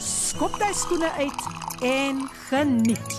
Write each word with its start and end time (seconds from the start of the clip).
skop 0.00 0.56
jy 0.60 0.70
skoene 0.74 1.10
uit 1.20 1.42
en 1.84 2.22
geniet. 2.48 3.16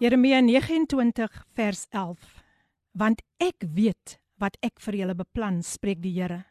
Jeremia 0.00 0.40
29 0.40 1.26
vers 1.58 1.86
11. 1.90 2.16
Want 2.96 3.22
ek 3.42 3.66
weet 3.74 4.16
wat 4.40 4.56
ek 4.64 4.80
vir 4.80 5.02
julle 5.02 5.18
beplan, 5.18 5.60
spreek 5.66 6.00
die 6.00 6.14
Here. 6.14 6.44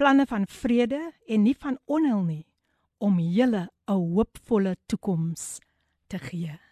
Planne 0.00 0.24
van 0.30 0.46
vrede 0.48 1.02
en 1.28 1.44
nie 1.44 1.56
van 1.58 1.76
onheil 1.84 2.22
nie, 2.24 2.46
om 2.98 3.18
julle 3.18 3.68
'n 3.88 3.92
hoopvolle 3.92 4.76
toekoms 4.86 5.60
te 6.08 6.18
gee. 6.18 6.69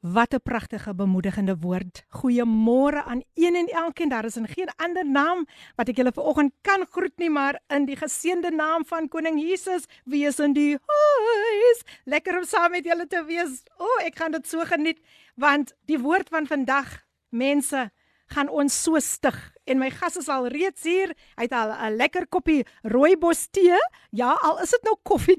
Wat 0.00 0.32
'n 0.34 0.40
pragtige 0.42 0.94
bemoedigende 0.94 1.56
woord. 1.58 2.04
Goeiemôre 2.08 3.04
aan 3.04 3.22
een 3.34 3.54
en 3.54 3.66
elkeen. 3.66 4.08
Daar 4.08 4.24
is 4.24 4.36
in 4.36 4.48
geen 4.48 4.68
ander 4.76 5.06
naam 5.06 5.46
wat 5.76 5.88
ek 5.88 5.96
julle 5.96 6.12
vanoggend 6.12 6.52
kan 6.60 6.86
groet 6.90 7.16
nie, 7.16 7.30
maar 7.30 7.60
in 7.66 7.84
die 7.84 7.96
geseënde 7.96 8.50
naam 8.50 8.84
van 8.84 9.08
Koning 9.08 9.40
Jesus, 9.40 9.84
wie 10.04 10.26
is 10.26 10.38
in 10.38 10.52
die 10.52 10.78
huis. 10.86 11.82
Lekker 12.04 12.38
om 12.38 12.44
saam 12.44 12.70
met 12.70 12.84
julle 12.84 13.06
te 13.06 13.24
wees. 13.24 13.62
O, 13.76 13.84
oh, 13.84 14.04
ek 14.04 14.16
gaan 14.16 14.30
dit 14.30 14.48
so 14.48 14.64
geniet 14.64 15.00
want 15.34 15.74
die 15.84 15.98
woord 15.98 16.28
van 16.28 16.46
vandag, 16.46 17.04
mense, 17.28 17.90
gaan 18.26 18.48
ons 18.48 18.82
so 18.82 18.98
stig. 18.98 19.52
En 19.64 19.78
my 19.78 19.90
gas 19.90 20.16
is 20.16 20.28
al 20.28 20.46
reeds 20.46 20.82
hier. 20.82 21.14
Hy 21.36 21.42
het 21.42 21.52
al 21.52 21.72
'n 21.72 21.96
lekker 21.96 22.26
koppie 22.26 22.66
rooibos 22.82 23.48
tee. 23.50 23.76
Ja, 24.10 24.32
al 24.32 24.60
is 24.60 24.70
dit 24.70 24.82
nou 24.82 24.96
koffie. 25.02 25.36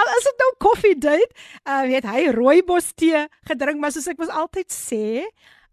Al 0.00 0.12
is 0.16 0.26
dit 0.28 0.42
nou 0.44 0.50
koffie 0.62 0.96
date, 0.98 1.32
uh 1.68 1.82
weet 1.88 2.06
hy 2.08 2.26
rooibos 2.36 2.92
tee 2.94 3.26
gedrink, 3.48 3.80
maar 3.80 3.92
soos 3.94 4.08
ek 4.10 4.20
mos 4.20 4.32
altyd 4.42 4.70
sê, 4.72 5.26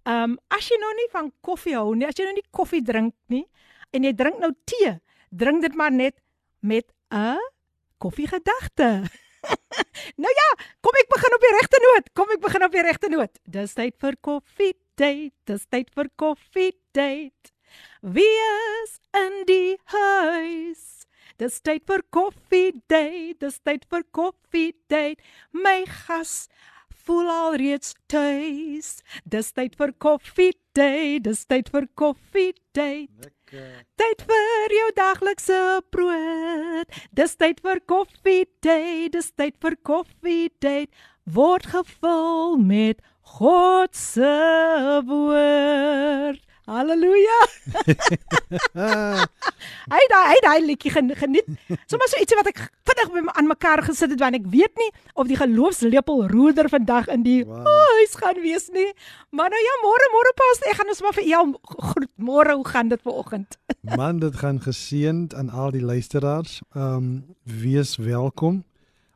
um 0.07 0.37
as 0.53 0.69
jy 0.71 0.79
nou 0.81 0.93
nie 0.99 1.09
van 1.13 1.31
koffie 1.45 1.75
hou 1.77 1.93
nie, 1.95 2.07
as 2.07 2.17
jy 2.17 2.27
nou 2.27 2.37
nie 2.39 2.47
koffie 2.51 2.83
drink 2.83 3.15
nie 3.33 3.45
en 3.95 4.07
jy 4.07 4.13
drink 4.17 4.41
nou 4.43 4.51
tee, 4.67 4.97
drink 5.31 5.63
dit 5.63 5.75
maar 5.75 5.91
net 5.91 6.17
met 6.59 6.87
'n 7.11 7.39
koffiegedagte. 7.97 9.07
nou 10.23 10.33
ja, 10.39 10.49
kom 10.81 10.97
ek 10.99 11.09
begin 11.13 11.35
op 11.37 11.45
die 11.45 11.53
regte 11.55 11.79
noot. 11.83 12.09
Kom 12.13 12.33
ek 12.35 12.41
begin 12.43 12.65
op 12.67 12.75
die 12.75 12.83
regte 12.85 13.09
noot. 13.09 13.39
Dis 13.43 13.73
tyd 13.77 13.95
vir 14.01 14.17
koffie 14.21 14.73
date. 14.99 15.35
Dis 15.49 15.65
tyd 15.71 15.89
vir 15.95 16.09
koffie 16.15 16.73
date. 16.91 17.53
Wie 18.01 18.35
is 18.83 18.99
in 19.17 19.43
die 19.49 19.77
huis? 19.93 20.96
Dis 21.37 21.59
tyd 21.61 21.83
vir 21.85 22.01
koffie 22.09 22.71
date. 22.89 23.35
Dis 23.43 23.59
tyd 23.61 23.83
vir 23.91 24.03
koffie 24.15 24.73
date. 24.89 25.21
My 25.53 25.83
gas 25.85 26.47
voel 27.05 27.29
al 27.29 27.57
reeds 27.61 27.93
tuis. 28.09 28.97
Dis 29.23 29.51
tyd 29.53 29.77
vir 29.77 29.93
koffie 30.01 30.55
date. 30.73 31.21
Dis 31.27 31.45
tyd 31.45 31.69
vir 31.73 31.85
koffie 31.93 32.55
date. 32.73 33.11
Lekker. 33.21 33.85
Tyd 34.01 34.25
vir 34.31 34.75
jou 34.79 34.87
daglikse 34.97 35.61
brood. 35.93 36.97
Dis 37.13 37.37
tyd 37.37 37.61
vir 37.61 37.83
koffie 37.85 38.47
date. 38.65 39.13
Dis 39.13 39.29
tyd 39.37 39.61
vir 39.61 39.77
koffie 39.85 40.49
date. 40.57 40.89
Word 41.37 41.69
gevul 41.69 42.57
met 42.57 43.05
God 43.37 43.93
se 43.93 44.33
woord. 45.05 46.46
Halleluja. 46.67 47.35
hy 49.93 50.01
daai 50.11 50.25
hy 50.33 50.39
daai 50.43 50.59
liedjie 50.65 50.91
geniet. 50.91 51.47
Sommige 51.87 52.09
so 52.11 52.19
ietsie 52.19 52.35
wat 52.35 52.49
ek 52.51 52.59
vinnig 52.89 53.13
by 53.13 53.23
aan 53.39 53.47
mekaar 53.47 53.83
gesit 53.87 54.11
het 54.11 54.19
want 54.19 54.35
ek 54.35 54.49
weet 54.51 54.75
nie 54.81 54.89
of 55.15 55.29
die 55.31 55.39
geloofslepel 55.39 56.25
roeder 56.33 56.67
vandag 56.67 57.07
in 57.13 57.23
die 57.23 57.39
wow. 57.47 57.63
huis 57.63 58.19
gaan 58.19 58.43
wees 58.43 58.67
nie. 58.75 58.89
Maar 59.31 59.55
nou 59.55 59.63
ja, 59.63 59.79
môre 59.85 60.11
môre 60.11 60.35
pas 60.43 60.63
ek 60.67 60.79
gaan 60.81 60.91
ons 60.91 61.03
maar 61.05 61.15
vir 61.15 61.29
jou 61.31 61.43
groet. 61.87 62.11
Môre 62.19 62.59
hoe 62.59 62.67
gaan 62.67 62.91
dit 62.91 63.01
vanoggend? 63.07 63.59
Man, 63.99 64.19
dit 64.19 64.35
gaan 64.35 64.59
geseënd 64.59 65.37
aan 65.39 65.49
al 65.49 65.71
die 65.71 65.85
luisteraars. 65.85 66.59
Ehm 66.75 66.95
um, 66.99 67.11
wees 67.47 67.95
welkom. 67.95 68.65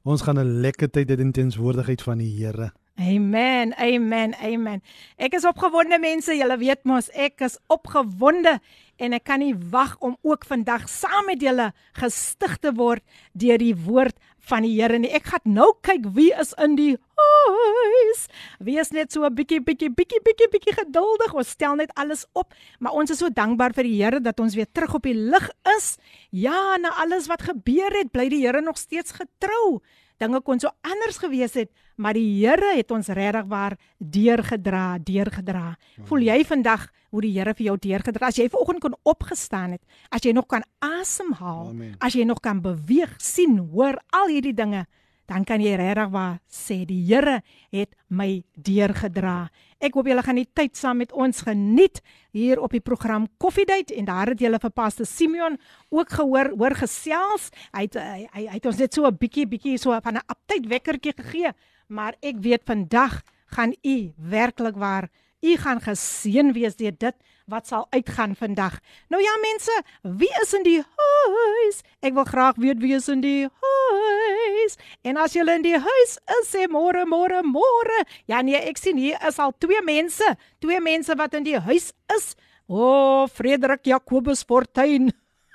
Ons 0.08 0.24
gaan 0.24 0.40
'n 0.40 0.62
lekker 0.64 0.88
tyd 0.88 1.12
hê 1.12 1.20
in 1.20 1.36
tenswoordigheid 1.36 2.02
van 2.02 2.24
die 2.24 2.32
Here. 2.32 2.72
Amen. 3.02 3.74
Amen. 3.78 4.36
Amen. 4.38 4.82
Ek 5.18 5.34
is 5.34 5.46
opgewonde 5.50 5.98
mense, 6.02 6.36
julle 6.38 6.58
weet 6.62 6.84
mos 6.86 7.08
ek 7.18 7.42
is 7.48 7.58
opgewonde 7.72 8.60
en 9.02 9.16
ek 9.18 9.24
kan 9.26 9.42
nie 9.42 9.56
wag 9.74 9.96
om 10.06 10.14
ook 10.22 10.46
vandag 10.46 10.86
saam 10.92 11.26
met 11.32 11.42
julle 11.42 11.72
gestig 11.98 12.60
te 12.62 12.70
word 12.78 13.02
deur 13.34 13.58
die 13.58 13.74
woord 13.74 14.14
van 14.52 14.68
die 14.68 14.76
Here 14.76 15.00
nie. 15.02 15.10
Ek 15.10 15.32
gaan 15.32 15.56
nou 15.56 15.72
kyk 15.82 16.06
wie 16.14 16.30
is 16.44 16.54
in 16.62 16.76
die 16.78 16.92
huis. 17.18 18.22
Wees 18.62 18.94
net 18.94 19.10
so 19.14 19.26
'n 19.26 19.34
bietjie 19.34 19.62
bietjie 19.66 19.90
bietjie 19.90 20.22
bietjie 20.22 20.50
bietjie 20.54 20.78
geduldig. 20.86 21.34
Ons 21.34 21.50
stel 21.58 21.76
net 21.82 21.90
alles 21.96 22.28
op, 22.34 22.54
maar 22.80 22.94
ons 22.94 23.10
is 23.10 23.18
so 23.18 23.30
dankbaar 23.30 23.74
vir 23.74 23.84
die 23.84 23.98
Here 23.98 24.22
dat 24.22 24.40
ons 24.40 24.54
weer 24.54 24.70
terug 24.72 24.94
op 24.94 25.04
die 25.04 25.18
lig 25.18 25.50
is. 25.78 25.98
Ja, 26.30 26.78
na 26.78 26.90
alles 27.02 27.28
wat 27.28 27.42
gebeur 27.42 27.90
het, 27.98 28.12
bly 28.12 28.30
die 28.30 28.46
Here 28.46 28.62
nog 28.62 28.78
steeds 28.78 29.12
getrou 29.12 29.82
dinge 30.22 30.42
kon 30.46 30.62
so 30.62 30.72
anders 30.86 31.20
gewees 31.22 31.56
het, 31.58 31.72
maar 32.02 32.18
die 32.18 32.42
Here 32.42 32.74
het 32.78 32.92
ons 32.92 33.12
regtig 33.14 33.46
waar 33.52 33.78
deurgedra, 33.98 34.98
deurgedra. 35.06 35.76
Voel 36.10 36.26
jy 36.26 36.40
vandag 36.48 36.88
hoe 37.12 37.22
die 37.22 37.34
Here 37.36 37.54
vir 37.54 37.68
jou 37.70 37.78
deurgedra? 37.78 38.32
As 38.32 38.40
jy 38.40 38.48
vanoggend 38.50 38.82
kon 38.82 38.98
opgestaan 39.04 39.78
het, 39.78 39.84
as 40.10 40.26
jy 40.26 40.34
nog 40.34 40.48
kan 40.50 40.66
asemhaal, 40.82 41.70
as 42.00 42.18
jy 42.18 42.26
nog 42.26 42.42
kan 42.42 42.62
beweeg, 42.64 43.14
sien, 43.22 43.60
hoor 43.72 44.00
al 44.18 44.34
hierdie 44.34 44.56
dinge, 44.58 44.86
dan 45.30 45.46
kan 45.48 45.62
jy 45.64 45.78
regtig 45.80 46.10
waar 46.12 46.40
sê 46.52 46.82
die 46.88 47.04
Here 47.08 47.42
het 47.72 47.94
my 48.10 48.44
deurgedra. 48.58 49.50
Ek 49.82 49.96
hoop 49.98 50.06
julle 50.06 50.22
gaan 50.22 50.38
die 50.38 50.50
tyd 50.54 50.76
saam 50.78 51.00
met 51.02 51.10
ons 51.18 51.40
geniet 51.42 52.04
hier 52.38 52.60
op 52.62 52.76
die 52.76 52.84
program 52.86 53.26
Coffee 53.42 53.66
Date 53.66 53.96
en 53.98 54.06
daar 54.06 54.30
het 54.30 54.44
julle 54.44 54.60
vir 54.62 54.74
Pastor 54.78 55.08
Simeon 55.10 55.58
ook 55.90 56.14
gehoor 56.20 56.52
hoor 56.54 56.76
gesels. 56.78 57.50
Hy 57.74 57.88
het 57.88 57.98
hy, 57.98 58.28
hy, 58.30 58.44
hy 58.46 58.60
het 58.60 58.68
ons 58.70 58.78
net 58.78 58.94
so 58.94 59.10
'n 59.10 59.18
bietjie 59.18 59.48
bietjie 59.50 59.80
so 59.82 59.90
van 59.90 60.22
'n 60.22 60.26
update 60.30 60.70
wekkertjie 60.70 61.14
gegee, 61.18 61.54
maar 61.90 62.14
ek 62.22 62.38
weet 62.46 62.64
vandag 62.64 63.24
gaan 63.48 63.74
u 63.84 64.14
werklik 64.18 64.78
waar 64.78 65.10
u 65.42 65.58
gaan 65.58 65.82
geseën 65.82 66.54
wees 66.54 66.76
deur 66.76 66.94
dit 66.98 67.16
wat 67.52 67.68
sal 67.68 67.88
uitgaan 67.90 68.36
vandag. 68.36 68.80
Nou 69.10 69.22
ja 69.22 69.34
mense, 69.42 69.76
wie 70.02 70.32
is 70.42 70.54
in 70.54 70.64
die 70.64 70.80
huis? 70.82 71.82
Ek 72.00 72.14
wil 72.14 72.28
graag 72.30 72.60
weet 72.62 72.80
wie 72.80 72.94
is 72.96 73.10
in 73.12 73.24
die 73.24 73.48
huis. 73.50 74.78
En 75.02 75.18
as 75.18 75.36
julle 75.36 75.58
in 75.60 75.66
die 75.66 75.78
huis 75.78 76.14
is, 76.40 76.52
sê 76.54 76.68
môre 76.72 77.04
môre 77.10 77.42
môre. 77.44 78.04
Ja 78.30 78.42
nee, 78.46 78.58
ek 78.58 78.80
sien 78.80 79.02
hier 79.02 79.20
is 79.28 79.40
al 79.42 79.56
twee 79.60 79.82
mense, 79.86 80.36
twee 80.64 80.80
mense 80.80 81.18
wat 81.18 81.36
in 81.38 81.48
die 81.48 81.60
huis 81.60 81.92
is. 82.16 82.36
O, 82.72 82.78
oh, 82.80 83.28
Frederik 83.28 83.84
Jacobus 83.86 84.46
Fortuin. 84.48 85.12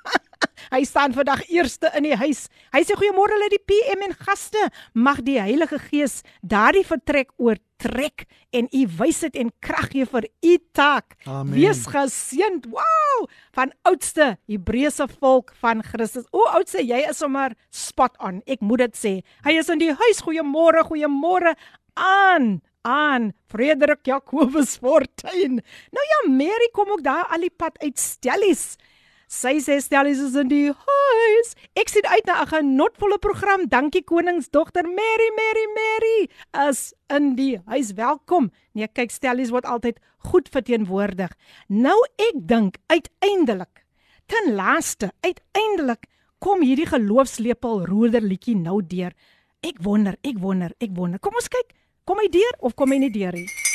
Hy 0.75 0.83
staan 0.85 1.15
vandag 1.17 1.47
eerste 1.49 1.91
in 1.97 2.05
die 2.09 2.19
huis. 2.19 2.47
Hy 2.75 2.83
sê 2.85 2.97
goeiemôre 2.99 3.39
lê 3.41 3.49
die 3.55 3.63
PM 3.63 4.05
en 4.09 4.17
gaste. 4.19 4.69
Mag 4.93 5.23
die 5.25 5.39
Heilige 5.41 5.79
Gees 5.89 6.21
daardie 6.43 6.85
vertrek 6.87 7.33
oortrek 7.77 8.25
en 8.51 8.69
u 8.73 8.87
wysheid 8.99 9.37
en 9.37 9.53
krag 9.61 9.91
gee 9.91 10.07
vir 10.07 10.29
u 10.43 10.59
taak. 10.73 11.17
Amen. 11.27 11.55
Wees 11.55 11.87
geseënd. 11.87 12.67
Wow! 12.71 13.29
Van 13.53 13.73
oudste 13.83 14.39
Hebreëse 14.47 15.09
volk 15.21 15.53
van 15.61 15.83
Christus. 15.83 16.27
O 16.33 16.47
oudste, 16.53 16.83
jy 16.83 17.07
is 17.09 17.19
sommer 17.19 17.55
spot 17.71 18.17
on. 18.21 18.43
Ek 18.47 18.61
moet 18.61 18.87
dit 18.87 18.97
sê. 18.97 19.15
Hy 19.45 19.57
is 19.59 19.69
in 19.69 19.79
die 19.79 19.93
huis. 19.93 20.23
Goeiemôre, 20.23 20.87
goeiemôre 20.89 21.55
aan 21.95 22.61
aan 22.87 23.33
Frederik 23.51 24.07
Jacobus 24.07 24.77
Fortuin. 24.79 25.59
Nou 25.91 26.05
ja, 26.07 26.19
Mary 26.31 26.69
kom 26.73 26.93
ook 26.95 27.03
daar 27.03 27.27
al 27.35 27.43
die 27.43 27.51
pad 27.51 27.79
uit 27.83 27.99
Stellies. 27.99 28.77
Sy 29.27 29.59
sê 29.59 29.81
Stellies 29.83 30.21
is 30.23 30.37
in 30.39 30.47
die 30.47 30.71
huis. 30.71 31.49
Ek 31.75 31.91
sien 31.91 32.07
uit 32.07 32.27
na 32.27 32.43
'n 32.43 32.47
genotvolle 32.47 33.19
program. 33.19 33.67
Dankie 33.67 34.05
koningsdogter 34.05 34.87
Mary 34.87 35.31
Mary 35.35 35.67
Mary. 35.75 36.31
As 36.53 36.95
in 37.11 37.35
die 37.35 37.59
huis 37.67 37.93
welkom. 37.95 38.53
Nee, 38.73 38.87
kyk 38.87 39.11
Stellies 39.11 39.51
word 39.51 39.67
altyd 39.67 39.99
goed 40.31 40.49
verteenwoordig. 40.49 41.35
Nou 41.69 41.99
ek 42.19 42.47
dink 42.47 42.77
uiteindelik 42.87 43.85
ten 44.27 44.55
laaste 44.55 45.13
uiteindelik 45.23 46.07
kom 46.39 46.63
hierdie 46.63 46.87
geloofslepel 46.87 47.87
roeder 47.87 48.23
liedjie 48.23 48.57
nou 48.57 48.81
deur. 48.81 49.13
Ek 49.61 49.83
wonder, 49.83 50.17
ek 50.23 50.39
wonder, 50.39 50.71
ek 50.79 50.91
wonder. 50.95 51.19
Kom 51.19 51.35
ons 51.35 51.49
kyk. 51.49 51.75
Kom 52.05 52.19
hy 52.19 52.29
deur 52.31 52.55
of 52.61 52.75
kom 52.75 52.93
hy 52.93 52.99
nie 52.99 53.11
deur 53.11 53.33
nie? 53.33 53.66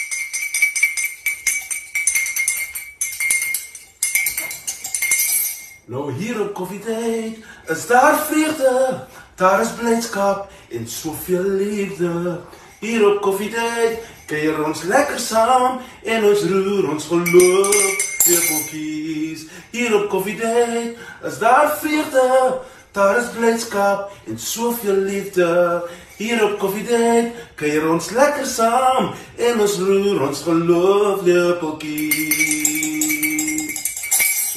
Nou 5.86 6.12
hier 6.13 6.42
op 6.42 6.54
koffietyd 6.54 7.38
is 7.68 7.88
daar 7.88 8.19
vreugde, 8.30 9.00
daar 9.36 9.62
is 9.62 9.72
blydskap 9.80 10.51
en 10.69 10.88
soveel 10.88 11.44
liefde. 11.44 12.39
Hier 12.80 13.07
op 13.07 13.22
koffietyd 13.22 13.98
kuier 14.25 14.62
ons 14.66 14.83
lekker 14.83 15.19
saam 15.19 15.80
en 16.04 16.25
ons 16.25 16.44
roer 16.51 16.89
ons 16.89 17.07
geloof 17.10 17.81
lepeltjies. 18.28 19.48
Hier 19.72 19.95
op 19.98 20.10
koffietyd 20.10 20.98
is 21.25 21.42
daar 21.42 21.74
vreugde, 21.81 22.62
daar 22.92 23.18
is 23.18 23.34
blydskap 23.38 24.12
en 24.27 24.39
soveel 24.39 25.01
liefde. 25.10 25.50
Hier 26.18 26.45
op 26.45 26.60
koffietyd 26.62 27.34
kuier 27.56 27.89
ons 27.89 28.13
lekker 28.13 28.45
saam 28.45 29.13
en 29.38 29.66
ons 29.66 29.77
roer 29.81 30.27
ons 30.30 30.45
geloof 30.45 31.25
lepeltjies. 31.25 32.91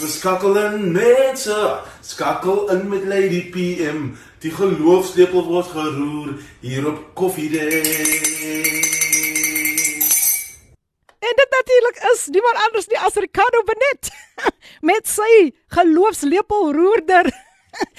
Verskakkel 0.05 0.57
in 0.61 0.93
mense, 0.93 1.81
skakkel 2.05 2.71
in 2.71 2.89
met 2.89 3.05
Lady 3.09 3.41
PM. 3.49 4.11
Die 4.45 4.51
geloofslepel 4.53 5.47
word 5.49 5.71
geroer 5.73 6.35
hier 6.61 6.89
op 6.91 6.99
Coffee 7.17 7.49
Day. 7.49 7.81
En 11.25 11.33
dit 11.41 11.57
natuurlik 11.57 12.03
is 12.13 12.27
niemand 12.37 12.61
anders 12.67 12.91
nie 12.93 13.01
as 13.01 13.17
Ricardo 13.17 13.65
Benet 13.71 14.13
met 14.91 15.09
sy 15.09 15.55
geloofslepel 15.79 16.73
roerder 16.77 17.33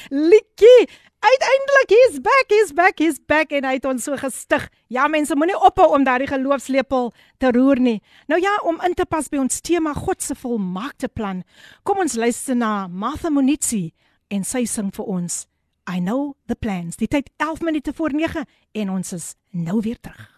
liedjie 0.10 0.90
Uiteindelik 1.26 1.90
he's 1.90 2.20
back, 2.20 2.46
he's 2.50 2.74
back, 2.74 3.00
he's 3.00 3.20
back 3.20 3.52
en 3.52 3.66
hy 3.66 3.78
het 3.80 3.86
ons 3.90 4.04
so 4.06 4.18
gestig. 4.20 4.68
Ja, 4.94 5.08
mense 5.10 5.34
moenie 5.34 5.56
ophou 5.58 5.88
om 5.96 6.04
daardie 6.06 6.28
geloofslepel 6.30 7.10
te 7.42 7.50
roer 7.56 7.80
nie. 7.82 7.96
Nou 8.30 8.38
ja, 8.42 8.52
om 8.62 8.78
in 8.86 8.94
te 8.94 9.08
pas 9.10 9.26
by 9.32 9.40
ons 9.42 9.64
tema 9.66 9.96
God 9.98 10.22
se 10.22 10.36
volmaakte 10.38 11.10
plan. 11.10 11.42
Kom 11.88 12.04
ons 12.04 12.14
luister 12.20 12.58
na 12.60 12.86
Martha 12.88 13.32
Munitsi 13.34 13.88
en 14.30 14.46
sy 14.46 14.68
sing 14.70 14.92
vir 14.94 15.10
ons 15.10 15.46
I 15.90 15.98
know 15.98 16.36
the 16.46 16.58
plans. 16.58 17.00
Dit 17.02 17.14
het 17.18 17.32
11 17.42 17.62
minute 17.62 17.94
voor 17.94 18.14
9 18.14 18.46
en 18.82 18.92
ons 18.94 19.14
is 19.18 19.34
nou 19.50 19.80
weer 19.82 19.98
terug. 20.02 20.30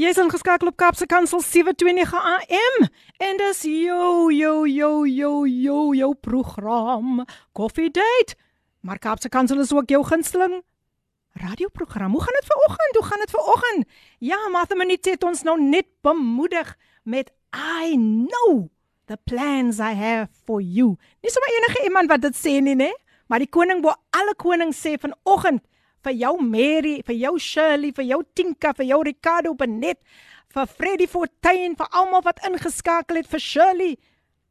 Jy 0.00 0.14
is 0.14 0.20
ingeskakel 0.20 0.70
op 0.72 0.78
Kapse 0.80 1.04
Kansel 1.06 1.42
729 1.44 2.16
AM 2.16 2.88
en 3.20 3.42
dis 3.42 3.60
yo 3.68 4.30
yo 4.32 4.64
yo 4.64 5.04
yo 5.04 5.32
yo 5.44 5.92
yo 5.92 6.12
program 6.14 7.26
Coffee 7.52 7.92
Date. 7.92 8.38
Maar 8.82 8.98
Kapse 8.98 9.28
Kansel 9.28 9.60
is 9.62 9.72
ook 9.72 9.88
jou 9.88 10.04
gunsteling 10.04 10.62
radioprogram. 11.32 12.10
Hoe 12.12 12.22
gaan 12.22 12.34
dit 12.40 12.46
vanoggend? 12.46 12.96
Hoe 12.96 13.04
gaan 13.04 13.18
dit 13.18 13.30
vanoggend? 13.30 13.88
Ja, 14.18 14.48
Martha 14.48 14.74
Minute 14.74 15.10
het 15.10 15.24
ons 15.24 15.42
nou 15.42 15.62
net 15.62 15.86
bemoedig 16.00 16.76
met 17.02 17.32
I 17.80 17.96
know 17.96 18.68
the 19.04 19.18
plans 19.24 19.78
I 19.78 19.92
have 19.94 20.28
for 20.44 20.60
you. 20.60 20.96
Nie 21.20 21.30
sommer 21.30 21.50
enige 21.56 21.84
iemand 21.84 22.08
wat 22.08 22.20
dit 22.20 22.36
sê 22.36 22.60
nie, 22.60 22.76
né? 22.76 22.92
Maar 23.26 23.38
die 23.38 23.48
koning 23.48 23.82
bo 23.82 23.94
alle 24.10 24.34
konings 24.36 24.80
sê 24.80 24.98
vanoggend 25.00 25.64
vir 26.02 26.12
jou 26.18 26.34
Mary, 26.42 27.00
vir 27.06 27.16
jou 27.16 27.38
Shirley, 27.38 27.92
vir 27.94 28.04
jou 28.04 28.22
Tinka, 28.34 28.72
vir 28.76 28.86
jou 28.90 29.02
Ricardo 29.06 29.54
Benet, 29.54 30.00
vir 30.52 30.66
Freddie 30.66 31.08
Fortuin, 31.08 31.76
vir 31.78 31.90
almal 31.90 32.24
wat 32.26 32.42
ingeskakel 32.46 33.22
het 33.22 33.30
vir 33.30 33.40
Shirley. 33.40 33.98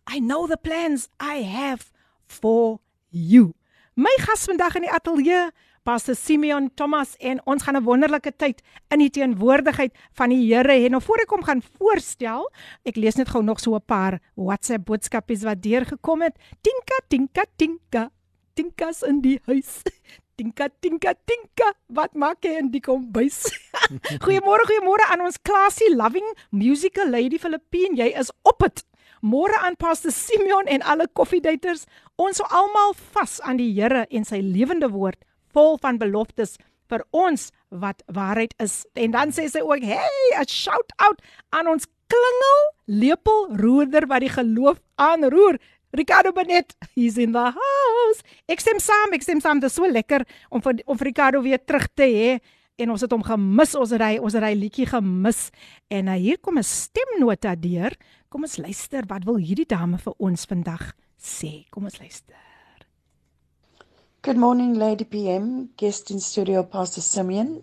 I 0.10 0.20
know 0.20 0.48
the 0.48 0.58
plans 0.58 1.10
I 1.20 1.44
have 1.44 1.92
for 2.26 2.80
you. 3.12 3.54
My 4.02 4.14
gas 4.18 4.48
vandag 4.50 4.80
in 4.80 4.86
die 4.88 4.90
ateljee, 4.90 5.52
Pastor 5.86 6.16
Simeon 6.18 6.72
Thomas 6.80 7.12
en 7.22 7.38
ons 7.46 7.62
gaan 7.62 7.78
'n 7.78 7.84
wonderlike 7.86 8.32
tyd 8.36 8.62
in 8.90 9.00
die 9.00 9.10
teenwoordigheid 9.10 9.94
van 10.18 10.30
die 10.30 10.42
Here 10.48 10.74
hê. 10.74 10.90
Nou 10.90 11.02
voor 11.02 11.22
ek 11.22 11.30
hom 11.30 11.44
gaan 11.44 11.62
voorstel, 11.62 12.50
ek 12.84 12.96
lees 12.96 13.16
net 13.16 13.30
gou 13.30 13.44
nog 13.44 13.60
so 13.60 13.76
'n 13.76 13.86
paar 13.86 14.20
WhatsApp 14.36 14.86
boodskapies 14.86 15.44
wat 15.44 15.62
deurgekom 15.62 16.22
het. 16.22 16.36
Tinka, 16.62 16.98
tinka, 17.10 17.46
tinka. 17.58 18.10
Tinkas 18.56 19.04
in 19.04 19.22
die 19.22 19.40
huis. 19.46 19.82
Tinka 20.38 20.70
tinka 20.80 21.14
tinka, 21.26 21.74
wat 21.88 22.16
maak 22.16 22.42
jy 22.42 22.58
in 22.58 22.72
die 22.72 22.82
kombuis? 22.82 23.46
goeiemôre, 24.26 24.66
goeiemôre 24.66 25.06
aan 25.12 25.22
ons 25.22 25.38
Klasie 25.42 25.96
Loving 25.96 26.26
Musical 26.50 27.10
Lady 27.10 27.38
Filippine. 27.38 27.96
Jy 27.96 28.18
is 28.18 28.32
op 28.42 28.58
dit. 28.60 28.84
Môre 29.22 29.54
aan 29.62 29.78
Pastor 29.78 30.10
Simeon 30.10 30.66
en 30.66 30.82
alle 30.82 31.06
koffiedaters. 31.14 31.86
Ons 32.18 32.42
sou 32.42 32.48
almal 32.50 32.96
vas 33.14 33.38
aan 33.46 33.60
die 33.62 33.70
Here 33.76 34.08
en 34.10 34.26
sy 34.26 34.40
lewende 34.42 34.90
woord 34.90 35.20
vol 35.54 35.78
van 35.78 36.00
beloftes 36.02 36.56
vir 36.90 37.04
ons 37.14 37.52
wat 37.70 38.02
waarheid 38.10 38.56
is. 38.64 38.82
En 38.98 39.14
dan 39.14 39.30
sê 39.30 39.46
sy 39.48 39.62
ook, 39.62 39.84
"Hey, 39.84 40.26
a 40.40 40.44
shout 40.48 40.92
out 40.98 41.22
aan 41.52 41.68
ons 41.68 41.86
klingel 42.10 42.62
lepel 42.86 43.56
roerder 43.62 44.08
wat 44.08 44.22
die 44.22 44.30
geloof 44.30 44.82
aanroer." 44.98 45.60
Ricardo 45.94 46.32
Benet, 46.32 46.74
he's 46.96 47.18
in 47.18 47.34
the 47.34 47.52
house. 47.52 48.24
Ek 48.48 48.60
stem 48.60 48.80
saam, 48.80 49.14
ek 49.14 49.22
stem 49.22 49.40
saam. 49.40 49.60
Dit 49.60 49.70
is 49.70 49.76
so 49.76 49.88
lekker 49.88 50.26
om 50.50 50.62
vir 50.62 50.82
om 50.86 50.98
vir 50.98 51.06
Ricardo 51.06 51.42
weer 51.42 51.60
terug 51.60 51.88
te 51.94 52.04
hê 52.04 52.40
en 52.82 52.90
ons 52.92 53.02
het 53.02 53.12
hom 53.12 53.24
gemis. 53.24 53.76
Ons 53.76 53.92
het 53.92 54.02
hy 54.02 54.18
ons 54.22 54.34
het 54.34 54.44
hy 54.44 54.54
liedjie 54.56 54.88
gemis. 54.90 55.50
En 55.92 56.08
uh, 56.08 56.16
hier 56.16 56.40
kom 56.40 56.58
'n 56.58 56.64
stemnota 56.64 57.56
deur. 57.56 57.92
Kom 58.32 58.46
ons 58.48 58.54
luister. 58.64 59.04
Wat 59.12 59.26
wil 59.28 59.42
hierdie 59.44 59.68
dame 59.68 59.98
vir 60.00 60.14
ons 60.24 60.46
vandag 60.48 60.94
sê? 61.20 61.66
Kom 61.76 61.90
ons 61.90 61.98
luister. 62.00 62.38
Good 64.24 64.38
morning, 64.40 64.78
Lady 64.80 65.04
PM, 65.04 65.68
guest 65.76 66.14
in 66.16 66.22
studio, 66.24 66.64
Pastor 66.64 67.02
Simeon, 67.02 67.62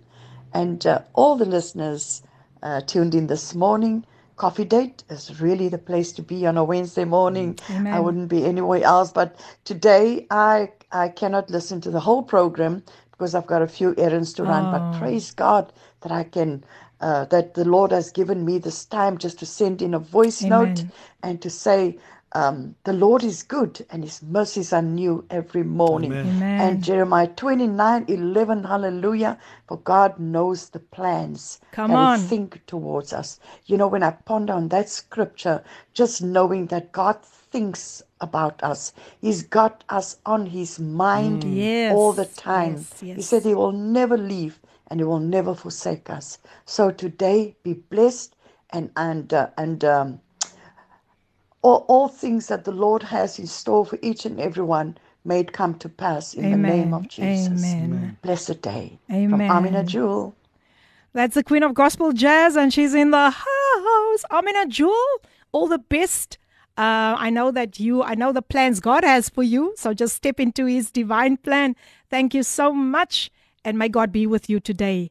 and 0.53 0.85
uh, 0.85 0.99
all 1.15 1.37
the 1.37 1.47
listeners 1.47 2.20
uh, 2.62 2.82
tuned 2.82 3.15
in 3.15 3.29
this 3.29 3.55
morning. 3.55 4.05
Coffee 4.37 4.67
Date 4.67 5.05
is 5.09 5.41
really 5.41 5.70
the 5.70 5.79
place 5.79 6.12
to 6.12 6.23
be 6.23 6.47
on 6.47 6.59
a 6.59 6.65
Wednesday 6.65 7.06
morning. 7.06 7.59
Amen. 7.71 7.94
I 7.94 8.00
wouldn't 8.00 8.29
be 8.29 8.44
anywhere 8.44 8.82
else. 8.85 9.11
But 9.11 9.41
today 9.64 10.26
I 10.31 10.71
I 10.93 11.09
cannot 11.09 11.49
listen 11.49 11.81
to 11.81 11.91
the 11.91 12.00
whole 12.00 12.23
program 12.23 12.82
because 13.12 13.35
I've 13.35 13.47
got 13.47 13.62
a 13.62 13.69
few 13.69 13.94
errands 13.97 14.35
to 14.35 14.43
run. 14.44 14.67
Oh. 14.67 14.73
But 14.73 14.99
praise 15.00 15.31
God 15.31 15.73
that 16.03 16.12
I 16.12 16.25
can 16.25 16.62
uh, 17.00 17.25
that 17.27 17.55
the 17.55 17.65
Lord 17.65 17.93
has 17.93 18.11
given 18.11 18.45
me 18.45 18.59
this 18.59 18.85
time 18.85 19.19
just 19.19 19.39
to 19.39 19.47
send 19.47 19.83
in 19.83 19.95
a 19.95 19.99
voice 19.99 20.43
note 20.43 20.85
and 21.23 21.41
to 21.43 21.50
say 21.50 21.99
um, 22.33 22.75
the 22.85 22.93
Lord 22.93 23.25
is 23.25 23.43
good 23.43 23.85
and 23.91 24.05
his 24.05 24.23
mercies 24.23 24.73
are 24.73 24.83
new 24.83 25.25
every 25.31 25.62
morning. 25.62 26.12
Amen. 26.12 26.27
Amen. 26.27 26.61
And 26.61 26.85
Jeremiah 26.85 27.29
29 27.29 28.05
11, 28.09 28.65
hallelujah. 28.65 29.39
For 29.67 29.79
God 29.79 30.19
knows 30.19 30.69
the 30.71 30.81
plans 30.81 31.61
Come 31.73 31.91
that 31.91 31.99
on. 31.99 32.21
He 32.21 32.27
think 32.27 32.67
towards 32.67 33.12
us. 33.12 33.41
You 33.67 33.79
know, 33.79 33.89
when 33.89 34.03
I 34.03 34.11
ponder 34.11 34.53
on 34.53 34.69
that 34.69 34.89
scripture, 34.91 35.62
just 35.95 36.23
knowing 36.23 36.67
that 36.67 36.93
God 36.93 37.23
thinks 37.25 38.03
about 38.21 38.62
us, 38.62 38.93
He's 39.23 39.43
got 39.43 39.85
us 39.89 40.19
on 40.27 40.47
His 40.47 40.79
mind 40.79 41.45
Yes, 41.45 41.93
all 41.95 42.12
the 42.12 42.27
time. 42.27 42.75
yes, 42.75 43.00
He 43.17 43.23
said 43.23 43.45
He 43.45 43.55
will 43.55 43.73
never 43.73 44.19
leave 44.19 44.59
and 44.88 45.00
He 45.00 45.04
will 45.04 45.21
never 45.21 45.54
forsake 45.54 46.11
us. 46.11 46.38
So 46.64 46.90
today, 46.90 47.57
be 47.62 47.75
blessed 47.75 48.35
and 48.71 48.90
and 48.97 49.33
uh, 49.33 49.50
and 49.57 49.85
um, 49.85 50.21
all, 51.62 51.85
all 51.88 52.09
things 52.09 52.47
that 52.49 52.64
the 52.64 52.73
Lord 52.73 53.02
has 53.02 53.38
in 53.38 53.47
store 53.47 53.85
for 53.85 53.99
each 54.02 54.25
and 54.25 54.40
every 54.40 54.64
one 54.64 54.97
may 55.25 55.40
it 55.40 55.52
come 55.52 55.75
to 55.75 55.88
pass 55.88 56.35
in 56.35 56.50
the 56.50 56.57
name 56.57 56.95
of 56.95 57.09
Jesus. 57.09 57.75
Amen. 57.75 58.16
Blessed 58.23 58.62
day. 58.62 58.99
Amen. 59.11 59.30
From 59.30 59.57
Amina 59.57 59.85
Jewel. 59.85 60.35
That's 61.12 61.35
the 61.35 61.42
queen 61.42 61.62
of 61.62 61.75
gospel 61.75 62.12
jazz, 62.12 62.57
and 62.57 62.73
she's 62.73 62.95
in 62.95 63.11
the 63.11 63.30
house. 63.30 64.25
Amina 64.30 64.66
Jewel, 64.66 65.21
all 65.52 65.66
the 65.66 65.78
best. 65.78 66.38
Uh, 66.76 67.16
I 67.18 67.30
know 67.30 67.50
that 67.50 67.80
you, 67.80 68.02
I 68.04 68.14
know 68.14 68.30
the 68.30 68.42
plans 68.42 68.78
God 68.78 69.04
has 69.04 69.28
for 69.28 69.42
you. 69.42 69.75
So 69.76 69.92
just 69.92 70.14
step 70.14 70.38
into 70.38 70.66
his 70.66 70.92
divine 70.92 71.37
plan. 71.37 71.75
Thank 72.09 72.35
you 72.35 72.42
so 72.45 72.73
much. 72.73 73.30
And 73.65 73.79
may 73.79 73.88
God 73.88 74.12
be 74.12 74.27
with 74.27 74.49
you 74.49 74.61
today. 74.61 75.11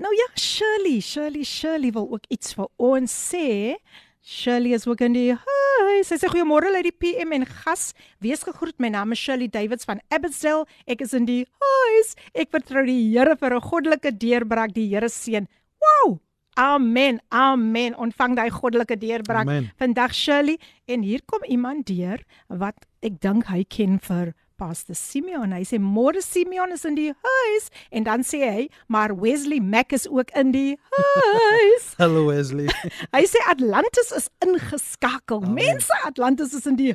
Nou 0.00 0.12
ja, 0.16 0.28
Shirley, 0.36 1.00
Shirley, 1.00 1.44
Shirley 1.44 1.90
wil 1.92 2.08
ook 2.12 2.24
iets 2.28 2.54
vir 2.56 2.68
ons 2.76 3.12
sê. 3.12 3.76
Shirley 4.24 4.72
is 4.72 4.86
ook 4.86 5.00
in 5.04 5.12
die 5.16 5.32
huis. 5.34 6.08
Sy 6.08 6.16
sê 6.20 6.30
goeiemôre 6.32 6.72
uit 6.76 6.86
die 6.88 6.94
PM 6.94 7.34
en 7.36 7.44
gas. 7.48 7.90
Wees 8.24 8.44
gegroet. 8.44 8.78
My 8.80 8.88
naam 8.92 9.12
is 9.12 9.20
Shirley 9.20 9.48
Davids 9.48 9.84
van 9.88 10.00
Abbotsdale. 10.08 10.64
Ek 10.88 11.04
is 11.04 11.12
in 11.16 11.28
die 11.28 11.42
huis. 11.60 12.14
Ek 12.32 12.52
vertrou 12.52 12.86
die 12.88 13.00
Here 13.10 13.36
vir 13.36 13.56
'n 13.56 13.60
goddelike 13.60 14.12
deurbraak. 14.16 14.72
Die 14.72 14.88
Here 14.88 15.08
seën. 15.08 15.48
Wow! 15.80 16.20
Amen. 16.56 17.20
Amen. 17.30 17.94
Ontvang 17.94 18.36
daai 18.36 18.50
goddelike 18.50 18.96
deurbraak 18.98 19.48
Amen. 19.48 19.70
vandag 19.78 20.12
Shirley 20.14 20.58
en 20.86 21.02
hier 21.02 21.22
kom 21.26 21.44
iemand 21.44 21.86
deur 21.86 22.20
wat 22.48 22.84
ek 23.00 23.20
dink 23.20 23.46
hy 23.48 23.64
ken 23.64 23.98
vir 23.98 24.34
Pastor 24.60 24.94
Simeon. 24.98 25.54
Hy 25.56 25.64
sê 25.64 25.80
môre 25.80 26.20
Simeon 26.24 26.74
is 26.76 26.84
in 26.84 26.98
die 26.98 27.10
huis 27.24 27.70
en 27.96 28.04
dan 28.04 28.24
sê 28.26 28.40
hy 28.44 28.64
maar 28.92 29.14
Wesley 29.16 29.60
Mack 29.64 29.94
is 29.96 30.04
ook 30.10 30.28
in 30.36 30.52
die 30.52 30.76
huis. 30.92 31.86
Hallo 32.02 32.26
Wesley. 32.28 32.68
Hy 33.16 33.24
sê 33.28 33.40
Atlantis 33.48 34.12
is 34.16 34.28
ingeskakel. 34.44 35.46
Mense, 35.48 35.94
Atlantis 36.04 36.52
is 36.56 36.68
in 36.68 36.76
die 36.76 36.92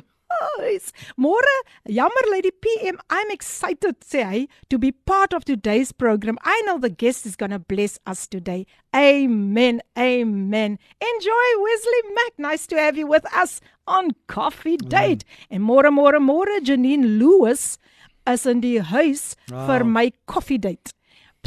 Yes. 0.58 0.92
Môre, 1.16 1.52
uh, 1.86 1.92
jammer 1.92 2.24
Lady 2.30 2.50
PM, 2.50 2.98
I'm 3.10 3.30
excited 3.30 4.00
sê 4.00 4.22
hy 4.24 4.48
to 4.70 4.78
be 4.78 4.90
part 4.90 5.32
of 5.32 5.44
today's 5.44 5.92
program. 5.92 6.38
I 6.44 6.60
know 6.66 6.78
the 6.78 6.90
guest 6.90 7.26
is 7.26 7.36
going 7.36 7.52
to 7.52 7.58
bless 7.58 7.98
us 8.06 8.26
today. 8.26 8.66
Amen. 8.94 9.80
Amen. 9.98 10.78
Enjoy 11.00 11.46
Wesley 11.66 12.02
Mac. 12.14 12.32
Nice 12.38 12.66
to 12.68 12.76
have 12.76 12.96
you 12.96 13.06
with 13.06 13.24
us 13.34 13.60
on 13.86 14.10
Coffee 14.26 14.76
Date. 14.76 15.24
En 15.50 15.60
môre 15.62 15.92
môre 15.92 16.18
môre 16.20 16.60
Janine 16.64 17.18
Lewis 17.20 17.78
is 18.26 18.46
in 18.46 18.60
die 18.60 18.80
huis 18.80 19.36
Wow. 19.52 19.66
vir 19.68 19.84
my 19.84 20.12
Coffee 20.26 20.58
Date. 20.58 20.92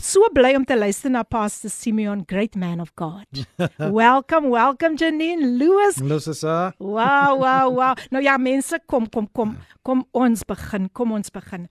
So 0.01 0.29
bly 0.33 0.53
om 0.55 0.63
te 0.65 0.75
luister 0.77 1.11
na 1.11 1.23
Pastor 1.27 1.69
Simeon, 1.69 2.23
great 2.27 2.55
man 2.55 2.79
of 2.79 2.91
God. 2.95 3.25
welcome, 3.77 4.49
welcome 4.49 4.95
Janine 4.95 5.57
Lewis. 5.59 5.99
Lussa. 5.99 6.73
Wow, 6.79 7.39
wow, 7.41 7.67
wow. 7.79 7.95
Nou 8.11 8.23
ja, 8.23 8.37
mense, 8.37 8.79
kom, 8.87 9.09
kom, 9.09 9.27
kom. 9.35 9.57
Kom 9.83 10.05
ons 10.15 10.45
begin. 10.47 10.87
Kom 10.95 11.11
ons 11.17 11.31
begin. 11.35 11.67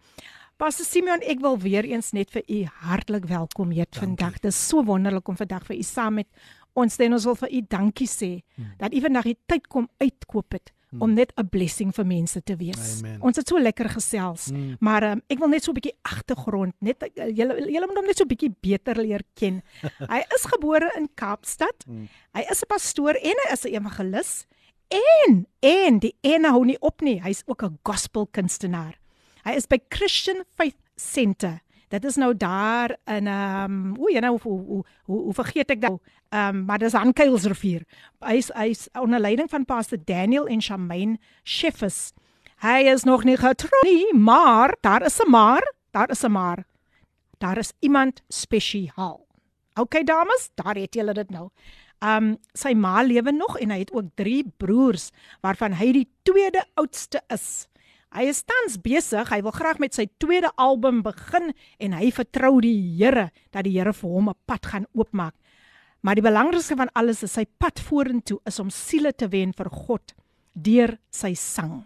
Pastor 0.58 0.84
Simeon, 0.84 1.22
ek 1.22 1.40
wil 1.40 1.56
weer 1.62 1.86
eens 1.86 2.10
net 2.12 2.32
vir 2.34 2.42
u 2.50 2.62
hartlik 2.84 3.28
welkom 3.30 3.72
heet 3.72 3.96
vandag. 3.96 4.40
Dit 4.42 4.50
is 4.52 4.60
so 4.60 4.82
wonderlik 4.84 5.28
om 5.30 5.38
vandag 5.38 5.64
vir 5.70 5.78
u 5.78 5.84
saam 5.86 6.18
met 6.20 6.28
ons 6.78 6.98
te 6.98 7.06
en 7.06 7.16
ons 7.16 7.28
wil 7.30 7.38
vir 7.46 7.54
u 7.54 7.62
dankie 7.70 8.10
sê 8.10 8.32
Hmm. 8.58 8.72
dat 8.78 8.90
u 8.94 9.00
vandag 9.00 9.24
die 9.30 9.38
tyd 9.46 9.68
kom 9.70 9.84
uitkoop 10.02 10.52
het 10.56 10.72
om 10.96 11.12
net 11.12 11.32
'n 11.36 11.48
blessing 11.48 11.92
vir 11.94 12.06
mense 12.06 12.42
te 12.42 12.56
wees. 12.56 12.98
Amen. 12.98 13.20
Ons 13.20 13.36
het 13.36 13.48
so 13.48 13.58
lekker 13.58 13.88
gesels. 13.88 14.50
Mm. 14.50 14.76
Maar 14.80 15.02
um, 15.02 15.22
ek 15.28 15.38
wil 15.38 15.48
net 15.48 15.62
so 15.64 15.70
'n 15.70 15.74
bietjie 15.74 15.98
agtergrond, 16.02 16.74
net 16.80 17.02
uh, 17.02 17.28
julle 17.28 17.70
julle 17.70 17.86
moet 17.86 17.96
hom 17.96 18.06
net 18.06 18.16
so 18.16 18.24
'n 18.24 18.28
bietjie 18.28 18.54
beter 18.60 18.96
leer 18.96 19.22
ken. 19.34 19.62
hy 20.12 20.22
is 20.34 20.44
gebore 20.44 20.90
in 20.96 21.08
Kaapstad. 21.14 21.84
Mm. 21.86 22.08
Hy 22.32 22.44
is 22.50 22.62
'n 22.62 22.68
pastoor 22.68 23.14
en 23.14 23.36
hy 23.44 23.52
is 23.52 23.64
'n 23.64 23.74
evangelis. 23.74 24.46
En 24.88 25.46
en 25.60 25.98
die 25.98 26.14
ene 26.20 26.48
hou 26.48 26.64
nie 26.64 26.80
op 26.80 27.00
nie. 27.00 27.20
Hy's 27.20 27.42
ook 27.46 27.62
'n 27.62 27.78
gospel 27.82 28.26
kunstenaar. 28.26 28.98
Hy 29.44 29.52
is 29.56 29.66
by 29.66 29.78
Christian 29.88 30.44
Faith 30.56 30.76
Center. 30.96 31.60
Dit 31.88 32.04
is 32.04 32.16
nou 32.16 32.36
daar 32.36 32.96
in 33.04 33.26
ehm 33.26 33.72
um, 33.72 33.96
o, 33.98 34.08
jy 34.12 34.20
nou 34.20 34.38
hoe 34.42 34.60
hoe 34.60 34.84
hoe, 35.04 35.20
hoe 35.22 35.34
vergeet 35.34 35.70
ek 35.70 35.80
dit? 35.80 35.98
Ehm 36.28 36.56
um, 36.56 36.64
maar 36.64 36.78
dis 36.78 36.94
aan 36.94 37.12
Kuilsrivier. 37.12 37.84
Hy's 38.20 38.50
hy's 38.54 38.88
onder 38.92 39.20
leiding 39.20 39.50
van 39.50 39.64
Pastor 39.64 39.98
Daniel 40.04 40.46
en 40.46 40.62
Shamaine 40.62 41.18
Sheffers. 41.44 42.12
Hy 42.60 42.90
is 42.92 43.04
nog 43.04 43.24
nie 43.24 43.36
getroud 43.36 43.86
nie, 43.86 44.14
maar 44.14 44.76
daar 44.80 45.02
is 45.06 45.20
'n 45.22 45.30
maar, 45.30 45.72
daar 45.90 46.10
is 46.10 46.24
'n 46.24 46.30
maar. 46.30 46.64
Daar 47.38 47.58
is 47.58 47.72
iemand 47.78 48.22
spesiaal. 48.28 49.26
OK 49.74 50.04
dames, 50.06 50.50
daar 50.54 50.74
het 50.74 50.94
julle 50.94 51.12
dit 51.14 51.30
nou. 51.30 51.48
Um 52.00 52.36
sy 52.52 52.74
ma 52.74 53.02
lewe 53.02 53.32
nog 53.32 53.58
en 53.58 53.70
hy 53.70 53.78
het 53.78 53.92
ook 53.92 54.04
3 54.14 54.52
broers 54.56 55.10
waarvan 55.40 55.72
hy 55.72 55.92
die 55.92 56.08
tweede 56.22 56.64
oudste 56.74 57.22
is. 57.28 57.67
Hy 58.08 58.24
is 58.30 58.40
tans 58.48 58.78
besig, 58.80 59.28
hy 59.28 59.42
wil 59.44 59.52
graag 59.52 59.80
met 59.82 59.92
sy 59.92 60.06
tweede 60.16 60.48
album 60.56 61.02
begin 61.04 61.50
en 61.76 61.92
hy 61.92 62.08
vertrou 62.14 62.54
die 62.64 62.96
Here 62.96 63.28
dat 63.52 63.66
die 63.66 63.74
Here 63.76 63.92
vir 63.92 64.14
hom 64.14 64.30
'n 64.30 64.38
pad 64.48 64.64
gaan 64.66 64.86
oopmaak. 64.96 65.34
Maar 66.00 66.14
die 66.14 66.24
belangrikste 66.24 66.76
van 66.76 66.88
alles 66.94 67.22
is 67.22 67.32
sy 67.32 67.44
pad 67.58 67.78
vorentoe 67.78 68.40
is 68.46 68.58
om 68.60 68.70
siele 68.70 69.12
te 69.12 69.28
wen 69.28 69.52
vir 69.52 69.68
God 69.68 70.14
deur 70.54 70.98
sy 71.10 71.34
sang. 71.34 71.84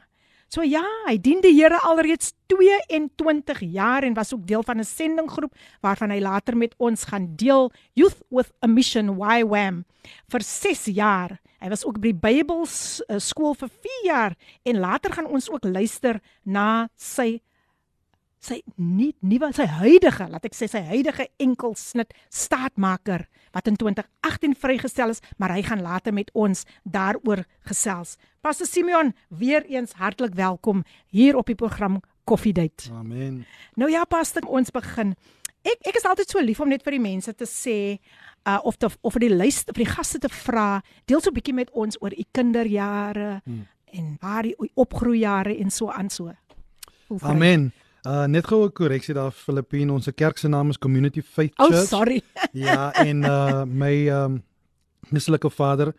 So 0.53 0.61
ja, 0.69 0.83
hy 1.07 1.15
dien 1.17 1.39
die 1.41 1.55
Here 1.57 1.79
alreeds 1.89 2.35
22 2.53 3.63
jaar 3.73 4.05
en 4.05 4.13
was 4.13 4.35
ook 4.35 4.43
deel 4.45 4.61
van 4.63 4.81
'n 4.81 4.85
sendinggroep 4.85 5.55
waarvan 5.81 6.11
hy 6.11 6.21
later 6.21 6.57
met 6.57 6.75
ons 6.77 7.05
gaan 7.05 7.37
deel 7.37 7.73
Youth 7.95 8.21
with 8.29 8.53
a 8.61 8.67
Mission 8.67 9.17
YWAM 9.17 9.85
vir 10.29 10.43
6 10.43 10.85
jaar. 10.93 11.41
Hy 11.59 11.69
was 11.69 11.85
ook 11.85 12.01
by 12.01 12.13
die 12.13 12.21
Bybel 12.21 12.67
uh, 12.67 13.19
skool 13.19 13.55
vir 13.55 13.69
4 13.69 14.05
jaar 14.05 14.37
en 14.63 14.79
later 14.79 15.13
gaan 15.13 15.27
ons 15.27 15.49
ook 15.49 15.65
luister 15.65 16.21
na 16.45 16.89
sy 16.97 17.41
sy 18.43 18.59
nie 18.77 19.13
nuwe 19.23 19.53
sy 19.55 19.67
huidige, 19.71 20.27
laat 20.29 20.45
ek 20.49 20.57
sê 20.59 20.67
sy 20.71 20.81
huidige 20.89 21.29
enkelsnit 21.43 22.11
staatmaker 22.35 23.27
wat 23.55 23.69
in 23.71 23.77
2018 23.79 24.57
vrygestel 24.59 25.13
is, 25.15 25.21
maar 25.39 25.53
hy 25.55 25.63
gaan 25.63 25.83
later 25.85 26.15
met 26.17 26.31
ons 26.35 26.65
daaroor 26.83 27.45
gesels. 27.69 28.17
Pastor 28.43 28.67
Simeon, 28.67 29.13
weer 29.29 29.63
eens 29.71 29.93
hartlik 30.01 30.35
welkom 30.35 30.83
hier 31.13 31.37
op 31.37 31.47
die 31.47 31.55
program 31.55 32.01
Coffee 32.25 32.53
Date. 32.53 32.91
Amen. 32.93 33.45
Nou 33.77 33.91
ja, 33.91 34.05
pastor, 34.05 34.43
ons 34.49 34.71
begin. 34.75 35.15
Ek 35.63 35.79
ek 35.87 35.97
is 36.01 36.07
altyd 36.09 36.31
so 36.31 36.41
lief 36.43 36.61
om 36.61 36.69
net 36.73 36.83
vir 36.83 36.97
die 36.97 37.03
mense 37.03 37.33
te 37.35 37.47
sê 37.47 37.99
uh 38.49 38.59
of 38.67 38.77
te, 38.77 38.89
of 39.03 39.13
vir 39.15 39.29
die 39.29 39.35
luister 39.37 39.75
vir 39.77 39.85
die 39.85 39.93
gaste 39.95 40.19
te 40.19 40.29
vra, 40.29 40.83
deel 41.07 41.21
so 41.21 41.31
'n 41.31 41.35
bietjie 41.35 41.55
met 41.55 41.71
ons 41.71 41.97
oor 42.01 42.11
u 42.11 42.25
kinderjare 42.33 43.43
Hmm. 43.45 43.67
en 43.93 44.17
waar 44.21 44.43
die 44.43 44.57
opgroeijare 44.75 45.55
en 45.59 45.71
so 45.71 45.91
aan 45.91 46.11
so. 46.11 46.33
Amen. 47.21 47.73
Uh 48.07 48.25
net 48.27 48.47
gou 48.47 48.65
'n 48.67 48.73
korreksie 48.73 49.15
daar 49.15 49.31
Filippine. 49.31 49.93
Ons 49.93 50.09
kerk 50.15 50.39
se 50.39 50.49
naam 50.49 50.69
is 50.71 50.79
Community 50.79 51.23
Faith 51.23 51.53
Oh, 51.59 51.69
Church. 51.69 51.87
sorry. 51.89 52.23
Ja, 52.53 52.93
en 52.95 53.23
uh 53.25 53.63
my 53.65 54.09
um 54.09 54.43
mislike 55.11 55.51
vader, 55.51 55.93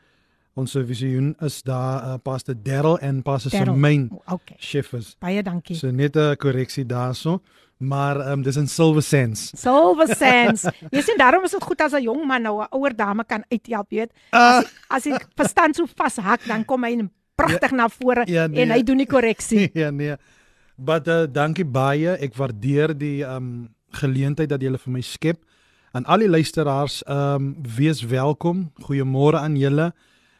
ons 0.55 0.72
visioen 0.74 1.36
is 1.41 1.62
daar 1.63 2.03
uh, 2.03 2.13
Pastor 2.24 2.55
Darryl 2.63 2.98
en 3.00 3.22
Pastor 3.22 3.51
Darryl. 3.51 3.74
Semaine 3.74 4.10
Okay. 4.27 4.57
Sheffers. 4.60 5.15
Baie 5.19 5.41
dankie. 5.43 5.75
So 5.75 5.91
net 5.91 6.15
'n 6.15 6.36
korreksie 6.36 6.86
daarso, 6.86 7.41
maar 7.79 8.31
um 8.31 8.41
dis 8.43 8.55
in 8.57 8.67
Silver 8.67 9.01
Sands. 9.01 9.51
Silver 9.55 10.15
Sands. 10.15 10.63
Jy 10.91 11.01
sien 11.01 11.17
daarom 11.17 11.43
is 11.43 11.51
dit 11.51 11.63
goed 11.63 11.81
as 11.81 11.93
'n 11.93 12.01
jong 12.03 12.25
man 12.27 12.41
nou 12.41 12.62
'n 12.62 12.67
ouer 12.72 12.95
dame 12.95 13.24
kan 13.25 13.43
uithelp, 13.50 13.91
jy 13.91 13.98
weet. 14.00 14.12
Ah, 14.31 14.57
As 14.57 14.65
as 14.89 15.03
hy 15.05 15.17
verstand 15.36 15.75
so 15.75 15.86
vashak, 15.95 16.45
dan 16.48 16.65
kom 16.65 16.83
hy 16.83 17.07
pragtig 17.36 17.72
na 17.72 17.88
vore 17.89 18.24
ja, 18.27 18.48
nee. 18.48 18.62
en 18.62 18.69
hy 18.72 18.83
doen 18.83 18.98
die 18.98 19.07
korreksie. 19.07 19.72
ja 19.81 19.89
nee. 19.89 20.15
But 20.75 21.08
uh 21.08 21.25
dankie 21.30 21.65
baie. 21.65 22.18
Ek 22.18 22.36
waardeer 22.36 22.98
die 22.98 23.22
um 23.27 23.70
geleentheid 23.94 24.50
dat 24.50 24.62
julle 24.62 24.77
vir 24.82 24.94
my 24.94 25.01
skep. 25.01 25.44
Aan 25.94 26.06
al 26.06 26.25
die 26.25 26.30
luisteraars, 26.30 27.03
um 27.08 27.56
wees 27.77 28.01
welkom. 28.01 28.72
Goeiemôre 28.82 29.38
aan 29.38 29.58
julle. 29.58 29.92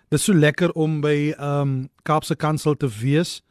Dit 0.10 0.20
is 0.20 0.26
so 0.26 0.34
lekker 0.34 0.74
om 0.74 1.02
by 1.02 1.34
um 1.38 1.90
Kaapse 2.04 2.36
Kansel 2.36 2.76
te 2.76 2.90
wees 2.90 3.42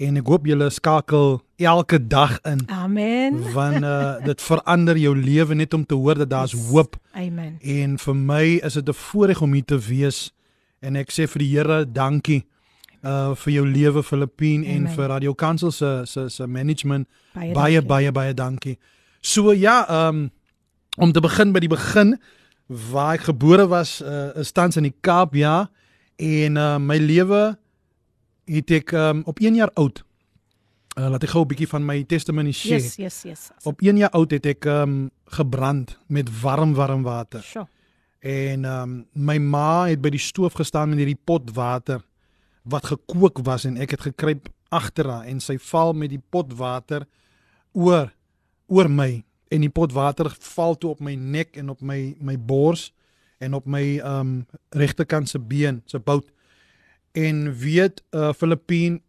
en 0.00 0.16
ek 0.16 0.28
hoop 0.32 0.46
julle 0.48 0.70
skakel 0.72 1.40
elke 1.60 1.98
dag 2.00 2.38
in 2.48 2.62
Amen. 2.72 3.40
want 3.52 3.84
uh 3.84 4.16
dit 4.24 4.42
verander 4.42 4.96
jou 4.96 5.12
lewe 5.16 5.54
net 5.54 5.74
om 5.76 5.84
te 5.86 5.94
hoor 5.98 6.22
dat 6.22 6.30
daar's 6.30 6.54
hoop 6.70 6.96
Amen. 7.12 7.58
en 7.60 7.98
vir 7.98 8.16
my 8.16 8.44
is 8.64 8.78
dit 8.80 8.88
'n 8.88 8.96
voorreg 8.96 9.42
om 9.42 9.52
hier 9.52 9.64
te 9.64 9.78
wees 9.78 10.32
en 10.80 10.96
ek 10.96 11.10
sê 11.12 11.28
vir 11.28 11.38
die 11.38 11.50
Here 11.56 11.84
dankie 11.84 12.44
uh 13.02 13.34
vir 13.34 13.52
jou 13.52 13.66
lewe 13.66 14.02
Filippine 14.02 14.66
en 14.66 14.88
vir 14.88 15.08
Radio 15.08 15.34
Kansel 15.34 15.70
se 15.72 16.02
se 16.04 16.28
se 16.28 16.46
management 16.46 17.08
Baie 17.34 17.54
baie 17.54 17.80
dankie. 17.80 17.88
baie 17.88 18.12
baie 18.12 18.34
dankie. 18.34 18.78
So 19.20 19.52
ja, 19.52 20.08
um 20.08 20.30
om 20.98 21.12
te 21.12 21.20
begin 21.20 21.52
by 21.52 21.60
die 21.60 21.68
begin 21.68 22.16
waar 22.66 23.14
ek 23.14 23.20
gebore 23.30 23.66
was 23.68 24.00
uh, 24.02 24.30
is 24.38 24.52
tans 24.52 24.76
in 24.76 24.82
die 24.86 24.94
Kaap 25.00 25.34
ja 25.34 25.70
en 26.16 26.56
uh, 26.56 26.76
my 26.78 26.98
lewe 26.98 27.56
het 28.50 28.70
ek 28.70 28.92
um, 28.92 29.22
op 29.26 29.40
1 29.40 29.54
jaar 29.54 29.70
oud 29.74 30.02
uh, 30.98 31.08
laat 31.08 31.24
ek 31.24 31.32
gou 31.34 31.42
'n 31.44 31.48
bietjie 31.48 31.68
van 31.70 31.84
my 31.86 32.02
testimony 32.04 32.52
share. 32.52 32.82
Yes, 32.82 32.96
yes, 32.96 33.22
yes. 33.24 33.50
Op 33.64 33.80
1 33.82 33.96
jaar 33.96 34.10
oud 34.10 34.30
het 34.30 34.46
ek 34.46 34.64
um, 34.64 35.10
gebrand 35.24 35.98
met 36.06 36.28
warm 36.42 36.74
warm 36.74 37.02
water. 37.02 37.42
Sjoe. 37.42 37.66
En 38.20 38.64
um, 38.64 39.06
my 39.12 39.38
ma 39.38 39.86
het 39.88 40.00
by 40.02 40.10
die 40.10 40.20
stoof 40.20 40.52
gestaan 40.52 40.88
met 40.90 40.98
hierdie 40.98 41.18
pot 41.24 41.50
water 41.54 42.02
wat 42.70 42.90
gekook 42.92 43.42
was 43.46 43.66
en 43.68 43.76
ek 43.80 43.96
het 43.96 44.06
gekruip 44.10 44.48
agter 44.70 45.08
haar 45.10 45.26
en 45.28 45.40
sy 45.42 45.58
val 45.70 45.92
met 45.92 46.12
die 46.12 46.22
pot 46.30 46.52
water 46.58 47.06
oor 47.72 48.10
oor 48.70 48.88
my. 48.90 49.24
En 49.50 49.64
die 49.64 49.72
pot 49.72 49.92
water 49.92 50.30
val 50.54 50.76
toe 50.78 50.94
op 50.94 51.00
my 51.02 51.16
nek 51.18 51.56
en 51.58 51.72
op 51.74 51.82
my 51.82 52.14
my 52.22 52.36
bors 52.38 52.90
en 53.42 53.54
op 53.58 53.66
my 53.66 53.98
um 54.06 54.44
regterkant 54.76 55.28
se 55.28 55.38
been 55.38 55.82
se 55.86 55.98
bout. 55.98 56.28
En 57.12 57.50
weet 57.58 58.02
uh 58.14 58.32
Filippine 58.32 59.00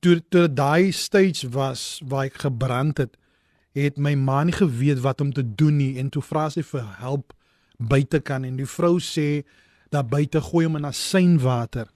toe 0.00 0.22
toe 0.28 0.48
daai 0.48 0.92
stage 0.92 1.48
was 1.48 2.00
waar 2.04 2.30
ek 2.30 2.40
gebrand 2.46 2.98
het 2.98 3.16
het 3.74 3.96
my 3.98 4.14
ma 4.14 4.44
nie 4.46 4.54
geweet 4.54 5.00
wat 5.02 5.20
om 5.20 5.32
te 5.32 5.42
doen 5.54 5.76
nie. 5.76 5.98
En 5.98 6.08
toe 6.08 6.22
vra 6.22 6.46
sy 6.50 6.62
vir 6.62 6.84
hulp 7.02 7.34
buite 7.78 8.20
kan 8.22 8.44
en 8.46 8.56
die 8.56 8.68
vrou 8.70 9.00
sê 9.02 9.42
daar 9.90 10.06
buite 10.06 10.40
gooi 10.40 10.64
hom 10.66 10.78
in 10.78 10.86
asynwater. 10.88 11.88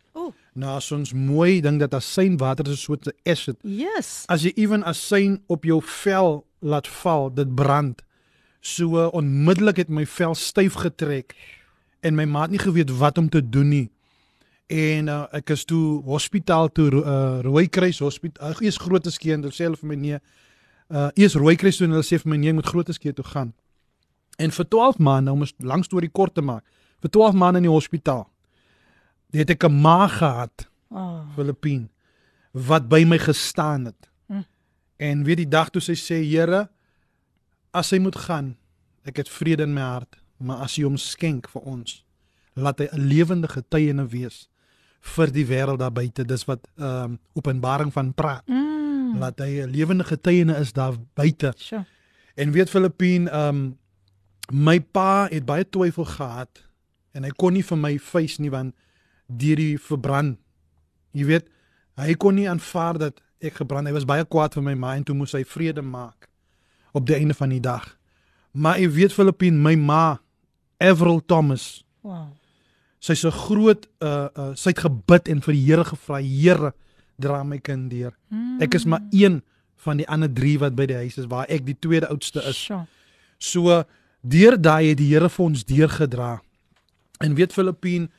O, 0.58 0.66
Nou 0.66 0.74
ons 0.96 1.12
mooi 1.14 1.60
dink 1.62 1.78
dat 1.78 1.94
asynwater 1.94 2.66
is 2.72 2.82
soort 2.82 3.06
'n 3.06 3.30
acid. 3.30 3.56
yes. 3.62 4.24
As 4.26 4.42
jy 4.42 4.52
ewen 4.56 4.82
asyn 4.82 5.42
op 5.46 5.64
jou 5.64 5.80
vel 5.82 6.44
laat 6.60 6.88
val, 6.88 7.30
dit 7.34 7.54
brand. 7.54 8.02
So 8.60 8.98
uh, 8.98 9.08
onmiddellik 9.12 9.76
het 9.76 9.88
my 9.88 10.06
vel 10.06 10.34
styf 10.34 10.74
getrek 10.74 11.34
en 12.00 12.14
my 12.14 12.24
maat 12.24 12.50
nie 12.50 12.58
geweet 12.58 12.90
wat 12.98 13.18
om 13.18 13.28
te 13.28 13.48
doen 13.48 13.68
nie. 13.68 13.90
En 14.66 15.08
uh, 15.08 15.24
ek 15.32 15.50
is 15.50 15.64
toe 15.64 16.02
hospitaal 16.02 16.68
toe 16.72 16.90
uh, 16.90 17.38
Rooikruis 17.42 17.98
hospitaal. 17.98 18.50
Uh, 18.50 18.56
eers 18.60 18.76
Groote 18.76 19.10
en 19.10 19.42
hulle 19.42 19.54
sê 19.54 19.64
hulle 19.64 19.76
vir 19.76 19.88
my 19.88 19.94
nee. 19.94 20.18
Uh 20.88 21.08
eers 21.14 21.34
Rooikruis 21.34 21.76
toe 21.76 21.86
en 21.86 21.92
hulle 21.92 22.04
sê 22.04 22.18
vir 22.18 22.30
my 22.30 22.36
nee, 22.36 22.48
ek 22.48 22.54
moet 22.54 22.66
Groote 22.66 23.12
toe 23.12 23.24
gaan. 23.24 23.54
En 24.38 24.50
vir 24.50 24.68
12 24.68 24.98
maande 24.98 25.30
om 25.30 25.42
'n 25.42 25.48
lang 25.58 25.84
storie 25.84 26.10
kort 26.10 26.34
te 26.34 26.42
maak, 26.42 26.64
vir 27.00 27.10
12 27.10 27.34
maande 27.34 27.58
in 27.58 27.62
die 27.62 27.72
hospitaal. 27.72 28.28
Het 29.30 29.50
ek 29.50 29.64
'n 29.64 29.80
maag 29.80 30.18
gehad 30.18 30.68
Oh, 30.90 31.20
Filippine 31.34 31.88
wat 32.52 32.88
by 32.88 33.04
my 33.04 33.18
gestaan 33.20 33.84
het. 33.84 34.08
Mm. 34.26 34.44
En 34.96 35.24
weet 35.24 35.42
die 35.44 35.48
dag 35.48 35.70
toe 35.70 35.82
sy 35.84 35.94
sê 36.00 36.20
Here, 36.24 36.68
as 37.76 37.92
hy 37.92 38.00
moet 38.02 38.16
gaan, 38.16 38.54
ek 39.08 39.20
het 39.22 39.28
vrede 39.28 39.66
in 39.68 39.74
my 39.76 39.84
hart, 39.84 40.16
maar 40.40 40.64
as 40.64 40.78
hy 40.78 40.86
hom 40.86 40.96
skenk 40.96 41.50
vir 41.52 41.66
ons, 41.68 42.04
laat 42.56 42.80
hy 42.80 42.88
'n 42.90 43.06
lewende 43.08 43.48
getuienis 43.48 44.10
wees 44.10 44.48
vir 45.14 45.30
die 45.30 45.46
wêreld 45.46 45.78
daar 45.78 45.92
buite. 45.92 46.24
Dis 46.24 46.44
wat 46.44 46.66
ehm 46.78 47.04
um, 47.04 47.18
Openbaring 47.34 47.92
van 47.92 48.14
praat. 48.14 48.46
Mm. 48.48 49.18
Laat 49.18 49.38
hy 49.38 49.62
'n 49.62 49.70
lewende 49.70 50.04
getuienis 50.04 50.58
is 50.58 50.72
daar 50.72 50.96
buite. 51.14 51.52
Sure. 51.56 51.84
En 52.34 52.50
weet 52.52 52.70
Filippien, 52.70 53.28
ehm 53.28 53.48
um, 53.48 53.78
my 54.50 54.80
pa 54.80 55.28
het 55.28 55.44
baie 55.44 55.68
twyfel 55.68 56.04
gehad 56.04 56.64
en 57.12 57.22
hy 57.22 57.30
kon 57.36 57.52
nie 57.52 57.64
vir 57.64 57.78
my 57.78 57.98
face 57.98 58.40
nie 58.40 58.50
want 58.50 58.74
deur 59.28 59.56
die 59.60 59.76
verbrand. 59.78 60.38
Jy 61.16 61.24
weet, 61.28 61.48
hy 62.00 62.14
kon 62.14 62.34
nie 62.34 62.48
aanvaar 62.48 62.98
dat 62.98 63.20
ek 63.44 63.60
gebrand. 63.60 63.86
Hy 63.88 63.94
was 63.94 64.06
baie 64.08 64.24
kwaad 64.24 64.54
vir 64.56 64.62
my 64.66 64.74
ma 64.74 64.94
en 64.96 65.04
toe 65.04 65.14
moes 65.16 65.32
hy 65.36 65.44
vrede 65.46 65.82
maak 65.82 66.28
op 66.96 67.06
die 67.06 67.14
einde 67.18 67.34
van 67.36 67.52
die 67.52 67.60
dag. 67.62 67.84
Maar 68.56 68.78
jy 68.80 68.88
weet 68.90 69.12
Filippien, 69.14 69.60
my 69.62 69.74
ma 69.76 70.18
Avril 70.80 71.20
Thomas, 71.26 71.84
Wow. 72.02 72.30
sy's 73.00 73.24
'n 73.24 73.30
groot 73.30 73.86
uh 74.00 74.28
uh 74.34 74.54
sy 74.54 74.70
het 74.70 74.78
gebid 74.78 75.28
en 75.28 75.40
vir 75.42 75.52
die 75.54 75.64
Here 75.66 75.84
gevra, 75.84 76.20
Here, 76.22 76.72
dra 77.18 77.42
my 77.44 77.58
kind 77.58 77.90
deur. 77.90 78.12
Mm. 78.30 78.60
Ek 78.62 78.74
is 78.74 78.84
maar 78.84 79.02
een 79.10 79.42
van 79.76 79.96
die 79.96 80.08
ander 80.08 80.28
3 80.32 80.58
wat 80.58 80.74
by 80.74 80.86
die 80.86 80.96
huis 80.96 81.18
is 81.18 81.26
waar 81.26 81.46
ek 81.48 81.66
die 81.66 81.76
tweede 81.78 82.08
oudste 82.08 82.42
is. 82.48 82.56
Sure. 82.56 82.86
So 83.38 83.84
deur 84.22 84.56
daai 84.60 84.88
het 84.88 84.98
die 84.98 85.12
Here 85.14 85.28
vir 85.28 85.44
ons 85.44 85.64
deurgedra. 85.64 86.40
En 87.20 87.34
weet 87.34 87.52
Filippien, 87.52 88.10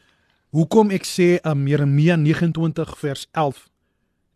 hoekom 0.55 0.91
ek 0.95 1.05
sê 1.07 1.37
um, 1.45 1.67
Jeremia 1.69 2.17
29 2.17 2.95
vers 2.99 3.27
11. 3.31 3.67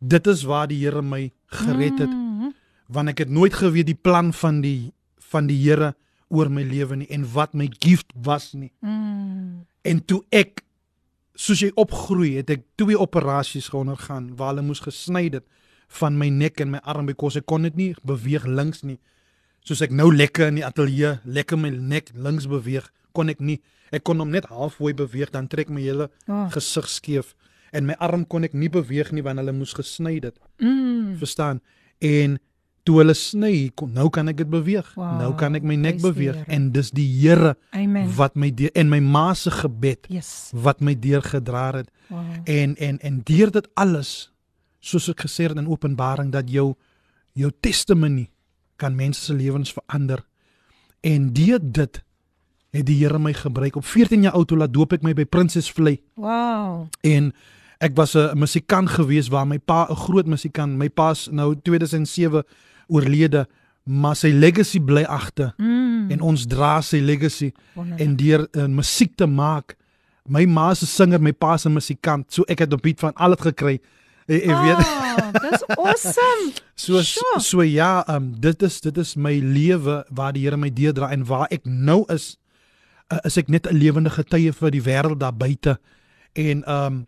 Dit 0.03 0.27
is 0.27 0.43
waar 0.43 0.67
die 0.67 0.81
Here 0.83 1.01
my 1.01 1.31
gered 1.47 1.99
het 1.99 2.09
Mm. 2.09 2.53
want 2.87 3.09
ek 3.09 3.17
het 3.23 3.29
nooit 3.29 3.53
geweet 3.53 3.85
die 3.87 3.95
plan 3.97 4.33
van 4.33 4.61
die 4.61 4.91
van 5.31 5.47
die 5.47 5.57
Here 5.57 5.93
oor 6.29 6.49
my 6.49 6.61
lewe 6.63 6.95
nie 6.95 7.07
en 7.09 7.23
wat 7.33 7.53
my 7.53 7.69
gift 7.79 8.11
was 8.13 8.53
nie. 8.53 8.71
Mm. 8.81 9.65
En 9.81 10.05
toe 10.05 10.23
ek 10.29 10.61
soos 11.35 11.59
jy 11.63 11.71
opgroei, 11.75 12.35
het 12.37 12.49
ek 12.49 12.61
twee 12.77 12.97
operasies 12.99 13.69
geondergaan 13.73 14.35
waar 14.37 14.53
hulle 14.53 14.65
moes 14.67 14.83
gesny 14.83 15.29
het 15.33 15.45
van 15.99 16.17
my 16.17 16.29
nek 16.29 16.59
en 16.61 16.71
my 16.75 16.81
arm 16.83 17.05
because 17.09 17.37
ek 17.39 17.45
kon 17.45 17.63
dit 17.65 17.75
nie 17.75 17.95
beweeg 18.05 18.45
links 18.45 18.83
nie. 18.83 18.99
Soos 19.63 19.81
ek 19.81 19.91
nou 19.91 20.11
lekker 20.13 20.51
in 20.51 20.59
die 20.61 20.65
ateljee 20.65 21.19
lekker 21.23 21.57
my 21.57 21.69
nek 21.69 22.11
links 22.13 22.45
beweeg, 22.51 22.91
kon 23.13 23.29
ek 23.29 23.39
nie. 23.39 23.59
Ek 23.93 24.03
kon 24.03 24.19
hom 24.19 24.29
net 24.33 24.45
halfway 24.49 24.93
beweeg 24.97 25.29
dan 25.33 25.47
trek 25.47 25.69
my 25.69 25.81
hele 25.81 26.09
Oh. 26.27 26.47
gesig 26.53 26.87
skeef 26.89 27.35
en 27.73 27.85
my 27.85 27.93
arm 27.99 28.25
kon 28.27 28.43
ek 28.43 28.53
nie 28.53 28.69
beweeg 28.69 29.11
nie 29.11 29.21
want 29.25 29.39
hulle 29.41 29.53
moes 29.53 29.73
gesny 29.73 30.19
het. 30.21 30.35
Mm. 30.59 31.15
Verstaan? 31.17 31.61
En 32.01 32.39
toe 32.83 32.97
hulle 32.99 33.13
sny, 33.15 33.71
kon, 33.75 33.93
nou 33.95 34.09
kan 34.09 34.27
ek 34.27 34.37
dit 34.41 34.49
beweeg. 34.49 34.89
Wow, 34.97 35.13
nou 35.21 35.29
kan 35.39 35.55
ek 35.55 35.63
my 35.63 35.75
nek 35.79 36.01
die 36.01 36.03
beweeg 36.03 36.41
en 36.51 36.71
dis 36.75 36.91
die 36.91 37.05
Here 37.21 37.53
wat 38.17 38.35
my 38.35 38.49
deur 38.51 38.71
en 38.75 38.89
my 38.89 38.99
ma 38.99 39.33
se 39.33 39.49
gebed 39.51 40.09
Yes. 40.09 40.49
wat 40.53 40.81
my 40.81 40.93
deurgedra 40.99 41.71
het 41.77 41.89
Wow. 42.09 42.25
en 42.45 42.75
en 42.77 42.99
en 42.99 43.21
deur 43.23 43.51
dit 43.51 43.67
alles 43.75 44.31
soos 44.81 45.07
ek 45.09 45.21
gesê 45.23 45.47
het 45.47 45.57
in 45.57 45.67
Openbaring 45.67 46.31
dat 46.31 46.49
jou 46.51 46.75
jou 47.33 47.51
testimony 47.61 48.29
kan 48.77 48.95
mense 48.95 49.21
se 49.21 49.33
lewens 49.33 49.71
verander 49.73 50.19
en 51.01 51.31
deur 51.33 51.59
dit 51.61 52.03
het 52.73 52.85
die 52.89 52.97
Here 53.03 53.19
my 53.21 53.33
gebruik 53.37 53.75
op 53.79 53.85
14 53.85 54.21
jaar 54.25 54.33
oud 54.33 54.47
toe 54.49 54.57
laat 54.57 54.73
doop 54.73 54.93
ek 54.97 55.03
my 55.05 55.13
by 55.13 55.25
Princess 55.25 55.69
Vlei 55.71 55.99
Wow. 56.17 56.87
en 57.05 57.31
ek 57.83 57.95
was 57.95 58.15
'n 58.15 58.37
musikant 58.39 58.89
gewees 58.89 59.27
waar 59.29 59.45
my 59.47 59.57
pa 59.59 59.85
'n 59.89 59.95
groot 59.95 60.25
musikant 60.27 60.77
my 60.77 60.89
pa's 60.89 61.27
nou 61.31 61.55
2007 61.63 62.43
oorlede 62.87 63.47
maar 63.83 64.15
sy 64.15 64.31
legacy 64.31 64.79
bly 64.79 65.03
agter 65.03 65.53
Mm. 65.57 66.11
en 66.11 66.21
ons 66.21 66.45
dra 66.47 66.81
sy 66.81 66.97
legacy 66.99 67.51
Wonderlik. 67.75 67.99
en 68.07 68.15
deur 68.15 68.47
uh, 68.51 68.65
musiek 68.67 69.15
te 69.15 69.25
maak. 69.25 69.75
My 70.25 70.45
ma 70.45 70.73
se 70.73 70.85
singer, 70.85 71.19
my 71.21 71.31
pa 71.33 71.57
se 71.57 71.69
musikant, 71.69 72.31
so 72.33 72.43
ek 72.47 72.59
het 72.59 72.73
op 72.73 72.81
beat 72.81 72.99
van 72.99 73.11
al 73.15 73.29
dit 73.29 73.41
gekry. 73.41 73.79
Jy, 74.27 74.35
jy 74.39 74.55
weet, 74.61 74.77
Ah, 74.77 75.31
dis 75.31 75.63
awesome. 75.77 76.53
so 76.75 77.01
sure. 77.01 77.39
so 77.39 77.61
ja, 77.61 78.03
um, 78.07 78.33
dit 78.39 78.61
is 78.63 78.79
dit 78.81 78.97
is 78.97 79.15
my 79.15 79.39
lewe 79.39 80.05
waar 80.09 80.31
die 80.33 80.43
Here 80.43 80.57
my 80.57 80.69
deurdra 80.73 81.09
en 81.11 81.25
waar 81.25 81.47
ek 81.51 81.65
nou 81.65 82.05
is 82.13 82.37
uh, 83.11 83.17
is 83.25 83.37
ek 83.37 83.47
net 83.49 83.67
'n 83.67 83.75
lewende 83.75 84.09
getuie 84.09 84.51
vir 84.53 84.71
die 84.71 84.81
wêreld 84.81 85.19
daar 85.19 85.33
buite. 85.35 85.79
En 86.33 86.63
um 86.71 87.07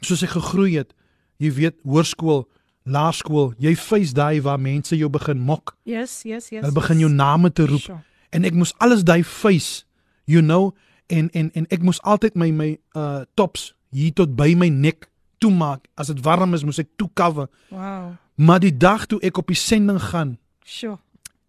soos 0.00 0.22
ek 0.22 0.30
gegroei 0.30 0.76
het, 0.76 0.94
jy 1.38 1.52
weet, 1.52 1.74
hoërskool, 1.84 2.48
laerskool, 2.84 3.54
jy 3.58 3.76
face 3.76 4.12
daai 4.14 4.40
waar 4.42 4.58
mense 4.60 4.96
jou 4.96 5.08
begin 5.10 5.38
mok. 5.38 5.76
Yes, 5.84 6.22
yes, 6.24 6.48
yes. 6.50 6.60
Hulle 6.64 6.72
begin 6.74 6.98
jou 6.98 7.10
name 7.10 7.52
te 7.52 7.66
roep. 7.66 7.80
Sure. 7.80 8.00
en 8.32 8.44
ek 8.44 8.54
moes 8.54 8.72
alles 8.78 9.02
daai 9.04 9.22
face 9.24 9.84
you 10.24 10.40
know 10.40 10.72
en 11.06 11.28
en 11.32 11.50
en 11.52 11.66
ek 11.68 11.82
moes 11.82 12.00
altyd 12.02 12.34
my 12.34 12.50
my 12.50 12.78
uh 12.96 13.24
tops 13.34 13.74
hier 13.90 14.12
tot 14.12 14.34
by 14.36 14.54
my 14.56 14.68
nek 14.70 15.10
toemaak 15.38 15.84
as 16.00 16.06
dit 16.06 16.20
warm 16.24 16.54
is 16.54 16.64
moes 16.64 16.78
ek 16.78 16.88
toe 16.96 17.10
cover 17.14 17.48
Wow. 17.68 18.16
maar 18.36 18.60
die 18.60 18.72
dag 18.76 19.04
toe 19.06 19.18
ek 19.20 19.36
op 19.38 19.46
die 19.46 19.54
sending 19.56 20.00
gaan 20.00 20.38
Sure. 20.64 20.96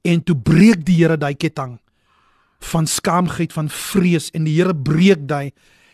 en 0.03 0.23
toe 0.23 0.35
breek 0.35 0.83
die 0.85 0.95
Here 0.95 1.17
daai 1.17 1.35
ketting 1.35 1.79
van 2.63 2.87
skaamheid 2.87 3.53
van 3.53 3.69
vrees 3.69 4.29
en 4.31 4.47
die 4.47 4.55
Here 4.55 4.75
breek 4.75 5.27
daai. 5.27 5.51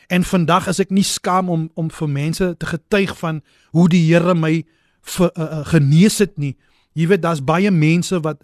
En 0.10 0.23
vandag 0.23 0.67
is 0.67 0.79
ek 0.82 0.93
nie 0.93 1.05
skaam 1.05 1.49
om 1.49 1.69
om 1.77 1.89
vir 1.93 2.10
mense 2.10 2.53
te 2.58 2.69
getuig 2.69 3.15
van 3.17 3.41
hoe 3.75 3.88
die 3.89 4.03
Here 4.08 4.36
my 4.36 4.63
ver, 5.01 5.32
uh, 5.34 5.43
uh, 5.43 5.65
genees 5.69 6.19
het 6.21 6.38
nie. 6.38 6.55
Jy 6.97 7.10
weet 7.12 7.23
daar's 7.25 7.43
baie 7.45 7.71
mense 7.71 8.19
wat 8.25 8.43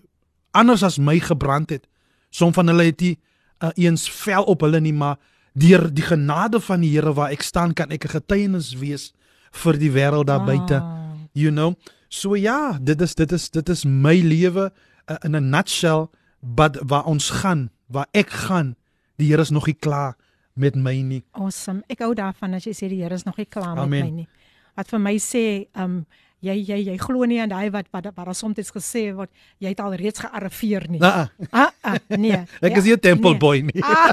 anders 0.55 0.83
as 0.83 0.97
my 0.97 1.19
gebrand 1.19 1.73
het. 1.73 1.87
Som 2.29 2.53
van 2.53 2.69
hulle 2.71 2.89
het 2.89 3.01
nie 3.01 3.15
uh, 3.63 3.71
eens 3.75 4.09
vel 4.09 4.43
op 4.43 4.65
hulle 4.65 4.81
nie 4.81 4.93
maar 4.93 5.17
deur 5.55 5.87
die 5.93 6.05
genade 6.05 6.59
van 6.59 6.83
die 6.83 6.91
Here 6.95 7.13
waar 7.13 7.33
ek 7.33 7.43
staan 7.43 7.73
kan 7.73 7.91
ek 7.91 8.05
'n 8.05 8.15
getuienis 8.19 8.73
wees 8.79 9.13
vir 9.51 9.77
die 9.77 9.91
wêreld 9.91 10.27
daar 10.27 10.43
buite. 10.45 10.79
Wow. 10.79 11.29
you 11.33 11.51
know? 11.51 11.75
So 12.09 12.35
ja 12.35 12.77
dit 12.81 13.01
is 13.01 13.15
dit 13.15 13.31
is 13.31 13.49
dit 13.49 13.69
is 13.69 13.85
my 13.85 14.19
lewe 14.21 14.71
uh, 15.09 15.15
in 15.23 15.35
'n 15.35 15.49
nutshell 15.49 16.07
but 16.41 16.77
waar 16.81 17.05
ons 17.05 17.29
gaan 17.29 17.69
waar 17.87 18.07
ek 18.13 18.29
gaan 18.29 18.75
die 19.17 19.27
Here 19.31 19.41
is 19.41 19.49
nog 19.51 19.65
nie 19.67 19.75
klaar 19.79 20.15
met 20.55 20.75
my 20.75 21.01
nie 21.01 21.23
Awesome. 21.33 21.83
Ek 21.89 21.99
hou 21.99 22.13
daarvan 22.15 22.53
as 22.55 22.63
jy 22.65 22.71
sê 22.73 22.89
die 22.89 23.01
Here 23.03 23.13
is 23.15 23.23
nog 23.25 23.37
nie 23.37 23.45
klaar 23.45 23.75
met 23.75 23.83
Amen. 23.83 24.03
my 24.05 24.09
nie. 24.11 24.27
Wat 24.75 24.87
vir 24.91 24.99
my 24.99 25.15
sê, 25.17 25.67
um 25.75 26.05
jy 26.41 26.53
jy 26.67 26.77
jy 26.91 26.97
glo 26.99 27.23
nie 27.25 27.39
aan 27.41 27.49
daai 27.49 27.69
wat 27.71 27.87
wat 27.91 28.05
wat 28.15 28.25
daar 28.25 28.35
soms 28.35 28.71
gesê 28.71 29.13
word, 29.15 29.29
jy 29.59 29.69
het 29.69 29.79
al 29.79 29.93
reeds 29.95 30.19
gearriveer 30.19 30.89
nie. 30.89 30.99
uh, 31.01 31.27
Ah, 31.51 31.71
ah 31.81 31.97
nee. 32.17 32.37
ek 32.61 32.77
is 32.77 32.83
nie 32.85 32.93
'n 32.93 32.99
temple 32.99 33.35
boy 33.37 33.61
nie 33.61 33.81
Ah, 33.83 34.11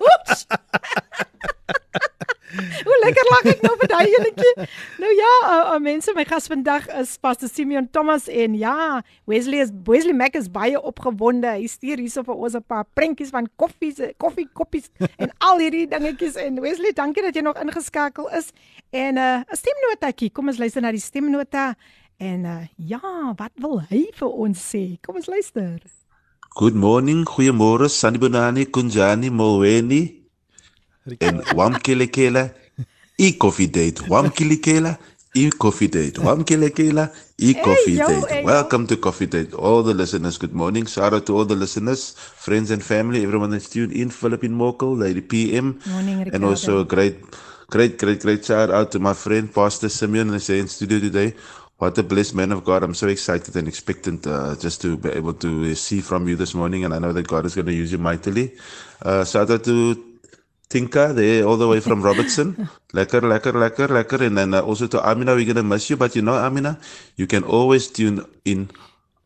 oeps. 0.00 0.46
Hoe 2.86 2.96
lekker 3.04 3.28
lag 3.30 3.48
ek 3.52 3.62
nou 3.64 3.72
vir 3.80 3.90
daai 3.90 4.08
enetjie. 4.18 4.66
Nou 5.02 5.10
ja, 5.14 5.30
uh, 5.40 5.54
uh, 5.74 5.78
mense, 5.82 6.12
my 6.16 6.24
gas 6.28 6.48
vandag 6.50 6.88
is 7.00 7.16
Pastor 7.22 7.50
Simeon 7.50 7.88
Thomas 7.92 8.28
en 8.28 8.56
ja, 8.58 9.00
Wesley 9.30 9.62
is 9.64 9.72
Wesley 9.86 10.16
Mac 10.16 10.36
is 10.38 10.50
baie 10.52 10.78
opgewonde. 10.78 11.48
Hy 11.56 11.70
stuur 11.70 12.02
hierso 12.02 12.24
vir 12.26 12.36
ons 12.36 12.56
'n 12.58 12.64
paar 12.66 12.84
prentjies 12.94 13.32
van 13.34 13.48
koffies, 13.56 14.00
koffie 14.18 14.48
koppies 14.52 14.90
en 15.18 15.32
al 15.38 15.58
hierdie 15.58 15.86
dingetjies 15.88 16.36
en 16.36 16.60
Wesley, 16.60 16.92
dankie 16.92 17.22
dat 17.22 17.34
jy 17.34 17.42
nog 17.42 17.60
ingeskakel 17.60 18.28
is. 18.36 18.52
En 18.92 19.16
uh, 19.16 19.40
'n 19.40 19.56
stemnotaatjie. 19.56 20.30
Kom 20.30 20.48
ons 20.48 20.58
luister 20.58 20.82
na 20.82 20.92
die 20.92 21.00
stemnota. 21.00 21.74
En 22.18 22.44
uh, 22.44 22.66
ja, 22.76 23.00
wat 23.36 23.52
wil 23.56 23.80
hy 23.88 24.10
vir 24.12 24.28
ons 24.28 24.58
sê? 24.58 25.00
Kom 25.00 25.16
ons 25.16 25.26
luister. 25.26 25.80
Good 26.58 26.74
morning, 26.74 27.24
goeiemôre 27.24 27.88
Sanibonani, 27.88 28.66
Kunjani, 28.66 29.30
Molweni 29.30 30.19
en 31.18 31.42
Wamkelekela. 31.54 32.52
E 33.16 33.36
coffee 33.36 33.70
date. 33.70 34.02
Wamkelekela. 34.08 34.98
E 35.34 35.50
coffee 35.50 35.88
date. 35.88 36.20
Wamkelekela. 36.20 37.12
E 37.38 37.54
coffee 37.54 37.96
yo, 37.96 38.06
date. 38.06 38.28
hey. 38.28 38.44
Welcome 38.44 38.86
to 38.86 38.96
Coffee 38.96 39.26
Date. 39.26 39.54
All 39.54 39.82
the 39.82 39.94
listeners, 39.94 40.36
good 40.36 40.52
morning. 40.52 40.86
Shout 40.86 41.14
out 41.14 41.24
to 41.26 41.36
all 41.36 41.46
the 41.46 41.54
listeners, 41.54 42.14
friends 42.16 42.70
and 42.70 42.82
family, 42.82 43.22
everyone 43.22 43.50
that's 43.50 43.70
tuned 43.70 43.92
in. 43.92 44.10
Philippine 44.10 44.52
Mokel, 44.52 44.98
Lady 44.98 45.22
PM. 45.22 45.80
Morning, 45.86 46.28
And 46.34 46.44
also 46.44 46.80
a 46.80 46.84
great, 46.84 47.16
great, 47.70 47.96
great, 47.96 48.20
great 48.20 48.44
shout 48.44 48.70
out 48.70 48.92
to 48.92 48.98
my 48.98 49.14
friend 49.14 49.52
Pastor 49.54 49.88
Simeon 49.88 50.34
is 50.34 50.50
in 50.50 50.68
studio 50.68 50.98
today. 50.98 51.34
What 51.78 51.96
a 51.96 52.02
blessed 52.02 52.34
man 52.34 52.52
of 52.52 52.62
God. 52.62 52.82
I'm 52.82 52.92
so 52.92 53.08
excited 53.08 53.56
and 53.56 53.66
expectant 53.66 54.26
uh, 54.26 54.54
just 54.56 54.82
to 54.82 54.98
be 54.98 55.08
able 55.08 55.32
to 55.34 55.74
see 55.74 56.02
from 56.02 56.28
you 56.28 56.36
this 56.36 56.52
morning. 56.52 56.84
And 56.84 56.92
I 56.92 56.98
know 56.98 57.14
that 57.14 57.26
God 57.26 57.46
is 57.46 57.54
going 57.54 57.68
to 57.68 57.72
use 57.72 57.90
you 57.90 57.96
mightily. 57.96 58.52
Uh, 59.00 59.24
shout 59.24 59.50
out 59.50 59.64
to 59.64 59.94
Tinka 60.70 61.12
there 61.12 61.44
all 61.44 61.56
the 61.58 61.66
way 61.68 61.80
from 61.80 62.00
Robertson. 62.08 62.68
lekker, 62.94 63.20
lekker, 63.22 63.52
lekker, 63.52 63.88
lekker. 63.88 64.22
And 64.26 64.38
then 64.38 64.54
uh, 64.54 64.62
also 64.62 64.86
to 64.86 65.02
Amina, 65.02 65.34
we're 65.34 65.44
going 65.44 65.56
to 65.56 65.62
miss 65.64 65.90
you. 65.90 65.96
But 65.96 66.14
you 66.16 66.22
know, 66.22 66.34
Amina, 66.34 66.78
you 67.16 67.26
can 67.26 67.42
always 67.42 67.88
tune 67.88 68.24
in 68.44 68.70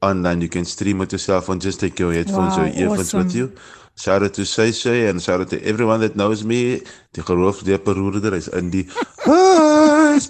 online. 0.02 0.40
You 0.40 0.48
can 0.48 0.64
stream 0.64 1.02
it 1.02 1.12
yourself 1.12 1.48
and 1.50 1.60
just 1.60 1.80
take 1.80 1.98
your 2.00 2.12
headphones 2.12 2.56
Wow, 2.56 2.64
or 2.64 2.68
earphones 2.68 3.14
awesome. 3.14 3.24
with 3.24 3.34
you. 3.36 3.52
Shout 3.96 4.22
out 4.24 4.34
to 4.34 4.44
Shay 4.44 5.06
and 5.06 5.22
shout 5.22 5.40
out 5.40 5.50
to 5.50 5.62
everyone 5.62 6.00
that 6.00 6.16
knows 6.16 6.42
me. 6.44 6.80
Die 7.12 7.22
geloofsleerperoerder 7.22 8.32
is 8.34 8.48
in 8.48 8.70
die. 8.70 8.88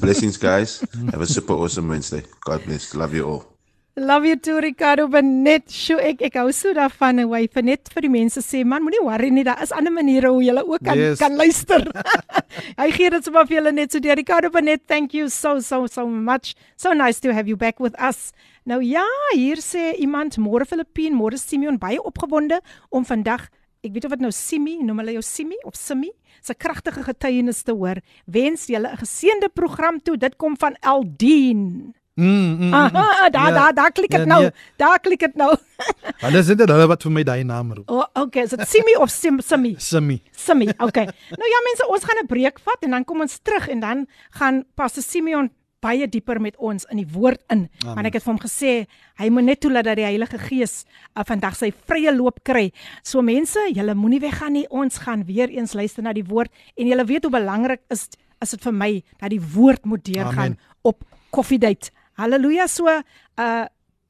Blessings 0.01 0.37
guys. 0.37 0.85
Have 1.13 1.23
a 1.23 1.27
super 1.27 1.55
awesome 1.55 1.89
Wednesday. 1.89 2.25
God 2.45 2.65
bless. 2.67 2.95
Love 2.95 3.15
you 3.15 3.25
all. 3.25 3.54
Love 3.97 4.27
you 4.27 4.35
too 4.35 4.59
Ricardo 4.59 5.07
Benet. 5.07 5.71
Sjoe, 5.71 6.01
ek 6.03 6.23
ek 6.27 6.35
hou 6.41 6.49
so 6.51 6.73
daarvan 6.75 7.21
hoe 7.23 7.37
hy 7.37 7.45
vir 7.47 7.63
net 7.63 7.91
vir 7.95 8.03
die 8.03 8.11
mense 8.11 8.43
sê, 8.43 8.65
man, 8.67 8.83
moenie 8.83 8.99
worry 9.07 9.29
nie, 9.31 9.45
daar 9.47 9.63
is 9.63 9.71
ander 9.71 9.95
maniere 9.95 10.33
hoe 10.35 10.43
jy 10.43 10.55
ook 10.65 10.83
kan 10.83 10.99
Yes. 10.99 11.21
kan 11.21 11.37
luister. 11.39 11.87
hy 12.83 12.89
gee 12.91 13.13
dit 13.15 13.23
sommer 13.23 13.47
vir 13.47 13.61
julle 13.61 13.73
net 13.77 13.95
so 13.95 14.03
deur. 14.03 14.19
Ricardo 14.19 14.51
Benet, 14.51 14.83
thank 14.91 15.15
you 15.15 15.29
so 15.31 15.61
so 15.61 15.87
so 15.87 16.09
much. 16.09 16.57
So 16.75 16.91
nice 16.93 17.23
to 17.23 17.31
have 17.31 17.47
you 17.47 17.55
back 17.57 17.79
with 17.79 17.95
us. 18.03 18.33
Nou 18.67 18.81
ja, 18.83 19.07
hier 19.31 19.63
sê 19.63 19.93
iemand 20.03 20.41
môre 20.43 20.67
Filippien, 20.67 21.15
môre 21.15 21.39
Simeon 21.39 21.79
baie 21.79 22.03
opgewonde 22.03 22.59
om 22.91 23.07
vandag 23.07 23.47
Ek 23.85 23.93
weet 23.93 24.07
of 24.09 24.15
dit 24.15 24.23
nou 24.25 24.31
Simi, 24.33 24.79
noem 24.81 25.03
hulle 25.03 25.19
jou 25.19 25.23
Simi 25.23 25.59
of 25.69 25.75
Simi, 25.77 26.09
se 26.41 26.55
kragtige 26.57 27.03
getuienis 27.05 27.59
te 27.69 27.75
hoor. 27.77 28.01
Wens 28.25 28.65
julle 28.73 28.89
'n 28.89 28.97
geseënde 28.97 29.51
program 29.53 30.01
toe. 30.01 30.17
Dit 30.17 30.39
kom 30.41 30.57
van 30.57 30.75
Eldien. 30.81 31.93
Mm, 32.20 32.26
mm, 32.26 32.68
mm, 32.68 32.74
Aha, 32.74 33.30
daar 33.30 33.48
Ja. 33.48 33.54
daar 33.54 33.74
daar 33.74 33.92
klik 33.92 34.10
dit 34.12 34.20
Ja, 34.20 34.26
nou. 34.26 34.42
nee. 34.42 34.52
Daar 34.76 35.00
klik 35.00 35.20
dit 35.20 35.36
nou. 35.36 35.56
Hulle 36.20 36.38
is 36.38 36.48
dit 36.48 36.60
hulle 36.60 36.88
wat 36.88 37.04
vir 37.04 37.12
my 37.12 37.24
daai 37.24 37.44
naam 37.44 37.70
roep. 37.74 37.90
O, 37.90 38.00
oh, 38.02 38.08
okay, 38.24 38.44
is 38.44 38.50
dit 38.50 38.68
Simi 38.68 38.96
of 39.00 39.10
Sim 39.10 39.40
Simi? 39.40 39.76
Simmy. 39.78 40.22
Simi. 40.36 40.68
Okay. 40.78 41.06
Nou 41.32 41.50
ja 41.54 41.62
mense, 41.70 41.88
ons 41.88 42.04
gaan 42.04 42.20
'n 42.24 42.28
breek 42.28 42.60
vat 42.60 42.84
en 42.84 42.92
dan 42.92 43.06
kom 43.06 43.22
ons 43.22 43.40
terug 43.42 43.68
en 43.70 43.80
dan 43.80 44.08
gaan 44.32 44.66
Pastor 44.76 45.04
Simeon 45.04 45.50
baie 45.80 46.08
dieper 46.10 46.42
met 46.42 46.58
ons 46.58 46.84
in 46.92 46.98
die 46.98 47.08
woord 47.08 47.40
in. 47.48 47.70
Amen. 47.84 47.96
Want 47.96 48.08
ek 48.08 48.14
het 48.14 48.24
vir 48.24 48.34
hom 48.34 48.42
gesê 48.42 48.86
hy 49.16 49.30
moet 49.30 49.44
net 49.44 49.60
toelaat 49.62 49.86
dat 49.86 49.96
die 49.96 50.04
Heilige 50.04 50.38
Gees 50.38 50.84
uh, 51.16 51.24
vandag 51.24 51.56
sy 51.56 51.72
vrye 51.88 52.12
loop 52.16 52.44
kry. 52.44 52.72
So 53.02 53.22
mense, 53.22 53.60
julle 53.72 53.96
moenie 53.96 54.20
weggaan 54.20 54.52
nie. 54.54 54.66
Ons 54.70 54.98
gaan 54.98 55.24
weer 55.26 55.48
eens 55.50 55.74
luister 55.74 56.04
na 56.04 56.12
die 56.14 56.26
woord 56.28 56.52
en 56.76 56.88
julle 56.88 57.06
weet 57.06 57.24
hoe 57.24 57.32
belangrik 57.32 57.80
is 57.90 58.10
is 58.42 58.50
dit 58.50 58.62
vir 58.62 58.74
my 58.74 59.04
dat 59.20 59.30
die 59.30 59.40
woord 59.42 59.86
moet 59.86 60.04
deurgaan 60.04 60.56
Amen. 60.56 60.60
op 60.82 61.04
koffiedייט. 61.32 61.92
Halleluja. 62.21 62.69
So 62.69 62.89
uh 62.91 63.65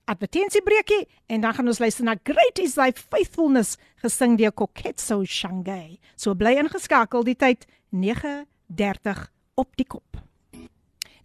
advertensiebreekie 0.05 1.07
en 1.27 1.41
dan 1.41 1.55
gaan 1.55 1.67
ons 1.67 1.79
luister 1.79 2.05
na 2.05 2.15
Great 2.23 2.59
is 2.61 2.75
thy 2.77 2.91
faithfulness 2.93 3.79
gesing 4.03 4.37
deur 4.37 4.53
Koketso 4.53 5.23
Shangai. 5.25 5.99
So 6.17 6.35
bly 6.37 6.59
ingeskakel 6.61 7.25
die 7.25 7.37
tyd 7.41 7.65
9:30 7.91 9.25
op 9.55 9.77
die 9.81 9.87
kop. 9.89 10.21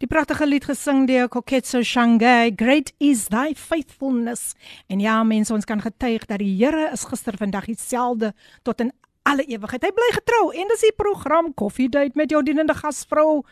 Die 0.00 0.08
pragtige 0.08 0.46
lied 0.48 0.64
gesing 0.64 1.04
deur 1.10 1.28
Koketso 1.28 1.82
Shangai, 1.84 2.54
Great 2.56 2.94
is 2.98 3.26
thy 3.28 3.52
faithfulness. 3.54 4.54
En 4.88 5.00
ja, 5.00 5.18
mense, 5.28 5.52
ons 5.52 5.68
kan 5.68 5.80
getuig 5.80 6.24
dat 6.24 6.40
die 6.40 6.54
Here 6.56 6.88
is 6.92 7.04
gister, 7.04 7.36
vandag 7.36 7.68
dieselfde 7.68 8.32
tot 8.62 8.80
in 8.80 8.94
alle 9.28 9.44
ewigheid. 9.44 9.84
Hy 9.84 9.92
bly 9.92 10.08
getrou 10.16 10.46
en 10.56 10.72
dis 10.72 10.86
die 10.88 10.94
program 10.96 11.52
Coffee 11.54 11.92
Date 11.92 12.16
met 12.16 12.32
jou 12.32 12.40
dienende 12.42 12.74
gasvrou 12.74 13.42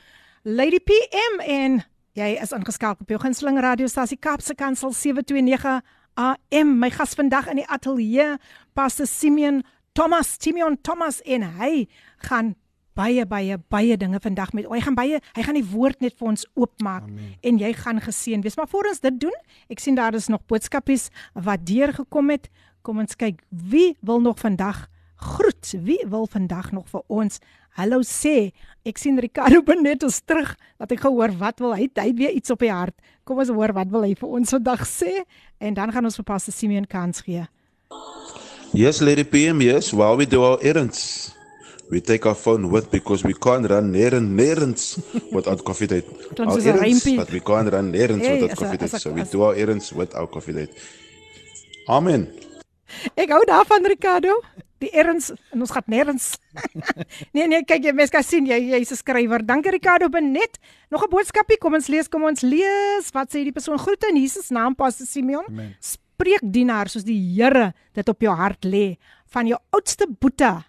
Lady 0.49 0.81
PM 0.81 1.41
en 1.45 1.83
jy 2.19 2.35
is 2.43 2.53
ingeskakel 2.55 3.07
op 3.07 3.13
jou 3.13 3.19
gunsteling 3.23 3.59
radiostasie 3.63 4.19
Kaapse 4.19 4.55
Kansel 4.59 4.93
729 4.97 5.81
AM. 6.19 6.71
My 6.81 6.91
gas 6.91 7.15
vandag 7.19 7.51
in 7.53 7.61
die 7.61 7.67
ateljee, 7.71 8.39
Pastor 8.75 9.07
Simeon 9.07 9.63
Thomas, 9.95 10.35
Simeon 10.41 10.79
Thomas 10.83 11.21
en 11.23 11.47
hy 11.61 11.87
gaan 12.27 12.57
baie 12.99 13.23
baie 13.31 13.61
baie 13.71 13.95
dinge 14.01 14.19
vandag 14.23 14.51
met 14.57 14.67
hy 14.67 14.81
gaan 14.83 14.97
baie 14.99 15.21
hy 15.37 15.45
gaan 15.47 15.59
die 15.61 15.67
woord 15.71 16.01
net 16.03 16.17
vir 16.19 16.33
ons 16.33 16.43
oopmaak 16.59 17.07
Amen. 17.07 17.37
en 17.47 17.61
jy 17.63 17.71
gaan 17.79 18.03
geseën 18.03 18.43
wees. 18.43 18.59
Maar 18.59 18.71
voor 18.73 18.91
ons 18.91 19.03
dit 19.07 19.21
doen, 19.29 19.39
ek 19.71 19.83
sien 19.83 19.99
daar 19.99 20.19
is 20.19 20.27
nog 20.33 20.43
boodskapies 20.51 21.09
wat 21.35 21.67
deurgekom 21.69 22.35
het. 22.35 22.51
Kom 22.83 22.99
ons 22.99 23.19
kyk 23.19 23.45
wie 23.51 23.93
wil 24.03 24.25
nog 24.25 24.43
vandag 24.43 24.89
groet. 25.19 25.75
Wie 25.83 26.03
wil 26.07 26.27
vandag 26.31 26.73
nog 26.75 26.91
vir 26.91 27.03
ons 27.07 27.39
hallo 27.79 28.03
sê? 28.03 28.51
Ek 28.87 28.99
sien 28.99 29.19
Ricardo 29.21 29.63
Benet 29.69 30.05
is 30.07 30.21
terug. 30.27 30.55
Laat 30.81 30.93
ek 30.95 31.05
gehoor 31.07 31.35
wat 31.39 31.63
wil 31.63 31.77
hy? 31.77 31.87
Hy 31.89 32.11
het 32.11 32.19
weer 32.19 32.35
iets 32.35 32.53
op 32.55 32.63
die 32.65 32.73
hart. 32.73 32.97
Kom 33.29 33.41
ons 33.43 33.53
hoor 33.55 33.75
wat 33.77 33.91
wil 33.93 34.07
hy 34.09 34.15
vir 34.19 34.35
ons 34.41 34.57
vandag 34.57 34.85
sê 34.89 35.23
en 35.63 35.77
dan 35.77 35.95
gaan 35.95 36.09
ons 36.09 36.19
vir 36.19 36.27
Pastor 36.27 36.55
Simeon 36.55 36.89
kans 36.89 37.23
gee. 37.27 37.47
Yes, 38.77 39.01
Lady 39.01 39.25
PM, 39.25 39.63
yes. 39.65 39.95
While 39.97 40.19
we 40.21 40.27
do 40.29 40.43
our 40.45 40.59
errands, 40.61 41.33
we 41.91 42.03
take 42.05 42.29
our 42.29 42.37
phone 42.37 42.69
with 42.69 42.91
because 42.93 43.25
we 43.25 43.33
can't 43.33 43.65
run 43.71 43.95
errands, 43.97 44.37
errands 44.37 44.85
without 45.33 45.65
coffee 45.65 45.89
date. 45.89 46.05
Our 46.39 46.61
errands, 46.61 47.05
but 47.17 47.33
we 47.33 47.41
can't 47.41 47.73
run 47.73 47.95
errands 47.95 48.27
Hey, 48.27 48.43
without 48.43 48.59
coffee 48.59 48.77
date. 48.77 49.01
So 49.01 49.13
we 49.13 49.25
do 49.25 49.43
our 49.43 49.57
errands 49.57 49.89
with 49.93 50.15
our 50.15 50.29
coffee 50.29 50.53
date. 50.53 50.77
Amen. 51.89 52.29
Ek 53.15 53.31
hou 53.35 53.43
daarvan 53.49 53.87
Ricardo. 53.89 54.37
Die 54.79 54.91
erns 54.95 55.33
en 55.51 55.65
ons 55.65 55.73
gaan 55.75 55.89
nêrens. 55.91 56.27
nee 57.35 57.49
nee, 57.51 57.65
kyk 57.67 57.89
jy 57.89 57.93
mens 57.99 58.13
kan 58.15 58.23
sien 58.23 58.47
jy 58.47 58.61
jy's 58.71 58.93
'n 58.95 59.01
skrywer. 59.01 59.43
Dankie 59.43 59.75
Ricardo 59.75 60.09
Benet. 60.09 60.59
Nog 60.91 61.03
'n 61.03 61.11
boodskapie. 61.11 61.59
Kom 61.59 61.75
ons 61.75 61.89
lees, 61.89 62.09
kom 62.09 62.23
ons 62.25 62.43
lees. 62.43 63.11
Wat 63.13 63.31
sê 63.31 63.43
die 63.43 63.53
persoon? 63.53 63.79
Groete 63.79 64.09
in 64.09 64.23
Jesus 64.23 64.51
naam 64.51 64.75
Pastor 64.75 65.07
Simeon. 65.07 65.45
Amen. 65.49 65.75
Spreek 65.81 66.43
dienaar 66.43 66.89
soos 66.89 67.05
die 67.05 67.19
Here 67.19 67.75
dit 67.95 68.09
op 68.09 68.21
jou 68.21 68.35
hart 68.35 68.65
lê 68.65 68.99
van 69.35 69.47
jou 69.47 69.59
oudste 69.71 70.07
boetie. 70.07 70.65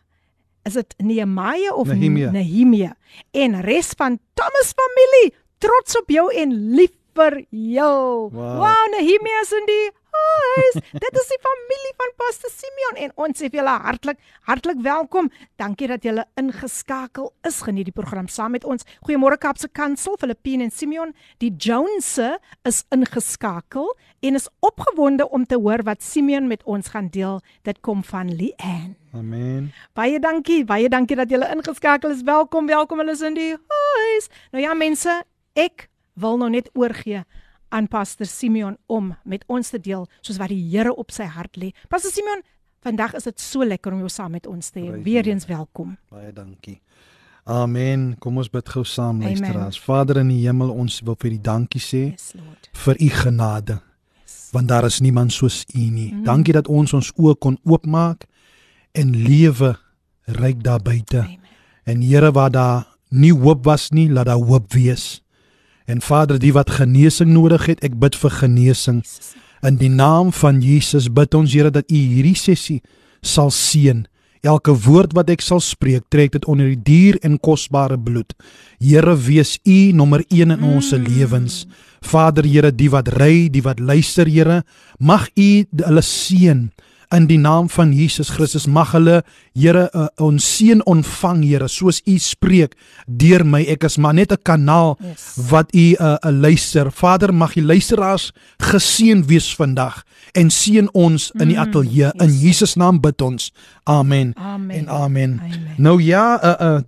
Is 0.66 0.74
dit 0.74 0.96
Nehemia 0.98 1.74
of 1.74 1.88
Nehemia. 1.88 2.32
Nehemia? 2.32 2.96
En 3.32 3.62
res 3.62 3.94
van 3.98 4.20
Thomas 4.34 4.74
familie 4.74 5.34
trots 5.60 5.98
op 5.98 6.10
jou 6.10 6.28
en 6.34 6.54
lief 6.76 6.94
vir 7.16 7.44
jou. 7.50 8.30
Wow. 8.32 8.58
wow 8.62 8.84
Nehemia 8.96 9.42
is 9.44 9.54
in 9.56 9.66
die 9.70 9.86
huis. 10.12 10.80
Dit 10.92 11.18
is 11.22 11.30
die 11.32 11.40
familie 11.44 11.94
van 12.00 12.14
Pastor 12.20 12.52
Simeon 12.54 13.00
en 13.06 13.14
ons 13.26 13.40
sê 13.40 13.50
vir 13.50 13.62
julle 13.62 13.76
hartlik 13.86 14.20
hartlik 14.50 14.82
welkom. 14.86 15.30
Dankie 15.62 15.90
dat 15.92 16.06
julle 16.06 16.26
ingeskakel 16.40 17.32
is. 17.48 17.62
Geniet 17.66 17.90
die 17.90 17.96
program 17.96 18.28
saam 18.32 18.56
met 18.58 18.66
ons. 18.66 18.86
Goeiemôre 19.08 19.40
Kapse 19.42 19.70
Kansel, 19.70 20.18
Filippine 20.20 20.68
en 20.68 20.74
Simeon. 20.74 21.14
Die 21.44 21.52
Jonese 21.52 22.38
is 22.68 22.84
ingeskakel 22.96 23.92
en 24.26 24.40
is 24.40 24.50
opgewonde 24.66 25.30
om 25.30 25.46
te 25.46 25.60
hoor 25.60 25.84
wat 25.88 26.04
Simeon 26.04 26.48
met 26.48 26.64
ons 26.64 26.92
gaan 26.94 27.10
deel. 27.14 27.40
Dit 27.68 27.82
kom 27.86 28.04
van 28.04 28.34
Leanne. 28.36 28.96
Amen. 29.14 29.72
Baie 29.98 30.20
dankie, 30.22 30.64
baie 30.70 30.90
dankie 30.90 31.18
dat 31.18 31.32
julle 31.34 31.50
ingeskakel 31.56 32.14
is. 32.14 32.26
Welkom, 32.28 32.68
welkom 32.70 33.02
hulle 33.02 33.16
is 33.18 33.26
in 33.26 33.38
die 33.38 33.54
huis. 33.58 34.30
Nou 34.54 34.64
ja 34.64 34.76
mense, 34.78 35.22
ek 35.58 35.88
wil 36.20 36.38
nou 36.38 36.50
net 36.52 36.70
oorgee 36.78 37.24
aan 37.70 37.88
Pastor 37.88 38.26
Simeon 38.26 38.78
om 38.88 39.16
met 39.24 39.44
ons 39.48 39.70
te 39.70 39.80
deel 39.80 40.08
soos 40.22 40.38
wat 40.38 40.50
die 40.50 40.62
Here 40.72 40.94
op 40.96 41.12
sy 41.12 41.24
hart 41.24 41.58
lê. 41.58 41.72
Pastor 41.90 42.12
Simeon, 42.12 42.42
vandag 42.86 43.14
is 43.20 43.24
dit 43.24 43.40
so 43.40 43.66
lekker 43.66 43.94
om 43.94 44.00
jou 44.00 44.10
saam 44.10 44.32
met 44.32 44.48
ons 44.48 44.70
te 44.70 44.80
hê. 44.80 44.88
Prys 44.90 45.04
die 45.04 45.12
Weereens 45.14 45.46
welkom. 45.50 45.98
Baie 46.12 46.32
dankie. 46.34 46.80
Amen. 47.50 48.16
Kom 48.22 48.38
ons 48.38 48.50
bid 48.54 48.68
gou 48.70 48.84
saam, 48.86 49.22
Amen. 49.22 49.28
luisteraars. 49.34 49.80
Vader 49.82 50.18
in 50.22 50.30
die 50.30 50.42
hemel, 50.46 50.70
ons 50.70 51.00
wil 51.02 51.16
vir 51.20 51.32
U 51.34 51.40
dankie 51.42 51.82
sê 51.82 52.04
Yes 52.12 52.34
Lord. 52.38 52.70
vir 52.74 52.96
U 53.00 53.10
genade. 53.24 53.80
Want 54.52 54.68
daar 54.68 54.86
is 54.86 55.00
niemand 55.00 55.34
soos 55.34 55.64
U 55.76 55.80
nie. 55.80 56.12
Mm. 56.14 56.24
Dankie 56.26 56.54
dat 56.54 56.68
ons 56.68 56.94
ons 56.94 57.12
oë 57.18 57.36
kon 57.40 57.58
oopmaak 57.66 58.26
en 58.98 59.12
lewe 59.16 59.76
ryk 60.26 60.64
daar 60.64 60.82
buite. 60.82 61.20
Amen. 61.26 61.38
En 61.86 62.02
Here 62.02 62.32
waar 62.32 62.52
daar 62.52 62.88
nie 63.10 63.34
hoop 63.34 63.64
was 63.66 63.90
nie, 63.90 64.10
laat 64.10 64.26
daar 64.26 64.38
hoop 64.42 64.74
wees. 64.74 65.22
En 65.90 66.02
Vader, 66.06 66.38
die 66.38 66.54
wat 66.54 66.70
genesing 66.70 67.32
nodig 67.34 67.66
het, 67.66 67.80
ek 67.82 67.96
bid 67.98 68.14
vir 68.22 68.34
genesing. 68.44 69.02
In 69.66 69.80
die 69.82 69.90
naam 69.90 70.30
van 70.38 70.62
Jesus 70.62 71.08
bid 71.10 71.34
ons 71.34 71.56
Here 71.56 71.72
dat 71.74 71.90
U 71.90 71.98
hierdie 71.98 72.38
sessie 72.38 72.78
sal 73.26 73.50
seën. 73.50 74.04
Elke 74.46 74.72
woord 74.86 75.16
wat 75.18 75.32
ek 75.34 75.42
sal 75.44 75.60
spreek, 75.60 76.06
trek 76.14 76.36
dit 76.38 76.46
onder 76.48 76.70
die 76.70 76.84
duur 76.86 77.18
en 77.26 77.40
kosbare 77.42 77.98
bloed. 78.00 78.36
Here, 78.80 79.18
wees 79.18 79.58
U 79.66 79.80
nommer 79.98 80.22
1 80.30 80.54
in 80.56 80.64
ons 80.64 80.94
Mm. 80.94 81.08
lewens. 81.10 81.66
Vader, 82.02 82.46
Here, 82.46 82.72
die 82.72 82.90
wat 82.90 83.10
ry, 83.18 83.50
die 83.50 83.64
wat 83.66 83.80
luister, 83.80 84.28
Here, 84.30 84.64
mag 85.00 85.28
U 85.36 85.66
hulle 85.74 86.02
seën 86.02 86.70
in 87.16 87.26
die 87.28 87.38
naam 87.42 87.70
van 87.70 87.92
Jesus 87.94 88.30
Christus. 88.30 88.68
Mag 88.68 88.92
hulle, 88.92 89.24
Here, 89.54 89.90
uh, 89.94 90.06
ons 90.18 90.46
seën 90.58 90.82
ontvang, 90.86 91.44
Here, 91.44 91.68
soos 91.68 92.02
U 92.08 92.18
spreek 92.22 92.76
deur 93.08 93.44
my. 93.46 93.64
Ek 93.68 93.84
is 93.84 93.98
maar 93.98 94.14
net 94.14 94.32
'n 94.32 94.38
kanaal 94.44 94.98
Yes. 95.02 95.50
wat 95.50 95.74
u 95.76 95.94
'n 95.94 95.96
uh, 96.00 96.16
uh, 96.22 96.32
luister. 96.32 96.92
Vader, 96.92 97.34
mag 97.34 97.54
die 97.54 97.64
luisteraars 97.64 98.32
geseën 98.58 99.26
wees 99.28 99.56
vandag 99.56 100.04
en 100.34 100.50
seën 100.50 100.90
ons 100.94 101.32
in 101.40 101.48
die 101.48 101.58
Mm, 101.58 101.62
ateljee. 101.68 102.12
In 102.18 102.30
yes. 102.30 102.42
Jesus 102.42 102.76
naam 102.76 103.00
bid 103.02 103.22
ons. 103.22 103.52
Amen. 103.84 104.34
Amen. 104.38 104.78
En 104.78 104.90
amen. 104.90 105.40
Amen. 105.44 105.74
Nou 105.78 106.02
ja, 106.02 106.40
uh 106.44 106.68
uh, 106.68 106.80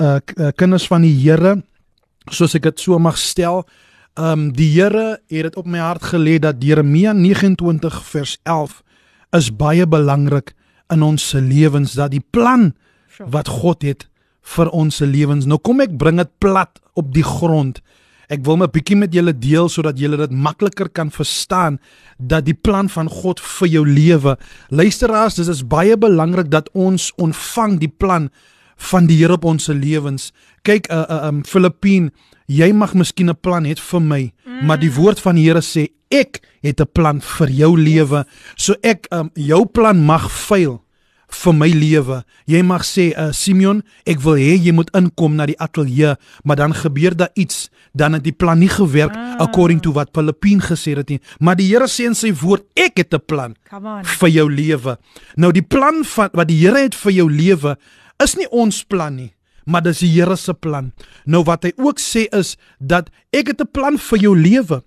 uh, 0.00 0.16
uh 0.36 0.48
kinders 0.54 0.86
van 0.86 1.02
die 1.02 1.14
Here, 1.30 1.62
soos 2.30 2.54
ek 2.54 2.62
dit 2.62 2.80
so 2.80 2.98
mag 2.98 3.18
stel, 3.18 3.64
ehm 4.14 4.32
um, 4.32 4.52
die 4.52 4.80
Here 4.80 5.20
het 5.28 5.42
dit 5.42 5.56
op 5.56 5.66
my 5.66 5.78
hart 5.78 6.02
gelê 6.02 6.38
dat 6.38 6.56
Jeremia 6.58 7.12
29 7.12 8.04
vers 8.04 8.38
11 8.42 8.82
is 9.36 9.50
baie 9.52 9.86
belangrik 9.86 10.54
in 10.92 11.02
ons 11.02 11.28
se 11.30 11.40
lewens 11.40 11.96
dat 11.98 12.12
die 12.14 12.24
plan 12.30 12.72
wat 13.18 13.48
God 13.48 13.82
het 13.86 14.06
vir 14.56 14.70
ons 14.70 15.00
se 15.00 15.06
lewens. 15.06 15.46
Nou 15.46 15.58
kom 15.58 15.82
ek 15.82 15.96
bring 15.98 16.20
dit 16.20 16.32
plat 16.42 16.80
op 16.94 17.12
die 17.14 17.26
grond. 17.26 17.80
Ek 18.28 18.42
wil 18.42 18.56
'n 18.62 18.70
bietjie 18.70 18.96
met 18.96 19.12
julle 19.14 19.32
deel 19.32 19.68
sodat 19.68 19.98
julle 19.98 20.16
dit 20.16 20.30
makliker 20.30 20.88
kan 20.88 21.10
verstaan 21.10 21.78
dat 22.18 22.44
die 22.44 22.54
plan 22.54 22.88
van 22.88 23.08
God 23.08 23.40
vir 23.40 23.68
jou 23.68 23.86
lewe. 23.86 24.36
Luisteraars, 24.70 25.34
dis 25.34 25.48
is 25.48 25.62
baie 25.62 25.96
belangrik 25.96 26.50
dat 26.50 26.68
ons 26.72 27.12
ontvang 27.16 27.78
die 27.78 27.92
plan 27.98 28.30
van 28.76 29.06
die 29.06 29.16
Here 29.16 29.32
op 29.32 29.44
ons 29.44 29.64
se 29.64 29.74
lewens. 29.74 30.32
Kyk, 30.62 30.90
uh 30.90 31.04
uh 31.08 31.28
um 31.28 31.44
Filippien, 31.44 32.10
jy 32.46 32.72
mag 32.72 32.94
miskien 32.94 33.30
'n 33.30 33.40
plan 33.40 33.64
hê 33.64 33.74
vir 33.76 34.00
my, 34.00 34.32
mm. 34.46 34.66
maar 34.66 34.78
die 34.78 34.92
woord 34.92 35.20
van 35.20 35.34
die 35.34 35.44
Here 35.46 35.60
sê 35.60 35.88
ek 36.10 36.40
het 36.62 36.80
'n 36.80 36.92
plan 36.92 37.20
vir 37.20 37.48
jou 37.50 37.76
lewe. 37.76 38.24
So 38.56 38.74
ek 38.82 39.06
um 39.10 39.30
jou 39.34 39.66
plan 39.66 40.04
mag 40.04 40.30
faal 40.30 40.82
vir 41.28 41.52
my 41.52 41.68
lewe. 41.68 42.24
Jy 42.46 42.62
mag 42.62 42.82
sê, 42.82 43.12
uh, 43.16 43.32
Simeon, 43.32 43.82
ek 44.06 44.20
wil 44.20 44.38
hê 44.38 44.56
jy 44.62 44.72
moet 44.72 44.90
inkom 44.94 45.34
na 45.36 45.46
die 45.46 45.58
ateljee, 45.58 46.16
maar 46.44 46.56
dan 46.56 46.72
gebeur 46.72 47.16
daar 47.16 47.30
iets, 47.34 47.68
dan 47.94 48.12
het 48.12 48.22
die 48.22 48.32
plan 48.32 48.58
nie 48.58 48.68
gewerk 48.68 49.14
ah. 49.16 49.36
according 49.40 49.80
to 49.80 49.92
wat 49.92 50.12
Filippien 50.14 50.60
gesê 50.60 50.96
het 50.96 51.08
nie. 51.08 51.20
Maar 51.40 51.56
die 51.56 51.66
Here 51.66 51.88
sê 51.88 52.06
in 52.06 52.14
sy 52.14 52.32
woord, 52.32 52.64
ek 52.76 52.98
het 52.98 53.14
'n 53.14 53.24
plan 53.26 53.56
vir 54.02 54.28
jou 54.28 54.50
lewe. 54.50 54.98
Nou 55.36 55.52
die 55.52 55.62
plan 55.66 56.04
van 56.04 56.30
wat 56.32 56.48
die 56.48 56.60
Here 56.62 56.78
het 56.78 56.94
vir 56.94 57.12
jou 57.12 57.30
lewe 57.30 57.76
is 58.22 58.36
nie 58.36 58.48
ons 58.50 58.84
plan 58.84 59.16
nie 59.16 59.35
maar 59.66 59.82
dis 59.82 60.00
die 60.04 60.12
Here 60.14 60.36
se 60.38 60.54
plan. 60.54 60.92
Nou 61.26 61.42
wat 61.46 61.66
hy 61.66 61.72
ook 61.76 62.00
sê 62.02 62.26
is 62.34 62.54
dat 62.78 63.10
ek 63.34 63.52
het 63.52 63.60
'n 63.60 63.70
plan 63.72 63.98
vir 63.98 64.18
jou 64.18 64.34
lewe. 64.38 64.82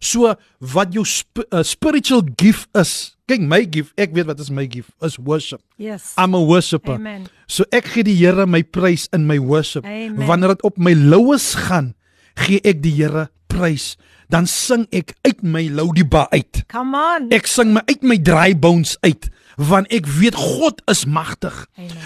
So 0.00 0.34
wat 0.60 0.92
jou 0.92 1.04
sp 1.06 1.46
uh, 1.50 1.62
spiritual 1.62 2.22
gift 2.36 2.68
is. 2.76 3.16
Kyk 3.26 3.42
my 3.42 3.66
gift, 3.70 3.92
ek 3.98 4.12
weet 4.14 4.26
wat 4.26 4.40
is 4.40 4.50
my 4.50 4.66
gift, 4.70 4.90
is 5.02 5.18
worship. 5.18 5.60
Yes. 5.76 6.14
I'm 6.16 6.34
a 6.34 6.40
worshipper. 6.40 6.94
Amen. 6.94 7.26
So 7.46 7.64
ek 7.70 7.86
gee 7.94 8.04
die 8.06 8.14
Here 8.14 8.46
my 8.46 8.62
prys 8.62 9.08
in 9.12 9.26
my 9.26 9.38
worship. 9.38 9.84
Amen. 9.84 10.26
Wanneer 10.26 10.54
dit 10.54 10.62
op 10.62 10.78
my 10.78 10.94
lowes 10.94 11.54
gaan, 11.54 11.94
gee 12.34 12.60
ek 12.62 12.82
die 12.82 12.94
Here 12.94 13.30
prys. 13.50 13.96
Dan 14.28 14.46
sing 14.46 14.86
ek 14.90 15.14
uit 15.22 15.42
my 15.42 15.68
loudiba 15.70 16.26
uit. 16.30 16.64
Come 16.70 16.94
on. 16.94 17.30
Ek 17.34 17.46
sing 17.46 17.74
my 17.74 17.82
uit 17.86 18.02
my 18.02 18.18
dry 18.18 18.54
bones 18.58 18.96
uit 19.02 19.30
want 19.56 19.88
ek 19.92 20.06
weet 20.06 20.36
God 20.36 20.82
is 20.92 21.04
magtig. 21.08 21.54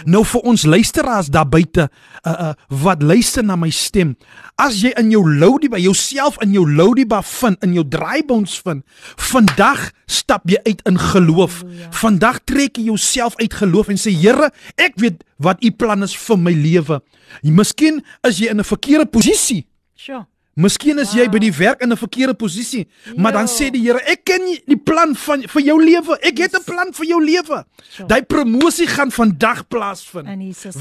Nou 0.04 0.22
vir 0.26 0.46
ons 0.46 0.64
luisteraars 0.64 1.30
daar 1.34 1.48
buite 1.48 1.88
uh, 1.88 2.32
uh 2.32 2.52
wat 2.82 3.02
luister 3.02 3.44
na 3.44 3.56
my 3.58 3.70
stem. 3.74 4.16
As 4.60 4.80
jy 4.82 4.92
in 4.98 5.10
jou 5.10 5.22
loudie 5.26 5.70
by 5.70 5.80
jouself 5.82 6.38
in 6.44 6.54
jou 6.54 6.64
loudie 6.68 7.06
ba 7.06 7.20
vind 7.26 7.58
in 7.66 7.74
jou 7.74 7.84
dry 7.88 8.22
bones 8.26 8.58
vind, 8.64 8.84
vandag 9.16 9.90
stap 10.06 10.46
jy 10.50 10.60
uit 10.66 10.82
in 10.88 10.98
geloof. 10.98 11.60
Halleluja. 11.62 11.90
Vandag 12.02 12.40
trek 12.46 12.78
jy 12.78 12.88
jouself 12.90 13.36
uit 13.40 13.54
geloof 13.54 13.90
en 13.90 13.98
sê 14.00 14.14
Here, 14.20 14.50
ek 14.76 14.98
weet 15.00 15.24
wat 15.40 15.62
u 15.64 15.70
plan 15.72 16.02
is 16.06 16.16
vir 16.16 16.38
my 16.38 16.52
lewe. 16.52 17.00
Miskien 17.42 18.02
is 18.26 18.38
jy 18.38 18.50
in 18.50 18.60
'n 18.60 18.64
verkeerde 18.64 19.06
posisie. 19.06 19.66
Sure. 19.96 20.26
Miskien 20.60 21.00
is 21.00 21.14
jy 21.16 21.26
by 21.32 21.40
die 21.40 21.52
werk 21.56 21.80
in 21.82 21.92
'n 21.92 21.96
verkeerde 21.96 22.34
posisie, 22.34 22.86
maar 23.16 23.32
dan 23.32 23.46
sê 23.46 23.70
die 23.70 23.80
Here, 23.80 24.00
ek 24.04 24.24
ken 24.24 24.42
die 24.66 24.76
plan 24.76 25.14
van 25.16 25.42
vir 25.42 25.62
jou 25.62 25.78
lewe. 25.82 26.18
Ek 26.22 26.38
het 26.38 26.54
'n 26.54 26.64
plan 26.64 26.92
vir 26.92 27.06
jou 27.06 27.24
lewe. 27.24 27.64
Daai 28.06 28.22
promosie 28.22 28.86
gaan 28.86 29.10
vandag 29.10 29.68
plaasvind. 29.68 30.28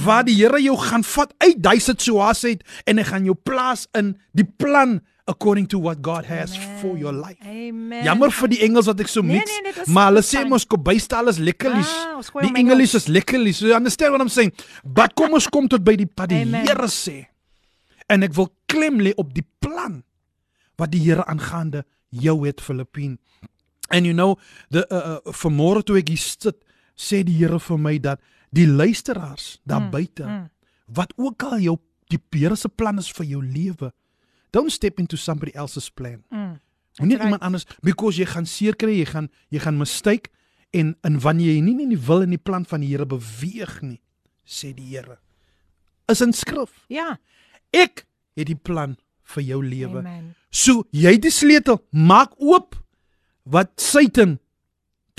Waar 0.03 0.23
die 0.23 0.35
Here 0.35 0.61
jou 0.61 0.77
gaan 0.77 1.03
vat 1.03 1.33
uit 1.37 1.55
daai 1.63 1.79
situasie 1.79 2.49
uit 2.49 2.63
en 2.89 2.97
hy 2.97 3.05
gaan 3.07 3.25
jou 3.27 3.35
plaas 3.35 3.87
in 3.97 4.17
die 4.33 4.45
plan 4.45 4.99
according 5.29 5.67
to 5.69 5.77
what 5.77 6.01
God 6.01 6.25
has 6.25 6.55
Amen. 6.57 6.77
for 6.81 6.97
your 6.97 7.13
life. 7.13 7.37
Amen. 7.45 8.03
Jammer 8.03 8.31
vir 8.33 8.49
die 8.49 8.61
Engels 8.65 8.89
wat 8.89 9.01
ek 9.03 9.11
so 9.11 9.21
mix. 9.21 9.45
Nee, 9.45 9.61
nee, 9.69 9.73
nee, 9.77 9.93
maar 9.93 10.09
hulle 10.09 10.23
sê 10.25 10.41
mos 10.49 10.65
kom 10.65 10.81
bystel 10.83 11.29
is 11.29 11.37
lekkerlies. 11.37 11.91
Ah, 12.09 12.41
die 12.41 12.55
Engels 12.57 12.95
is 12.97 13.05
lekkerlies. 13.07 13.61
So 13.61 13.69
you 13.69 13.77
understand 13.77 14.15
what 14.15 14.25
I'm 14.25 14.33
saying? 14.33 14.53
But 14.83 15.13
kom 15.19 15.37
ons 15.37 15.49
kom 15.51 15.69
tot 15.69 15.85
by 15.85 15.95
die 16.01 16.09
pad 16.09 16.33
die 16.33 16.41
Here 16.49 16.89
sê. 16.89 17.19
En 18.09 18.25
ek 18.25 18.33
wil 18.37 18.49
klem 18.69 19.01
lê 19.03 19.13
op 19.21 19.33
die 19.35 19.45
plan 19.61 20.01
wat 20.79 20.93
die 20.93 21.03
Here 21.03 21.25
aangaande 21.29 21.83
jou 22.09 22.41
het 22.45 22.61
Filippien. 22.61 23.19
And 23.89 24.05
you 24.05 24.13
know, 24.13 24.37
the 24.69 24.85
uh, 24.89 25.19
uh 25.25 25.33
vanmôre 25.33 25.83
toe 25.83 25.99
ek 25.99 26.11
hier 26.13 26.21
sit, 26.21 26.63
sê 26.97 27.21
die 27.25 27.37
Here 27.39 27.59
vir 27.59 27.81
my 27.81 27.97
dat 28.01 28.21
die 28.55 28.67
luisteraars 28.67 29.59
daar 29.63 29.85
mm, 29.85 29.91
buite 29.93 30.25
mm. 30.25 30.49
wat 30.97 31.13
ook 31.17 31.43
al 31.43 31.59
jou 31.61 31.77
die 32.09 32.19
Here 32.33 32.57
se 32.57 32.69
plan 32.69 32.97
is 32.97 33.11
vir 33.13 33.25
jou 33.29 33.43
lewe, 33.45 33.91
don't 34.51 34.73
step 34.73 34.99
into 34.99 35.17
somebody 35.17 35.53
else's 35.53 35.89
plan. 35.89 36.23
Mm. 36.29 36.57
Nie 36.99 37.15
right. 37.15 37.23
iemand 37.23 37.41
anders 37.41 37.65
because 37.81 38.17
jy 38.17 38.25
gaan 38.25 38.45
seer 38.49 38.75
kry, 38.75 38.97
jy 38.97 39.05
gaan 39.05 39.29
jy 39.53 39.61
gaan 39.63 39.77
mistake 39.77 40.33
en 40.75 40.95
en 41.05 41.19
wanneer 41.21 41.53
jy 41.53 41.61
nie 41.63 41.77
in 41.85 41.93
die 41.93 42.01
wil 42.09 42.25
en 42.25 42.33
die 42.33 42.41
plan 42.41 42.65
van 42.65 42.81
die 42.83 42.89
Here 42.91 43.05
beweeg 43.05 43.81
nie, 43.85 44.01
sê 44.45 44.73
die 44.73 44.89
Here. 44.89 45.19
Is 46.09 46.21
in 46.25 46.33
skrif. 46.33 46.73
Ja. 46.89 47.19
Ek 47.75 48.05
het 48.37 48.49
die 48.49 48.57
plan 48.57 48.97
vir 49.35 49.43
jou 49.43 49.61
lewe. 49.65 50.03
So 50.49 50.85
jy 50.95 51.17
die 51.21 51.33
sleutel, 51.33 51.81
maak 51.91 52.33
oop 52.37 52.77
wat 53.49 53.75
Satan 53.81 54.37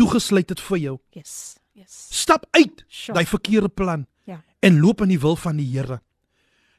toegesluit 0.01 0.51
het 0.51 0.61
vir 0.61 0.79
jou. 0.79 0.99
Yes. 1.15 1.59
Yes. 1.77 1.97
Stap 2.13 2.47
uit 2.51 2.85
sure. 2.89 3.17
daai 3.17 3.27
verkeerde 3.27 3.69
plan. 3.69 4.07
Ja. 4.29 4.43
En 4.61 4.81
loop 4.81 5.01
in 5.05 5.15
die 5.15 5.21
wil 5.21 5.37
van 5.37 5.57
die 5.57 5.69
Here. 5.71 6.01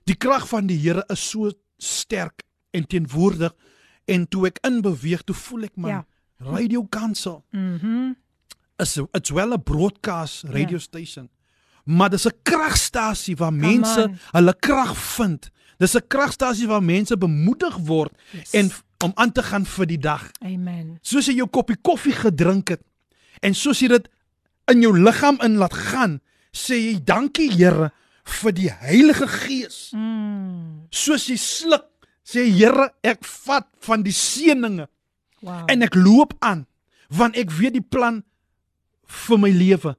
Die 0.10 0.16
krag 0.16 0.48
van 0.50 0.68
die 0.68 0.78
Here 0.78 1.06
is 1.10 1.24
so 1.30 1.52
sterk 1.78 2.44
en 2.72 2.88
teenwoordig 2.88 3.54
en 4.06 4.28
toe 4.28 4.48
ek 4.50 4.60
inbeweeg, 4.68 5.24
toe 5.24 5.36
voel 5.36 5.70
ek 5.70 5.78
man, 5.80 6.02
ja. 6.02 6.06
radio 6.52 6.84
kansel. 6.90 7.44
Mhm. 7.52 7.86
Mm 7.86 8.18
is 8.82 8.98
it's 9.14 9.32
well 9.32 9.54
a 9.54 9.58
broadcast 9.58 10.44
radio 10.44 10.78
ja. 10.78 10.80
station. 10.80 11.30
Maar 11.84 12.10
dis 12.10 12.26
'n 12.26 12.34
kragstasie 12.44 13.36
waar 13.36 13.50
Come 13.50 13.68
mense 13.68 14.04
on. 14.04 14.18
hulle 14.32 14.56
krag 14.60 14.98
vind. 14.98 15.52
Dis 15.82 15.96
'n 15.98 16.08
kragstasie 16.08 16.68
waar 16.68 16.84
mense 16.84 17.18
bemoedig 17.18 17.76
word 17.78 18.14
yes. 18.32 18.54
en 18.54 18.72
om 19.04 19.12
aan 19.16 19.32
te 19.32 19.44
gaan 19.44 19.66
vir 19.66 19.86
die 19.86 19.98
dag. 19.98 20.30
Amen. 20.46 21.00
Soos 21.02 21.26
jy 21.26 21.40
jou 21.42 21.48
koppie 21.50 21.78
koffie 21.82 22.14
gedrink 22.14 22.70
het 22.70 22.82
en 23.42 23.58
soos 23.58 23.82
jy 23.82 23.88
dit 23.90 24.10
in 24.70 24.82
jou 24.86 24.94
liggaam 24.94 25.42
in 25.42 25.58
laat 25.58 25.74
gaan, 25.74 26.20
sê 26.54 26.78
jy 26.78 27.04
dankie 27.04 27.50
Here 27.50 27.90
vir 28.24 28.54
die 28.54 28.70
Heilige 28.70 29.28
Gees. 29.28 29.90
Mm. 29.98 30.86
Soos 30.94 31.26
jy 31.26 31.38
sluk, 31.42 31.88
sê 32.24 32.46
Here, 32.46 32.92
ek 33.02 33.26
vat 33.26 33.68
van 33.82 34.04
die 34.04 34.14
seëninge. 34.14 34.86
Wow. 35.42 35.66
En 35.68 35.82
ek 35.82 35.96
loop 35.96 36.38
aan 36.40 36.68
want 37.10 37.36
ek 37.36 37.50
weet 37.52 37.74
die 37.74 37.84
plan 37.84 38.22
vir 39.28 39.38
my 39.38 39.50
lewe 39.50 39.98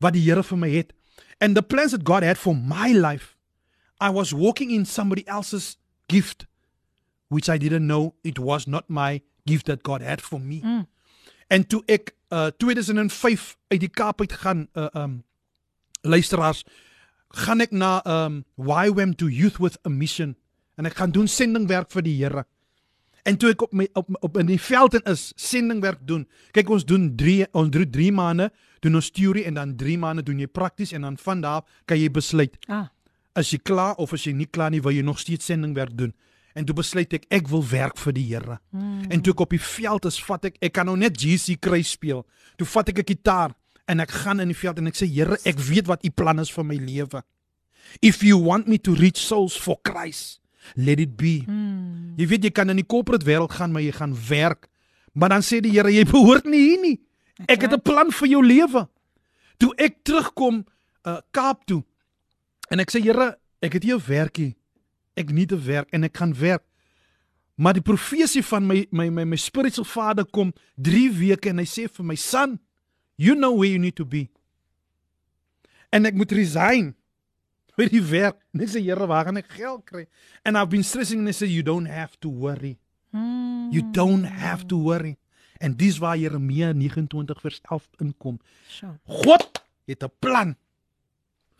wat 0.00 0.14
die 0.14 0.22
Here 0.22 0.46
vir 0.46 0.58
my 0.58 0.70
het. 0.70 0.94
And 1.40 1.56
the 1.56 1.62
plans 1.62 1.90
that 1.90 2.04
God 2.04 2.22
had 2.22 2.38
for 2.38 2.54
my 2.54 2.94
life 2.94 3.35
I 4.00 4.10
was 4.10 4.32
walking 4.32 4.70
in 4.70 4.84
somebody 4.84 5.26
else's 5.26 5.76
gift, 6.08 6.46
which 7.28 7.48
I 7.48 7.58
didn't 7.58 7.86
know 7.86 8.14
it 8.22 8.38
was 8.38 8.66
not 8.66 8.88
my 8.88 9.22
gift 9.46 9.66
that 9.66 9.82
God 9.82 10.02
had 10.02 10.20
for 10.20 10.40
me. 10.40 10.60
Mm. 10.60 10.86
En 11.48 11.66
toe 11.66 11.82
ek 11.86 12.14
uh 12.34 12.50
2005 12.58 13.56
uit 13.68 13.80
die 13.80 13.88
Kaap 13.88 14.20
uit 14.20 14.32
gaan 14.32 14.66
uh 14.74 14.88
um 14.98 15.22
luisteraars 16.02 16.64
gaan 17.38 17.62
ek 17.62 17.70
na 17.70 18.00
um 18.02 18.44
YWAM 18.58 19.14
to 19.16 19.30
Youth 19.30 19.60
with 19.62 19.78
a 19.86 19.88
Mission 19.88 20.34
en 20.74 20.86
ek 20.90 20.98
gaan 20.98 21.14
doen 21.14 21.30
sendingwerk 21.30 21.90
vir 21.94 22.02
die 22.02 22.16
Here. 22.18 22.44
En 23.26 23.38
toe 23.38 23.50
ek 23.54 23.62
op 23.62 23.72
my 23.74 23.86
op, 23.94 24.10
op 24.20 24.36
in 24.42 24.50
die 24.50 24.60
veld 24.60 24.98
en 24.98 25.06
is 25.10 25.30
sendingwerk 25.38 26.02
doen. 26.06 26.26
Kyk 26.54 26.70
ons 26.70 26.84
doen 26.86 27.08
3 27.16 27.46
ons 27.54 27.70
doen 27.70 27.86
3 27.90 28.10
maande 28.12 28.50
doen 28.82 28.98
ons 28.98 29.10
teorie 29.10 29.46
en 29.46 29.54
dan 29.54 29.76
3 29.78 29.96
maande 29.98 30.26
doen 30.26 30.42
jy 30.42 30.50
prakties 30.50 30.92
en 30.92 31.06
dan 31.06 31.16
van 31.18 31.40
daar 31.40 31.62
kan 31.86 31.98
jy 31.98 32.10
besluit. 32.10 32.58
Ah 32.66 32.90
as 33.36 33.52
jy 33.52 33.60
klaar 33.62 33.98
of 34.02 34.14
as 34.16 34.24
jy 34.26 34.32
nie 34.36 34.48
klaar 34.48 34.72
nie, 34.72 34.82
wil 34.82 34.94
jy 34.94 35.04
nog 35.04 35.20
steeds 35.20 35.48
sendingwerk 35.50 35.94
doen. 35.96 36.14
En 36.56 36.64
toe 36.64 36.74
besluit 36.78 37.12
ek 37.12 37.26
ek 37.36 37.50
wil 37.52 37.62
werk 37.68 37.98
vir 38.00 38.16
die 38.16 38.24
Here. 38.30 38.58
Mm. 38.72 39.10
En 39.12 39.22
toe 39.22 39.34
ek 39.36 39.44
op 39.44 39.52
die 39.52 39.60
veld 39.60 40.08
is, 40.08 40.16
vat 40.24 40.48
ek 40.48 40.56
ek 40.64 40.72
kan 40.78 40.88
nou 40.88 40.96
net 40.96 41.18
GC 41.20 41.58
kry 41.60 41.82
speel. 41.84 42.24
Toe 42.56 42.66
vat 42.72 42.88
ek 42.88 42.98
'n 43.04 43.10
gitaar 43.12 43.54
en 43.86 44.00
ek 44.00 44.10
gaan 44.10 44.40
in 44.40 44.48
die 44.48 44.56
veld 44.56 44.78
en 44.78 44.86
ek 44.86 44.96
sê 44.96 45.06
Here, 45.06 45.36
ek 45.44 45.58
weet 45.58 45.86
wat 45.86 46.04
u 46.04 46.10
plan 46.10 46.40
is 46.40 46.50
vir 46.50 46.64
my 46.64 46.76
lewe. 46.76 47.22
If 48.02 48.22
you 48.22 48.38
want 48.38 48.66
me 48.66 48.78
to 48.78 48.94
reach 48.94 49.18
souls 49.18 49.56
for 49.56 49.78
Christ, 49.84 50.40
let 50.74 50.98
it 50.98 51.16
be. 51.16 51.44
Mm. 51.46 52.16
Jy 52.16 52.26
weet 52.26 52.44
jy 52.44 52.50
kan 52.50 52.70
in 52.70 52.76
die 52.76 52.86
corporate 52.86 53.26
wêreld 53.26 53.52
gaan, 53.52 53.72
maar 53.72 53.82
jy 53.82 53.92
gaan 53.92 54.16
werk. 54.28 54.68
Maar 55.12 55.28
dan 55.28 55.42
sê 55.42 55.60
die 55.60 55.72
Here, 55.72 55.92
jy 55.92 56.04
behoort 56.04 56.44
nie 56.44 56.60
hier 56.70 56.80
nie. 56.80 57.00
Ek 57.46 57.62
het 57.62 57.72
'n 57.72 57.82
plan 57.82 58.10
vir 58.10 58.28
jou 58.28 58.42
lewe. 58.42 58.88
Toe 59.58 59.74
ek 59.76 60.04
terugkom 60.04 60.64
uh 61.04 61.20
Kaap 61.30 61.66
toe, 61.66 61.84
En 62.70 62.82
ek 62.82 62.90
sê 62.90 63.02
Here, 63.02 63.36
ek 63.62 63.78
het 63.78 63.82
hier 63.82 63.96
'n 63.96 64.06
werkie. 64.06 64.56
Ek 65.16 65.30
nie 65.30 65.46
te 65.46 65.56
werk 65.56 65.90
en 65.90 66.04
ek 66.04 66.16
gaan 66.16 66.34
werk. 66.34 66.62
Maar 67.56 67.72
die 67.72 67.82
profesie 67.82 68.42
van 68.42 68.66
my 68.66 68.86
my 68.90 69.08
my 69.08 69.24
my 69.24 69.36
spiritual 69.36 69.84
vader 69.84 70.24
kom 70.24 70.52
3 70.76 71.10
weke 71.10 71.48
en 71.48 71.58
hy 71.58 71.64
sê 71.64 71.88
vir 71.88 72.04
my 72.04 72.14
son, 72.14 72.58
you 73.16 73.34
know 73.34 73.56
where 73.56 73.70
you 73.70 73.78
need 73.78 73.96
to 73.96 74.04
be. 74.04 74.28
En 75.90 76.04
ek 76.04 76.14
moet 76.14 76.32
resign 76.32 76.94
vir 77.76 77.88
die 77.88 78.02
werk. 78.02 78.36
Net 78.52 78.68
sê 78.68 78.82
Here, 78.82 79.06
waar 79.06 79.24
gaan 79.24 79.36
ek 79.36 79.48
geld 79.48 79.84
kry? 79.86 80.06
And 80.44 80.56
I've 80.56 80.68
been 80.68 80.84
stressing 80.84 81.20
and 81.20 81.28
I 81.28 81.32
say 81.32 81.46
you 81.46 81.62
don't 81.62 81.88
have 81.88 82.18
to 82.20 82.28
worry. 82.28 82.78
Mm. 83.12 83.72
You 83.72 83.82
don't 83.92 84.24
have 84.24 84.66
to 84.66 84.76
worry. 84.76 85.16
En 85.58 85.76
dis 85.76 85.96
waar 85.98 86.18
Jeremia 86.18 86.72
29 86.72 87.40
vers 87.40 87.60
11 87.62 87.88
inkom. 88.04 88.40
Sure. 88.68 88.98
God 89.04 89.62
het 89.86 90.02
'n 90.02 90.12
plan 90.18 90.56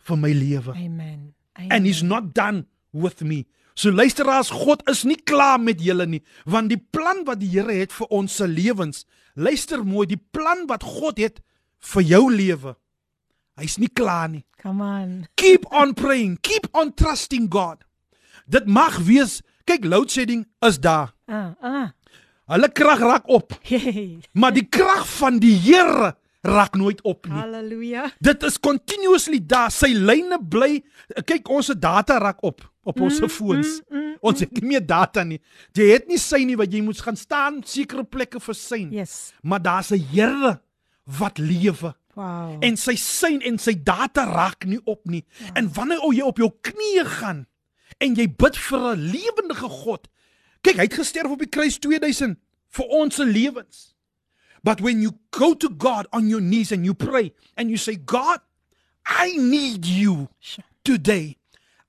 vir 0.07 0.17
my 0.19 0.31
lewe. 0.33 0.73
Amen. 0.75 1.33
Amen. 1.57 1.71
And 1.71 1.85
he's 1.85 2.03
not 2.03 2.33
done 2.33 2.65
with 2.93 3.21
me. 3.21 3.45
So 3.77 3.91
luisteraars, 3.93 4.49
God 4.49 4.81
is 4.89 5.03
nie 5.05 5.19
klaar 5.21 5.59
met 5.61 5.81
julle 5.85 6.07
nie, 6.09 6.23
want 6.49 6.71
die 6.71 6.79
plan 6.81 7.23
wat 7.27 7.39
die 7.43 7.49
Here 7.53 7.75
het 7.77 7.91
vir 7.93 8.07
ons 8.09 8.33
se 8.39 8.47
lewens, 8.49 9.03
luister 9.37 9.83
mooi, 9.85 10.07
die 10.09 10.17
plan 10.33 10.63
wat 10.69 10.81
God 10.85 11.19
het 11.21 11.41
vir 11.93 12.01
jou 12.09 12.23
lewe. 12.33 12.73
Hy's 13.57 13.77
nie 13.81 13.89
klaar 13.89 14.29
nie. 14.33 14.43
Come 14.61 14.81
on. 14.85 15.11
Keep 15.37 15.67
on 15.73 15.93
praying, 15.97 16.39
keep 16.41 16.65
on 16.73 16.89
trusting 16.97 17.49
God. 17.53 17.83
Dit 18.49 18.65
mag 18.65 18.97
wees, 19.05 19.41
kyk 19.69 19.85
load 19.85 20.09
shedding 20.13 20.45
is 20.65 20.79
daar. 20.81 21.13
Ah, 21.29 21.53
ah. 21.61 21.87
Hulle 22.49 22.69
krag 22.73 23.01
raak 23.03 23.29
op, 23.29 23.53
Hey. 23.69 24.21
maar 24.33 24.53
die 24.57 24.65
krag 24.65 25.05
van 25.19 25.37
die 25.43 25.53
Here 25.53 26.15
raak 26.41 26.75
nooit 26.75 27.01
op 27.01 27.25
nie. 27.25 27.37
Halleluja. 27.37 28.11
Dit 28.19 28.43
is 28.43 28.59
continuously 28.59 29.39
daar. 29.45 29.71
Sy 29.71 29.93
lyne 29.93 30.39
bly 30.49 30.83
kyk 31.25 31.49
ons 31.49 31.71
se 31.71 31.77
data 31.77 32.17
raak 32.21 32.43
op 32.43 32.65
op 32.87 33.01
ons 33.03 33.19
foons. 33.27 33.81
Ons 34.23 34.39
het 34.45 34.53
nie 34.57 34.71
meer 34.71 34.85
data 34.85 35.23
nie. 35.27 35.41
Jy 35.75 35.89
het 35.91 36.07
nie 36.07 36.19
sy 36.21 36.43
nie 36.47 36.55
wat 36.59 36.71
jy 36.73 36.81
moet 36.85 37.01
gaan 37.03 37.19
staan 37.19 37.59
sekere 37.67 38.05
plekke 38.07 38.39
vir 38.39 38.55
syn. 38.57 38.91
Yes. 38.95 39.33
Maar 39.43 39.61
daar's 39.61 39.91
'n 39.91 40.05
Here 40.11 40.59
wat 41.03 41.37
lewe. 41.37 41.95
Wow. 42.17 42.57
En 42.65 42.77
sy 42.77 42.95
syn 42.95 43.41
en 43.41 43.59
sy 43.61 43.75
data 43.83 44.25
raak 44.25 44.65
nie 44.65 44.79
op 44.85 45.05
nie. 45.05 45.25
En 45.53 45.73
wanneer 45.73 46.01
o 46.01 46.11
jy 46.11 46.21
op 46.25 46.37
jou 46.37 46.49
knieë 46.61 47.05
gaan 47.05 47.45
en 47.97 48.15
jy 48.15 48.27
bid 48.27 48.57
vir 48.57 48.79
'n 48.95 48.99
lewendige 49.11 49.69
God. 49.69 50.07
Kyk, 50.61 50.75
hy 50.75 50.83
het 50.83 50.93
gesterf 50.93 51.31
op 51.31 51.39
die 51.39 51.49
kruis 51.49 51.77
2000 51.77 52.39
vir 52.69 52.85
ons 52.85 53.15
se 53.15 53.25
lewens. 53.25 53.95
But 54.67 54.81
when 54.81 55.01
you 55.01 55.15
go 55.31 55.53
to 55.53 55.69
God 55.69 56.07
on 56.11 56.27
your 56.27 56.41
knees 56.41 56.73
and 56.73 56.83
you 56.83 56.93
pray 56.93 57.31
and 57.55 57.71
you 57.71 57.77
say, 57.77 57.95
God, 57.95 58.41
I 59.05 59.31
need 59.37 59.85
you 59.85 60.27
today. 60.83 61.37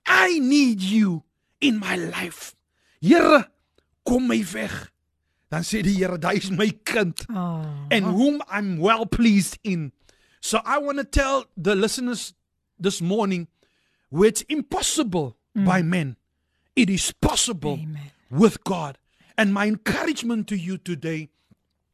I 0.07 0.39
need 0.39 0.81
you 0.81 1.25
in 1.61 1.81
my 1.81 1.97
life. 1.97 2.55
Here, 3.01 3.47
kom 4.07 4.29
my 4.29 4.45
weg. 4.55 4.71
Dan 5.51 5.65
sê 5.67 5.83
die 5.83 5.91
Here, 5.91 6.15
daai 6.23 6.37
is 6.39 6.53
my 6.53 6.71
kind 6.85 7.19
ah. 7.35 7.67
Oh. 7.67 7.91
and 7.91 8.05
whom 8.05 8.43
I'm 8.47 8.79
well 8.79 9.07
pleased 9.07 9.59
in. 9.65 9.91
So 10.41 10.61
I 10.65 10.79
want 10.79 10.99
to 10.99 11.05
tell 11.05 11.47
the 11.57 11.75
listeners 11.75 12.33
this 12.79 13.03
morning 13.03 13.49
where 14.11 14.29
it's 14.29 14.43
impossible 14.43 15.35
mm. 15.57 15.67
by 15.67 15.83
men, 15.83 16.15
it 16.77 16.89
is 16.89 17.11
possible 17.11 17.81
Amen. 17.83 18.13
with 18.31 18.63
God. 18.63 18.99
And 19.37 19.53
my 19.53 19.67
encouragement 19.67 20.47
to 20.47 20.57
you 20.57 20.79
today 20.79 21.31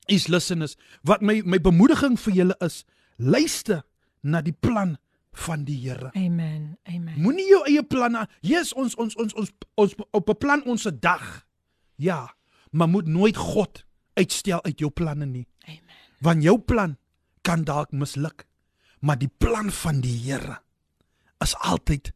is 0.07 0.29
listeners, 0.29 0.77
wat 1.03 1.23
my 1.23 1.43
my 1.45 1.59
bemoediging 1.59 2.19
vir 2.21 2.35
julle 2.35 2.57
is, 2.65 2.85
luister 3.17 3.83
na 4.23 4.41
die 4.43 4.57
plan 4.57 4.97
van 5.45 5.65
die 5.65 5.77
Here. 5.83 6.11
Amen. 6.15 6.77
Amen. 6.89 7.19
Moenie 7.21 7.47
jou 7.49 7.63
eie 7.67 7.83
planne. 7.83 8.27
Jesus 8.41 8.75
ons 8.79 8.95
ons 8.95 9.17
ons 9.17 9.35
ons 9.35 9.53
ons 9.75 9.95
op 10.11 10.29
'n 10.31 10.39
plan 10.39 10.63
ons 10.65 10.83
se 10.83 10.99
dag. 10.99 11.47
Ja, 11.97 12.35
maar 12.71 12.89
moet 12.89 13.07
nooit 13.07 13.37
God 13.37 13.85
uitstel 14.15 14.63
uit 14.65 14.79
jou 14.79 14.91
planne 14.91 15.27
nie. 15.27 15.47
Amen. 15.67 15.81
Want 16.21 16.43
jou 16.43 16.59
plan 16.59 16.97
kan 17.43 17.65
dalk 17.65 17.93
misluk, 17.93 18.47
maar 19.01 19.19
die 19.19 19.31
plan 19.39 19.71
van 19.71 20.01
die 20.01 20.19
Here 20.19 20.61
is 21.43 21.57
altyd 21.57 22.13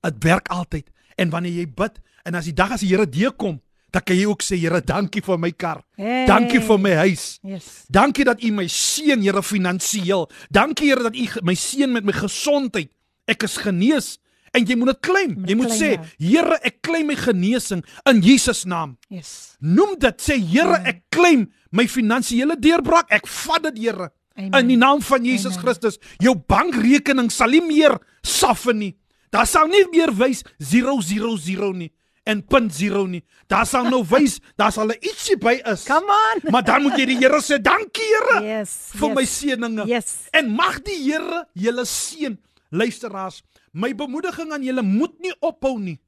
dit 0.00 0.24
werk 0.24 0.48
altyd. 0.48 0.90
En 1.16 1.30
wanneer 1.30 1.52
jy 1.52 1.66
bid 1.68 2.00
en 2.22 2.34
as 2.34 2.44
die 2.44 2.54
dag 2.54 2.70
as 2.70 2.80
die 2.80 2.88
Here 2.88 3.08
deurkom, 3.08 3.60
dan 3.94 4.02
kan 4.02 4.18
jy 4.18 4.26
ook 4.28 4.42
sê 4.44 4.58
Here, 4.58 4.80
dankie 4.84 5.22
vir 5.24 5.38
my 5.40 5.50
kar. 5.54 5.80
Hey. 5.96 6.26
Dankie 6.28 6.60
vir 6.64 6.78
my 6.82 6.92
huis. 7.06 7.24
Yes. 7.46 7.86
Dankie 7.92 8.26
dat 8.26 8.42
U 8.42 8.50
my 8.52 8.66
seën, 8.70 9.22
Here, 9.22 9.42
finansiëel. 9.42 10.26
Dankie 10.50 10.90
Here 10.90 11.06
dat 11.06 11.16
U 11.16 11.26
my 11.46 11.54
seën 11.54 11.92
met 11.92 12.06
my 12.06 12.14
gesondheid. 12.16 12.90
Ek 13.30 13.46
is 13.46 13.56
genees. 13.62 14.16
En 14.56 14.64
jy 14.64 14.76
moet 14.78 14.94
dit 14.94 15.00
claim. 15.04 15.32
Moet 15.36 15.50
Jy 15.50 15.56
moet 15.58 15.72
claim, 15.72 15.80
sê, 15.80 15.90
ja. 15.94 16.28
Here, 16.28 16.60
ek 16.66 16.80
claim 16.86 17.10
my 17.10 17.16
genesing 17.18 17.82
in 18.10 18.22
Jesus 18.24 18.64
naam. 18.68 18.96
Yes. 19.12 19.56
Noem 19.60 19.96
dit 20.02 20.22
sê 20.22 20.38
Here, 20.40 20.80
ek 20.84 21.06
claim 21.14 21.48
my 21.70 21.86
finansiële 21.90 22.58
deurbraak. 22.60 23.10
Ek 23.14 23.28
vat 23.44 23.68
dit, 23.70 23.84
Here. 23.86 24.10
Amen. 24.36 24.52
In 24.60 24.74
die 24.74 24.80
naam 24.80 25.00
van 25.00 25.24
Jesus 25.24 25.56
Amen. 25.56 25.64
Christus. 25.64 26.00
Jou 26.20 26.34
bankrekening 26.36 27.30
sal 27.32 27.54
nie 27.54 27.64
meer 27.64 27.96
saffe 28.20 28.74
nie. 28.76 28.92
Daar 29.32 29.48
sal 29.48 29.70
nie 29.72 29.86
meer 29.92 30.12
wys 30.12 30.42
000 30.60 31.72
nie 31.76 31.88
en 32.26 32.42
punt 32.44 32.74
0 32.80 33.06
nie. 33.06 33.22
Daar 33.46 33.66
sal 33.66 33.86
nou 33.90 34.02
wys, 34.14 34.40
daar 34.58 34.72
sal 34.74 34.90
'n 34.90 34.98
ietsie 35.00 35.36
by 35.38 35.60
is. 35.72 35.84
Come 35.86 36.10
on. 36.10 36.50
Maar 36.50 36.64
dan 36.64 36.82
moet 36.82 36.98
jy 36.98 37.06
die 37.06 37.18
Here 37.22 37.40
sê, 37.40 37.58
dankie 37.62 38.02
Here 38.04 38.42
Yes. 38.44 38.90
vir 38.94 39.08
yes. 39.08 39.16
my 39.16 39.24
seëninge. 39.24 39.86
Yes. 39.86 40.28
En 40.32 40.50
mag 40.50 40.82
die 40.82 40.98
Here 41.02 41.46
julle 41.54 41.84
seën. 41.86 42.38
Luisteraars, 42.70 43.42
my 43.72 43.94
bemoediging 43.94 44.52
aan 44.52 44.62
julle 44.62 44.82
moet 44.82 45.14
nie 45.20 45.34
ophou 45.40 45.78
nie. 45.78 46.00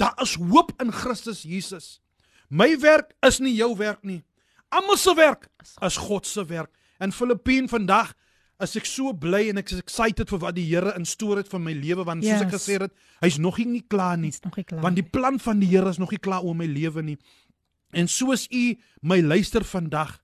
Daar 0.00 0.14
is 0.22 0.34
hoop 0.34 0.72
in 0.82 0.90
Christus 0.92 1.42
Jesus. 1.42 2.00
My 2.48 2.74
werk 2.80 3.12
is 3.26 3.38
nie 3.40 3.54
jou 3.54 3.76
werk 3.76 4.02
nie. 4.02 4.22
Almal 4.72 4.96
se 4.96 5.14
werk 5.14 5.48
is 5.84 5.96
God 5.96 6.26
se 6.26 6.44
werk. 6.44 6.70
In 7.00 7.12
Filippien 7.12 7.68
vandag 7.68 8.14
is 8.62 8.76
ek 8.76 8.86
so 8.86 9.12
bly 9.12 9.48
en 9.50 9.58
ek 9.58 9.70
is 9.72 9.78
excited 9.78 10.28
vir 10.30 10.38
wat 10.38 10.54
die 10.54 10.64
Here 10.66 10.94
instoor 10.98 11.36
het 11.36 11.48
vir 11.48 11.60
my 11.60 11.72
lewe 11.72 12.04
want 12.04 12.24
soos 12.24 12.40
ek 12.42 12.52
Yes. 12.52 12.62
gesê 12.62 12.78
het, 12.80 12.92
hy's 13.20 13.38
nog 13.38 13.58
nie, 13.58 13.82
klaar 13.88 14.16
nie. 14.18 14.32
Nog 14.44 14.56
nie 14.56 14.64
klaar. 14.64 14.82
Want 14.82 14.96
die 14.96 15.02
plan 15.04 15.38
van 15.38 15.60
die 15.60 15.68
Here 15.68 15.88
is 15.88 15.98
nog 15.98 16.10
nie 16.10 16.18
klaar 16.18 16.42
oor 16.42 16.54
my 16.54 16.66
lewe 16.66 17.02
nie. 17.02 17.18
En 17.92 18.08
soos 18.08 18.46
u 18.50 18.76
my 19.02 19.20
luister 19.20 19.64
vandag, 19.64 20.18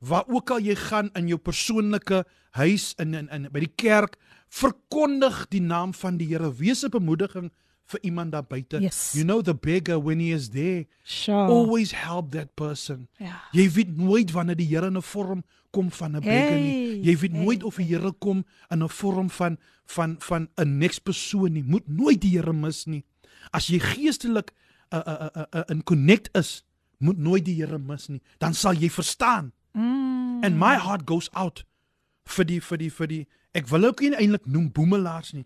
waar 0.00 0.24
ook 0.28 0.50
al 0.50 0.60
jy 0.60 0.74
gaan 0.74 1.10
in 1.14 1.28
jou 1.28 1.38
persoonlike 1.38 2.24
huis 2.52 2.94
in 2.98 3.14
in, 3.14 3.28
in 3.28 3.48
by 3.52 3.60
die 3.60 3.72
kerk, 3.76 4.16
verkondig 4.48 5.46
die 5.50 5.60
naam 5.60 5.92
van 5.94 6.16
die 6.18 6.26
Here. 6.30 6.50
Wees 6.56 6.82
'n 6.84 6.90
bemoediging 6.90 7.50
vir 7.90 8.02
iemand 8.06 8.32
daar 8.32 8.46
buite. 8.46 8.80
Yes. 8.80 9.12
You 9.16 9.24
know 9.24 9.42
the 9.42 9.54
beggar 9.54 9.98
when 10.02 10.20
he 10.20 10.32
is 10.32 10.50
there, 10.54 10.86
Sure. 11.02 11.48
always 11.50 11.92
help 11.92 12.30
that 12.32 12.54
person. 12.54 13.08
Ja. 13.18 13.42
Jy 13.52 13.66
weet 13.70 13.96
nooit 13.96 14.30
wanneer 14.30 14.56
die 14.56 14.68
Here 14.70 14.86
in 14.86 14.96
'n 14.96 15.02
vorm 15.02 15.42
kom 15.70 15.90
van 15.90 16.16
'n 16.16 16.20
beggar 16.20 16.58
nie. 16.58 17.02
Jy 17.02 17.16
weet 17.18 17.32
hey, 17.32 17.42
nooit 17.44 17.62
of 17.62 17.76
die 17.76 17.84
Here 17.86 18.12
kom 18.12 18.44
in 18.70 18.82
'n 18.82 18.88
vorm 18.88 19.30
van 19.30 19.58
van 19.86 20.16
van 20.18 20.48
'n 20.56 20.78
next 20.78 21.02
persoon 21.02 21.52
nie. 21.52 21.62
Moet 21.62 21.88
nooit 21.88 22.20
die 22.20 22.36
Here 22.38 22.52
mis 22.52 22.86
nie. 22.86 23.04
As 23.50 23.66
jy 23.66 23.78
geestelik 23.78 24.52
uh, 24.92 25.02
uh, 25.06 25.26
uh, 25.36 25.42
uh, 25.54 25.62
in 25.68 25.82
connect 25.82 26.36
is, 26.36 26.64
moet 26.98 27.18
nooit 27.18 27.44
die 27.44 27.54
Here 27.54 27.78
mis 27.78 28.08
nie. 28.08 28.20
Dan 28.38 28.54
sal 28.54 28.74
jy 28.74 28.90
verstaan. 28.90 29.52
Mm. 29.72 30.44
And 30.44 30.58
my 30.58 30.76
heart 30.76 31.02
goes 31.06 31.28
out 31.32 31.64
vir 32.30 32.44
die 32.44 32.60
vir 32.60 32.78
die 32.78 32.90
vir 32.90 33.06
die 33.10 33.26
ek 33.58 33.68
wil 33.70 33.84
ook 33.88 34.00
nie 34.04 34.14
eintlik 34.14 34.46
noem 34.46 34.68
boemelaars 34.74 35.32
nie, 35.34 35.44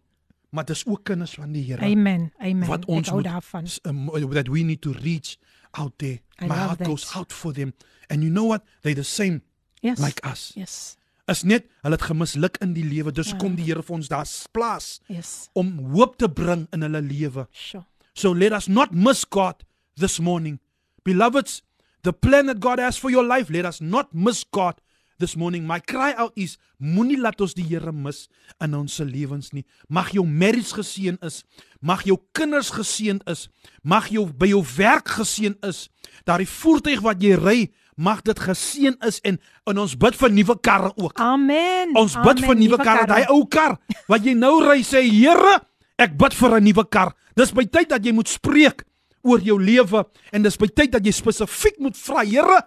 maar 0.55 0.64
dis 0.64 0.85
ook 0.87 1.05
kinders 1.05 1.35
van 1.35 1.53
die 1.53 1.64
Here 1.64 1.83
Amen. 1.85 2.33
Amen. 2.38 2.69
wat 2.69 2.85
ons 2.85 3.11
moet 3.11 3.25
daarvan. 3.25 3.67
um, 3.83 4.11
that 4.33 4.49
we 4.49 4.61
need 4.62 4.81
to 4.81 4.93
reach 4.93 5.37
out 5.71 5.93
there. 5.99 6.21
I 6.43 6.47
My 6.47 6.55
heart 6.55 6.79
that. 6.79 6.87
goes 6.87 7.14
out 7.17 7.33
for 7.33 7.53
them. 7.53 7.73
And 8.09 8.23
you 8.23 8.31
know 8.31 8.47
what? 8.47 8.62
They're 8.81 8.95
the 8.95 9.03
same 9.03 9.43
Yes. 9.81 9.99
like 9.99 10.21
us. 10.27 10.53
Yes. 10.55 10.97
Is 11.27 11.43
net 11.43 11.67
hulle 11.83 11.95
het 11.95 12.03
gemisluk 12.05 12.57
in 12.61 12.73
die 12.73 12.85
lewe. 12.85 13.12
Dus 13.12 13.31
Ja. 13.31 13.37
kom 13.37 13.55
die 13.57 13.64
Here 13.64 13.83
vir 13.83 13.95
ons 13.97 14.09
daar 14.09 14.27
plaas 14.53 15.01
Yes. 15.07 15.49
om 15.53 15.79
hoop 15.93 16.17
te 16.17 16.29
bring 16.29 16.67
in 16.71 16.83
hulle 16.83 17.01
lewe. 17.03 17.47
Sure. 17.51 17.85
So 18.12 18.33
let 18.35 18.53
us 18.53 18.67
not 18.67 18.93
miss 18.95 19.25
God 19.29 19.64
this 19.97 20.19
morning. 20.19 20.61
Beloveds, 21.03 21.62
the 22.03 22.12
plan 22.12 22.47
that 22.47 22.61
God 22.61 22.79
has 22.79 22.99
for 22.99 23.11
your 23.11 23.25
life, 23.27 23.51
let 23.53 23.64
us 23.64 23.81
not 23.81 24.12
miss 24.14 24.45
God 24.51 24.81
this 25.18 25.37
morning. 25.37 25.66
My 25.66 25.81
cry 25.81 26.12
out 26.16 26.33
is 26.37 26.57
moenie 26.79 27.18
laat 27.20 27.40
ons 27.40 27.55
die 27.57 27.64
Here 27.66 27.92
mis 27.92 28.27
in 28.62 28.74
ons 28.74 28.98
lewens 29.05 29.53
nie. 29.53 29.64
Mag 29.88 30.12
jou 30.14 30.24
marriage 30.27 30.74
geseën 30.74 31.18
is. 31.24 31.42
Mag 31.81 32.05
jou 32.09 32.18
kinders 32.37 32.70
geseën 32.74 33.20
is. 33.31 33.48
Mag 33.83 34.11
jou 34.12 34.27
by 34.27 34.50
jou 34.53 34.62
werk 34.77 35.14
geseën 35.18 35.57
is. 35.66 35.88
Daardie 36.29 36.48
voertuig 36.48 37.03
wat 37.05 37.22
jy 37.22 37.35
ry, 37.38 37.59
mag 37.96 38.22
dit 38.27 38.38
geseën 38.38 38.96
is 39.07 39.20
en 39.24 39.38
en 39.70 39.79
ons 39.85 39.94
bid 39.96 40.16
vir 40.18 40.33
nuwe 40.35 40.57
karre 40.61 40.90
ook. 40.96 41.20
Amen. 41.22 41.94
Ons 41.98 42.16
bid 42.24 42.42
vir 42.44 42.59
nuwe 42.59 42.81
karre. 42.83 43.07
Daai 43.11 43.29
ou 43.33 43.44
kar 43.46 43.79
wat 44.11 44.24
jy 44.27 44.35
nou 44.38 44.59
ry 44.64 44.83
sê 44.87 45.05
Here, 45.05 45.61
ek 45.98 46.18
bid 46.18 46.35
vir 46.35 46.61
'n 46.61 46.64
nuwe 46.64 46.85
kar. 46.90 47.14
Dis 47.37 47.53
by 47.53 47.64
tyd 47.64 47.88
dat 47.88 48.05
jy 48.05 48.12
moet 48.12 48.29
spreek 48.29 48.85
oor 49.24 49.40
jou 49.40 49.59
lewe 49.59 50.05
en 50.33 50.42
dis 50.42 50.57
by 50.57 50.66
tyd 50.66 50.92
dat 50.92 51.05
jy 51.05 51.12
spesifiek 51.12 51.79
moet 51.79 51.96
vra, 51.96 52.24
Here, 52.24 52.61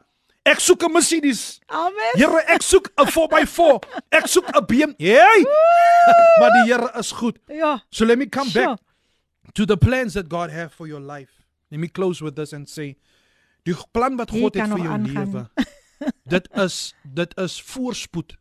ek 0.47 0.60
soek 0.63 0.83
'n 0.88 0.91
Mercedes. 0.93 1.60
Amen. 1.69 2.13
Here, 2.15 2.41
ek 2.47 2.62
soek 2.63 2.89
'n 2.97 3.05
4x4. 3.12 3.79
Ek 4.12 4.27
soek 4.27 4.47
'n 4.55 4.65
BMW. 4.65 4.95
Hey! 5.17 5.43
maar 6.39 6.51
die 6.55 6.65
Here 6.73 6.91
is 6.99 7.12
goed. 7.12 7.38
Ja. 7.47 7.79
So 7.91 8.05
let 8.05 8.17
me 8.17 8.25
come 8.29 8.49
Sure. 8.49 8.65
back 8.65 8.79
to 9.53 9.65
the 9.65 9.77
plans 9.77 10.13
that 10.13 10.29
God 10.29 10.49
have 10.51 10.73
for 10.73 10.88
your 10.88 11.01
life. 11.01 11.31
Let 11.71 11.79
me 11.79 11.88
close 11.88 12.21
with 12.23 12.36
this 12.36 12.53
and 12.53 12.69
say 12.69 12.95
die 13.65 13.75
plan 13.91 14.15
wat 14.17 14.29
God 14.31 14.55
het 14.55 14.69
vir 14.69 14.79
jou 14.79 14.97
lewe. 15.03 15.49
dit 16.27 16.47
is 16.55 16.93
dit 17.03 17.33
is 17.38 17.62
voorspoed. 17.62 18.38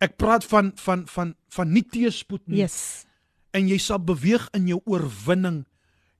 Ek 0.00 0.16
praat 0.16 0.44
van 0.44 0.72
van 0.76 1.06
van 1.08 1.34
van 1.48 1.72
nie 1.72 1.82
teëspoed 1.82 2.46
nie 2.46 2.58
Yes. 2.62 3.06
en 3.54 3.68
jy 3.68 3.78
sal 3.78 3.98
beweeg 3.98 4.48
in 4.54 4.66
jou 4.68 4.80
oorwinning. 4.84 5.64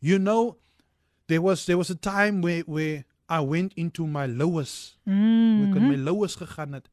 You 0.00 0.18
know 0.18 0.56
there 1.28 1.40
was 1.42 1.64
there 1.66 1.76
was 1.78 1.90
a 1.90 1.94
time 1.94 2.40
where 2.42 2.62
where 2.66 3.04
I 3.30 3.40
went 3.40 3.72
into 3.74 4.06
my 4.06 4.26
lowest. 4.26 4.98
Mm 5.04 5.14
-hmm. 5.14 5.68
Ek 5.68 5.74
het 5.74 5.82
my 5.82 5.96
lowest 5.96 6.36
gegaan 6.36 6.72
het 6.72 6.90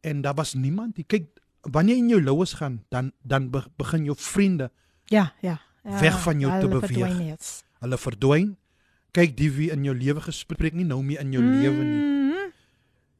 en 0.00 0.20
daar 0.20 0.34
was 0.34 0.54
niemand. 0.54 0.96
nie. 0.96 1.06
Kyk, 1.06 1.26
wanneer 1.60 1.94
jy 1.96 2.02
in 2.02 2.08
jou 2.08 2.22
lowest 2.22 2.54
gaan, 2.54 2.84
dan 2.88 3.12
dan 3.22 3.50
be- 3.50 3.66
begin 3.76 4.04
jou 4.04 4.16
vriende 4.18 4.70
Ja, 5.04 5.32
ja. 5.40 5.60
ja. 5.84 6.00
Weg 6.00 6.22
van 6.22 6.40
jou 6.40 6.52
te 6.52 6.66
Hulle 6.66 6.80
beweeg. 6.80 7.06
verdwyn, 7.06 7.26
Yes. 7.26 7.62
Hulle 7.78 7.98
verdwyn. 7.98 8.56
Kyk 9.10 9.36
die 9.36 9.50
wie 9.52 9.70
in 9.70 9.84
jou 9.84 9.96
lewe 9.96 10.20
gespreek 10.20 10.72
nie 10.72 10.84
nou 10.84 11.02
meer 11.02 11.20
in 11.20 11.32
jou 11.32 11.42
mm. 11.44 11.60
lewe 11.60 11.84
nie. 11.84 12.00
Mhm. 12.02 12.50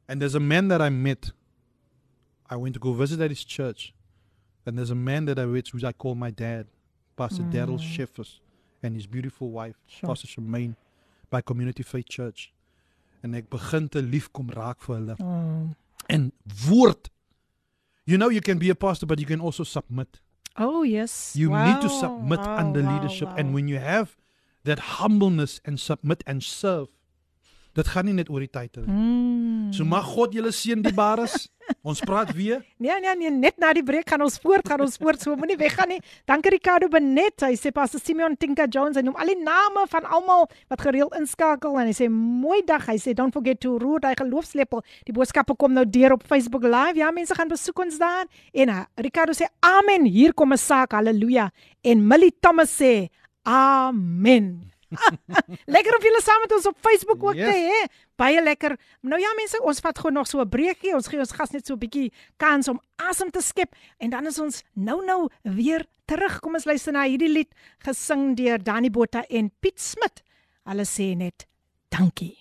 And 0.05 0.19
there's 0.19 0.35
a 0.35 0.39
man 0.39 0.67
that 0.67 0.81
I 0.81 0.89
met. 0.89 1.33
I 2.51 2.55
went 2.55 2.73
to 2.73 2.79
go 2.79 2.93
visit 2.93 3.19
at 3.19 3.29
his 3.29 3.45
church. 3.45 3.93
And 4.63 4.75
there's 4.75 4.91
a 4.91 4.95
man 4.95 5.25
that 5.25 5.37
I 5.37 5.45
met 5.45 5.67
who 5.69 5.87
I 5.87 5.93
call 5.93 6.15
my 6.15 6.31
dad, 6.31 6.65
Pastor 7.15 7.43
mm. 7.43 7.51
Daryl 7.51 7.79
Sheffers, 7.79 8.41
and 8.81 8.95
his 8.95 9.07
beautiful 9.07 9.51
wife, 9.51 9.75
Sure. 9.85 10.07
Pastor 10.09 10.27
Shemaine, 10.27 10.75
by 11.29 11.41
Community 11.41 11.83
Faith 11.83 12.09
Church. 12.09 12.51
En 13.23 13.33
ek 13.33 13.49
begin 13.49 13.89
te 13.89 14.01
lief 14.01 14.29
kom 14.31 14.49
raak 14.53 14.81
vir 14.85 14.95
hulle. 14.99 15.17
Oh. 15.23 15.67
En 16.07 16.31
woord. 16.67 17.09
You 18.07 18.17
know 18.17 18.29
you 18.31 18.41
can 18.41 18.57
be 18.57 18.69
a 18.69 18.75
pastor 18.75 19.05
but 19.05 19.19
you 19.19 19.27
can 19.27 19.41
also 19.41 19.63
submit. 19.63 20.21
oh 20.57 20.83
yes. 20.83 21.35
You 21.35 21.51
wow. 21.51 21.65
need 21.65 21.81
to 21.81 21.89
submit 21.89 22.39
under 22.39 22.81
wow, 22.81 22.93
leadership 22.93 23.29
wow. 23.29 23.35
and 23.37 23.53
when 23.53 23.67
you 23.67 23.77
have 23.79 24.17
that 24.63 24.79
humbleness 24.99 25.61
and 25.63 25.79
submit 25.79 26.23
and 26.25 26.43
serve 26.43 26.87
dit 27.77 27.93
gaan 27.93 28.07
nie 28.09 28.15
net 28.17 28.29
oor 28.33 28.41
die 28.43 28.49
titel 28.51 28.87
nie. 28.87 28.95
Mm. 28.95 29.69
So 29.75 29.85
mag 29.85 30.07
God 30.15 30.33
julle 30.33 30.51
seën 30.55 30.81
die 30.81 30.93
bares. 30.95 31.47
ons 31.87 31.99
praat 31.99 32.31
weer. 32.35 32.61
Nee 32.79 32.95
nee 33.03 33.15
nee, 33.19 33.31
net 33.31 33.57
na 33.59 33.73
die 33.75 33.83
breek 33.83 34.07
gaan 34.09 34.23
ons 34.23 34.37
voort, 34.43 34.67
gaan 34.67 34.81
ons 34.85 34.95
voort. 34.99 35.21
So 35.21 35.35
moenie 35.39 35.57
weggaan 35.59 35.91
nie. 35.91 35.99
Dankie 36.29 36.53
Ricardo 36.55 36.87
Benet. 36.91 37.43
Hy 37.43 37.57
sê 37.59 37.73
Pastor 37.75 38.01
Simeon 38.03 38.37
Tinka 38.39 38.67
Jones, 38.71 38.97
hy 38.97 39.03
noem 39.05 39.19
al 39.19 39.33
die 39.33 39.39
name 39.41 39.83
van 39.91 40.07
almal 40.17 40.47
wat 40.71 40.85
gereeld 40.85 41.17
inskakel 41.19 41.77
en 41.81 41.89
hy 41.91 41.95
sê 41.97 42.09
mooi 42.13 42.61
dag. 42.67 42.87
Hy 42.87 42.97
sê 43.03 43.15
don't 43.17 43.35
forget 43.35 43.61
to 43.63 43.75
root 43.83 44.07
hy 44.07 44.15
geloofslepel. 44.19 44.83
Die 45.07 45.15
boodskappe 45.15 45.57
kom 45.59 45.75
nou 45.75 45.85
deur 45.85 46.17
op 46.17 46.25
Facebook 46.27 46.65
Live. 46.67 46.97
Ja, 46.99 47.11
mense 47.15 47.35
gaan 47.37 47.51
besoek 47.51 47.83
ons 47.85 47.99
daar. 48.01 48.25
En 48.55 48.73
uh, 48.73 48.81
Ricardo 49.03 49.35
sê 49.37 49.51
amen. 49.65 50.07
Hier 50.07 50.33
kom 50.33 50.55
'n 50.55 50.61
saak. 50.61 50.95
Halleluja. 50.97 51.51
En 51.83 52.07
Millie 52.07 52.33
Thomas 52.39 52.71
sê 52.71 53.09
amen. 53.43 54.76
lekker 55.75 55.95
om 55.97 56.03
julle 56.07 56.21
saam 56.23 56.39
met 56.43 56.53
ons 56.55 56.65
op 56.69 56.77
Facebook 56.81 57.23
ook 57.23 57.35
Yes. 57.35 57.49
te 57.51 57.57
hê. 57.57 57.79
Baie 58.15 58.41
lekker. 58.41 58.77
Nou 59.01 59.19
ja 59.21 59.33
mense, 59.37 59.59
ons 59.63 59.79
vat 59.83 59.99
gou 59.99 60.11
nog 60.11 60.27
so 60.27 60.39
'n 60.41 60.49
breekie. 60.49 60.93
Ons 60.95 61.07
gee 61.07 61.19
ons 61.19 61.31
gas 61.31 61.51
net 61.51 61.65
so 61.67 61.73
'n 61.73 61.79
bietjie 61.79 62.11
kans 62.37 62.67
om 62.67 62.79
asem 62.97 63.29
te 63.31 63.41
skep 63.41 63.75
en 63.99 64.09
dan 64.09 64.25
is 64.27 64.39
ons 64.39 64.63
nou 64.73 65.03
nou 65.05 65.29
weer 65.43 65.85
terug. 66.05 66.39
Kom 66.39 66.53
ons 66.55 66.65
luister 66.65 66.93
na 66.93 67.03
hierdie 67.03 67.29
lied 67.29 67.51
gesing 67.83 68.35
deur 68.35 68.57
Danny 68.63 68.89
Botha 68.89 69.23
en 69.29 69.51
Piet 69.59 69.79
Smit. 69.79 70.23
Hulle 70.65 70.85
sê 70.85 71.15
net 71.15 71.45
dankie. 71.89 72.37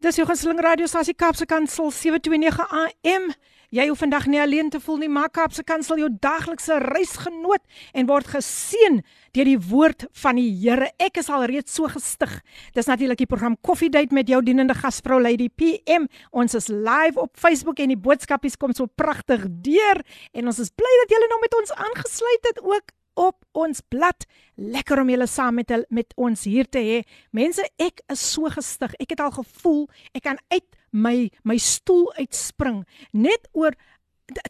Dis 0.00 0.16
jou 0.16 0.26
gunsteling 0.26 0.60
radiostasie 0.60 1.14
Kaapse 1.14 1.46
Kansel 1.46 1.90
729 1.90 2.66
AM. 2.70 3.32
Jy 3.72 3.86
hoef 3.88 4.02
vandag 4.02 4.26
nie 4.28 4.36
alleen 4.36 4.68
te 4.68 4.76
voel 4.84 4.98
nie, 5.00 5.08
maak 5.08 5.32
Kaapse 5.32 5.62
Kansel 5.64 6.02
jou 6.02 6.10
daglikse 6.20 6.76
reisgenoot 6.82 7.62
en 7.96 8.08
word 8.10 8.28
geseën 8.28 8.98
deur 9.32 9.48
die 9.48 9.56
woord 9.56 10.04
van 10.20 10.36
die 10.36 10.50
Here. 10.60 10.90
Ek 11.00 11.16
is 11.22 11.30
al 11.32 11.46
reeds 11.48 11.72
so 11.72 11.88
gestig. 11.88 12.34
Dis 12.76 12.90
natuurlik 12.90 13.22
die 13.22 13.28
program 13.30 13.56
Coffee 13.64 13.88
Date 13.88 14.12
met 14.12 14.28
jou 14.28 14.42
dienende 14.44 14.76
gasvrou 14.76 15.22
Lady 15.24 15.48
PM. 15.48 16.04
Ons 16.36 16.58
is 16.60 16.68
live 16.68 17.16
op 17.16 17.32
Facebook 17.40 17.80
en 17.80 17.94
die 17.94 17.96
boodskapies 17.96 18.60
kom 18.60 18.76
so 18.76 18.92
pragtig 18.92 19.48
deur 19.64 20.02
en 20.36 20.52
ons 20.52 20.60
is 20.60 20.74
bly 20.76 20.92
dat 21.06 21.16
julle 21.16 21.32
nou 21.32 21.40
met 21.40 21.56
ons 21.62 21.72
aangesluit 21.88 22.50
het 22.52 22.60
ook 22.60 22.92
op 23.24 23.40
ons 23.56 23.80
blad. 23.88 24.28
Lekker 24.60 25.00
om 25.00 25.16
julle 25.16 25.30
saam 25.32 25.56
met 25.62 25.72
met 25.88 26.12
ons 26.20 26.44
hier 26.44 26.68
te 26.68 26.84
hê. 26.84 27.00
Mense, 27.32 27.64
ek 27.80 28.04
is 28.12 28.20
so 28.36 28.52
gestig. 28.52 28.92
Ek 29.00 29.16
het 29.16 29.24
al 29.24 29.32
gevoel 29.40 29.86
ek 30.12 30.28
kan 30.28 30.40
uit 30.52 30.81
my 30.92 31.30
my 31.42 31.56
stoel 31.58 32.12
uitspring 32.20 32.84
net 33.12 33.48
oor 33.52 33.74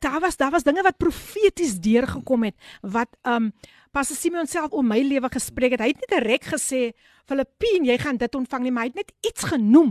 daar 0.01 0.21
was 0.21 0.37
daar 0.37 0.51
was 0.51 0.67
dinge 0.67 0.83
wat 0.83 1.01
profeties 1.01 1.79
deurgekom 1.81 2.51
het 2.51 2.57
wat 2.83 3.09
um 3.23 3.53
Pastor 3.93 4.17
Simeon 4.17 4.47
self 4.49 4.73
oor 4.73 4.85
my 4.85 5.03
lewe 5.05 5.29
gespreek 5.29 5.75
het. 5.77 5.83
Hy 5.85 5.91
het 5.93 5.99
nie 6.01 6.09
direk 6.15 6.47
gesê 6.55 6.95
Filippien, 7.29 7.85
jy 7.85 7.99
gaan 8.01 8.17
dit 8.17 8.35
ontvang 8.35 8.65
nie, 8.65 8.73
maar 8.73 8.87
hy 8.87 8.93
het 8.95 9.03
net 9.03 9.13
iets 9.29 9.45
genoem. 9.51 9.91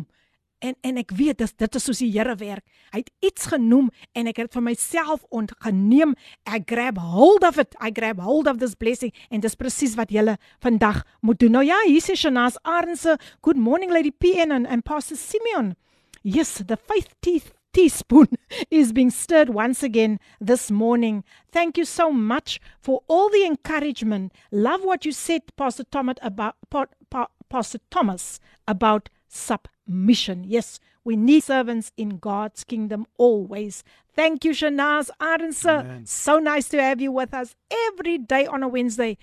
En 0.61 0.73
en 0.85 0.97
ek 1.01 1.13
weet 1.17 1.37
dis 1.41 1.53
dit 1.53 1.77
is 1.77 1.85
soos 1.85 2.01
die 2.01 2.09
Here 2.09 2.33
werk. 2.37 2.65
Hy 2.95 3.03
het 3.03 3.11
iets 3.29 3.45
genoem 3.53 3.91
en 4.17 4.29
ek 4.29 4.41
het 4.41 4.49
dit 4.49 4.57
vir 4.57 4.65
myself 4.65 5.21
ontgeneem. 5.29 6.15
I 6.49 6.63
grab 6.65 6.97
hold 6.97 7.45
of 7.45 7.61
it. 7.61 7.77
I 7.77 7.93
grab 7.93 8.21
hold 8.25 8.49
of 8.49 8.57
this 8.61 8.73
blessing 8.73 9.13
en 9.29 9.45
dis 9.45 9.57
presies 9.57 9.93
wat 9.97 10.09
jy 10.09 10.35
vandag 10.65 11.03
moet 11.21 11.37
doen. 11.41 11.59
Nou 11.59 11.65
ja, 11.65 11.77
hier 11.85 12.01
is 12.01 12.09
Shanas 12.17 12.57
Arnse. 12.65 13.19
Good 13.41 13.57
morning 13.57 13.93
Lady 13.93 14.11
PN 14.11 14.49
and, 14.49 14.65
and 14.65 14.83
Pastor 14.83 15.17
Simeon. 15.17 15.75
Yes, 16.24 16.59
the 16.59 16.78
faith 16.78 17.15
teeth 17.22 17.53
teaspoon 17.74 18.28
is 18.69 18.91
being 18.91 19.09
stirred 19.09 19.49
once 19.49 19.82
again 19.82 20.19
this 20.39 20.69
morning. 20.69 21.24
Thank 21.51 21.78
you 21.78 21.86
so 21.86 22.11
much 22.11 22.59
for 22.80 23.01
all 23.07 23.30
the 23.30 23.45
encouragement. 23.45 24.34
Love 24.51 24.84
what 24.84 25.05
you 25.05 25.11
said, 25.11 25.41
Pastor 25.55 25.86
Thomas, 25.86 26.17
about 26.22 26.55
Pa- 26.69 26.86
Pa- 27.09 27.28
Pastor 27.49 27.80
Thomas 27.89 28.39
about 28.67 29.09
submission. 29.28 30.43
Yes, 30.45 30.80
we 31.03 31.15
need 31.15 31.43
servants 31.43 31.91
in 31.97 32.17
God's 32.17 32.63
kingdom 32.63 33.07
always. 33.17 33.84
Thank 34.13 34.43
you, 34.43 34.51
Shanaz 34.51 35.09
Arense. 35.22 35.65
Amen. 35.65 36.05
So 36.05 36.38
nice 36.38 36.67
to 36.69 36.82
have 36.82 36.99
you 37.01 37.11
with 37.11 37.34
us 37.34 37.55
every 37.88 38.17
day 38.17 38.45
on 38.45 38.61
a 38.61 38.67
Wednesday. 38.67 39.17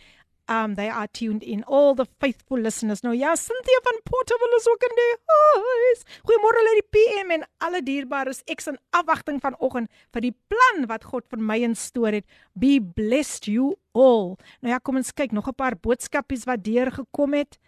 Um, 0.49 0.77
they 0.77 0.89
are 0.89 1.07
tuned 1.13 1.43
in, 1.43 1.63
all 1.65 1.95
the 1.95 2.07
faithful 2.21 2.59
listeners. 2.59 3.03
Nou 3.05 3.13
ja, 3.13 3.35
Cynthia 3.37 3.81
van 3.83 4.01
Portable 4.03 4.57
is 4.57 4.69
ook 4.69 4.83
in 4.83 4.95
die 4.97 5.09
huis. 5.29 6.05
Goeiemôre 6.25 6.63
uit 6.65 6.79
die 6.79 6.87
PM 6.97 7.35
en 7.37 7.45
alle 7.59 7.83
dierbares. 7.85 8.41
Ek 8.49 8.63
is 8.63 8.71
in 8.73 8.79
afwagting 8.97 9.43
vanoggend 9.45 9.93
vir 10.17 10.25
die 10.25 10.33
plan 10.49 10.87
wat 10.89 11.05
God 11.05 11.27
vir 11.29 11.43
my 11.51 11.59
instoor 11.67 12.17
het. 12.17 12.25
Be 12.57 12.79
blessed 12.81 13.51
you 13.53 13.75
all. 13.93 14.39
Nou 14.65 14.73
ja, 14.73 14.81
kom 14.81 14.97
ons 14.97 15.13
kyk 15.13 15.37
nog 15.37 15.53
'n 15.53 15.55
paar 15.55 15.77
boodskapies 15.77 16.49
wat 16.49 16.65
deurgekom 16.65 17.37
het. 17.37 17.61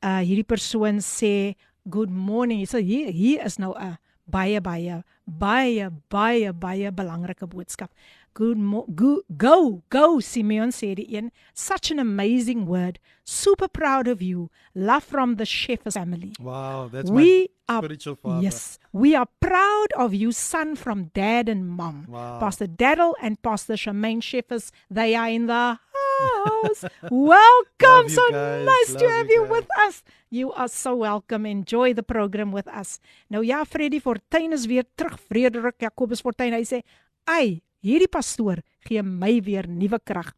Uh 0.00 0.24
hierdie 0.24 0.48
persoon 0.48 1.04
sê 1.04 1.52
good 1.84 2.10
morning. 2.10 2.64
So 2.66 2.78
hier 2.78 3.12
hier 3.12 3.44
is 3.44 3.58
nou 3.58 3.76
'n 3.76 3.98
baie 4.24 4.60
baie 4.60 5.02
baie 5.26 5.90
baie 6.08 6.52
baie 6.52 6.92
belangrike 6.92 7.46
boodskap. 7.46 7.92
Good 8.32 8.58
mo- 8.58 8.86
go 8.94 9.22
go 9.36 9.82
go 9.88 10.20
Simeon 10.20 10.72
said 10.72 10.98
een. 10.98 11.32
Such 11.52 11.90
an 11.90 11.98
amazing 11.98 12.66
word. 12.66 12.98
Super 13.24 13.68
proud 13.68 14.06
of 14.08 14.22
you. 14.22 14.50
Love 14.74 15.04
from 15.04 15.36
the 15.36 15.44
Sheffers 15.44 15.94
family. 15.94 16.32
Wow, 16.38 16.88
that's 16.90 17.10
we 17.10 17.48
my 17.66 17.74
are 17.74 17.82
spiritual 17.82 18.16
father. 18.16 18.42
Yes, 18.42 18.78
we 18.92 19.14
are 19.16 19.26
proud 19.40 19.92
of 19.96 20.14
you, 20.14 20.32
son 20.32 20.76
from 20.76 21.10
dad 21.12 21.48
and 21.48 21.68
mom. 21.68 22.06
Wow. 22.08 22.38
Pastor 22.38 22.66
Daryl 22.66 23.14
and 23.20 23.40
Pastor 23.42 23.74
Shemaine 23.74 24.22
Sheffers, 24.22 24.70
they 24.88 25.14
are 25.14 25.28
in 25.28 25.46
the 25.46 25.78
house. 26.20 26.84
welcome. 27.10 28.08
So 28.08 28.22
guys. 28.30 28.66
nice 28.66 28.94
to 28.94 29.04
Love 29.04 29.12
have 29.16 29.28
you 29.30 29.42
you 29.44 29.50
with 29.50 29.68
us. 29.86 30.02
You 30.30 30.52
are 30.52 30.68
so 30.68 30.94
welcome. 30.96 31.46
Enjoy 31.46 31.92
the 31.94 32.02
program 32.02 32.52
with 32.52 32.68
us. 32.68 33.00
Nou 33.28 33.42
ja, 33.42 33.64
Freddy 33.64 33.98
Fortuin 33.98 34.52
is 34.52 34.66
weer 34.66 34.84
terug. 34.94 35.18
Frederik 35.18 35.78
Jacobus 35.78 36.20
Fortuin, 36.20 36.54
hy 36.54 36.62
sê, 36.64 36.82
"Ai, 37.26 37.62
hierdie 37.82 38.08
pastoor 38.10 38.62
gee 38.86 39.02
my 39.02 39.40
weer 39.44 39.68
nuwe 39.68 39.98
krag 40.04 40.32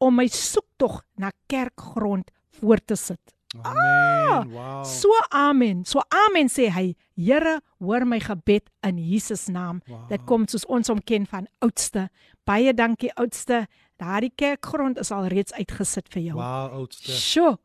om 0.00 0.16
my 0.16 0.26
soektog 0.28 1.02
na 1.18 1.30
kerkgrond 1.48 2.30
voort 2.60 2.86
te 2.86 2.96
sit." 2.96 3.20
Amen. 3.58 4.50
Wow. 4.52 4.84
So 4.84 5.10
amen. 5.34 5.84
So 5.84 6.00
amen 6.08 6.48
sê 6.48 6.68
hy. 6.70 6.94
Here, 7.18 7.58
hoor 7.82 8.06
my 8.06 8.20
gebed 8.22 8.70
in 8.86 8.98
Jesus 8.98 9.48
naam. 9.50 9.80
Wow. 9.88 10.04
Dit 10.08 10.22
kom 10.28 10.46
soos 10.46 10.66
ons 10.70 10.88
hom 10.88 11.00
ken 11.02 11.26
van 11.26 11.48
oudste. 11.60 12.08
Baie 12.46 12.72
dankie 12.74 13.10
oudste. 13.18 13.64
Daardie 14.00 14.32
kerkgrond 14.38 15.00
is 15.02 15.10
al 15.12 15.26
reeds 15.32 15.52
uitgesit 15.58 16.08
vir 16.14 16.22
jou. 16.30 16.36
Wow, 16.38 16.78
oudste. 16.80 17.12
Sjoe. 17.12 17.56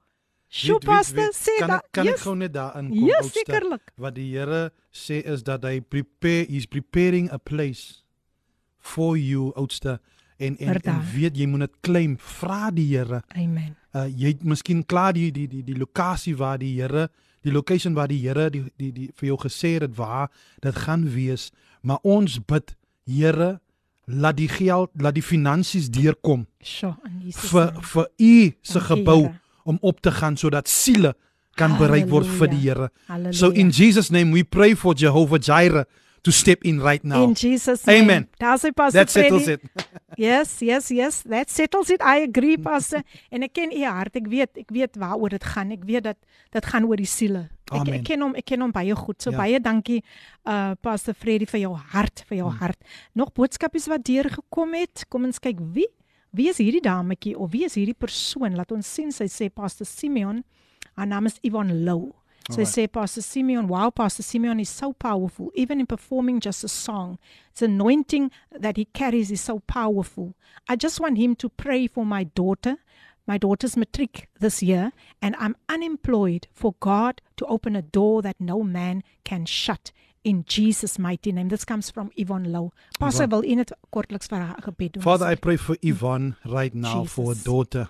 Sjoe 0.55 0.80
pastor 0.84 1.32
sê 1.36 1.57
kan 1.59 1.71
dat 1.76 1.86
ek, 1.86 1.91
kan 1.97 2.07
ek 2.07 2.13
yes. 2.13 2.23
gou 2.23 2.36
net 2.39 2.53
daarin 2.55 2.89
kom 2.89 3.07
Ja, 3.07 3.19
oudste? 3.19 3.43
sekerlik. 3.43 3.93
Wat 3.99 4.15
die 4.15 4.28
Here 4.32 4.71
sê 4.93 5.21
is 5.26 5.43
dat 5.43 5.65
hy 5.67 5.80
prepare 5.82 6.45
he's 6.49 6.65
preparing 6.65 7.30
a 7.32 7.38
place 7.38 8.05
for 8.86 9.18
you 9.18 9.52
oudste 9.56 9.98
en 10.38 10.58
en, 10.58 10.58
en 10.60 10.74
Verdaag. 10.74 11.12
weet 11.16 11.38
jy 11.40 11.46
moet 11.48 11.66
dit 11.66 11.76
claim. 11.82 12.18
Vra 12.20 12.72
die 12.76 12.88
Here. 12.92 13.22
Amen. 13.36 13.76
Uh 13.96 14.06
jy 14.12 14.34
het 14.36 14.44
miskien 14.44 14.84
klaar 14.86 15.16
die 15.16 15.32
die 15.32 15.48
die 15.48 15.64
die 15.64 15.78
lokasie 15.80 16.36
waar 16.38 16.60
die 16.62 16.74
Here 16.80 17.08
die 17.46 17.54
location 17.54 17.94
waar 17.96 18.10
die 18.12 18.20
Here 18.26 18.50
die 18.52 18.66
die 18.78 18.92
die 18.92 19.10
vir 19.16 19.30
jou 19.32 19.38
gesê 19.46 19.76
het 19.80 19.96
waar 19.98 20.30
dit 20.62 20.76
gaan 20.86 21.06
wees, 21.14 21.52
maar 21.82 22.02
ons 22.04 22.40
bid 22.46 22.76
Here 23.08 23.60
laat 24.06 24.38
die 24.38 24.50
geld, 24.50 24.92
laat 25.02 25.16
die 25.18 25.24
finansies 25.26 25.88
deurkom 25.90 26.46
Sjoe, 26.62 26.94
in 27.08 27.22
Jesus 27.26 27.50
vir 27.50 27.72
vir 27.94 28.10
u 28.22 28.36
se 28.62 28.80
gebou 28.90 29.22
Here. 29.24 29.40
om 29.66 29.78
op 29.82 30.02
te 30.02 30.12
gaan 30.12 30.38
sodat 30.38 30.68
siele 30.70 31.16
kan 31.56 31.78
bereik 31.80 32.10
word 32.12 32.28
vir 32.28 32.52
die 32.52 32.60
Here. 32.68 32.90
Halleluja. 33.08 33.38
So 33.40 33.50
in 33.50 33.70
Jesus 33.72 34.12
name 34.12 34.34
we 34.36 34.44
pray 34.44 34.76
for 34.76 34.94
Jehovah 34.94 35.40
Jireh 35.40 35.86
to 36.26 36.32
step 36.34 36.63
in 36.65 36.80
right 36.82 37.03
now. 37.05 37.21
in 37.23 37.34
Jesus 37.38 37.86
name. 37.86 38.01
Amen. 38.01 38.23
Daar 38.41 38.57
sê 38.57 38.71
pastor 38.73 39.03
That 39.05 39.11
settles 39.13 39.43
Freddy. 39.45 39.61
it. 39.63 39.88
Yes, 40.17 40.61
yes, 40.63 40.89
yes. 40.95 41.21
That 41.28 41.49
settles 41.51 41.89
it. 41.91 42.01
I 42.01 42.23
agree, 42.23 42.57
pastor. 42.57 43.01
en 43.30 43.43
ek 43.43 43.51
ken 43.53 43.71
u 43.76 43.82
hart. 43.84 44.15
Ek 44.15 44.28
weet, 44.32 44.57
ek 44.63 44.69
weet 44.71 44.95
waaroor 44.97 45.30
dit 45.36 45.43
gaan. 45.43 45.71
Ek 45.76 45.84
weet 45.86 46.03
dat 46.07 46.17
dit 46.55 46.65
gaan 46.71 46.86
oor 46.88 46.95
die 47.01 47.05
siele. 47.09 47.41
Ek, 47.67 47.82
Amen. 47.82 47.97
ek 47.99 48.05
ken 48.07 48.21
hom, 48.23 48.34
ek 48.39 48.45
ken 48.47 48.61
hom 48.63 48.71
baie 48.71 48.95
goed. 48.95 49.21
So 49.21 49.32
Ja. 49.32 49.38
baie 49.43 49.59
dankie 49.59 50.01
uh 50.47 50.73
pastor 50.82 51.13
Freddy 51.13 51.45
vir 51.45 51.59
jou 51.65 51.73
hart, 51.76 52.23
vir 52.30 52.38
jou 52.38 52.49
Hmm. 52.49 52.59
hart. 52.63 52.80
Nog 53.13 53.34
boodskapies 53.34 53.88
wat 53.91 54.03
deurgekom 54.07 54.73
het. 54.80 55.05
Kom 55.09 55.26
ons 55.26 55.39
kyk 55.39 55.59
wie 55.73 55.88
wie 56.34 56.49
is 56.49 56.57
hierdie 56.57 56.82
dametjie 56.84 57.36
of 57.39 57.51
wie 57.51 57.63
is 57.65 57.76
hierdie 57.76 57.93
persoon? 57.97 58.55
Laat 58.55 58.71
ons 58.71 58.88
sien. 58.88 59.11
Sy 59.11 59.26
sê 59.28 59.49
pastor 59.53 59.86
Simeon 59.86 60.43
Haar 60.95 61.07
naam 61.07 61.26
is 61.26 61.36
Yvonne 61.43 61.73
Lou. 61.73 62.13
So 62.52 62.62
I 62.62 62.66
say, 62.66 62.88
Pastor 62.88 63.22
Simeon, 63.24 63.68
wow, 63.68 63.89
Pastor 63.89 64.22
Simeon 64.22 64.60
is 64.60 64.70
so 64.70 64.93
powerful, 64.93 65.52
even 65.56 65.80
in 65.80 65.88
performing 65.88 66.39
just 66.39 66.64
a 66.64 66.68
song. 66.68 67.18
It's 67.52 67.64
anointing 67.64 68.30
that 68.52 68.78
he 68.78 68.86
carries 68.86 69.32
is 69.32 69.41
so 69.41 69.60
powerful. 69.60 70.36
I 70.70 70.76
just 70.76 71.00
want 71.00 71.18
him 71.18 71.36
to 71.38 71.50
pray 71.50 71.88
for 71.88 72.06
my 72.06 72.24
daughter, 72.24 72.78
my 73.26 73.39
daughter's 73.39 73.76
matric 73.76 74.30
this 74.39 74.62
year, 74.62 74.91
and 75.24 75.36
I'm 75.39 75.56
unemployed 75.70 76.48
for 76.54 76.76
God 76.80 77.20
to 77.38 77.46
open 77.48 77.76
a 77.76 77.82
door 77.82 78.22
that 78.22 78.36
no 78.39 78.62
man 78.62 79.02
can 79.24 79.46
shut. 79.46 79.91
In 80.24 80.43
Jesus' 80.48 80.98
mighty 80.98 81.32
name. 81.32 81.50
This 81.50 81.66
comes 81.66 81.91
from 81.91 82.10
Yvonne 82.16 82.52
Lou. 82.52 82.72
Pastor, 83.00 83.28
wil 83.28 83.46
u 83.46 83.56
net 83.56 83.72
kortliks 83.91 84.28
vir 84.28 84.39
haar 84.41 84.62
gebed 84.62 84.93
doen? 84.93 85.04
Father, 85.04 85.28
I 85.28 85.36
pray 85.36 85.56
for 85.56 85.76
Yvonne 85.84 86.36
right 86.46 86.74
now 86.74 87.04
for 87.06 87.34
her 87.34 87.43
daughter. 87.43 87.89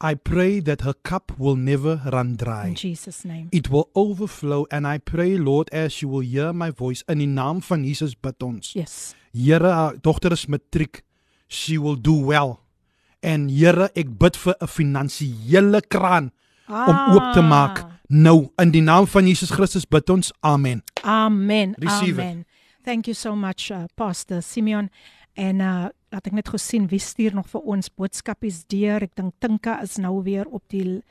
I 0.00 0.14
pray 0.14 0.60
that 0.60 0.82
her 0.82 0.92
cup 0.92 1.32
will 1.38 1.56
never 1.56 2.02
run 2.12 2.36
dry. 2.36 2.68
in 2.68 2.74
Jesus' 2.74 3.24
name. 3.24 3.48
It 3.50 3.70
will 3.70 3.88
overflow 3.94 4.66
and 4.70 4.86
I 4.86 4.98
pray 4.98 5.38
Lord 5.38 5.70
as 5.72 6.02
you 6.02 6.08
will 6.08 6.20
hear 6.20 6.52
my 6.52 6.70
voice 6.70 7.02
in 7.08 7.18
die 7.18 7.26
naam 7.26 7.62
van 7.62 7.84
Jesus 7.84 8.14
bid 8.14 8.42
ons. 8.42 8.74
Yes. 8.74 9.14
Here, 9.32 9.72
haar 9.72 9.96
dogter 10.02 10.32
is 10.32 10.46
matriek. 10.46 11.02
She 11.48 11.78
will 11.78 11.96
do 11.96 12.12
well. 12.12 12.60
En 13.22 13.48
Here, 13.48 13.90
ek 13.96 14.18
bid 14.18 14.36
vir 14.36 14.54
'n 14.60 14.66
finansiële 14.68 15.80
kraan 15.88 16.30
om 16.68 16.96
oop 17.14 17.32
te 17.34 17.42
maak 17.42 17.84
nou 18.08 18.50
in 18.58 18.70
die 18.70 18.82
naam 18.82 19.06
van 19.06 19.26
Jesus 19.26 19.50
Christus 19.50 19.86
bid 19.86 20.10
ons. 20.10 20.32
Amen. 20.40 20.82
Amen. 21.04 21.74
Receive 21.78 22.18
it. 22.18 22.24
Amen. 22.24 22.44
Thank 22.84 23.06
you 23.06 23.14
so 23.14 23.34
much 23.34 23.70
uh, 23.70 23.86
Pastor 23.96 24.42
Simeon 24.42 24.90
en 25.36 25.60
uh 25.60 25.86
laat 26.14 26.28
ek 26.30 26.36
net 26.38 26.48
gou 26.48 26.58
sien 26.60 26.86
wie 26.88 27.02
stuur 27.02 27.34
nog 27.36 27.48
vir 27.50 27.64
ons 27.68 27.90
boodskapies 27.92 28.62
deur. 28.72 29.04
Ek 29.04 29.12
dink 29.18 29.34
Tinka 29.42 29.80
is 29.84 29.98
nou 30.00 30.22
weer 30.24 30.46
op 30.48 30.62
die 30.72 31.02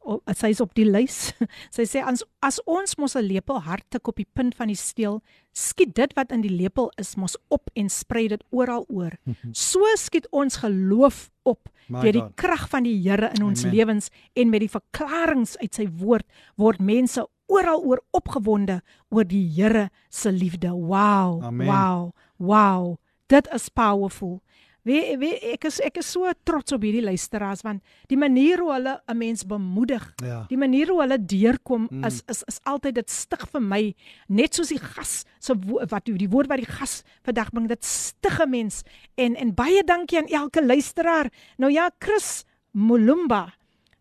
op, 0.00 0.24
sy 0.36 0.50
is 0.52 0.60
op 0.60 0.74
die 0.76 0.84
lys. 0.84 1.30
sy 1.76 1.86
sê 1.88 2.02
as 2.04 2.24
as 2.44 2.60
ons 2.68 2.96
mos 3.00 3.16
'n 3.16 3.24
lepel 3.24 3.60
hard 3.64 3.86
tik 3.88 4.08
op 4.08 4.20
die 4.20 4.28
punt 4.28 4.56
van 4.58 4.68
die 4.68 4.78
steel, 4.78 5.20
skiet 5.56 5.94
dit 5.94 6.12
wat 6.16 6.32
in 6.32 6.42
die 6.44 6.52
lepel 6.52 6.90
is 7.00 7.16
mos 7.16 7.36
op 7.48 7.70
en 7.74 7.88
sprei 7.88 8.28
dit 8.28 8.42
oral 8.50 8.84
oor. 8.88 9.16
So 9.54 9.80
skiet 9.96 10.28
ons 10.30 10.60
geloof 10.60 11.30
op 11.44 11.68
My 11.88 12.02
deur 12.04 12.12
die 12.12 12.28
krag 12.36 12.68
van 12.68 12.84
die 12.84 12.98
Here 13.00 13.32
in 13.34 13.42
ons 13.42 13.64
Amen. 13.64 13.74
lewens 13.74 14.10
en 14.34 14.50
met 14.50 14.60
die 14.60 14.72
verklaringe 14.72 15.56
uit 15.60 15.74
sy 15.74 15.88
woord 15.88 16.26
word 16.56 16.80
mense 16.80 17.24
oral 17.50 17.82
oor 17.82 18.00
opgewonde 18.14 18.80
oor 19.10 19.26
die 19.26 19.46
Here 19.56 19.90
se 20.08 20.32
liefde. 20.32 20.70
Wow. 20.70 21.42
Amen. 21.42 21.66
Wow. 21.66 22.12
Wow. 22.38 22.99
Dit 23.30 23.48
is 23.54 23.68
powerful. 23.70 24.40
Wie 24.82 25.16
wie 25.20 25.34
ek 25.52 25.66
is 25.68 25.76
ek 25.84 25.98
is 26.00 26.08
so 26.08 26.24
trots 26.48 26.72
op 26.72 26.82
hierdie 26.82 27.02
luisteraars 27.04 27.60
want 27.66 27.82
die 28.08 28.16
manier 28.16 28.58
hoe 28.64 28.70
hulle 28.72 28.94
'n 29.12 29.16
mens 29.18 29.44
bemoedig, 29.44 30.06
Ja. 30.24 30.46
die 30.48 30.56
manier 30.56 30.88
hoe 30.88 31.02
hulle 31.02 31.18
deurkom 31.20 31.86
mm. 31.90 32.04
is 32.04 32.22
is 32.28 32.42
is 32.48 32.58
altyd 32.64 32.94
dit 32.94 33.10
stig 33.10 33.44
vir 33.52 33.60
my 33.60 33.94
net 34.28 34.54
soos 34.54 34.68
die 34.72 34.78
gas 34.80 35.24
so 35.38 35.54
wo- 35.66 35.84
wat 35.90 36.04
die 36.08 36.28
woord 36.28 36.48
wat 36.48 36.58
die 36.64 36.72
gas 36.78 37.02
vandag 37.22 37.50
bring 37.52 37.68
dit 37.68 37.84
stig 37.84 38.40
'n 38.40 38.50
mens 38.50 38.82
en 39.16 39.36
en 39.36 39.54
baie 39.54 39.84
dankie 39.84 40.18
aan 40.18 40.26
elke 40.32 40.64
luisteraar. 40.64 41.30
Nou 41.58 41.70
ja, 41.72 41.90
Chris 42.00 42.44
Mulumba 42.74 43.52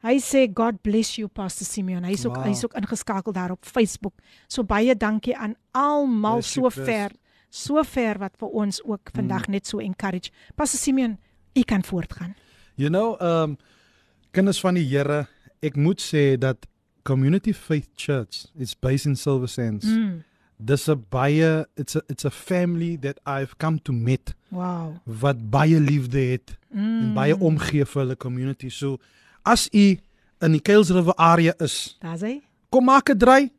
Hy 0.02 0.16
sê 0.24 0.48
God 0.56 0.82
bless 0.82 1.18
you 1.18 1.28
Pastor 1.28 1.68
Simeon. 1.68 2.06
Hy's 2.06 2.26
ook 2.26 2.36
Wow. 2.38 2.46
hy's 2.46 2.64
ook 2.64 2.74
ingeskakel 2.74 3.34
daar 3.34 3.52
op 3.52 3.66
Facebook. 3.66 4.14
So 4.48 4.64
baie 4.64 4.96
dankie 4.96 5.36
aan 5.36 5.56
almal 5.74 6.42
so 6.42 6.70
Chris. 6.70 6.86
ver, 6.86 7.12
so 7.50 7.84
ver 7.84 8.18
wat 8.20 8.36
vir 8.38 8.48
ons 8.50 8.82
ook 8.84 9.10
vandag 9.14 9.46
Mm. 9.48 9.52
net 9.54 9.68
so 9.68 9.80
encourage. 9.80 10.30
Pastor 10.56 10.80
Simeon, 10.80 11.18
u 11.54 11.62
kan 11.62 11.84
voortgaan. 11.84 12.36
You 12.76 12.90
know, 12.90 13.18
um 13.22 13.58
kinders 14.32 14.60
van 14.60 14.74
die 14.74 14.86
Here, 14.86 15.28
ek 15.62 15.76
moet 15.76 16.02
sê 16.02 16.38
dat 16.38 16.68
Community 17.04 17.54
Faith 17.54 17.88
Church 17.96 18.46
is 18.58 18.76
based 18.80 19.06
in 19.06 19.16
Silver 19.16 19.48
Sands. 19.48 19.86
Mm. 19.86 20.24
Dis 20.58 20.88
'n 20.90 21.06
baie 21.10 21.66
it's 21.76 21.96
a 21.96 22.02
it's 22.08 22.26
a 22.26 22.30
family 22.30 22.98
that 23.00 23.20
I've 23.26 23.58
come 23.58 23.80
to 23.84 23.94
meet 23.94 24.34
Wow. 24.50 25.00
wat 25.06 25.50
baie 25.50 25.80
liefde 25.80 26.20
het 26.20 26.58
Mm. 26.72 27.00
en 27.02 27.14
baie 27.14 27.36
omgee 27.40 27.86
vir 27.86 28.02
hulle 28.02 28.16
community. 28.18 28.70
So 28.70 28.98
as 29.44 29.68
u 29.74 29.98
in 30.42 30.52
die 30.52 30.62
Kuils 30.62 30.90
River 30.90 31.14
area 31.18 31.54
is, 31.60 31.98
Daar's 32.02 32.22
hy. 32.22 32.42
kom 32.70 32.86
maak 32.86 33.10
'n 33.10 33.18
draai. 33.18 33.50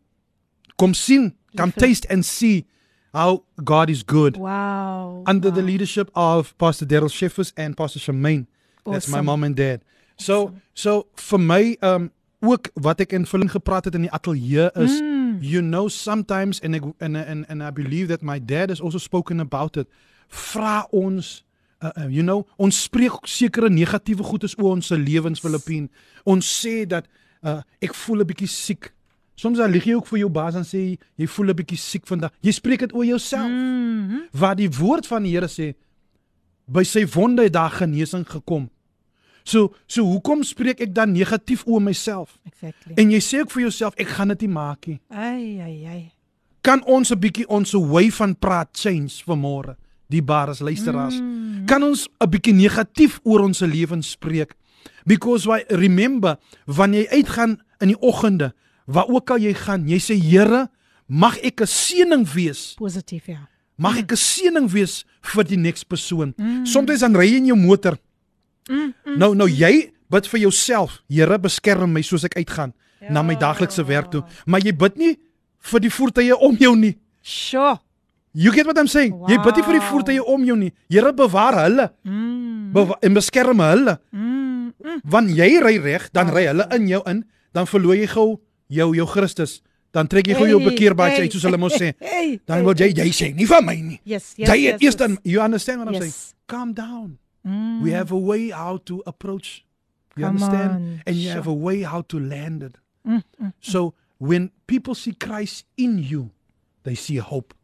Kom 0.76 0.95
sien, 0.95 1.34
come 1.57 1.72
taste 1.72 2.07
and 2.09 2.24
see 2.24 2.64
how 3.13 3.43
God 3.65 3.91
is 3.91 4.03
good. 4.03 4.37
Wow. 4.37 5.23
Under 5.27 5.51
the 5.51 5.61
wow. 5.61 5.67
leadership 5.67 6.11
of 6.15 6.57
Pastor 6.59 6.87
Daryl 6.87 7.11
Schiffers 7.11 7.53
and 7.57 7.77
Pastor 7.77 7.99
Shemaine. 7.99 8.47
That's 8.87 9.09
my 9.09 9.19
Awesome. 9.19 9.27
mom 9.27 9.45
and 9.45 9.57
dad. 9.57 9.81
So 10.17 10.53
so 10.75 11.07
vir 11.17 11.39
my 11.39 11.77
um 11.83 12.11
ook 12.41 12.71
wat 12.75 13.01
ek 13.01 13.13
in 13.13 13.27
vulling 13.27 13.51
gepraat 13.53 13.85
het 13.85 13.95
in 13.95 14.03
die 14.09 14.13
ateljee 14.13 14.71
is 14.75 15.01
Mm. 15.01 15.39
you 15.43 15.61
know 15.63 15.89
sometimes 15.89 16.61
and 16.61 16.75
ek, 16.75 16.83
and 17.01 17.17
and 17.17 17.45
and 17.49 17.63
I 17.63 17.71
believe 17.71 18.09
that 18.09 18.23
my 18.23 18.39
dad 18.39 18.69
has 18.71 18.81
also 18.81 18.99
spoken 18.99 19.41
about 19.41 19.77
it. 19.77 19.89
Vra 20.29 20.87
ons 20.93 21.45
uh, 21.83 21.91
uh, 21.97 22.07
you 22.09 22.23
know 22.23 22.47
ons 22.57 22.83
spreek 22.83 23.13
sekere 23.25 23.69
negatiewe 23.71 24.23
goedes 24.25 24.57
oor 24.59 24.73
ons 24.73 24.87
se 24.87 24.97
lewens 24.97 25.41
Filippien. 25.41 25.91
Ons 26.25 26.45
sê 26.65 26.87
dat 26.87 27.07
uh, 27.43 27.61
ek 27.81 27.95
voel 27.95 28.21
'n 28.21 28.27
bietjie 28.27 28.49
siek. 28.49 28.93
Soms 29.41 29.57
dan 29.57 29.70
lieg 29.72 29.86
jy 29.88 29.95
ook 29.97 30.09
vir 30.11 30.18
jou 30.20 30.28
baas 30.32 30.57
en 30.59 30.66
sê 30.68 30.99
jy 31.16 31.26
voel 31.26 31.51
'n 31.51 31.57
bietjie 31.57 31.78
siek 31.78 32.07
vandag. 32.07 32.32
Jy 32.45 32.53
spreek 32.53 32.80
dit 32.80 32.93
oor 32.93 33.05
jouself. 33.05 33.49
Mm. 33.49 34.28
Waar 34.32 34.57
die 34.57 34.68
woord 34.68 35.07
van 35.07 35.22
die 35.22 35.32
Here 35.32 35.49
sê 35.49 35.74
by 36.66 36.84
sy 36.84 37.07
wonde 37.07 37.43
het 37.43 37.53
daar 37.53 37.70
genesing 37.70 38.26
gekom. 38.28 38.68
So 39.45 39.72
so 39.86 40.05
hoekom 40.05 40.43
spreek 40.43 40.80
ek 40.80 40.95
dan 40.95 41.12
negatief 41.12 41.64
oor 41.66 41.80
myself? 41.80 42.38
Exactly. 42.45 42.95
En 42.97 43.11
jy 43.11 43.20
sê 43.20 43.41
ook 43.41 43.51
vir 43.51 43.62
jouself 43.62 43.95
ek 43.97 44.09
gaan 44.09 44.28
dit 44.28 44.41
nie 44.41 44.53
maak 44.53 44.86
nie. 44.86 45.01
Ai 45.09 45.61
ai 45.61 45.86
ai. 45.86 46.12
Kan 46.61 46.84
ons 46.84 47.11
'n 47.11 47.18
bietjie 47.18 47.49
ons 47.49 47.72
way 47.72 48.11
van 48.11 48.36
praat 48.36 48.68
change 48.72 49.24
vanmôre? 49.24 49.76
Die 50.09 50.22
bares 50.22 50.61
luisteraars. 50.61 51.18
Mm. 51.18 51.66
Kan 51.66 51.82
ons 51.82 52.09
'n 52.20 52.28
bietjie 52.28 52.55
negatief 52.55 53.20
oor 53.22 53.41
ons 53.41 53.61
lewens 53.61 54.11
spreek? 54.11 54.55
Because 55.07 55.49
why 55.49 55.64
remember 55.68 56.36
wanneer 56.66 57.03
jy 57.03 57.09
uitgaan 57.09 57.62
in 57.80 57.88
die 57.88 58.01
oggende, 58.01 58.53
waar 58.93 59.09
ook 59.09 59.30
al 59.30 59.38
jy 59.38 59.55
gaan, 59.55 59.86
jy 59.88 59.99
sê 60.03 60.16
Here, 60.18 60.68
mag 61.07 61.38
ek 61.43 61.62
'n 61.62 61.66
seëning 61.66 62.26
wees. 62.34 62.74
Positief 62.78 63.26
ja. 63.26 63.49
Mag 63.76 63.99
ek 63.99 64.12
'n 64.12 64.16
seëning 64.16 64.68
wees 64.70 65.05
vir 65.22 65.45
die 65.45 65.57
next 65.57 65.88
persoon. 65.88 66.34
Mm. 66.36 66.66
Soms 66.66 67.01
dan 67.01 67.14
ry 67.16 67.26
jy 67.26 67.36
in 67.36 67.47
jou 67.47 67.57
motor. 67.57 67.99
Mm, 68.68 68.95
mm. 69.05 69.18
Nou 69.18 69.34
nou 69.34 69.49
jy 69.49 69.93
bid 70.11 70.26
vir 70.26 70.41
jouself. 70.41 71.03
Here 71.09 71.38
beskerm 71.38 71.93
my 71.93 72.03
soos 72.03 72.24
ek 72.24 72.36
uitgaan 72.36 72.72
ja. 73.01 73.11
na 73.11 73.22
my 73.22 73.34
daaglikse 73.34 73.84
werk 73.84 74.11
toe. 74.11 74.24
Maar 74.47 74.61
jy 74.61 74.72
bid 74.76 74.97
nie 74.97 75.18
vir 75.59 75.80
die 75.80 75.91
voertuie 75.91 76.36
om 76.36 76.57
jou 76.57 76.76
nie. 76.76 76.97
Sure. 77.22 77.78
You 78.32 78.53
get 78.53 78.66
what 78.66 78.78
I'm 78.78 78.86
saying? 78.86 79.12
Wow. 79.12 79.28
Jy 79.28 79.38
bid 79.43 79.57
nie 79.57 79.64
vir 79.66 79.78
die 79.80 79.86
voertuie 79.88 80.24
om 80.24 80.45
jou 80.45 80.57
nie. 80.57 80.72
Here 80.88 81.12
bewaar 81.12 81.64
hulle 81.64 81.91
Mm. 82.05 82.72
bewa 82.72 82.97
en 83.03 83.14
beskerm 83.14 83.59
hulle. 83.61 83.99
Mm. 84.12 84.72
mm. 84.84 85.01
Want 85.05 85.30
jy 85.30 85.59
ry 85.61 85.78
reg, 85.82 86.11
dan 86.12 86.30
ry 86.30 86.47
hulle 86.47 86.66
in 86.74 86.86
jou 86.88 87.03
in, 87.07 87.24
dan 87.53 87.66
verloor 87.66 87.97
jy 87.97 88.07
gou 88.07 88.41
jou 88.71 88.93
jou 88.97 89.07
Christus. 89.11 89.59
Dan 89.91 90.07
trek 90.07 90.29
jy 90.31 90.37
gou 90.39 90.47
jou 90.47 90.61
Hey, 90.61 90.68
bekeerbaadjie 90.71 91.18
hey, 91.18 91.27
uit 91.27 91.35
soos 91.35 91.47
hulle 91.49 91.59
mos 91.59 91.75
sê. 91.75 91.93
Hey, 92.12 92.37
Dan 92.47 92.62
wil 92.66 92.79
jy 92.79 92.93
jy 92.95 93.09
sê 93.14 93.33
nie 93.35 93.49
van 93.51 93.66
my 93.66 93.75
nie. 93.75 93.99
Yes, 94.07 94.35
yes. 94.39 94.47
Jy 94.53 94.59
yes, 94.62 94.77
het 94.77 94.85
eers 94.85 94.95
yes. 94.95 95.01
dan 95.03 95.18
you 95.27 95.43
understand 95.43 95.83
what 95.83 95.91
I'm 95.91 95.99
saying? 95.99 96.14
Yes. 96.14 96.35
Calm 96.51 96.75
down. 96.79 97.18
Mm. 97.47 97.81
We 97.83 97.91
have 97.97 98.12
a 98.14 98.21
way 98.21 98.51
how 98.55 98.79
to 98.87 99.03
approach. 99.07 99.64
You 100.16 100.27
Come 100.27 100.37
understand? 100.37 100.71
on, 100.71 101.03
and 101.07 101.16
you 101.16 101.29
sure. 101.31 101.35
have 101.35 101.47
a 101.47 101.55
way 101.55 101.83
how 101.83 102.03
to 102.03 102.21
land 102.21 102.62
it. 102.62 102.77
Mm, 103.07 103.23
mm. 103.41 103.53
So 103.61 103.95
when 104.18 104.51
people 104.66 104.95
see 104.95 105.12
Christ 105.14 105.64
in 105.77 105.99
you, 105.99 106.31
they 106.83 106.95
see 106.95 107.16
hope. 107.16 107.55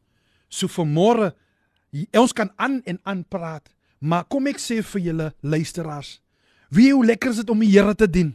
So 0.48 0.66
vanmôre 0.66 1.34
ons 2.16 2.32
kan 2.32 2.50
aan 2.57 2.80
en 2.84 2.98
aan 3.04 3.24
praat, 3.28 3.68
maar 3.98 4.26
kom 4.28 4.48
ek 4.50 4.61
sê 4.61 4.82
vir 4.84 5.02
julle 5.11 5.28
luisteraars, 5.40 6.18
wie 6.74 6.90
hoe 6.92 7.04
lekker 7.07 7.32
is 7.32 7.42
dit 7.42 7.52
om 7.52 7.62
die 7.62 7.70
Here 7.72 7.94
te 7.94 8.09
dien. 8.11 8.34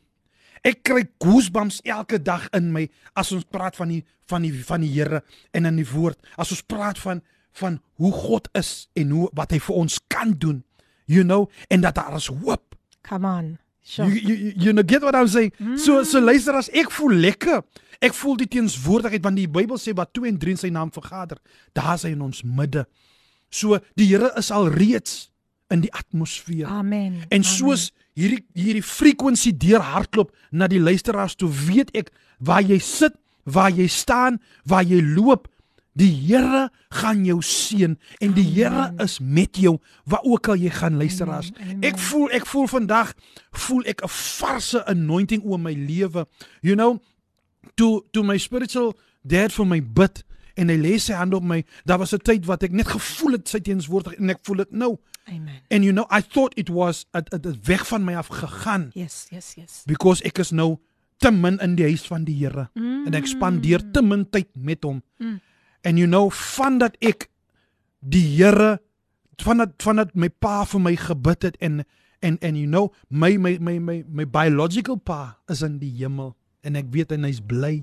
Ek 0.67 0.83
kry 0.85 1.07
goosebumps 1.23 1.79
elke 1.89 2.19
dag 2.21 2.45
in 2.53 2.69
my 2.73 2.85
as 3.17 3.31
ons 3.33 3.47
praat 3.49 3.77
van 3.79 3.89
die 3.89 4.03
van 4.29 4.45
die 4.45 4.53
van 4.65 4.83
die 4.85 4.91
Here 4.93 5.23
en 5.57 5.65
in 5.65 5.79
die 5.81 5.87
woord. 5.89 6.19
As 6.37 6.53
ons 6.53 6.61
praat 6.61 6.99
van 7.01 7.23
van 7.57 7.81
hoe 7.99 8.11
God 8.15 8.47
is 8.55 8.87
en 8.95 9.09
hoe 9.11 9.29
wat 9.35 9.51
hy 9.51 9.59
vir 9.59 9.79
ons 9.81 9.97
kan 10.07 10.31
doen. 10.39 10.61
You 11.09 11.25
know, 11.25 11.49
en 11.67 11.81
dat 11.83 11.97
daar 11.97 12.15
is 12.15 12.29
hoop. 12.31 12.77
Come 13.03 13.27
on. 13.27 13.57
Sure. 13.81 14.07
You, 14.07 14.21
you, 14.21 14.53
you, 14.55 14.71
know, 14.71 14.83
get 14.85 15.01
what 15.01 15.15
I'm 15.15 15.27
saying? 15.27 15.51
Mm. 15.57 15.77
So 15.77 16.03
so 16.03 16.21
luister 16.21 16.55
as 16.55 16.69
ek 16.69 16.93
voel 16.93 17.17
lekker. 17.25 17.65
Ek 18.01 18.13
voel 18.17 18.37
die 18.39 18.49
teenswoordigheid 18.49 19.25
want 19.25 19.41
die 19.41 19.49
Bybel 19.49 19.81
sê 19.81 19.95
wat 19.97 20.13
2 20.13 20.29
en 20.29 20.37
3 20.41 20.55
in 20.55 20.61
sy 20.61 20.71
naam 20.73 20.93
vergader, 20.93 21.41
daar 21.77 21.97
is 21.97 22.05
hy 22.07 22.13
in 22.15 22.23
ons 22.25 22.45
midde. 22.45 22.85
So 23.51 23.81
die 23.99 24.07
Here 24.13 24.31
is 24.39 24.53
al 24.53 24.69
reeds 24.73 25.31
in 25.71 25.81
die 25.85 25.93
atmosfeer. 25.93 26.67
Amen. 26.67 27.21
En 27.29 27.43
soos 27.47 27.91
hierdie 28.13 28.43
hierdie 28.53 28.83
frekwensie 28.83 29.55
deur 29.57 29.81
hardloop 29.81 30.35
na 30.51 30.67
die 30.67 30.81
luisteraars 30.81 31.37
toe, 31.39 31.49
weet 31.49 31.93
ek 31.97 32.11
waar 32.39 32.61
jy 32.61 32.79
sit, 32.83 33.15
waar 33.43 33.71
jy 33.71 33.87
staan, 33.87 34.41
waar 34.67 34.83
jy 34.83 35.01
loop, 35.01 35.47
Die 35.91 36.07
Here 36.07 36.69
gaan 36.95 37.25
jou 37.27 37.41
seën 37.43 37.97
en 38.23 38.35
die 38.35 38.45
Here 38.47 38.93
is 39.03 39.19
met 39.19 39.57
jou 39.59 39.75
waar 40.07 40.23
ook 40.23 40.47
al 40.47 40.61
jy 40.63 40.71
gaan 40.71 40.95
luisteraars. 40.95 41.51
Ek 41.83 41.99
voel 41.99 42.31
ek 42.31 42.47
voel 42.47 42.69
vandag 42.71 43.11
voel 43.51 43.83
ek 43.83 44.03
'n 44.03 44.07
varse 44.07 44.85
anointing 44.87 45.43
oor 45.43 45.59
my 45.59 45.73
lewe. 45.73 46.25
You 46.61 46.75
know, 46.75 47.01
to 47.75 48.05
to 48.11 48.23
my 48.23 48.37
spiritual 48.37 48.95
dad 49.21 49.51
vir 49.51 49.65
my 49.65 49.81
bid 49.83 50.23
en 50.55 50.69
hy 50.69 50.77
lê 50.77 50.97
sy 50.99 51.13
hand 51.13 51.33
op 51.33 51.43
my. 51.43 51.63
Daar 51.85 51.99
was 51.99 52.13
'n 52.13 52.23
tyd 52.23 52.45
wat 52.45 52.63
ek 52.63 52.71
net 52.71 52.87
gevoel 52.87 53.31
het 53.31 53.49
sy 53.49 53.59
teenswoordig 53.59 54.13
en 54.13 54.29
ek 54.29 54.39
voel 54.43 54.57
dit 54.57 54.71
nou. 54.71 54.99
Amen. 55.27 55.61
And 55.69 55.83
you 55.83 55.93
know, 55.93 56.05
I 56.09 56.21
thought 56.21 56.57
it 56.57 56.69
was 56.69 57.05
het 57.11 57.31
het 57.31 57.43
het 57.45 57.65
weg 57.67 57.87
van 57.87 58.03
my 58.03 58.15
af 58.15 58.27
gegaan 58.27 58.89
Yes, 58.93 59.27
yes, 59.29 59.53
yes. 59.55 59.83
because 59.85 60.23
ek 60.23 60.37
is 60.37 60.51
nou 60.51 60.77
te 61.21 61.31
min 61.31 61.59
in 61.61 61.75
die 61.77 61.85
huis 61.85 62.05
van 62.09 62.23
die 62.25 62.35
Here 62.39 62.69
mm. 62.73 63.05
en 63.07 63.17
ek 63.17 63.29
spandeer 63.29 63.83
te 63.93 64.01
min 64.01 64.25
tyd 64.33 64.49
met 64.57 64.83
hom. 64.83 65.03
Mm. 65.21 65.39
And 65.85 66.01
you 66.01 66.09
know, 66.09 66.31
van 66.33 66.79
dat 66.81 66.97
ek 66.99 67.29
die 67.99 68.25
Here 68.35 68.79
van 69.41 69.61
dat 69.61 69.77
van 69.81 70.01
dat 70.01 70.13
my 70.17 70.29
pa 70.29 70.63
vir 70.65 70.81
my 70.81 70.95
gebid 70.97 71.49
het 71.49 71.57
en 71.61 71.83
en 72.21 72.37
en 72.41 72.57
you 72.57 72.67
know, 72.69 72.91
my 73.09 73.37
my 73.37 73.57
my 73.61 73.77
my 73.79 74.03
my 74.07 74.25
biological 74.25 74.97
pa 74.97 75.37
is 75.49 75.61
in 75.65 75.79
die 75.81 75.93
hemel 76.01 76.35
en 76.61 76.77
ek 76.77 76.89
weet 76.93 77.13
en 77.13 77.25
hy's 77.25 77.41
bly. 77.41 77.81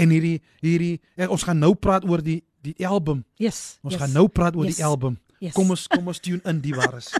En 0.00 0.12
hierdie 0.12 0.40
hierdie 0.64 1.00
en 1.16 1.32
ons 1.32 1.44
gaan 1.44 1.60
nou 1.60 1.74
praat 1.74 2.04
oor 2.08 2.24
die 2.24 2.40
die 2.64 2.86
album. 2.86 3.24
Yes. 3.40 3.78
Ons 3.84 3.96
yes. 3.96 4.02
gaan 4.02 4.12
nou 4.12 4.28
praat 4.28 4.56
oor 4.56 4.68
Yes. 4.68 4.76
die 4.76 4.84
album. 4.84 5.16
Yes. 5.40 5.54
Kom 5.56 5.72
ons 5.72 5.86
kom 5.88 6.10
ons 6.12 6.20
tune 6.20 6.42
in 6.48 6.62
die 6.64 6.76
wares. 6.76 7.14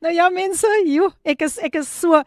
Nou 0.00 0.08
ja 0.12 0.26
mense, 0.32 0.68
joe, 0.88 1.10
ek 1.28 1.42
is 1.44 1.58
ek 1.60 1.74
is 1.82 1.88
so 1.88 2.22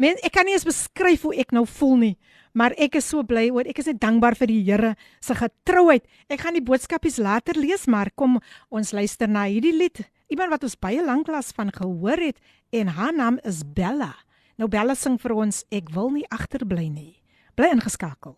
men 0.00 0.16
ek 0.24 0.32
kan 0.32 0.46
nie 0.48 0.54
eens 0.56 0.64
beskryf 0.64 1.26
hoe 1.26 1.34
ek 1.40 1.52
nou 1.56 1.64
voel 1.68 1.96
nie. 2.00 2.14
Maar 2.56 2.72
ek 2.80 2.96
is 3.00 3.08
so 3.10 3.24
bly 3.26 3.48
oor 3.52 3.68
ek 3.68 3.80
is 3.82 3.90
net 3.90 4.00
dankbaar 4.00 4.36
vir 4.38 4.50
die 4.50 4.62
Here 4.64 4.94
se 5.24 5.36
getrouheid. 5.36 6.06
Ek 6.32 6.40
gaan 6.44 6.56
die 6.56 6.64
boodskapies 6.64 7.18
later 7.20 7.58
lees, 7.60 7.84
maar 7.90 8.10
kom 8.16 8.38
ons 8.72 8.94
luister 8.96 9.28
na 9.28 9.44
hierdie 9.50 9.74
lied. 9.76 10.02
Iemand 10.32 10.52
wat 10.54 10.64
ons 10.64 10.78
baie 10.80 11.04
lanklaas 11.04 11.52
van 11.56 11.72
gehoor 11.74 12.20
het 12.20 12.40
en 12.72 12.92
haar 12.96 13.14
naam 13.16 13.38
is 13.48 13.62
Bella. 13.64 14.14
Nou 14.58 14.68
Bella 14.72 14.96
sing 14.96 15.20
vir 15.20 15.36
ons 15.36 15.62
ek 15.74 15.92
wil 15.94 16.12
nie 16.16 16.26
agterbly 16.32 16.88
nie. 16.88 17.14
Bly 17.56 17.72
ingeskakel. 17.76 18.36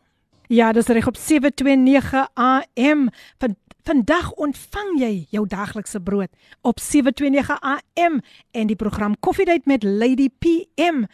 Ja, 0.50 0.72
dis 0.74 0.90
reg 0.90 1.06
op 1.06 1.18
729 1.18 2.26
AM. 2.34 3.08
Van 3.38 3.54
vandag 3.85 4.31
ontvang 4.41 4.97
jy 4.99 5.13
jou 5.29 5.45
daglikse 5.47 5.99
brood 6.01 6.31
op 6.65 6.79
729 6.81 7.59
AM 7.61 8.19
en 8.51 8.67
die 8.67 8.77
program 8.79 9.13
Koffiedייט 9.19 9.65
met 9.69 9.83
Lady 9.83 10.29
PM. 10.29 11.05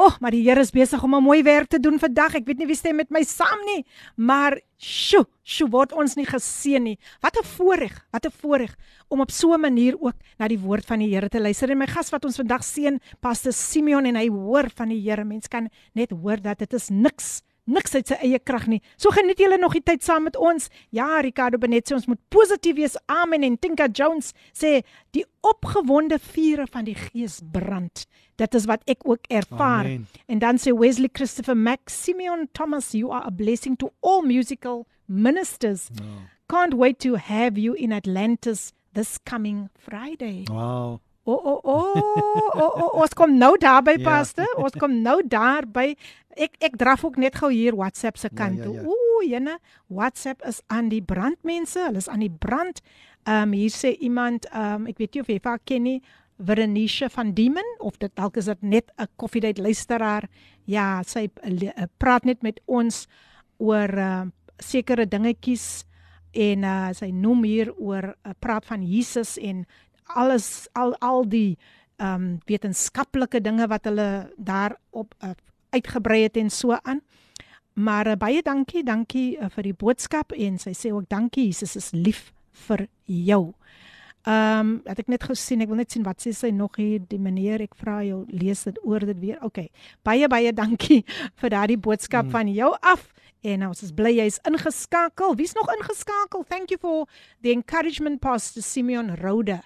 O, 0.00 0.06
oh, 0.06 0.14
maar 0.22 0.32
die 0.32 0.44
Here 0.46 0.62
is 0.62 0.70
besig 0.72 1.02
om 1.02 1.14
'n 1.14 1.22
mooi 1.22 1.42
werk 1.42 1.68
te 1.68 1.80
doen 1.80 1.98
vandag. 1.98 2.34
Ek 2.34 2.46
weet 2.46 2.58
nie 2.58 2.66
wie 2.66 2.76
stem 2.76 2.96
met 2.96 3.10
my 3.10 3.22
saam 3.22 3.58
nie, 3.66 3.84
maar 4.16 4.60
sjo, 4.78 5.24
sjo 5.42 5.66
word 5.68 5.92
ons 5.92 6.14
nie 6.16 6.24
geseën 6.24 6.82
nie. 6.82 6.98
Wat 7.20 7.36
'n 7.36 7.44
voorreg, 7.44 8.06
wat 8.10 8.24
'n 8.26 8.30
voorreg 8.30 8.76
om 9.08 9.20
op 9.20 9.30
so 9.30 9.52
'n 9.52 9.60
manier 9.60 9.96
ook 10.00 10.16
na 10.38 10.48
die 10.48 10.58
woord 10.58 10.86
van 10.86 10.98
die 11.00 11.14
Here 11.14 11.28
te 11.28 11.40
luister. 11.40 11.70
En 11.70 11.78
my 11.78 11.86
gas 11.86 12.10
wat 12.10 12.24
ons 12.24 12.36
vandag 12.36 12.64
seën, 12.64 13.00
Pastor 13.20 13.52
Simeon 13.52 14.06
en 14.06 14.16
hy 14.16 14.28
hoor 14.28 14.70
van 14.74 14.88
die 14.88 15.00
Here. 15.00 15.24
Mens 15.24 15.48
kan 15.48 15.68
net 15.92 16.10
hoor 16.10 16.40
dat 16.40 16.58
dit 16.58 16.72
is 16.72 16.88
niks 16.88 17.42
niks 17.65 17.95
uit 17.95 18.07
sy 18.07 18.17
eie 18.23 18.39
krag 18.39 18.67
nie. 18.69 18.81
So 18.97 19.13
geniet 19.13 19.41
julle 19.41 19.57
nog 19.61 19.75
die 19.77 19.83
tyd 19.85 20.03
saam 20.05 20.27
met 20.27 20.37
ons. 20.37 20.69
Ja, 20.95 21.19
Ricardo 21.25 21.59
Benet 21.61 21.89
sê 21.89 21.97
ons 21.97 22.07
moet 22.09 22.21
positief 22.33 22.77
wees. 22.77 22.97
Amen. 23.11 23.43
En 23.43 23.57
Tinka 23.59 23.87
Jones 23.91 24.33
sê 24.53 24.79
die 25.17 25.25
opgewonde 25.45 26.19
vure 26.31 26.67
van 26.71 26.87
die 26.87 26.97
Gees 26.97 27.39
brand. 27.51 28.05
Dit 28.39 28.55
is 28.57 28.67
wat 28.69 28.83
ek 28.91 29.05
ook 29.07 29.27
ervaar. 29.31 29.87
Amen. 29.87 30.07
En 30.27 30.39
dan 30.43 30.61
sê 30.61 30.73
Wesley 30.75 31.09
Christopher 31.13 31.57
Max 31.57 31.95
Simeon 32.03 32.47
Thomas, 32.53 32.91
you 32.93 33.11
are 33.11 33.25
a 33.25 33.31
blessing 33.31 33.77
to 33.77 33.91
all 34.01 34.21
musical 34.25 34.85
ministers. 35.07 35.89
No. 35.95 36.25
Can't 36.47 36.75
wait 36.77 36.99
to 36.99 37.15
have 37.15 37.57
you 37.57 37.73
in 37.73 37.91
Atlantis 37.91 38.71
this 38.93 39.17
coming 39.25 39.69
Friday. 39.77 40.45
Wow. 40.49 41.01
O 41.24 41.32
o 41.32 41.60
o 41.64 41.76
o 42.54 42.66
o 42.82 42.86
ons 43.02 43.14
kom 43.14 43.36
nou 43.38 43.56
daarby 43.60 43.98
Ja. 43.98 44.04
paste. 44.04 44.46
Ons 44.56 44.72
kom 44.72 45.02
nou 45.02 45.20
daarby. 45.26 45.96
Ek 46.36 46.56
ek 46.60 46.76
draf 46.78 47.04
ook 47.04 47.16
net 47.16 47.36
gou 47.36 47.50
hier 47.52 47.76
WhatsApp 47.76 48.16
se 48.18 48.28
kant 48.28 48.58
ja, 48.58 48.64
toe. 48.64 48.74
ja. 48.74 48.82
Ooh, 48.86 49.22
jene, 49.28 49.58
WhatsApp 49.88 50.42
is 50.46 50.62
aan 50.66 50.88
die 50.88 51.02
brand 51.02 51.36
mense. 51.44 51.78
Hulle 51.78 51.96
is 51.98 52.08
aan 52.08 52.20
die 52.24 52.30
brand. 52.38 52.80
Ehm 53.26 53.42
um, 53.42 53.52
hier 53.52 53.70
sê 53.70 53.96
iemand, 54.00 54.46
ehm 54.52 54.74
um, 54.74 54.86
ek 54.86 54.98
weet 54.98 55.14
nie 55.14 55.20
of 55.20 55.28
jy 55.28 55.38
vir 55.40 55.50
haar 55.50 55.60
ken 55.64 55.82
nie, 55.82 56.00
Verenice 56.40 57.10
van 57.10 57.34
Diemen 57.36 57.66
of 57.78 57.98
dit 57.98 58.10
dalk 58.16 58.36
is 58.36 58.46
dit 58.48 58.62
net 58.62 58.90
'n 58.96 59.06
koffiedייט 59.16 59.58
luisteraar. 59.58 60.28
Ja, 60.64 61.02
sy 61.04 61.28
uh, 61.44 61.84
praat 61.98 62.24
net 62.24 62.42
met 62.42 62.60
ons 62.66 63.06
oor 63.58 63.92
uh, 63.98 64.22
sekere 64.58 65.06
dingetjies 65.06 65.84
en 66.32 66.64
uh, 66.64 66.88
sy 66.92 67.10
noem 67.10 67.44
hier 67.44 67.74
oor 67.76 68.14
uh, 68.24 68.32
praat 68.38 68.64
van 68.64 68.82
Jesus 68.82 69.36
en 69.38 69.66
alles 70.05 70.67
al 70.73 70.95
al 70.99 71.25
die 71.29 71.57
ehm 71.95 72.13
um, 72.13 72.39
wetenskaplike 72.45 73.39
dinge 73.41 73.67
wat 73.71 73.85
hulle 73.87 74.31
daarop 74.37 75.13
uh, 75.23 75.31
uitgebrei 75.69 76.23
het 76.23 76.37
en 76.37 76.49
so 76.49 76.75
aan. 76.83 77.01
Maar 77.73 78.07
uh, 78.07 78.15
baie 78.19 78.41
dankie, 78.41 78.83
dankie 78.83 79.37
uh, 79.37 79.47
vir 79.51 79.63
die 79.63 79.73
boodskap 79.73 80.31
en 80.31 80.59
sy 80.59 80.73
sê 80.75 80.91
ook 80.91 81.07
dankie 81.09 81.45
Jesus 81.47 81.75
is 81.75 81.91
lief 81.91 82.33
vir 82.67 82.87
jou. 83.05 83.53
Ehm 84.25 84.59
um, 84.59 84.69
het 84.89 84.99
ek 84.99 85.11
net 85.11 85.23
gesien, 85.23 85.61
ek 85.61 85.69
wil 85.69 85.79
net 85.83 85.91
sien 85.93 86.03
wat 86.03 86.23
sê 86.23 86.31
sy 86.33 86.49
nog 86.49 86.79
hier 86.81 87.03
die 87.07 87.19
meneer, 87.21 87.61
ek 87.61 87.75
vra 87.77 87.99
jou 88.03 88.23
lees 88.31 88.63
dit 88.65 88.79
oor 88.83 89.05
dit 89.05 89.19
weer. 89.21 89.37
OK. 89.45 89.67
Baie 90.03 90.27
baie 90.27 90.53
dankie 90.55 91.03
vir 91.39 91.53
daardie 91.53 91.77
boodskap 91.77 92.25
mm. 92.25 92.33
van 92.33 92.49
jou 92.49 92.71
af. 92.81 93.05
En 93.45 93.67
ons 93.67 93.83
is 93.85 93.93
bly 93.93 94.15
jy's 94.17 94.39
ingeskakel. 94.49 95.35
Wie's 95.37 95.53
nog 95.53 95.69
ingeskakel? 95.77 96.43
Thank 96.49 96.73
you 96.73 96.81
for 96.81 97.05
the 97.45 97.53
encouragement 97.53 98.19
Pastor 98.21 98.65
Simeon 98.65 99.13
Rode. 99.21 99.61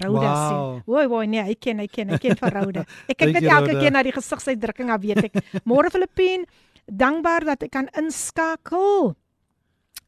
Rode 0.00 0.24
Wow. 0.24 0.80
sê. 0.80 0.84
Woi 0.88 1.06
woi 1.06 1.26
nee, 1.28 1.42
ek 1.52 1.60
ken, 1.60 1.80
ek 1.84 1.92
ken, 1.92 2.10
ek 2.16 2.20
ken 2.24 2.36
vir 2.40 2.54
Rode. 2.56 2.84
Ek 3.08 3.16
kyk 3.16 3.26
Thank 3.26 3.34
net 3.34 3.42
you, 3.42 3.50
elke 3.52 3.72
Rhoda. 3.72 3.80
keer 3.80 3.92
na 3.92 4.02
die 4.02 4.12
gesigsuitdrukking, 4.16 4.88
dan 4.88 5.00
weet 5.02 5.24
ek. 5.28 5.34
Môre 5.68 5.90
Filippien, 5.92 6.46
dankbaar 6.88 7.44
dat 7.44 7.62
ek 7.68 7.72
kan 7.76 7.88
inskakel. 8.00 9.12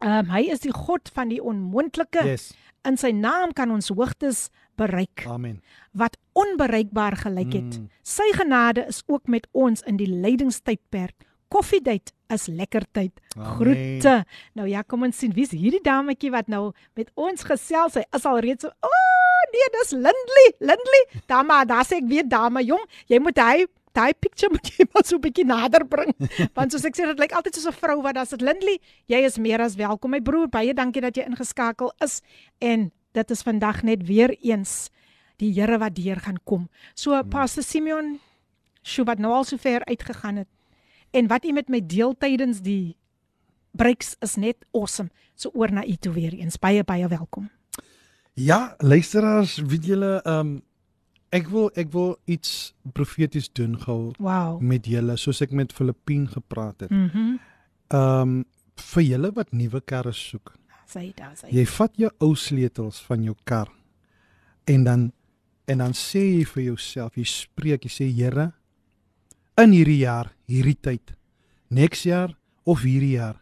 Ehm 0.00 0.24
um, 0.24 0.30
hy 0.34 0.46
is 0.52 0.60
die 0.64 0.72
God 0.72 1.10
van 1.14 1.28
die 1.32 1.40
onmoontlike. 1.40 2.24
Yes. 2.24 2.52
In 2.84 2.96
sy 3.00 3.12
naam 3.16 3.52
kan 3.56 3.70
ons 3.72 3.88
hoogtes 3.92 4.48
bereik 4.76 5.24
Amen. 5.30 5.60
wat 5.92 6.16
onbereikbaar 6.36 7.16
gelyk 7.22 7.52
het. 7.54 7.78
Mm. 7.78 7.86
Sy 8.02 8.26
genade 8.34 8.84
is 8.90 9.02
ook 9.06 9.28
met 9.28 9.46
ons 9.52 9.80
in 9.86 9.96
die 9.96 10.08
lydingstydperk. 10.10 11.14
Koffiedייט 11.48 12.10
is 12.34 12.46
lekker 12.50 12.82
tyd. 12.92 13.12
Amen. 13.36 13.54
Groete. 13.54 14.24
Nou 14.58 14.66
ja, 14.68 14.82
kom 14.82 15.06
ons 15.06 15.16
sien 15.16 15.32
wie's 15.32 15.54
hierdie 15.54 15.80
dametjie 15.84 16.32
wat 16.34 16.48
nou 16.48 16.72
met 16.98 17.12
ons 17.14 17.46
gesels. 17.46 17.94
Sy 17.94 18.02
is 18.16 18.26
al 18.26 18.40
reeds 18.44 18.66
so, 18.66 18.72
o 18.82 18.90
oh, 18.90 19.27
nee, 19.53 19.67
dis 19.79 19.91
Lindley. 19.91 20.47
Lindley. 20.59 21.03
Dame, 21.27 21.65
daar 21.65 21.85
sê 21.85 21.99
ek 22.01 22.07
weer 22.09 22.27
dame, 22.27 22.63
jong, 22.63 22.85
jy 23.07 23.19
moet 23.19 23.37
hy 23.37 23.67
daai 23.97 24.13
picture 24.13 24.51
moet 24.53 24.69
jy 24.69 24.85
maar 24.93 25.05
so 25.05 25.17
'n 25.17 25.23
bietjie 25.23 25.45
nader 25.45 25.85
bring. 25.87 26.13
Want 26.57 26.71
soos 26.71 26.85
ek 26.85 26.95
sê, 26.95 27.07
dit 27.09 27.19
lyk 27.19 27.33
altyd 27.33 27.55
soos 27.55 27.67
'n 27.67 27.79
vrou 27.81 28.01
wat 28.05 28.15
daar's 28.15 28.29
dit 28.35 28.41
Lindley. 28.41 28.79
Jy 29.07 29.19
is 29.25 29.37
meer 29.37 29.61
as 29.61 29.75
welkom, 29.75 30.11
my 30.11 30.21
broer. 30.21 30.47
Baie 30.47 30.73
dankie 30.73 31.01
dat 31.01 31.15
jy 31.17 31.25
ingeskakel 31.25 31.91
is 31.99 32.21
en 32.59 32.91
dit 33.13 33.31
is 33.31 33.41
vandag 33.41 33.83
net 33.83 34.05
weer 34.05 34.35
eens 34.41 34.89
die 35.39 35.51
Here 35.53 35.79
wat 35.79 35.95
deur 35.95 36.19
gaan 36.19 36.39
kom. 36.43 36.69
So 36.95 37.13
Hmm. 37.13 37.29
Pastor 37.29 37.63
Simeon, 37.63 38.19
sjoe 38.83 39.05
wat 39.05 39.19
nou 39.19 39.33
al 39.33 39.43
so 39.43 39.57
ver 39.57 39.85
uitgegaan 39.85 40.35
het. 40.35 40.47
En 41.11 41.27
wat 41.27 41.45
u 41.45 41.51
met 41.51 41.69
my 41.69 41.81
deel 41.81 42.13
tydens 42.17 42.61
die 42.61 42.95
breaks 43.71 44.15
is 44.21 44.35
net 44.35 44.65
awesome. 44.73 45.09
So 45.35 45.49
oor 45.53 45.71
na 45.71 45.85
u 45.85 45.95
toe 45.95 46.13
weer 46.13 46.33
eens. 46.33 46.57
Baie 46.57 46.83
baie 46.83 47.07
welkom. 47.07 47.49
Ja, 48.39 48.73
luisteraars, 48.79 49.57
weet 49.67 49.85
julle, 49.91 50.15
ehm 50.23 50.39
um, 50.39 50.57
ek 51.35 51.45
wil 51.53 51.67
ek 51.77 51.91
wil 51.93 52.15
iets 52.25 52.71
profeties 52.97 53.51
doen 53.53 53.75
gou 53.83 54.13
Wow. 54.17 54.55
met 54.65 54.87
julle 54.89 55.13
soos 55.21 55.41
ek 55.45 55.51
met 55.53 55.73
Filippien 55.75 56.23
gepraat 56.31 56.85
het. 56.87 56.89
Mhm. 56.91 57.17
Mm 57.17 57.39
Ehm 57.89 58.21
um, 58.21 58.45
vir 58.79 59.03
julle 59.03 59.31
wat 59.35 59.51
nuwe 59.51 59.81
karre 59.81 60.11
soek. 60.13 60.53
Sy 60.87 61.11
daar 61.17 61.33
sy. 61.35 61.47
Jy 61.51 61.65
vat 61.65 61.95
jou 61.97 62.09
ou 62.19 62.35
sleutels 62.35 62.99
van 63.07 63.23
jou 63.25 63.35
kar 63.43 63.67
en 64.69 64.83
dan 64.83 65.11
en 65.65 65.77
dan 65.83 65.93
sê 65.93 66.21
jy 66.39 66.45
vir 66.45 66.63
jouself, 66.63 67.15
jy 67.17 67.23
spreek, 67.25 67.83
jy 67.85 67.89
sê 67.93 68.07
Here, 68.15 68.51
in 69.57 69.71
hierdie 69.71 69.99
jaar, 70.05 70.31
hierdie 70.47 70.77
tyd, 70.81 71.13
next 71.69 72.05
jaar 72.05 72.33
of 72.65 72.81
hierdie 72.81 73.17
jaar, 73.19 73.41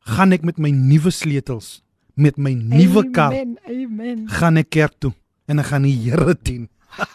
gaan 0.00 0.32
ek 0.32 0.42
met 0.44 0.58
my 0.58 0.70
nuwe 0.70 1.10
sleutels, 1.10 1.82
met 2.16 2.38
my 2.40 2.54
nuwe 2.56 3.04
kar 3.12 3.34
Amen. 3.34 3.58
Amen. 3.68 4.24
gaan 4.38 4.56
ek 4.56 4.70
kerk 4.72 4.96
toe 4.98 5.12
en 5.46 5.60
ek 5.62 5.70
gaan 5.70 5.84
die 5.86 5.94
Here 5.94 6.34
dien. 6.42 6.66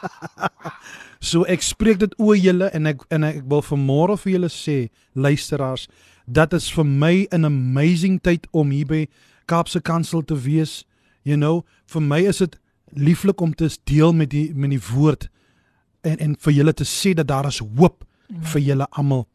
so 1.31 1.43
ek 1.49 1.65
spreek 1.65 1.99
dit 2.03 2.13
oor 2.21 2.37
julle 2.37 2.69
en 2.75 2.89
ek 2.93 3.03
en 3.11 3.25
ek 3.27 3.41
wil 3.49 3.63
vanmôre 3.65 4.17
vir 4.21 4.35
julle 4.37 4.51
sê, 4.53 4.77
luisteraars, 5.17 5.87
dat 6.25 6.53
is 6.53 6.69
vir 6.71 6.85
my 6.85 7.27
'n 7.31 7.45
amazing 7.45 8.21
tyd 8.21 8.47
om 8.51 8.71
hier 8.71 8.85
by 8.85 9.07
Kaapse 9.45 9.81
Kansel 9.81 10.23
te 10.23 10.37
wees. 10.37 10.85
You 11.23 11.35
know, 11.35 11.65
vir 11.87 12.01
my 12.01 12.21
is 12.21 12.37
dit 12.37 12.55
lieflik 12.93 13.41
om 13.41 13.53
te 13.53 13.69
deel 13.83 14.13
met 14.13 14.29
die 14.29 14.53
met 14.53 14.69
die 14.69 14.81
woord 14.93 15.29
en 16.01 16.17
en 16.17 16.35
vir 16.39 16.53
julle 16.53 16.73
te 16.73 16.85
sê 16.85 17.13
dat 17.13 17.27
daar 17.27 17.47
is 17.47 17.59
hoop 17.59 18.05
Amen. 18.29 18.45
vir 18.45 18.61
julle 18.61 18.87
almal. 18.91 19.27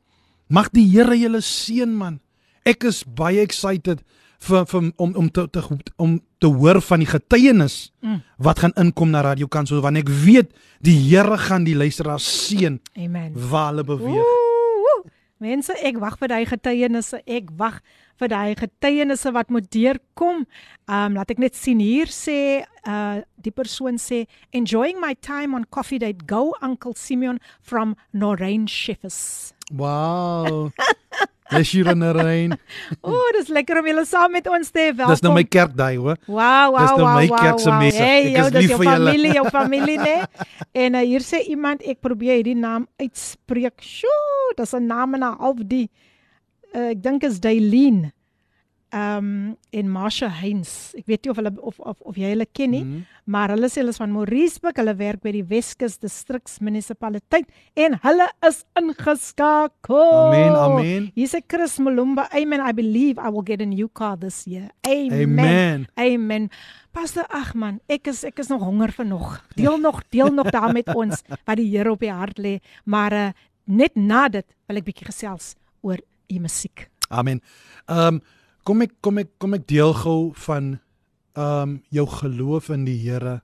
Mag 0.49 0.71
die 0.71 0.87
Here 0.87 1.17
julle 1.19 1.41
seën 1.41 1.91
man. 1.91 2.21
Ek 2.65 2.85
is 2.85 3.05
baie 3.05 3.41
excited 3.41 4.03
vir, 4.39 4.67
vir 4.67 4.93
om 4.97 5.15
om 5.17 5.31
te, 5.31 5.47
te 5.51 5.63
om 5.97 6.21
te 6.39 6.47
hoor 6.47 6.81
van 6.81 6.99
die 6.99 7.09
getuienis 7.09 7.93
Mm. 8.03 8.23
wat 8.39 8.59
gaan 8.59 8.73
inkom 8.77 9.11
na 9.11 9.21
Radio 9.21 9.47
Kansel 9.47 9.81
want 9.81 9.97
ek 9.97 10.09
weet 10.09 10.53
die 10.81 10.95
Here 11.09 11.39
gaan 11.39 11.65
die 11.65 11.75
luisteraars 11.75 12.27
seën 12.49 12.81
Amen. 12.97 13.33
waar 13.51 13.71
hulle 13.73 13.85
beweeg. 13.85 14.23
Ooh, 14.23 14.85
ooh. 14.93 15.05
Mense, 15.39 15.73
ek 15.85 15.99
wag 16.01 16.15
vir 16.19 16.29
daai 16.29 16.47
getuienisse. 16.49 17.19
Ek 17.27 17.51
wag 17.59 17.83
vir 18.17 18.29
daai 18.29 18.55
getuienisse 18.57 19.33
wat 19.33 19.51
moet 19.53 19.67
deurkom. 19.71 20.47
Um 20.89 21.13
laat 21.19 21.31
ek 21.31 21.39
net 21.43 21.55
sien 21.57 21.79
hier 21.81 22.07
sê 22.09 22.65
uh 22.89 23.21
die 23.37 23.51
persoon 23.53 23.99
sê 24.01 24.25
enjoying 24.53 25.01
my 25.01 25.15
time 25.21 25.55
on 25.55 25.67
coffee 25.69 25.99
date 25.99 26.25
go 26.27 26.55
Uncle 26.63 26.95
Simeon 26.97 27.39
from 27.61 27.97
Norrain 28.15 28.65
Schiffers. 28.67 29.53
Wow. 29.71 30.71
Dis 31.51 31.71
hier 31.77 31.87
in 31.93 32.01
die 32.03 32.13
reën. 32.17 32.55
O, 33.07 33.13
oh, 33.13 33.27
dis 33.37 33.49
lekker 33.55 33.79
om 33.81 33.87
julle 33.87 34.05
saam 34.09 34.33
met 34.35 34.47
ons 34.51 34.71
te 34.75 34.81
hê. 34.81 34.91
Welkom. 34.93 35.13
Dis 35.15 35.23
nou 35.23 35.33
my 35.37 35.45
kerkdaai 35.47 35.97
hoor. 36.03 36.19
Wow, 36.27 36.73
wow, 36.75 36.81
Dis 36.81 36.91
nou 36.97 37.05
wow, 37.07 37.15
my 37.21 37.29
wow, 37.31 37.39
kerk 37.45 37.61
se 37.63 37.71
wow. 37.71 37.79
mense. 37.85 38.03
Hey, 38.03 38.25
Ek 38.33 38.37
jou, 38.39 38.47
is 38.47 38.57
lief 38.57 38.71
jou 38.73 38.79
vir 38.81 38.89
julle. 38.91 38.97
familie, 39.13 39.35
jou 39.39 39.47
familie, 39.59 39.97
né? 40.03 40.17
En 40.87 40.99
uh, 40.99 41.05
hier 41.07 41.27
sê 41.27 41.43
iemand, 41.55 41.85
ek 41.87 42.03
probeer 42.03 42.41
hierdie 42.41 42.57
naam 42.59 42.89
uitspreek. 43.03 43.79
Sjoe, 43.85 44.57
dis 44.59 44.75
'n 44.75 44.87
naam 44.91 45.15
en 45.15 45.23
'n 45.23 45.39
half 45.45 45.63
die. 45.63 45.87
Uh, 46.75 46.91
ek 46.93 47.03
dink 47.03 47.23
is 47.25 47.39
Dailene. 47.41 48.13
Um 48.95 49.57
en 49.75 49.89
Marsha 49.91 50.29
Heinz. 50.31 50.95
Ek 50.97 51.07
weet 51.11 51.25
nie 51.25 51.31
of 51.33 51.37
hulle 51.41 51.51
of 51.61 51.81
of, 51.81 51.97
of 52.07 52.17
jy 52.17 52.31
hulle 52.31 52.47
ken 52.55 52.71
nie, 52.71 52.85
Mhm. 52.85 53.01
maar 53.27 53.51
hulle 53.51 53.67
sê 53.69 53.81
hulle 53.83 53.91
is 53.91 53.99
van 53.99 54.13
Mauriceburg. 54.13 54.77
Hulle 54.77 54.95
werk 54.97 55.21
by 55.23 55.33
die 55.33 55.43
Weskus 55.45 55.99
Distriks 55.99 56.61
Munisipaliteit 56.61 57.49
en 57.75 57.99
hulle 58.03 58.29
is 58.47 58.65
ingeskakel. 58.79 60.13
Amen, 60.13 60.55
amen. 60.57 61.11
Hier 61.15 61.29
sê 61.29 61.41
Chris 61.47 61.79
Malumba, 61.79 62.29
"Amen. 62.33 62.61
I 62.61 62.73
believe 62.73 63.19
I 63.19 63.29
will 63.31 63.43
get 63.45 63.61
a 63.61 63.65
new 63.67 63.89
car 63.89 64.17
this 64.17 64.45
year." 64.47 64.71
Amen. 64.87 65.39
Amen. 65.39 65.87
Amen. 65.99 66.51
Pastor 66.93 67.27
Agman, 67.29 67.81
ek 67.89 68.07
is 68.07 68.25
ek 68.25 68.39
is 68.39 68.49
nog 68.49 68.63
honger 68.63 68.93
vir 68.93 69.05
nog. 69.07 69.43
Deel 69.57 69.79
nog 69.87 70.03
deel 70.11 70.31
nog 70.33 70.51
daar 70.51 70.73
met 70.73 70.89
ons 70.95 71.23
wat 71.45 71.57
die 71.57 71.69
Here 71.77 71.91
op 71.91 72.01
die 72.01 72.13
hart 72.13 72.39
lê, 72.39 72.61
maar 72.85 73.13
uh, 73.13 73.31
net 73.67 73.97
na 73.97 74.29
dit 74.29 74.47
wil 74.69 74.77
ek 74.79 74.85
bietjie 74.85 75.07
gesels 75.07 75.55
oor 75.83 75.99
u 76.31 76.39
musiek. 76.39 76.89
Amen. 77.11 77.41
Ehm 77.89 78.15
um, 78.15 78.21
kom 78.67 78.83
ek 78.83 78.97
kom 79.01 79.21
ek 79.23 79.31
kom 79.39 79.55
ek 79.55 79.67
deel 79.71 79.95
gou 80.03 80.33
van 80.47 80.77
ehm 81.37 81.63
um, 81.63 81.73
jou 81.93 82.07
geloof 82.09 82.71
in 82.75 82.87
die 82.89 82.99
Here. 82.99 83.41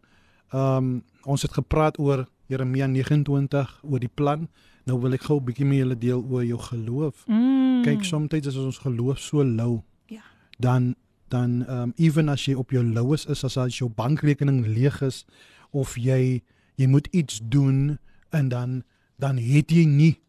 Ehm 0.51 0.77
um, 0.77 1.03
ons 1.23 1.43
het 1.47 1.53
gepraat 1.55 1.99
oor 2.03 2.27
Jeremia 2.51 2.89
29 2.91 3.75
oor 3.87 4.01
die 4.03 4.11
plan. 4.11 4.49
Nou 4.89 4.99
wil 5.01 5.15
ek 5.15 5.29
gou 5.29 5.39
'n 5.39 5.45
bietjie 5.45 5.67
met 5.67 5.79
julle 5.79 5.99
deel 5.99 6.25
oor 6.25 6.45
jou 6.45 6.59
geloof. 6.59 7.25
Mm. 7.27 7.83
Kyk, 7.85 8.05
soms 8.05 8.33
is 8.33 8.57
ons 8.57 8.79
geloof 8.79 9.19
so 9.19 9.45
lou. 9.45 9.83
Ja. 10.07 10.23
Dan 10.59 10.95
dan 11.29 11.65
ehm 11.67 11.83
um, 11.83 11.93
ewen 11.97 12.29
as 12.29 12.45
jy 12.45 12.55
op 12.55 12.71
jou 12.71 12.85
lowes 12.85 13.27
is 13.27 13.45
as 13.45 13.57
as 13.57 13.79
jou 13.79 13.91
bankrekening 13.91 14.67
leeg 14.67 15.03
is 15.03 15.25
of 15.71 15.97
jy 15.97 16.43
jy 16.77 16.87
moet 16.87 17.07
iets 17.13 17.41
doen 17.45 17.99
en 18.31 18.49
dan 18.49 18.83
dan 19.19 19.37
het 19.37 19.71
jy 19.71 19.85
nie 19.85 20.21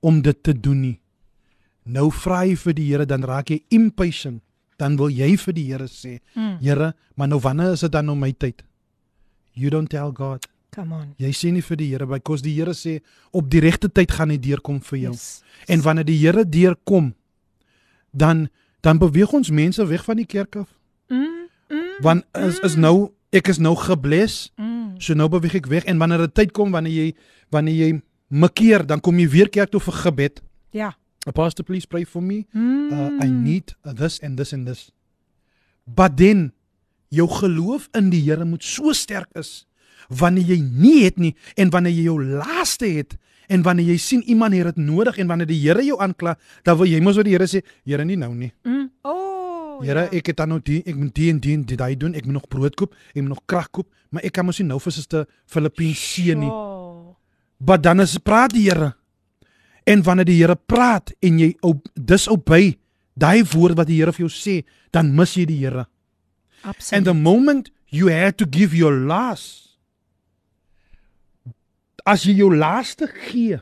om 0.00 0.22
dit 0.22 0.42
te 0.42 0.60
doen 0.60 0.80
nie. 0.80 1.01
Nou 1.84 2.10
vra 2.12 2.44
jy 2.46 2.56
vir 2.56 2.74
die 2.74 2.86
Here, 2.92 3.06
dan 3.06 3.24
raak 3.24 3.48
jy 3.50 3.62
impatient. 3.70 4.42
Dan 4.78 4.96
wil 4.96 5.10
jy 5.10 5.36
vir 5.36 5.52
die 5.54 5.64
Here 5.72 5.86
sê, 5.88 6.20
Mm. 6.34 6.58
Here, 6.60 6.94
maar 7.16 7.28
nou 7.28 7.40
wanneer 7.40 7.72
is 7.72 7.80
dit 7.80 7.92
dan 7.92 8.04
nou 8.06 8.16
my 8.16 8.32
tyd? 8.32 8.62
You 9.52 9.70
don't 9.70 9.88
tell 9.90 10.10
God. 10.12 10.46
Come 10.74 10.94
on. 10.94 11.14
Jy 11.18 11.30
sê 11.32 11.52
nie 11.52 11.60
vir 11.62 11.76
die 11.76 11.88
Here 11.90 12.06
because 12.06 12.42
die 12.42 12.54
Here 12.54 12.72
sê 12.72 13.00
op 13.32 13.50
die 13.50 13.60
regte 13.60 13.88
tyd 13.92 14.10
gaan 14.10 14.30
hy 14.30 14.38
deurkom 14.38 14.80
vir 14.80 14.98
jou. 14.98 15.12
Yes. 15.12 15.42
En 15.68 15.82
wanneer 15.82 16.04
die 16.04 16.16
Here 16.18 16.44
deurkom, 16.48 17.14
dan 18.10 18.48
dan 18.80 18.98
beweeg 18.98 19.32
ons 19.32 19.50
mense 19.50 19.84
weg 19.86 20.04
van 20.04 20.16
die 20.16 20.26
kerk 20.26 20.56
af. 20.56 20.68
Mm. 21.08 21.48
Mm. 21.68 21.90
Want 22.00 22.24
is 22.34 22.58
is 22.60 22.74
nou 22.76 23.10
ek 23.32 23.48
is 23.48 23.58
nou 23.58 23.76
gebless, 23.76 24.50
Mm. 24.56 25.00
so 25.00 25.14
nou 25.14 25.28
beweeg 25.28 25.54
ek 25.54 25.66
weg 25.66 25.84
en 25.84 25.98
wanneer 25.98 26.18
dit 26.18 26.34
tyd 26.34 26.52
kom 26.52 26.70
wanneer 26.70 26.92
jy 26.92 27.14
wanneer 27.50 27.74
jy 27.74 28.00
mekeer, 28.28 28.86
dan 28.86 29.00
kom 29.00 29.18
jy 29.18 29.28
weer 29.28 29.48
kerk 29.48 29.70
toe 29.70 29.80
vir 29.80 29.92
gebed. 29.94 30.42
Ja. 30.70 30.94
Pastor, 31.30 31.62
please 31.62 31.86
pray 31.86 32.04
for 32.04 32.22
me. 32.22 32.46
Mm. 32.54 32.90
uh, 32.90 33.24
I 33.24 33.28
need 33.28 33.74
this 33.84 34.18
and 34.18 34.36
this 34.36 34.52
and 34.52 34.66
this. 34.66 34.90
But 35.86 36.16
then 36.16 36.52
jou 37.10 37.28
geloof 37.28 37.88
in 37.94 38.10
die 38.10 38.22
Here 38.24 38.44
moet 38.44 38.64
so 38.64 38.92
sterk 38.92 39.28
is 39.38 39.66
wanneer 40.08 40.50
jy 40.50 40.58
nie 40.60 41.04
het 41.04 41.18
nie 41.20 41.34
en 41.56 41.70
wanneer 41.70 41.94
jy 41.94 42.06
jou 42.08 42.18
laaste 42.18 42.88
het 42.90 43.14
en 43.52 43.62
wanneer 43.62 43.92
jy 43.92 43.98
sien 44.02 44.22
iemand 44.26 44.56
het 44.56 44.72
dit 44.72 44.82
nodig 44.82 45.18
en 45.18 45.30
wanneer 45.30 45.46
die 45.50 45.60
Here 45.60 45.84
jou 45.84 45.98
aankla, 46.02 46.34
dan 46.66 46.78
wil 46.80 46.90
jy 46.90 47.00
mos 47.04 47.20
wat 47.20 47.28
die 47.28 47.36
Here 47.36 47.46
sê, 47.46 47.62
Here 47.86 48.04
nie 48.04 48.18
nou 48.18 48.32
nie. 48.34 48.50
Mm. 48.66 48.88
Oh. 49.06 49.78
Here, 49.82 50.06
ja. 50.06 50.14
ek 50.18 50.32
het 50.32 50.40
dan 50.40 50.52
nou 50.54 50.60
die, 50.62 50.80
ek 50.86 50.96
moet 50.98 51.14
die 51.14 51.28
en 51.30 51.40
die 51.42 51.54
en 51.58 51.66
dit 51.66 51.78
daai 51.78 51.94
doen, 51.98 52.14
ek 52.18 52.26
moet 52.26 52.40
nog 52.40 52.48
brood 52.50 52.74
koop, 52.78 52.96
ek 53.12 53.20
moet 53.20 53.34
nog 53.34 53.44
krag 53.50 53.70
koop, 53.70 53.90
maar 54.10 54.24
ek 54.26 54.34
kan 54.38 54.46
mos 54.46 54.60
nie 54.62 54.68
nou 54.68 54.78
vir 54.82 54.94
suster 54.94 55.26
Filippine 55.50 55.98
seën 55.98 56.38
nie. 56.38 56.50
Sure. 56.50 57.14
Maar 57.62 57.78
dan 57.78 58.02
is 58.02 58.16
praat 58.18 58.54
die 58.54 58.66
Here. 58.70 58.92
En 59.86 60.02
wanneer 60.02 60.28
die 60.28 60.38
Here 60.40 60.56
praat 60.56 61.12
en 61.20 61.38
jy 61.42 61.52
op 61.60 61.88
dis 61.94 62.28
obey 62.30 62.76
daai 63.18 63.42
woord 63.52 63.76
wat 63.76 63.88
die 63.90 63.98
Here 64.00 64.12
vir 64.14 64.26
jou 64.26 64.32
sê, 64.32 64.62
dan 64.94 65.10
mis 65.16 65.34
jy 65.36 65.46
die 65.48 65.58
Here. 65.64 65.86
Absoluut. 66.62 66.92
And 66.96 67.06
the 67.06 67.14
moment 67.14 67.70
you 67.90 68.08
had 68.08 68.38
to 68.38 68.46
give 68.46 68.76
your 68.76 68.94
last 68.94 69.76
as 72.08 72.24
jy 72.26 72.34
jou 72.40 72.48
laaste 72.50 73.06
gee, 73.28 73.60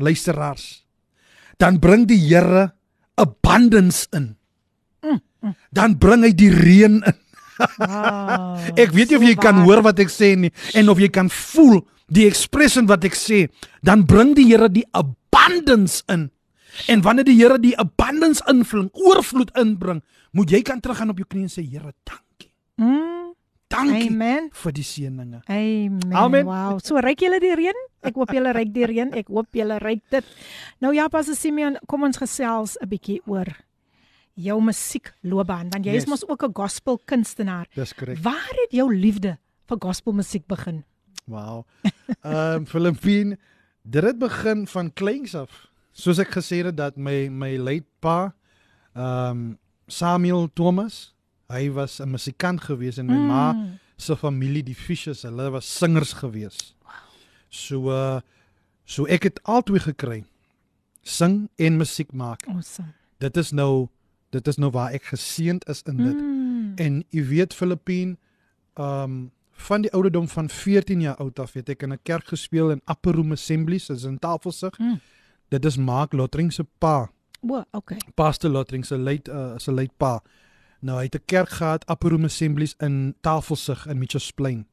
luisteraars, 0.00 0.84
dan 1.60 1.78
bring 1.80 2.06
die 2.08 2.20
Here 2.20 2.70
abundance 3.20 4.06
in. 4.16 4.36
Dan 5.74 5.96
bring 5.98 6.22
hy 6.24 6.30
die 6.32 6.52
reën 6.54 7.00
in. 7.02 7.18
Wow. 7.78 8.56
Ek 8.80 8.94
weet 8.94 9.10
nie 9.12 9.18
of 9.18 9.22
So 9.22 9.28
jy 9.28 9.34
kan 9.38 9.58
waar. 9.60 9.66
hoor 9.66 9.82
wat 9.84 9.98
ek 10.02 10.10
sê 10.10 10.32
nie 10.38 10.50
en 10.74 10.88
of 10.88 10.98
jy 10.98 11.10
kan 11.12 11.28
voel 11.30 11.82
die 12.12 12.24
expression 12.26 12.88
wat 12.88 13.04
ek 13.06 13.14
sê, 13.14 13.44
dan 13.84 14.06
bring 14.08 14.32
die 14.34 14.46
Here 14.48 14.68
die 14.72 14.86
abundance 14.90 15.20
in. 16.06 16.30
En 16.88 17.02
wanneer 17.02 17.24
die 17.24 17.36
Here 17.36 17.58
die 17.60 17.74
abundance 17.78 18.42
invling, 18.48 18.88
oorvloed 18.92 19.50
inbring, 19.58 20.02
moet 20.32 20.50
jy 20.50 20.62
kan 20.62 20.80
teruggaan 20.80 21.10
op 21.12 21.18
jou 21.20 21.26
knie 21.28 21.42
en 21.42 21.52
sê 21.52 21.64
Here, 21.68 21.92
dankie. 22.08 22.52
Mm. 22.76 23.34
Dankie 23.72 24.10
Amen. 24.10 24.48
vir 24.52 24.72
die 24.76 24.84
seëninge. 24.84 25.40
Amen. 25.48 26.12
Amen. 26.12 26.44
Wow. 26.44 26.78
So 26.84 27.00
ryk 27.00 27.22
julle 27.24 27.38
die 27.40 27.54
reën? 27.56 27.78
Ek 28.04 28.14
hoop 28.20 28.32
julle 28.36 28.52
ryk 28.52 28.72
die 28.74 28.84
reën. 28.88 29.12
Ek 29.16 29.30
hoop 29.32 29.48
julle 29.56 29.78
ryk 29.80 30.02
dit. 30.12 30.24
Nou 30.84 30.92
ja, 30.92 31.06
Pastor 31.08 31.36
Simeon, 31.38 31.78
kom 31.88 32.02
ons 32.04 32.16
gesels 32.20 32.76
'n 32.82 32.88
bietjie 32.88 33.20
oor 33.26 33.48
jou 34.36 34.60
musiekloopbaan 34.60 35.70
want 35.72 35.84
jy 35.84 35.92
Yes. 35.92 36.02
is 36.04 36.08
mos 36.08 36.28
ook 36.28 36.42
'n 36.44 36.52
gospel 36.52 36.98
kunstenaar. 37.06 37.66
Dis 37.74 37.94
korrek. 37.94 38.18
Waar 38.18 38.52
het 38.64 38.72
jou 38.72 38.94
liefde 38.94 39.38
vir 39.68 39.78
gospelmusiek 39.78 40.46
begin? 40.46 40.84
Wow. 41.26 41.64
Ehm 42.24 42.56
um, 42.56 42.66
Filippine, 42.66 43.38
dit 43.82 44.02
het 44.02 44.18
begin 44.18 44.66
van 44.66 44.92
kleins 44.92 45.34
af. 45.34 45.68
Soos 45.92 46.18
ek 46.22 46.32
gesê 46.38 46.62
het 46.64 46.76
dat 46.76 46.96
my 46.96 47.28
my 47.28 47.56
late 47.56 47.88
pa 48.00 48.34
ehm 48.94 49.30
um, 49.30 49.58
Samuel 49.86 50.48
Thomas, 50.54 51.14
hy 51.52 51.68
was 51.70 52.00
'n 52.00 52.10
musikant 52.10 52.60
gewees 52.60 52.98
en 52.98 53.06
my 53.06 53.18
mm. 53.18 53.26
ma 53.26 53.78
se 53.96 54.16
familie 54.16 54.62
die 54.62 54.74
Fishes, 54.74 55.22
hulle 55.22 55.50
was 55.50 55.78
singers 55.78 56.12
gewees. 56.12 56.74
So 57.48 57.90
uh 57.90 58.20
so 58.84 59.04
ek 59.06 59.22
het 59.22 59.42
albei 59.42 59.78
gekry. 59.78 60.24
Sing 61.02 61.50
en 61.56 61.76
musiek 61.76 62.12
maak. 62.12 62.46
Awesome. 62.46 62.92
Dit 63.18 63.36
is 63.36 63.50
nou 63.50 63.88
dit 64.30 64.48
is 64.48 64.56
nou 64.56 64.70
waar 64.70 64.92
ek 64.92 65.04
geseënd 65.12 65.68
is 65.68 65.82
in 65.82 65.96
dit. 65.96 66.16
Mm. 66.16 66.72
En 66.76 67.04
u 67.10 67.26
weet 67.28 67.54
Filippine, 67.54 68.16
ehm 68.74 69.02
um, 69.02 69.30
van 69.62 69.82
die 69.82 69.92
ouderdom 69.92 70.28
van 70.28 70.48
14 70.48 71.00
jaar 71.00 71.16
oud 71.16 71.38
af 71.38 71.52
het 71.52 71.68
ek 71.68 71.82
in 71.82 71.92
'n 71.92 72.02
kerk 72.02 72.26
gespeel 72.26 72.70
in 72.70 72.82
Upper 72.90 73.14
Room 73.14 73.32
Assemblies, 73.32 73.88
is 73.88 74.04
in 74.04 74.18
Tafelsig. 74.18 74.78
Mm. 74.78 75.00
Dit 75.48 75.64
is 75.64 75.76
Mark 75.76 76.12
Lottering 76.12 76.52
se 76.52 76.66
pa, 76.78 77.10
O, 77.42 77.64
okay. 77.72 77.98
Pastor 78.14 78.50
Lottering 78.50 78.86
se 78.86 78.98
late 78.98 79.30
uh, 79.30 79.58
se 79.58 79.72
late 79.72 79.94
pa. 79.96 80.22
Nou 80.80 80.98
hy 80.98 81.04
het 81.04 81.14
'n 81.14 81.24
kerk 81.26 81.48
gehad 81.48 81.90
Upper 81.90 82.10
Room 82.10 82.24
Assemblies 82.24 82.74
in 82.78 83.14
Tafelsig 83.20 83.86
in 83.86 83.98
Mitchells 83.98 84.30
Plain. 84.30 84.66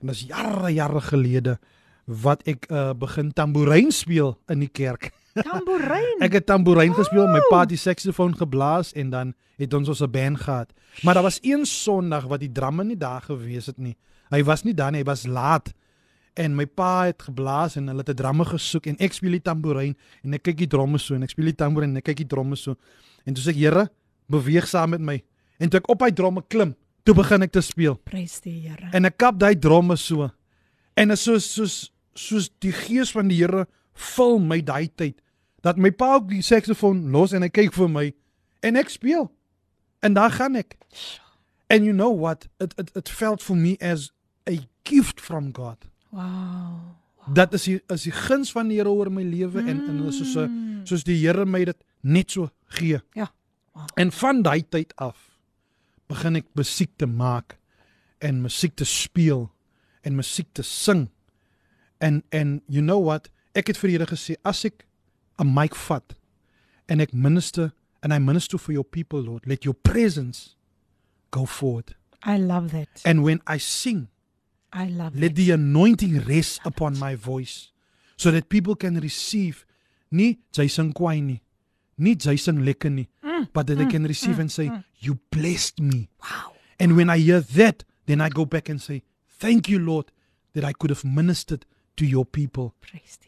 En 0.00 0.06
dis 0.06 0.20
jare 0.20 0.72
jare 0.72 1.00
gelede 1.00 1.58
wat 2.04 2.42
ek 2.42 2.70
uh, 2.70 2.92
begin 2.92 3.32
tamboerijn 3.32 3.90
speel 3.90 4.38
in 4.46 4.58
die 4.58 4.68
kerk. 4.68 5.10
Tamboerijn. 5.34 6.20
Ek 6.26 6.32
het 6.32 6.46
tamboerijn 6.46 6.94
gespeel, 6.94 7.26
my 7.26 7.40
pa 7.48 7.60
het 7.64 7.68
die 7.68 7.78
saksofoon 7.78 8.36
geblaas 8.36 8.92
en 8.92 9.10
dan 9.10 9.34
het 9.56 9.74
ons 9.74 9.88
ons 9.88 10.00
'n 10.00 10.10
band 10.10 10.40
gehad. 10.40 10.72
Maar 11.02 11.14
daar 11.14 11.22
was 11.22 11.38
een 11.42 11.66
Sondag 11.66 12.24
wat 12.24 12.40
die 12.40 12.52
drummer 12.52 12.84
nie 12.84 12.96
daar 12.96 13.22
gewees 13.22 13.66
het 13.66 13.78
nie. 13.78 13.96
Hy 14.30 14.42
was 14.44 14.64
nie 14.64 14.74
daar 14.74 14.92
nie, 14.92 15.02
hy 15.02 15.08
was 15.08 15.26
laat. 15.26 15.72
En 16.34 16.56
my 16.56 16.66
pa 16.66 17.06
het 17.10 17.22
geblaas 17.22 17.76
en 17.78 17.88
hulle 17.88 18.02
het 18.02 18.10
'n 18.10 18.18
drummer 18.18 18.46
gesoek 18.46 18.86
en 18.86 18.96
ek 18.98 19.12
speel 19.12 19.38
die 19.38 19.42
tamboerijn 19.42 19.96
en 20.24 20.34
ek 20.34 20.42
kyk 20.42 20.56
die 20.56 20.66
dromme 20.66 20.98
so 20.98 21.14
en 21.14 21.22
ek 21.22 21.30
speel 21.30 21.46
die 21.46 21.54
tamboerijn 21.54 21.90
en 21.90 21.96
ek 21.96 22.04
kyk 22.04 22.16
die 22.16 22.26
dromme 22.26 22.56
so. 22.56 22.76
En 23.24 23.34
toe 23.34 23.42
sê 23.42 23.48
ek, 23.50 23.56
"Here, 23.56 23.90
beweeg 24.28 24.66
saam 24.66 24.90
met 24.90 25.00
my." 25.00 25.22
En 25.58 25.68
toe 25.68 25.78
ek 25.78 25.88
op 25.88 26.00
hy 26.00 26.10
dromme 26.10 26.42
klim, 26.48 26.74
toe 27.04 27.14
begin 27.14 27.42
ek 27.42 27.52
te 27.52 27.60
speel. 27.60 27.94
Prys 27.94 28.40
die 28.40 28.68
Here. 28.68 28.88
En 28.92 29.04
ek 29.04 29.16
kap 29.16 29.38
daai 29.38 29.58
dromme 29.58 29.96
so. 29.96 30.30
En 30.96 31.08
dit 31.08 31.16
is 31.16 31.22
soos 31.22 31.54
soos 31.54 31.92
soos 32.14 32.50
die 32.58 32.72
gees 32.72 33.12
van 33.12 33.28
die 33.28 33.36
Here 33.36 33.66
vul 33.94 34.38
my 34.38 34.60
daai 34.60 34.88
tyd 34.96 35.20
dat 35.64 35.80
my 35.80 35.90
pa 35.90 36.14
ook 36.18 36.28
die 36.28 36.42
saksofoon 36.44 37.10
los 37.10 37.32
en 37.32 37.42
hy 37.42 37.48
kyk 37.48 37.72
vir 37.72 37.88
my 37.88 38.04
en 38.62 38.76
ek 38.76 38.92
speel. 38.92 39.30
En 40.04 40.12
daar 40.16 40.30
gaan 40.30 40.56
ek. 40.60 40.76
And 41.66 41.84
you 41.84 41.92
know 41.92 42.10
what? 42.10 42.48
It 42.60 42.74
it 42.78 42.90
it 42.94 43.08
felt 43.08 43.42
for 43.42 43.56
me 43.56 43.76
as 43.80 44.10
a 44.48 44.58
gift 44.84 45.20
from 45.20 45.52
God. 45.52 45.78
Wow. 46.10 46.96
Dat 47.32 47.52
is 47.52 47.64
die 47.64 47.80
is 47.88 48.02
die 48.02 48.12
guns 48.12 48.52
van 48.52 48.68
die 48.68 48.78
Here 48.78 48.90
oor 48.90 49.10
my 49.10 49.24
lewe 49.24 49.62
en 49.64 49.80
en 49.88 50.02
is 50.06 50.18
soos 50.20 50.36
'n 50.36 50.82
soos 50.84 51.04
die 51.04 51.16
Here 51.16 51.46
my 51.46 51.64
dit 51.64 51.84
net 52.00 52.30
so 52.30 52.50
gee. 52.68 53.00
Ja. 53.14 53.32
En 53.96 54.12
van 54.12 54.42
daai 54.42 54.62
tyd 54.68 54.92
af 54.96 55.38
begin 56.06 56.36
ek 56.36 56.46
musiek 56.54 56.90
te 56.96 57.06
maak 57.06 57.58
en 58.18 58.42
musiek 58.42 58.74
te 58.74 58.84
speel 58.84 59.50
en 60.02 60.14
musiek 60.16 60.48
te 60.52 60.62
sing. 60.62 61.08
En 61.98 62.22
en 62.28 62.60
you 62.66 62.82
know 62.82 63.02
what? 63.04 63.30
Ek 63.54 63.66
het 63.66 63.78
vir 63.78 63.88
die 63.88 63.98
Here 63.98 64.10
gesê 64.10 64.36
as 64.44 64.64
ek 64.64 64.86
'n 65.38 65.54
mic 65.54 65.74
vat 65.74 66.14
en 66.88 67.00
ek 67.00 67.12
minister 67.12 67.72
and 68.02 68.12
I 68.12 68.18
minister 68.18 68.58
for 68.58 68.72
your 68.72 68.84
people 68.84 69.22
Lord, 69.22 69.46
let 69.46 69.64
your 69.64 69.74
presence 69.74 70.56
go 71.34 71.44
forward. 71.46 71.94
I 72.22 72.36
love 72.38 72.70
that. 72.72 73.02
And 73.04 73.22
when 73.26 73.40
I 73.46 73.58
sing, 73.58 74.08
I 74.74 74.86
love 74.86 75.14
let 75.14 75.34
the 75.36 75.52
anointing 75.52 76.20
rest 76.26 76.60
upon 76.64 76.98
my 76.98 77.14
voice 77.14 77.70
so 78.16 78.30
that 78.32 78.48
people 78.48 78.74
can 78.74 78.98
receive 78.98 79.64
nie 80.10 80.38
jy 80.56 80.66
sing 80.76 80.92
kwai 80.92 81.20
nie 81.20 81.40
nie 81.98 82.14
jy 82.16 82.34
mm, 82.34 82.64
lekker 82.68 82.90
nie 82.90 83.06
but 83.52 83.66
that 83.66 83.76
they 83.78 83.86
mm, 83.86 83.90
can 83.90 84.04
receive 84.04 84.36
mm, 84.36 84.40
and 84.46 84.52
say 84.52 84.70
you 84.98 85.18
blessed 85.30 85.80
me 85.80 86.08
Wow. 86.22 86.52
and 86.80 86.96
when 86.96 87.08
i 87.10 87.18
hear 87.18 87.40
that 87.40 87.84
then 88.06 88.20
i 88.20 88.28
go 88.28 88.44
back 88.44 88.68
and 88.68 88.82
say 88.82 89.02
thank 89.28 89.68
you 89.68 89.78
lord 89.78 90.10
that 90.54 90.64
i 90.64 90.72
could 90.72 90.90
have 90.90 91.04
ministered 91.04 91.66
to 91.96 92.04
your 92.06 92.24
people 92.24 92.74
Praise. 92.80 93.18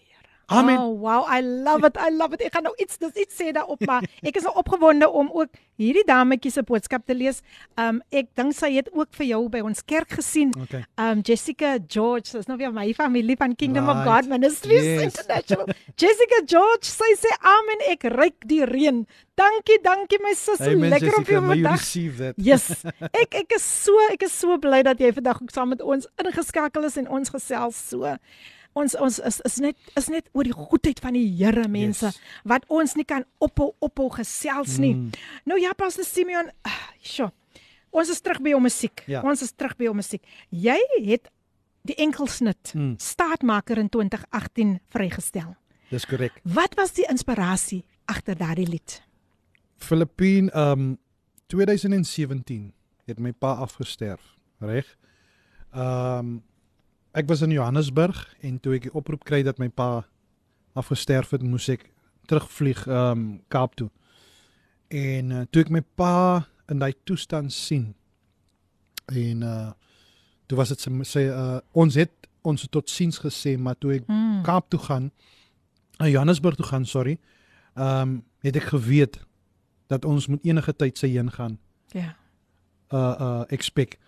Amen. 0.49 0.79
Oh, 0.79 0.93
wow, 0.95 1.25
I 1.27 1.41
love 1.43 1.83
it. 1.85 1.97
I 1.99 2.11
love 2.15 2.35
it. 2.37 2.43
Ek 2.47 2.55
gaan 2.55 2.63
nou 2.69 2.75
iets 2.79 3.01
dis 3.03 3.17
iets 3.25 3.35
sê 3.41 3.51
daarop, 3.55 3.81
maar 3.87 4.05
ek 4.23 4.37
is 4.39 4.45
nou 4.47 4.53
opgewonde 4.61 5.09
om 5.11 5.27
ook 5.35 5.51
hierdie 5.81 6.05
dametjie 6.07 6.53
se 6.55 6.63
boodskap 6.63 7.03
te 7.07 7.17
lees. 7.19 7.41
Um 7.81 7.99
ek 8.15 8.31
dink 8.39 8.55
sy 8.55 8.71
het 8.77 8.87
ook 8.95 9.11
vir 9.19 9.27
jou 9.33 9.41
by 9.51 9.65
ons 9.67 9.83
kerk 9.83 10.15
gesien. 10.21 10.53
Okay. 10.67 10.85
Um 11.03 11.25
Jessica 11.27 11.77
George, 11.83 12.31
dis 12.37 12.47
nou 12.47 12.59
weer 12.61 12.71
my 12.75 12.87
familie 12.95 13.37
van 13.41 13.57
Kingdom 13.59 13.91
of 13.91 14.05
Right. 14.05 14.07
God 14.07 14.31
Ministries 14.37 14.87
Yes. 14.87 15.03
International. 15.11 15.67
Jessica 16.01 16.43
George, 16.47 16.87
sy 16.95 17.11
sê 17.19 17.35
amen, 17.43 17.83
ek 17.91 18.07
ryk 18.15 18.47
die 18.47 18.63
reën. 18.71 19.03
Dankie, 19.37 19.81
dankie 19.85 20.23
my 20.23 20.33
sussie. 20.39 20.77
Amen, 20.79 20.95
Lekker 20.95 21.11
om 21.11 21.25
Jessica, 21.27 21.33
jou 21.33 21.43
may 21.45 21.59
you 21.59 21.67
vandag 21.67 21.83
Yes. 22.49 22.71
Ek 23.11 23.35
ek 23.43 23.57
is 23.59 23.67
so 23.67 23.99
ek 24.13 24.23
is 24.31 24.37
so 24.37 24.57
bly 24.63 24.85
dat 24.87 25.03
jy 25.03 25.11
vandag 25.19 25.43
ook 25.43 25.51
saam 25.51 25.75
met 25.75 25.83
ons 25.83 26.07
ingeskakel 26.23 26.87
is 26.87 26.97
en 27.03 27.11
ons 27.19 27.35
gesels 27.35 27.89
so. 27.91 28.15
Ons 28.77 28.95
ons 29.01 29.19
is 29.25 29.39
is 29.49 29.57
net 29.65 29.77
is 29.97 30.09
net 30.13 30.27
oor 30.37 30.45
die 30.45 30.53
goedheid 30.53 30.99
van 31.01 31.17
die 31.17 31.25
Here 31.39 31.65
mense 31.73 32.11
Yes. 32.11 32.19
wat 32.45 32.67
ons 32.69 32.95
nie 32.99 33.05
kan 33.09 33.25
ophou 33.41 33.71
ophou 33.81 34.11
gesels 34.13 34.77
nie. 34.83 34.93
Mm. 34.95 35.11
Nou 35.49 35.57
ja, 35.61 35.73
Pastor 35.73 36.05
Simeon, 36.05 36.51
ah, 36.69 36.83
sjoe. 37.01 37.31
Ons 37.97 38.11
is 38.13 38.21
terug 38.21 38.43
by 38.45 38.51
jou 38.53 38.61
musiek. 38.61 39.01
Ja. 39.09 39.23
Ons 39.25 39.43
is 39.43 39.53
terug 39.57 39.77
by 39.79 39.85
jou 39.89 39.95
musiek. 39.97 40.23
Jy 40.53 40.77
het 41.07 41.31
die 41.87 41.95
enkelsnit 42.03 42.75
Mm. 42.75 42.97
Staatmaker 42.99 43.79
in 43.79 43.89
2018 43.89 44.81
vrygestel. 44.93 45.55
dis 45.91 46.05
korrek 46.05 46.33
Wat 46.45 46.75
was 46.77 46.93
die 46.93 47.07
inspirasie 47.09 47.85
agter 48.07 48.35
daardie 48.37 48.67
lied? 48.69 49.01
Filippien 49.79 50.51
um 50.59 50.99
2017 51.49 52.73
het 53.07 53.19
my 53.21 53.33
pa 53.33 53.55
afgesterf, 53.63 54.21
reg? 54.61 54.87
Um 55.73 56.43
ek 57.17 57.29
was 57.31 57.43
in 57.43 57.55
Johannesburg 57.55 58.19
en 58.45 58.59
toe 58.61 58.77
ek 58.77 58.89
die 58.89 58.95
oproep 58.97 59.25
kry 59.25 59.41
dat 59.47 59.61
my 59.63 59.71
pa 59.73 60.05
afgesterf 60.77 61.33
het, 61.33 61.45
moes 61.45 61.69
ek 61.73 61.87
terugvlieg 62.29 62.83
um 62.91 63.41
Kaap 63.53 63.77
toe. 63.79 63.89
En 64.93 65.33
uh, 65.33 65.45
toe 65.51 65.65
ek 65.65 65.73
my 65.73 65.81
pa 65.97 66.45
in 66.71 66.83
daai 66.83 66.93
toestand 67.09 67.55
sien 67.55 67.95
en 69.13 69.43
uh 69.47 69.73
toe 70.47 70.55
was 70.61 70.71
dit 70.71 70.79
sy, 70.79 70.91
sy 71.03 71.25
uh 71.27 71.59
ons 71.75 71.97
het 71.99 72.29
ons 72.47 72.63
het 72.63 72.71
tot 72.71 72.91
siens 72.91 73.17
gesê, 73.19 73.57
maar 73.59 73.75
toe 73.79 73.97
ek 73.97 74.05
Mm. 74.07 74.43
Kaap 74.47 74.69
toe 74.71 74.79
gaan, 74.79 75.11
na 75.99 76.07
Johannesburg 76.07 76.57
toe 76.57 76.67
gaan, 76.67 76.85
sorry. 76.87 77.19
Ehm 77.75 78.03
um, 78.03 78.25
het 78.47 78.57
ek 78.57 78.69
geweet 78.71 79.19
dat 79.91 80.05
ons 80.05 80.27
moet 80.27 80.45
enige 80.45 80.73
tyd 80.77 80.99
sy 80.99 81.09
heen 81.09 81.31
gaan. 81.31 81.59
Ja. 81.91 82.15
Uh 82.93 83.17
uh 83.21 83.43
expect. 83.49 83.99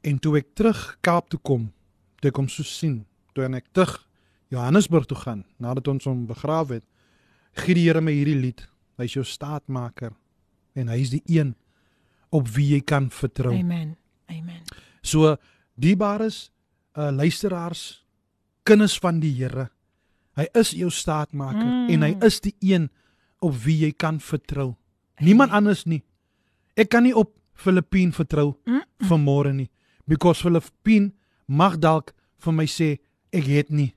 En 0.00 0.18
toe 0.18 0.36
ek 0.38 0.54
terug 0.54 0.98
Kaap 1.00 1.28
toe 1.28 1.40
kom, 1.42 1.72
toe 2.20 2.30
ek 2.30 2.36
hom 2.40 2.48
so 2.48 2.62
sien, 2.66 3.04
toe 3.34 3.44
en 3.44 3.54
ek 3.54 3.68
terug 3.72 3.98
Johannesburg 4.50 5.06
toe 5.06 5.18
gaan 5.20 5.44
nadat 5.60 5.88
ons 5.88 6.04
hom 6.08 6.26
begrawe 6.26 6.78
het, 6.80 6.84
gee 7.64 7.74
die 7.74 7.84
Here 7.88 8.00
my 8.00 8.12
hierdie 8.12 8.38
lied. 8.40 8.62
Hy's 8.98 9.14
jou 9.14 9.24
staatmaker 9.24 10.12
en 10.74 10.88
hy's 10.88 11.10
die 11.10 11.22
een 11.26 11.54
op 12.34 12.48
wie 12.56 12.74
jy 12.74 12.80
kan 12.80 13.10
vertrou. 13.10 13.52
Amen. 13.54 13.96
Amen. 14.30 14.62
So 15.02 15.36
diebares 15.76 16.50
uh 16.98 17.10
luisteraars, 17.14 18.04
kinders 18.64 18.98
van 18.98 19.20
die 19.20 19.32
Here. 19.38 19.68
Hy 20.36 20.46
is 20.54 20.70
jou 20.74 20.90
staatmaker 20.90 21.64
Mm. 21.64 21.86
mm. 21.86 21.90
en 21.94 22.02
hy 22.02 22.26
is 22.26 22.40
die 22.40 22.54
een 22.60 22.88
op 23.40 23.54
wie 23.64 23.78
jy 23.84 23.92
kan 23.92 24.18
vertrou. 24.20 24.74
Niemand 25.20 25.52
anders 25.52 25.84
nie. 25.86 26.02
Ek 26.76 26.88
kan 26.90 27.02
nie 27.02 27.14
op 27.14 27.34
Filippien 27.54 28.12
vertrou 28.12 28.56
Mm. 28.66 28.82
vanmôre 29.08 29.52
nie 29.54 29.68
because 30.06 30.42
Filippien 30.42 31.12
mag 31.48 31.78
dalk 31.80 32.12
vir 32.44 32.54
my 32.54 32.66
sê 32.70 32.98
ek 33.34 33.44
het 33.50 33.70
nie, 33.74 33.90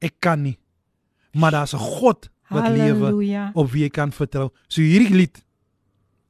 ek 0.00 0.20
kan 0.20 0.42
nie. 0.42 0.58
Maar 1.34 1.50
daar's 1.50 1.74
'n 1.74 1.78
God 1.78 2.28
wat 2.50 2.70
lewe 2.72 3.50
op 3.54 3.70
wie 3.72 3.82
jy 3.82 3.90
kan 3.90 4.12
vertrou. 4.12 4.50
So 4.68 4.80
hierdie 4.82 5.14
lied 5.14 5.44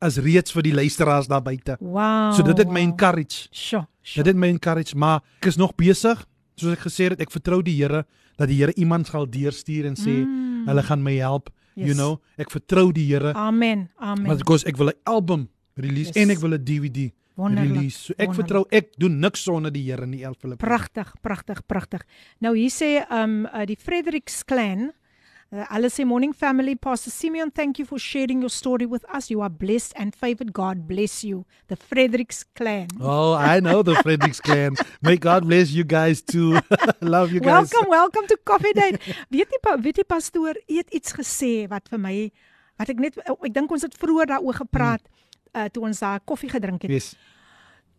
is 0.07 0.17
reeds 0.19 0.53
vir 0.53 0.63
die 0.63 0.75
luisteraars 0.75 1.27
daar 1.27 1.43
buite. 1.43 1.77
Wow. 1.81 2.33
So 2.35 2.43
dit 2.43 2.59
het 2.59 2.69
my 2.69 2.81
wow. 2.85 2.91
encourage. 2.91 3.49
Sjoe. 3.51 3.87
sjoe. 4.03 4.23
Dit 4.23 4.27
het 4.27 4.37
my 4.37 4.49
encourage, 4.49 4.97
maar 4.97 5.23
ek 5.41 5.47
is 5.47 5.57
nog 5.57 5.75
besig. 5.75 6.27
Soos 6.57 6.73
ek 6.73 6.79
gesê 6.87 7.09
het, 7.11 7.21
ek 7.21 7.31
vertrou 7.31 7.63
die 7.63 7.75
Here 7.83 8.05
dat 8.37 8.49
die 8.49 8.57
Here 8.59 8.73
iemand 8.77 9.07
sal 9.07 9.27
deurstuur 9.27 9.87
en 9.87 9.95
sê 9.97 10.25
Mm. 10.25 10.67
hulle 10.67 10.83
gaan 10.83 11.03
my 11.03 11.17
help. 11.17 11.51
Yes. 11.75 11.87
You 11.87 11.95
know, 11.95 12.21
ek 12.37 12.51
vertrou 12.51 12.93
die 12.93 13.07
Here. 13.07 13.33
Amen. 13.35 13.91
Amen. 13.99 14.27
Maar 14.27 14.37
because 14.37 14.67
ek 14.67 14.77
wil 14.77 14.89
'n 14.89 14.99
album 15.05 15.49
release 15.75 16.11
Yes. 16.15 16.17
en 16.23 16.31
ek 16.31 16.39
wil 16.39 16.53
'n 16.55 16.65
DVD 16.65 17.13
Wonderlik. 17.39 17.77
release. 17.77 17.99
So 18.11 18.15
ek 18.19 18.35
vertrou 18.35 18.65
ek 18.75 18.93
doen 18.99 19.21
niks 19.23 19.47
sonder 19.47 19.71
die 19.75 19.85
Here 19.87 20.07
nie, 20.07 20.25
Elfilip. 20.27 20.59
Pragtig, 20.59 21.13
pragtig, 21.23 21.63
pragtig. 21.71 22.03
Nou 22.43 22.57
hier 22.59 22.73
sê 22.75 22.97
um 23.15 23.45
uh, 23.47 23.65
die 23.69 23.79
Fredericks 23.79 24.43
clan 24.45 24.91
Uh, 25.49 25.65
sê 25.89 26.05
morning 26.05 26.35
family 26.37 26.77
Pastor 26.77 27.11
Simeon 27.11 27.51
thank 27.51 27.79
you 27.79 27.87
for 27.87 27.99
sharing 27.99 28.43
your 28.45 28.51
story 28.53 28.85
with 28.85 29.03
us 29.09 29.31
you 29.31 29.41
are 29.41 29.49
blessed 29.49 29.95
and 29.97 30.15
favored 30.15 30.53
God 30.53 30.87
bless 30.87 31.25
you 31.25 31.47
the 31.69 31.77
Fredericks 31.77 32.45
clan 32.55 32.89
Oh, 33.01 33.33
I 33.33 33.59
know 33.59 33.83
the 33.83 33.95
Fredericks 34.05 34.43
clan. 34.43 34.77
May 35.01 35.17
God 35.17 35.49
bless 35.49 35.73
you 35.73 35.85
guys 35.85 36.21
too. 36.21 36.61
Love 37.01 37.33
you 37.33 37.41
guys. 37.41 37.73
Welcome, 37.73 37.89
welcome 37.89 38.27
to 38.29 38.37
Coffee 38.45 38.75
Date. 38.77 39.01
weet 39.33 39.49
jy 39.49 39.77
weet 39.81 39.97
jy 39.97 40.05
pastoor, 40.05 40.53
het 40.69 40.93
iets 40.93 41.17
gesê 41.17 41.65
wat 41.73 41.89
vir 41.89 41.99
my 42.05 42.17
wat 42.77 42.93
ek 42.93 43.01
net 43.01 43.17
ek 43.25 43.49
dink 43.57 43.73
ons 43.73 43.89
het 43.89 43.97
vroeër 43.97 44.37
daaroor 44.37 44.61
gepraat 44.67 45.01
Hmm. 45.01 45.28
Uh, 45.53 45.65
toe 45.73 45.83
ons 45.83 45.99
daar 45.99 46.21
koffie 46.25 46.51
gedrink 46.51 46.83
het. 46.83 46.91
Yes. 46.91 47.17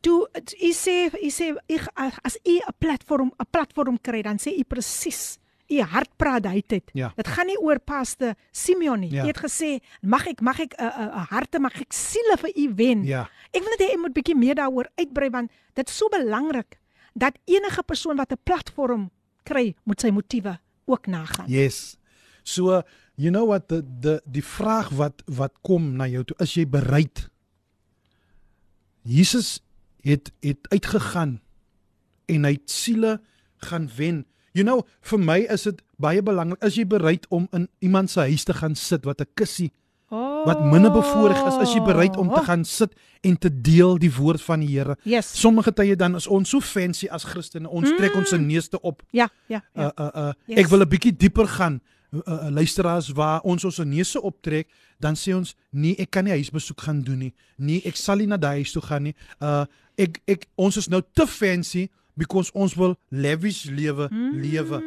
Toe 0.01 0.29
u 0.61 0.71
sê 0.71 1.09
u 1.11 1.29
sê 1.29 1.51
ek 1.67 1.89
as 2.23 2.37
u 2.45 2.55
'n 2.59 2.75
platform 2.77 3.31
'n 3.39 3.49
platform 3.51 3.97
kry 4.01 4.21
dan 4.21 4.37
sê 4.37 4.55
u 4.57 4.63
presies 4.63 5.37
u 5.69 5.81
hart 5.81 6.09
praat 6.17 6.45
uit 6.45 6.71
het. 6.71 6.89
Ja. 6.93 7.11
Dit 7.15 7.27
gaan 7.27 7.45
nie 7.45 7.57
oor 7.61 7.79
paste 7.79 8.35
Simeon 8.51 8.99
nie. 8.99 9.11
Ja. 9.11 9.23
Jy 9.23 9.27
het 9.27 9.41
gesê 9.43 9.69
mag 10.01 10.27
ek 10.27 10.41
mag 10.41 10.59
ek 10.59 10.73
'n 10.77 10.83
uh, 10.83 11.05
uh, 11.05 11.25
harte 11.29 11.59
mag 11.59 11.81
ek 11.81 11.93
siele 11.93 12.37
vir 12.37 12.51
u 12.55 12.73
wen. 12.75 13.03
Ja. 13.03 13.29
Ek 13.51 13.61
wil 13.61 13.69
net 13.77 13.81
hê 13.81 13.91
jy 13.93 13.99
moet 13.99 14.13
bietjie 14.13 14.35
meer 14.35 14.55
daaroor 14.55 14.89
uitbrei 14.97 15.29
want 15.29 15.51
dit 15.73 15.89
is 15.89 15.97
so 15.97 16.09
belangrik 16.09 16.79
dat 17.13 17.37
enige 17.45 17.83
persoon 17.83 18.15
wat 18.15 18.31
'n 18.31 18.41
platform 18.43 19.11
kry, 19.43 19.75
moet 19.83 20.01
sy 20.01 20.09
motiewe 20.09 20.59
ook 20.85 21.07
nagaan. 21.07 21.49
Yes. 21.49 21.97
So, 22.43 22.81
you 23.15 23.29
know 23.29 23.45
what 23.45 23.67
the 23.67 23.83
the 24.01 24.21
die 24.25 24.43
vraag 24.43 24.89
wat 24.89 25.21
wat 25.25 25.53
kom 25.61 25.95
na 25.95 26.07
jou 26.07 26.23
toe, 26.23 26.37
is 26.39 26.53
jy 26.53 26.65
bereid? 26.69 27.29
Jesus 29.09 29.59
het 30.05 30.29
het 30.45 30.57
uitgegaan 30.69 31.39
en 32.29 32.45
hy 32.45 32.51
het 32.59 32.69
siele 32.71 33.17
gaan 33.65 33.89
wen. 33.97 34.25
You 34.53 34.65
know, 34.65 34.83
vir 35.01 35.19
my 35.21 35.39
is 35.49 35.65
dit 35.67 35.81
baie 36.01 36.21
belangrik. 36.25 36.61
Is 36.65 36.77
jy 36.77 36.85
bereid 36.89 37.25
om 37.33 37.47
in 37.53 37.67
iemand 37.85 38.09
se 38.13 38.19
huis 38.29 38.43
te 38.47 38.53
gaan 38.53 38.75
sit 38.75 39.05
wat 39.05 39.21
'n 39.21 39.27
kussie 39.33 39.71
Oh. 40.11 40.45
wat 40.45 40.63
minder 40.65 40.91
bevoorreg 40.91 41.37
is, 41.47 41.57
is 41.69 41.73
jy 41.75 41.81
bereid 41.85 42.17
om 42.17 42.33
te 42.33 42.41
gaan 42.43 42.63
sit 42.65 42.93
en 43.21 43.37
te 43.37 43.61
deel 43.61 43.97
die 43.99 44.09
woord 44.15 44.41
van 44.41 44.59
die 44.59 44.77
Here? 44.79 44.97
Yes. 45.03 45.39
Sommige 45.39 45.71
tye 45.73 45.95
dan 45.95 46.15
is 46.15 46.27
ons 46.27 46.49
so 46.49 46.59
fancy 46.59 47.07
as 47.11 47.23
Christene, 47.23 47.69
ons 47.69 47.89
Mm. 47.91 47.97
trek 47.97 48.15
ons 48.15 48.29
se 48.29 48.37
neusste 48.37 48.81
op 48.81 49.03
Ja, 49.11 49.29
ja, 49.47 49.61
ja. 49.75 49.91
uh, 49.99 50.05
uh, 50.05 50.09
uh, 50.15 50.31
Yes. 50.47 50.57
ek 50.57 50.67
wil 50.67 50.79
'n 50.81 50.87
bietjie 50.89 51.15
dieper 51.17 51.47
gaan. 51.47 51.81
Uh, 52.11 52.21
uh, 52.25 52.47
luisteraars 52.49 53.09
waar 53.13 53.41
ons 53.45 53.63
ons 53.65 53.77
neuse 53.85 54.21
optrek, 54.21 54.67
dan 54.97 55.13
sê 55.13 55.35
ons 55.35 55.51
nee, 55.69 55.93
ek 56.01 56.09
kan 56.09 56.23
nie 56.25 56.33
huisbesoek 56.33 56.81
gaan 56.81 57.03
doen 57.05 57.19
nie. 57.19 57.33
Nee, 57.57 57.83
ek 57.85 57.95
sal 58.01 58.17
nie 58.17 58.25
na 58.25 58.37
daai 58.41 58.63
huis 58.63 58.71
toe 58.73 58.81
gaan 58.81 59.03
nie. 59.03 59.15
Uh 59.39 59.65
ek 59.99 60.17
ek 60.27 60.47
ons 60.57 60.77
is 60.81 60.87
nou 60.89 61.01
te 61.13 61.27
fancy 61.27 61.89
because 62.17 62.49
ons 62.57 62.73
wil 62.75 62.95
lavish 63.11 63.65
lewe 63.69 64.07
Mm. 64.09 64.41
lewe. 64.41 64.81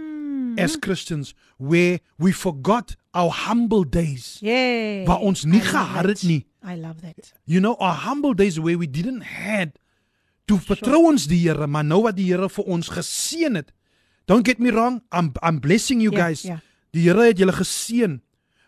as 0.59 0.77
Christians 0.77 1.33
where 1.57 2.01
we 2.19 2.33
forgot 2.33 2.97
our 3.15 3.31
humble 3.31 3.85
days. 3.89 4.37
Yeah. 4.43 5.07
Waar 5.07 5.21
ons 5.25 5.45
nie 5.45 5.61
gehad 5.61 6.05
het 6.05 6.23
nie. 6.23 6.45
I 6.67 6.75
love 6.77 7.01
that. 7.01 7.33
You 7.47 7.61
know, 7.61 7.75
our 7.79 7.95
humble 7.95 8.35
days 8.35 8.59
where 8.61 8.77
we 8.77 8.87
didn't 8.91 9.23
had 9.23 9.79
to 10.47 10.59
vertrou 10.59 11.07
ons 11.07 11.27
die 11.27 11.39
Here, 11.49 11.67
maar 11.67 11.85
nou 11.85 12.03
wat 12.03 12.17
die 12.17 12.27
Here 12.33 12.49
vir 12.51 12.65
ons 12.69 12.89
geseën 12.91 13.55
het. 13.57 13.73
Don't 14.27 14.45
get 14.47 14.59
me 14.59 14.71
wrong, 14.71 15.01
I'm 15.13 15.33
I'm 15.43 15.59
blessing 15.61 16.03
you 16.03 16.13
Ja, 16.13 16.27
guys. 16.27 16.43
ja. 16.43 16.61
Die 16.93 17.07
Here 17.09 17.25
het 17.25 17.39
julle 17.41 17.55
geseën. 17.57 18.21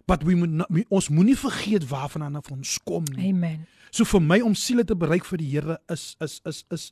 But 0.07 0.23
we 0.25 0.35
moet 0.37 0.51
not, 0.51 0.69
we, 0.69 0.85
ons 0.93 1.09
moenie 1.09 1.37
vergeet 1.37 1.87
waarvan 1.89 2.37
af 2.37 2.51
ons 2.53 2.79
kom 2.85 3.05
nie. 3.15 3.31
Amen. 3.33 3.65
So 3.95 4.05
vir 4.05 4.21
my 4.21 4.41
om 4.45 4.55
siele 4.59 4.85
te 4.85 4.97
bereik 4.97 5.25
vir 5.29 5.41
die 5.41 5.51
Here 5.55 5.79
is 5.93 6.15
is 6.25 6.41
is 6.45 6.65
is 6.75 6.91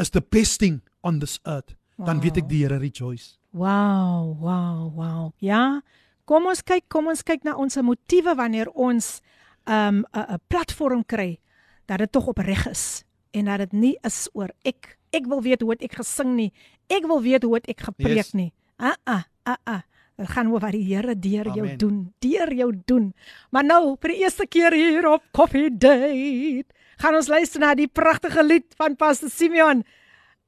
is 0.00 0.10
the 0.12 0.20
best 0.22 0.60
thing 0.60 0.80
on 1.02 1.18
this 1.20 1.38
earth. 1.44 1.74
Dan 1.96 2.20
weet 2.20 2.40
ek 2.42 2.48
die 2.48 2.62
Here 2.64 2.78
rejoice. 2.80 3.36
Wow, 3.56 4.36
wow, 4.40 4.88
wow. 4.92 5.32
Ja. 5.40 5.80
Kom 6.28 6.48
ons 6.50 6.60
kyk, 6.66 6.88
kom 6.92 7.08
ons 7.08 7.22
kyk 7.24 7.44
na 7.46 7.54
ons 7.56 7.76
motiewe 7.80 8.34
wanneer 8.36 8.68
ons 8.74 9.20
'n 9.66 9.72
um, 9.72 10.04
'n 10.12 10.40
platform 10.48 11.04
kry 11.04 11.38
dat 11.86 11.98
dit 11.98 12.12
tog 12.12 12.26
opreg 12.26 12.66
is 12.68 13.04
en 13.32 13.44
dat 13.44 13.58
dit 13.58 13.72
nie 13.72 13.96
is 14.04 14.28
oor 14.32 14.50
ek 14.64 14.98
ek 15.12 15.26
wil 15.26 15.42
weet 15.42 15.60
hoe 15.62 15.76
ek 15.80 15.92
gesing 15.96 16.36
nie. 16.36 16.52
Ek 16.88 17.06
wil 17.06 17.22
weet 17.22 17.42
hoe 17.42 17.56
ek 17.56 17.80
gepreek 17.80 18.16
Yes. 18.16 18.32
nie. 18.34 18.52
Ah 18.78 18.96
ah 19.04 19.24
ah 19.44 19.56
ah. 19.64 19.82
Dit 20.16 20.30
gaan 20.32 20.48
oor 20.48 20.62
wat 20.64 20.72
die 20.72 20.84
Here 20.86 21.12
deur 21.18 21.50
jou 21.52 21.66
Amen. 21.66 21.76
doen, 21.78 21.96
deur 22.24 22.52
jou 22.56 22.70
doen. 22.88 23.10
Maar 23.52 23.64
nou, 23.68 23.96
vir 24.00 24.14
die 24.14 24.22
eerste 24.24 24.46
keer 24.48 24.72
hier 24.72 25.08
op 25.10 25.22
Coffee 25.36 25.68
Date, 25.68 26.72
gaan 27.02 27.18
ons 27.18 27.28
luister 27.28 27.60
na 27.60 27.74
die 27.76 27.88
pragtige 27.88 28.44
lied 28.44 28.72
van 28.80 28.96
Pastor 28.96 29.28
Simeon. 29.30 29.84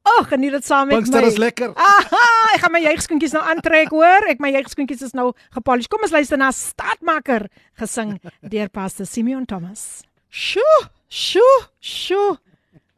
Ag, 0.09 0.31
geniet 0.31 0.55
dit 0.57 0.65
saam 0.65 0.89
met 0.89 0.97
Pinkster 0.97 1.21
my. 1.21 1.29
is 1.29 1.37
lekker. 1.37 1.75
Aha, 1.77 2.25
ek 2.55 2.63
gaan 2.63 2.73
my 2.73 2.81
juigskoentjies 2.81 3.35
nou 3.37 3.43
aantrek, 3.45 3.93
hoor. 3.93 4.25
Ek 4.33 4.41
my 4.41 4.55
juigskoentjies 4.55 5.05
is 5.11 5.13
nou 5.13 5.33
gepolish. 5.53 5.91
Kom 5.93 6.07
ons 6.07 6.15
luister 6.17 6.41
na 6.41 6.49
Staatmaker 6.55 7.49
gesing 7.77 8.17
deur 8.41 8.73
Pastor 8.73 9.07
Simeon 9.11 9.45
Thomas. 9.45 10.01
Sjoe, 10.33 10.89
sjoe, 11.13 11.59
sjoe. 11.81 12.39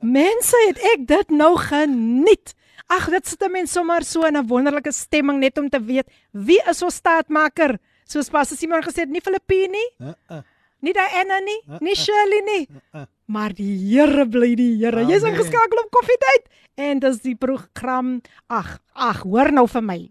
Mense, 0.01 0.57
het 0.69 0.79
ek 0.95 1.07
dit 1.11 1.35
nou 1.35 1.57
geniet. 1.59 2.55
Ag, 2.91 3.07
dit 3.11 3.27
sit 3.27 3.43
'n 3.43 3.53
mens 3.53 3.73
sommer 3.73 4.03
so 4.05 4.25
in 4.27 4.37
'n 4.37 4.47
wonderlike 4.47 4.93
stemming 4.93 5.39
net 5.39 5.59
om 5.59 5.69
te 5.69 5.79
weet 5.81 6.07
wie 6.33 6.61
is 6.69 6.83
ons 6.83 6.95
staatmaker. 6.95 7.79
Soos 8.05 8.29
Pastor 8.29 8.57
Simeon 8.59 8.83
gesê 8.83 9.01
het, 9.07 9.09
nie 9.09 9.21
Filippine 9.21 9.69
nie, 9.71 9.91
Uh, 10.01 10.13
uh, 10.31 10.41
nie 10.83 10.93
Diana 10.93 11.39
nie, 11.41 11.61
nie 11.81 11.95
Shirley 11.95 12.41
nie. 12.45 12.69
Maar 13.27 13.53
die 13.55 13.77
Here 13.79 14.27
bly 14.27 14.55
die 14.57 14.77
Here. 14.85 15.05
Jy's 15.07 15.23
ingeskakel 15.23 15.79
op 15.85 15.91
Koffietyd 15.91 16.49
en 16.77 16.99
dis 16.99 17.21
die 17.21 17.35
program. 17.37 18.21
Ag, 18.49 18.81
ag, 18.95 19.23
hoor 19.23 19.53
nou 19.53 19.69
vir 19.69 19.83
my. 19.83 20.11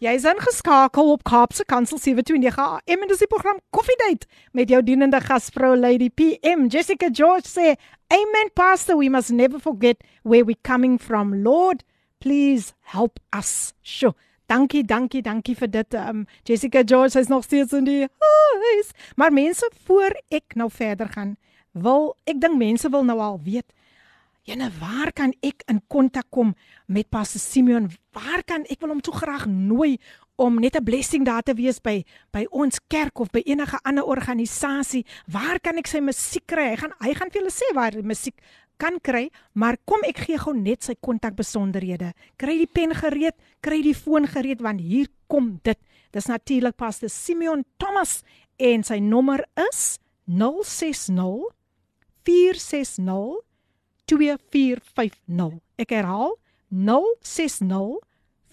Jy's 0.00 0.24
ingeskakel 0.24 1.12
op 1.12 1.22
Kaapse 1.22 1.64
Kansel 1.64 1.98
729 1.98 2.58
AM 2.58 3.02
en 3.02 3.08
dis 3.08 3.18
die 3.18 3.28
program 3.28 3.60
Koffietyd 3.70 4.26
met 4.52 4.68
jou 4.68 4.82
dienende 4.82 5.20
gasvrou 5.20 5.76
Lady 5.76 6.10
PM 6.10 6.66
Jessica 6.68 7.08
George 7.12 7.46
sê, 7.46 7.76
"Amen 8.10 8.50
pastor, 8.54 8.96
we 8.96 9.08
must 9.08 9.30
never 9.30 9.60
forget 9.60 10.02
where 10.24 10.44
we 10.44 10.56
coming 10.62 10.98
from. 11.00 11.42
Lord, 11.44 11.84
please 12.26 12.74
help 12.90 13.20
us." 13.30 13.72
Sjoe. 13.82 14.14
Dankie, 14.50 14.82
dankie, 14.84 15.22
dankie 15.22 15.54
vir 15.58 15.70
dit. 15.70 15.94
Um 15.94 16.26
Jessica 16.46 16.82
George 16.84 17.18
is 17.18 17.30
nog 17.30 17.44
steeds 17.44 17.72
in 17.72 17.84
die 17.86 18.02
huis. 18.02 18.90
Maar 19.16 19.32
mense 19.32 19.70
voor 19.86 20.14
ek 20.28 20.54
nou 20.54 20.70
verder 20.70 21.08
gaan, 21.08 21.36
wil 21.72 22.16
ek 22.24 22.40
dink 22.40 22.58
mense 22.58 22.90
wil 22.90 23.04
nou 23.04 23.18
al 23.20 23.40
weet 23.42 23.70
Jene, 24.46 24.68
waar 24.78 25.10
kan 25.10 25.32
ek 25.42 25.64
in 25.66 25.80
kontak 25.90 26.28
kom 26.30 26.52
met 26.86 27.08
Pastor 27.10 27.42
Simeon? 27.42 27.88
Waar 28.14 28.44
kan 28.46 28.62
ek 28.70 28.78
wil 28.78 28.92
hom 28.94 29.00
so 29.02 29.10
graag 29.10 29.48
nooi 29.50 29.96
om 30.38 30.60
net 30.62 30.76
'n 30.76 30.84
blessing 30.86 31.24
daar 31.26 31.42
te 31.42 31.54
wees 31.54 31.80
by 31.82 32.04
by 32.30 32.46
ons 32.50 32.78
kerk 32.86 33.18
of 33.18 33.30
by 33.32 33.42
enige 33.42 33.78
ander 33.82 34.04
organisasie? 34.04 35.04
Waar 35.26 35.58
kan 35.58 35.78
ek 35.78 35.86
sy 35.86 35.98
musiek 35.98 36.46
kry? 36.46 36.70
Hy 36.70 36.76
gaan 36.76 36.94
hy 37.00 37.14
gaan 37.14 37.30
vir 37.30 37.42
julle 37.42 37.50
sê 37.50 37.74
waar 37.74 37.90
die 37.90 38.06
musiek 38.06 38.38
kan 38.80 38.98
kry, 39.00 39.30
maar 39.54 39.76
kom 39.88 40.04
ek 40.06 40.18
gee 40.26 40.38
gou 40.40 40.54
net 40.56 40.84
sy 40.86 40.94
kontakbesonderhede. 41.00 42.12
Kry 42.40 42.58
die 42.60 42.70
pen 42.70 42.94
gereed, 42.96 43.36
kry 43.64 43.82
die 43.84 43.96
foon 43.96 44.28
gereed 44.30 44.62
want 44.64 44.80
hier 44.80 45.08
kom 45.30 45.56
dit. 45.66 45.78
Dis 46.12 46.28
natuurlik 46.30 46.76
Pastor 46.78 47.10
Simeon 47.12 47.64
Thomas 47.80 48.22
en 48.62 48.84
sy 48.86 48.98
nommer 49.02 49.44
is 49.66 49.98
060 50.26 51.48
460 52.26 53.42
2450. 54.06 55.60
Ek 55.78 55.90
herhaal 55.94 56.36
060 56.70 57.98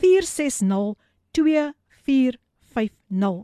460 0.01 0.95
2450. 1.33 2.41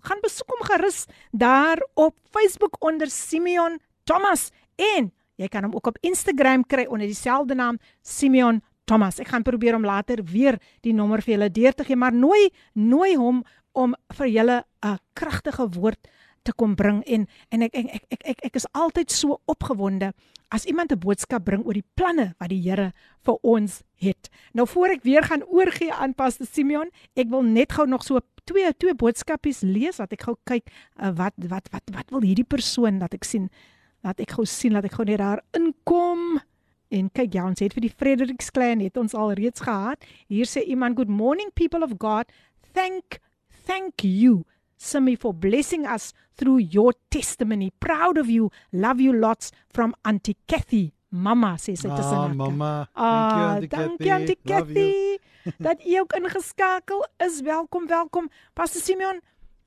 Gaan 0.05 0.21
besoek 0.25 0.49
hom 0.55 0.63
gerus 0.71 1.05
daar 1.31 1.79
op 1.93 2.15
Facebook 2.33 2.79
onder 2.83 3.09
Simeon 3.13 3.79
Thomas 4.09 4.49
en 4.75 5.11
jy 5.39 5.47
kan 5.47 5.63
hom 5.67 5.77
ook 5.77 5.93
op 5.93 5.97
Instagram 6.05 6.65
kry 6.67 6.85
onder 6.89 7.07
dieselfde 7.07 7.55
naam 7.55 7.79
Simeon 8.03 8.61
Thomas. 8.89 9.19
Ek 9.21 9.31
gaan 9.31 9.45
probeer 9.45 9.77
om 9.77 9.85
later 9.85 10.23
weer 10.25 10.59
die 10.85 10.93
nommer 10.93 11.23
vir 11.23 11.37
julle 11.37 11.51
deur 11.53 11.75
te 11.77 11.85
gee, 11.87 11.95
maar 11.99 12.15
nooi 12.15 12.49
nooi 12.73 13.15
hom 13.15 13.43
om 13.77 13.95
vir 14.17 14.27
julle 14.27 14.63
'n 14.83 14.97
kragtige 15.13 15.69
woord 15.77 16.09
te 16.43 16.53
kom 16.53 16.75
bring 16.75 17.03
en 17.05 17.27
en 17.51 17.61
ek 17.61 17.75
ek 17.75 17.87
ek 17.93 18.03
ek, 18.09 18.21
ek, 18.25 18.39
ek 18.49 18.55
is 18.55 18.67
altyd 18.73 19.11
so 19.11 19.39
opgewonde 19.45 20.13
as 20.49 20.65
iemand 20.65 20.91
'n 20.91 20.99
boodskap 20.99 21.45
bring 21.45 21.65
oor 21.65 21.73
die 21.73 21.85
planne 21.95 22.33
wat 22.39 22.49
die 22.49 22.61
Here 22.61 22.91
vir 23.25 23.37
ons 23.43 23.83
het. 23.95 24.29
Nou 24.53 24.67
voor 24.67 24.89
ek 24.89 25.03
weer 25.03 25.23
gaan 25.23 25.43
oorgee 25.43 25.93
aan 25.93 26.15
Pastor 26.15 26.47
Simeon, 26.47 26.89
ek 27.15 27.29
wil 27.29 27.43
net 27.43 27.71
gou 27.71 27.85
nog 27.87 28.03
so 28.03 28.19
twee 28.45 28.73
twee 28.73 28.95
boodskapies 28.95 29.61
lees 29.61 29.97
dat 29.97 30.13
ek 30.13 30.23
gou 30.23 30.35
kyk 30.45 30.65
uh, 30.97 31.11
wat 31.11 31.33
wat 31.37 31.69
wat 31.71 31.83
wat 31.93 32.09
wil 32.09 32.21
hierdie 32.21 32.47
persoon 32.47 32.99
dat 32.99 33.13
ek 33.13 33.23
sien 33.23 33.49
laat 34.03 34.19
ek 34.19 34.31
gou 34.37 34.45
sien 34.45 34.73
dat 34.73 34.85
ek 34.85 34.93
gou 34.97 35.05
net 35.05 35.19
daar 35.21 35.41
inkom. 35.57 36.39
En 36.89 37.09
kyk 37.13 37.33
ja, 37.33 37.45
ons 37.45 37.59
het 37.59 37.73
vir 37.73 37.81
die 37.85 37.93
Fredericks 37.93 38.49
Clan 38.51 38.79
het 38.81 38.97
ons 38.97 39.13
al 39.13 39.33
reeds 39.37 39.61
gehad. 39.61 40.01
Hier 40.27 40.45
sê 40.49 40.63
iemand 40.65 40.97
good 40.97 41.09
morning 41.09 41.51
people 41.53 41.83
of 41.85 41.91
God. 42.01 42.25
Thank 42.73 43.19
thank 43.65 44.01
you 44.03 44.43
Simi 44.79 45.15
for 45.19 45.33
blessing 45.35 45.85
us 45.85 46.13
through 46.37 46.59
your 46.71 46.93
testimony. 47.11 47.69
Proud 47.79 48.17
of 48.17 48.29
you. 48.29 48.49
Love 48.71 49.01
you 49.03 49.13
lots 49.13 49.51
from 49.67 49.93
Auntie 50.07 50.37
Kathy. 50.47 50.93
Mama 51.11 51.55
sê 51.57 51.75
sy 51.75 51.89
tussen 51.89 52.15
Ah, 52.15 52.23
hakke. 52.27 52.35
mama. 52.37 52.87
Ah, 52.95 53.59
dankie 53.59 54.11
Auntie. 54.13 54.37
Kathy. 54.45 55.17
dat 55.65 55.83
u 55.85 55.97
ook 55.99 56.13
ingeskakel 56.13 57.05
is. 57.17 57.41
Welkom, 57.41 57.87
welkom. 57.87 58.29
Pastor 58.53 58.81
Simeon, 58.81 59.19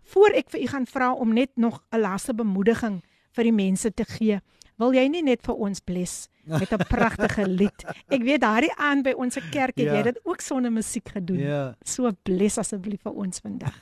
voor 0.05 0.33
ek 0.35 0.51
vir 0.51 0.63
u 0.63 0.67
gaan 0.67 0.87
vra 0.87 1.13
om 1.13 1.33
net 1.35 1.51
nog 1.57 1.83
'n 1.93 2.01
laaste 2.01 2.35
bemoediging 2.35 3.03
vir 3.33 3.45
die 3.45 3.53
mense 3.53 3.91
te 3.95 4.05
gee, 4.05 4.41
wil 4.79 4.93
jy 4.95 5.09
nie 5.09 5.23
net 5.23 5.43
vir 5.47 5.55
ons 5.55 5.81
bless 5.81 6.29
met 6.47 6.73
'n 6.77 6.85
pragtige 6.89 7.47
lied? 7.49 7.85
Ek 8.09 8.23
weet 8.23 8.41
daardie 8.41 8.73
aan 8.77 9.03
by 9.03 9.13
ons 9.17 9.35
kerk 9.51 9.77
het 9.77 9.87
Ja. 9.87 9.95
jy 9.95 10.03
dit 10.03 10.19
ook 10.25 10.41
sonder 10.41 10.73
musiek 10.73 11.09
gedoen. 11.09 11.39
Ja. 11.39 11.75
So 11.85 12.11
bless 12.23 12.59
asseblief 12.59 13.03
vir 13.03 13.13
ons 13.15 13.39
vandag. 13.41 13.75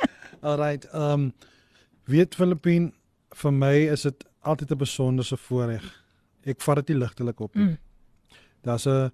Alright, 0.42 0.84
ehm 0.92 1.12
um, 1.12 1.32
weet 2.04 2.34
Filippine, 2.34 2.92
vir 3.34 3.52
my 3.52 3.74
is 3.92 4.02
dit 4.02 4.24
altyd 4.42 4.70
'n 4.70 4.78
besonderse 4.78 5.36
voorreg. 5.36 5.82
Ek 6.46 6.60
vat 6.62 6.76
dit 6.76 6.88
nie 6.88 6.98
ligtelik 6.98 7.40
op 7.40 7.54
nie. 7.54 7.64
Mm. 7.64 7.78
Daar's 8.62 8.86
'n 8.86 9.10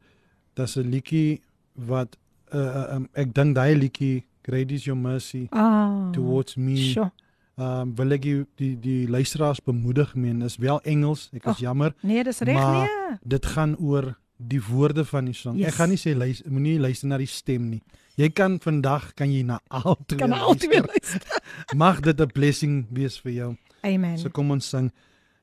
daar's 0.55 0.77
'n 0.77 0.89
liedjie 0.91 1.41
wat 1.75 2.17
uh, 2.55 2.95
um, 2.95 3.09
ek 3.15 3.33
dink 3.35 3.55
daai 3.55 3.75
liedjie 3.75 4.25
Great 4.45 4.71
is 4.73 4.85
your 4.85 4.99
mercy 5.01 5.47
Ah. 5.53 6.11
towards 6.13 6.57
me. 6.57 6.77
Sure. 6.77 7.11
Ehm 7.59 7.81
um, 7.81 7.95
wil 7.97 8.11
ek 8.17 8.23
die 8.23 8.47
die, 8.57 8.77
die 8.81 9.09
luisteraars 9.09 9.61
bemoedig 9.61 10.15
mee. 10.15 10.33
Dis 10.41 10.57
wel 10.57 10.81
Engels, 10.89 11.29
ek 11.33 11.45
is 11.45 11.51
Ag, 11.51 11.59
jammer. 11.61 11.95
Nee, 12.01 12.25
dis 12.25 12.39
reg 12.41 12.57
nee. 12.57 13.19
Dit 13.25 13.47
gaan 13.47 13.77
oor 13.79 14.15
die 14.39 14.63
woorde 14.65 15.05
van 15.05 15.25
die 15.29 15.35
song. 15.37 15.59
Yes. 15.59 15.69
Ek 15.69 15.75
gaan 15.75 15.89
nie 15.93 15.99
sê 16.01 16.15
luister, 16.17 16.51
moenie 16.51 16.79
luister 16.81 17.09
na 17.09 17.19
die 17.21 17.27
stem 17.31 17.69
nie. 17.71 17.83
Jy 18.17 18.29
kan 18.31 18.59
vandag 18.61 19.13
kan 19.15 19.31
jy 19.33 19.43
na 19.45 19.61
al 19.69 19.97
twee 20.07 20.19
Kan 20.19 20.33
altyd 20.33 20.73
luister. 20.73 20.89
luister. 20.89 21.43
Mag 21.77 22.01
dit 22.01 22.21
'n 22.21 22.27
blessing 22.33 22.87
wees 22.91 23.19
vir 23.21 23.33
jou. 23.33 23.57
Amen. 23.85 24.19
So 24.19 24.29
kom 24.31 24.51
ons 24.51 24.69
sing. 24.69 24.91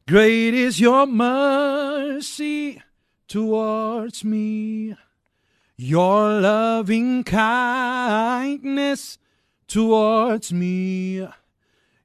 Great 0.08 0.54
is 0.54 0.78
your 0.80 1.06
mercy 1.08 2.82
towards 3.28 4.24
me. 4.24 4.96
Your 5.76 6.42
loving 6.42 7.24
kindness 7.24 9.18
towards 9.68 10.52
me. 10.52 11.28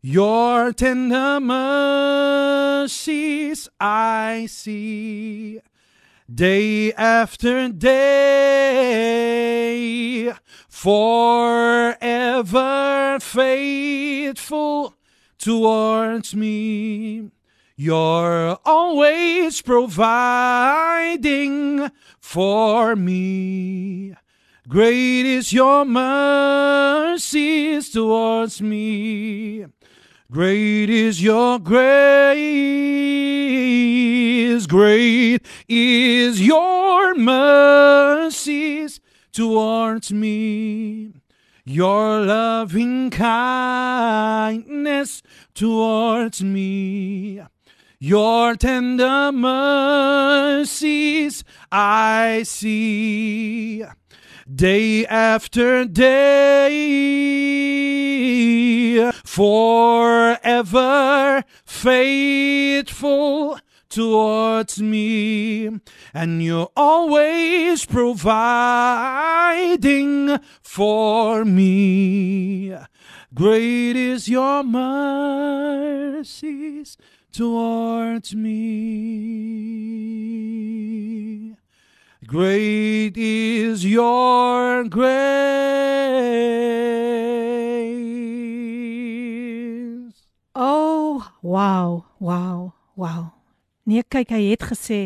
Your 0.07 0.75
tender 0.75 1.41
mercies 1.41 2.91
I 3.81 4.45
see 4.51 5.61
day 6.31 6.93
after 6.93 7.71
day, 7.71 7.95
forever 10.69 11.97
faithful 13.19 14.95
towards 15.39 16.37
me. 16.37 17.31
You're 17.75 18.59
always 18.67 19.63
providing 19.63 19.91
for 22.21 22.95
me. 22.95 24.15
Great 24.69 25.25
is 25.25 25.55
your 25.55 25.87
mercies 25.87 27.89
towards 27.89 28.61
me. 28.61 29.65
Great 30.35 30.91
is 30.91 31.23
your 31.23 31.61
grace. 31.61 31.87
Great 34.67 35.47
is 35.69 36.45
your 36.45 37.15
mercies 37.15 39.01
towards 39.33 40.13
me. 40.13 41.13
Your 41.65 42.23
loving 42.23 43.11
kindness 43.11 44.43
towards 45.55 46.43
me. 46.43 47.41
Your 48.01 48.57
tender 48.57 49.31
mercies 49.31 50.75
I 51.71 52.43
see 52.45 53.85
day 54.53 55.07
after 55.07 55.85
day, 55.87 56.71
forever 59.25 60.75
faithful 61.65 63.59
towards 63.89 64.83
me, 64.83 65.71
and 66.13 66.43
you're 66.43 66.71
always 66.77 67.87
providing 67.87 68.29
for 70.63 71.45
me. 71.45 72.75
Great 73.33 73.97
is 73.97 74.29
your 74.29 74.65
mercies 74.65 76.17
towards 77.33 78.35
me. 78.35 78.65
Great 82.27 83.17
is 83.19 83.85
your 83.85 84.89
grace. 84.89 85.05
Oh, 90.55 91.31
wow, 91.43 92.07
wow, 92.19 92.73
wow. 92.97 93.35
Nee, 93.85 94.03
kyk, 94.09 94.33
hy 94.33 94.55
het 94.55 94.65
gesê, 94.65 95.01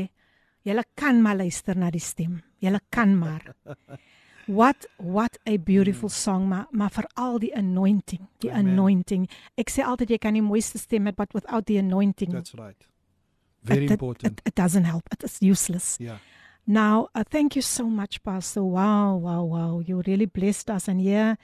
julle 0.62 0.85
kan 0.95 1.19
maar 1.25 1.41
luister 1.41 1.75
na 1.75 1.91
die 1.91 2.03
stem. 2.03 2.39
Julle 2.62 2.79
kan 2.95 3.16
maar. 3.19 3.43
What 4.49 4.87
what 4.97 5.37
a 5.45 5.59
beautiful 5.59 6.09
song, 6.09 6.47
maar 6.49 6.66
maar 6.71 6.91
veral 6.91 7.39
die 7.39 7.51
anointing, 7.57 8.29
die 8.41 8.53
Amen. 8.53 8.73
anointing. 8.73 9.27
Ek 9.61 9.69
sê 9.69 9.85
altyd 9.85 10.14
jy 10.14 10.19
kan 10.23 10.39
die 10.39 10.45
mooiste 10.45 10.79
stem 10.81 11.05
hê, 11.11 11.12
but 11.12 11.35
without 11.37 11.66
the 11.69 11.77
anointing, 11.83 12.33
That's 12.33 12.55
right. 12.57 12.89
Very 13.61 13.85
it, 13.85 13.91
it, 13.91 13.99
important. 13.99 14.41
It, 14.41 14.49
it 14.49 14.55
doesn't 14.55 14.85
help. 14.89 15.05
It 15.12 15.27
is 15.27 15.37
useless. 15.43 15.99
Yeah. 16.01 16.23
Now, 16.71 17.09
uh, 17.14 17.25
thank 17.29 17.57
you 17.57 17.62
so 17.62 17.85
much, 17.85 18.23
Pastor. 18.23 18.62
Wow, 18.62 19.16
wow, 19.16 19.43
wow. 19.43 19.81
You 19.81 20.03
really 20.07 20.27
blessed 20.27 20.69
us. 20.69 20.87
And 20.87 21.01
here, 21.01 21.39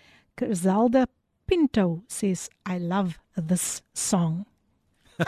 Zelda 0.52 1.08
Pinto 1.46 2.02
says, 2.08 2.50
I 2.66 2.76
love 2.76 3.18
this 3.34 3.80
song. 3.94 4.44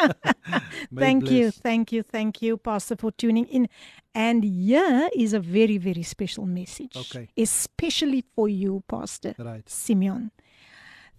Thank 0.94 1.30
you, 1.30 1.53
thank 1.53 1.92
you, 1.92 2.03
thank 2.03 2.42
you, 2.42 2.57
Pastor, 2.57 2.97
for 2.97 3.12
tuning 3.12 3.47
in. 3.47 3.68
And 4.14 4.42
here 4.42 5.09
is 5.14 5.32
a 5.32 5.38
very, 5.38 5.78
very 5.78 6.03
special 6.03 6.44
message, 6.44 6.97
Okay. 6.97 7.28
especially 7.36 8.24
for 8.34 8.49
you, 8.49 8.82
Pastor 8.88 9.34
Right. 9.38 9.68
Simeon. 9.68 10.32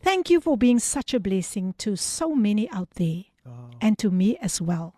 Thank 0.01 0.29
you 0.29 0.41
for 0.41 0.57
being 0.57 0.79
such 0.79 1.13
a 1.13 1.19
blessing 1.19 1.75
to 1.77 1.95
so 1.95 2.35
many 2.35 2.69
out 2.71 2.91
there 2.95 3.23
Oh. 3.45 3.69
and 3.79 3.97
to 3.99 4.11
me 4.11 4.37
as 4.41 4.59
well. 4.61 4.93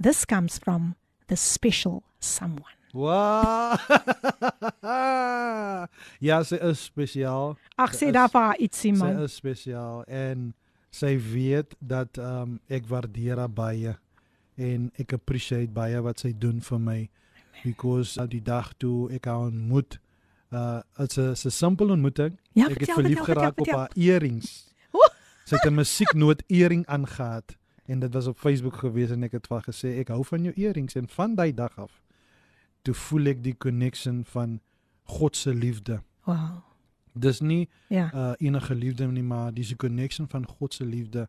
This 0.00 0.24
comes 0.24 0.58
from 0.58 0.96
the 1.28 1.36
special 1.36 2.02
someone. 2.18 2.77
Wow. 2.92 3.76
ja, 6.28 6.40
sy 6.44 6.56
is 6.70 6.84
spesiaal. 6.88 7.56
Ag 7.76 7.92
Sy 7.94 8.08
sê 8.08 8.12
daar 8.16 8.30
vir 8.32 8.56
ietsie 8.64 8.94
Sy 8.94 8.98
man. 9.02 9.22
is 9.26 9.36
spesiaal 9.36 10.04
en 10.08 10.52
sy 10.90 11.16
weet 11.20 11.74
dat 11.84 12.16
ehm 12.18 12.42
um, 12.42 12.60
ek 12.72 12.86
waardeer 12.88 13.36
haar 13.42 13.52
baie 13.52 13.92
en 14.56 14.88
ek 14.98 15.12
appreciate 15.18 15.70
baie 15.74 16.00
wat 16.02 16.18
sy 16.24 16.32
doen 16.32 16.60
vir 16.64 16.78
my 16.80 17.00
because 17.62 18.16
uh, 18.18 18.24
die 18.26 18.40
dag 18.42 18.72
toe 18.80 19.10
ek 19.14 19.26
haar 19.28 19.50
ontmoet 19.50 19.98
uh 20.50 20.80
dit's 20.96 21.18
'n 21.18 21.36
'n 21.36 21.50
simpel 21.52 21.90
ontmoeting. 21.92 22.38
Ja, 22.56 22.68
ek 22.72 22.80
het 22.80 22.94
verlief 22.96 23.20
geraak 23.20 23.60
op 23.60 23.68
haar 23.68 23.90
earrings. 23.94 24.72
Sy 25.44 25.56
het 25.56 25.66
'n 25.68 25.74
musieknoot 25.76 26.42
earring 26.48 26.86
aangehad 26.86 27.56
en 27.86 28.00
dit 28.00 28.14
was 28.14 28.26
op 28.26 28.38
Facebook 28.38 28.76
gewees 28.76 29.10
en 29.10 29.22
ek 29.24 29.32
het 29.32 29.46
vir 29.46 29.56
haar 29.60 29.64
gesê 29.68 29.98
ek 30.00 30.08
hou 30.08 30.24
van 30.24 30.42
jou 30.44 30.54
earrings 30.56 30.94
en 30.96 31.08
van 31.08 31.34
daai 31.34 31.52
dag 31.54 31.78
af 31.78 31.92
toe 32.82 32.94
voel 32.94 33.26
ek 33.26 33.42
die 33.42 33.56
connection 33.56 34.24
van 34.24 34.60
God 35.04 35.36
se 35.36 35.54
liefde. 35.54 36.02
Wow. 36.24 36.62
Dis 37.14 37.40
nie 37.40 37.68
Ja. 37.88 38.10
uh 38.14 38.32
enige 38.38 38.74
liefde 38.74 39.06
nie 39.06 39.22
maar 39.22 39.52
dis 39.54 39.68
die 39.68 39.76
connection 39.76 40.28
van 40.28 40.46
God 40.46 40.74
se 40.74 40.84
liefde 40.84 41.28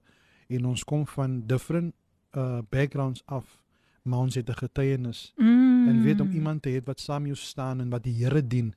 en 0.49 0.65
ons 0.65 0.83
kom 0.83 1.07
van 1.07 1.43
different 1.47 1.93
uh 2.37 2.59
backgrounds 2.69 3.23
af 3.25 3.57
maar 4.03 4.19
ons 4.19 4.35
het 4.35 4.49
'n 4.49 4.53
getuienis 4.53 5.33
Mm. 5.37 5.87
en 5.87 6.03
weet 6.03 6.21
om 6.21 6.31
iemand 6.31 6.61
te 6.61 6.69
hê 6.69 6.83
wat 6.85 6.99
saam 6.99 7.25
jou 7.25 7.35
staan 7.35 7.79
en 7.81 7.89
wat 7.89 8.03
die 8.03 8.13
Here 8.23 8.47
dien 8.47 8.73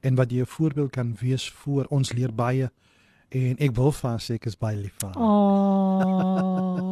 en 0.00 0.14
wat 0.14 0.30
jy 0.30 0.40
'n 0.40 0.46
voorbeeld 0.46 0.90
kan 0.90 1.14
wees 1.20 1.50
voor 1.50 1.84
ons 1.90 2.12
leer 2.12 2.34
baie 2.34 2.70
en 3.28 3.56
ek 3.58 3.74
wil 3.74 3.92
vir 3.92 4.10
haar 4.10 4.20
sê 4.20 4.34
ek 4.34 4.46
is 4.46 4.56
baie 4.58 4.76
lief 4.76 4.94
vir 4.98 5.08
haar. 5.08 5.16
Oh. 5.22 6.87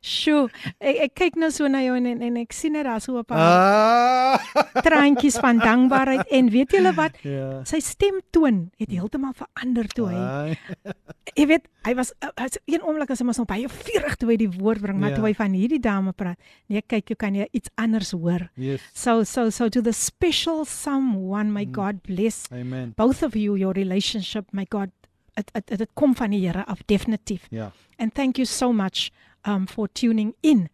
Sjoe, 0.00 0.48
ek, 0.80 0.96
ek 1.08 1.14
kyk 1.14 1.36
nou 1.36 1.50
so 1.50 1.68
na 1.68 1.82
jou 1.84 1.96
en 1.96 2.06
en, 2.06 2.22
en 2.22 2.36
ek 2.36 2.52
sien 2.52 2.72
net 2.72 2.84
daar 2.84 3.00
so 3.00 3.18
'n 3.18 3.24
paar 3.24 3.38
Ah! 3.38 4.38
traantjies 4.86 5.36
van 5.38 5.58
dankbaarheid 5.58 6.28
en 6.30 6.50
weet 6.50 6.72
julle 6.72 6.92
wat? 6.94 7.16
ja. 7.36 7.62
Sy 7.64 7.80
stemtoon 7.80 8.70
het 8.78 8.90
heeltemal 8.90 9.32
verander 9.36 9.86
toe 9.88 10.08
hy. 10.08 10.14
Ai, 10.18 10.58
Jy 11.38 11.46
weet, 11.46 11.64
hy 11.84 11.94
was 11.94 12.12
was 12.36 12.58
een 12.66 12.82
oomblik 12.84 13.10
as 13.10 13.18
hy 13.18 13.24
mos 13.26 13.38
nog 13.40 13.46
baie 13.48 13.68
vurig 13.68 14.16
toe 14.20 14.28
hy 14.30 14.36
die 14.36 14.50
woord 14.50 14.80
bring, 14.80 14.98
maar 15.00 15.10
Ja. 15.10 15.16
toe 15.16 15.26
hy 15.26 15.34
van 15.34 15.52
hierdie 15.52 15.80
dame 15.80 16.12
praat, 16.12 16.38
nee, 16.68 16.82
kyk, 16.82 17.08
jy 17.10 17.16
kan 17.16 17.34
jy 17.34 17.46
iets 17.52 17.70
anders 17.76 18.12
hoor. 18.12 18.50
Yes. 18.56 18.80
So 18.94 19.24
so 19.24 19.50
so 19.50 19.68
to 19.68 19.80
the 19.82 19.92
special 19.92 20.64
someone, 20.64 21.50
my 21.52 21.64
Mm. 21.64 21.72
God 21.72 22.02
bless 22.02 22.44
Amen. 22.52 22.92
both 22.96 23.22
of 23.22 23.34
you 23.34 23.56
your 23.56 23.72
relationship, 23.74 24.46
my 24.52 24.66
God. 24.70 24.90
Dit 25.34 25.50
dit 25.66 25.78
dit 25.78 25.90
kom 25.94 26.14
van 26.14 26.30
die 26.30 26.46
Here 26.46 26.64
af 26.66 26.82
definitief. 26.86 27.46
Ja. 27.50 27.72
And 27.98 28.14
thank 28.14 28.36
you 28.36 28.44
so 28.46 28.72
much 28.72 29.10
um 29.46 29.68
for 29.68 29.88
tuning 29.92 30.34
in. 30.40 30.68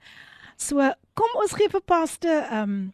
So 0.57 0.93
kom 1.15 1.37
ons 1.43 1.55
gee 1.57 1.69
vir 1.73 1.85
Pastor 1.85 2.47
um 2.53 2.93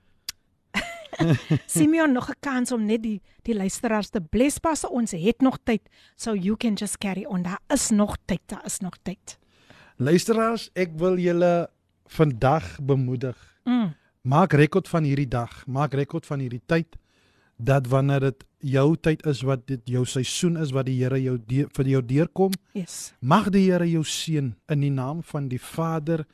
Simeon 1.66 2.12
nog 2.12 2.28
'n 2.28 2.40
kans 2.40 2.72
om 2.72 2.84
net 2.84 3.02
die 3.02 3.20
die 3.42 3.54
luisteraars 3.54 4.10
te 4.10 4.20
bless 4.20 4.58
pas. 4.58 4.84
Ons 4.84 5.10
het 5.12 5.40
nog 5.40 5.58
tyd. 5.64 5.82
So 6.16 6.34
you 6.34 6.56
can 6.56 6.74
just 6.74 6.98
carry 6.98 7.24
on. 7.24 7.42
Daar 7.42 7.60
is 7.68 7.90
nog 7.90 8.16
tyd. 8.24 8.40
Daar 8.46 8.64
is 8.64 8.78
nog 8.78 8.96
tyd. 9.02 9.38
Luisteraars, 9.96 10.70
ek 10.74 10.90
wil 10.98 11.16
julle 11.18 11.70
vandag 12.06 12.78
bemoedig. 12.82 13.36
Mm. 13.64 13.94
Maak 14.22 14.52
rekord 14.52 14.88
van 14.88 15.04
hierdie 15.04 15.28
dag, 15.28 15.66
maak 15.66 15.94
rekord 15.94 16.26
van 16.26 16.38
hierdie 16.38 16.62
tyd 16.66 16.96
dat 17.56 17.86
wanneer 17.86 18.20
dit 18.20 18.44
jou 18.58 18.96
tyd 19.00 19.24
is 19.26 19.42
wat 19.42 19.66
dit 19.66 19.80
jou 19.84 20.04
seisoen 20.06 20.56
is 20.60 20.72
wat 20.74 20.86
die 20.86 20.96
Here 21.02 21.18
jou 21.22 21.36
deur, 21.46 21.68
vir 21.72 21.86
jou 21.86 22.02
deurkom, 22.02 22.52
Yes. 22.74 23.12
mag 23.20 23.50
die 23.50 23.70
Here 23.70 23.86
jou 23.90 24.04
seën 24.04 24.54
in 24.68 24.80
die 24.80 24.90
naam 24.90 25.22
van 25.22 25.48
die 25.48 25.58
Vader, 25.60 26.26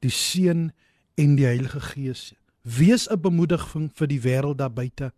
die 0.00 0.10
Seun 0.10 0.72
en 1.16 1.36
die 1.36 1.44
Heilige 1.44 1.80
Gees. 1.80 2.34
Wees 2.62 3.08
'n 3.10 3.20
bemoediging 3.20 3.90
vir 3.94 4.06
die 4.06 4.20
wêreld 4.20 4.56
daar 4.58 4.72
buite. 4.72 5.12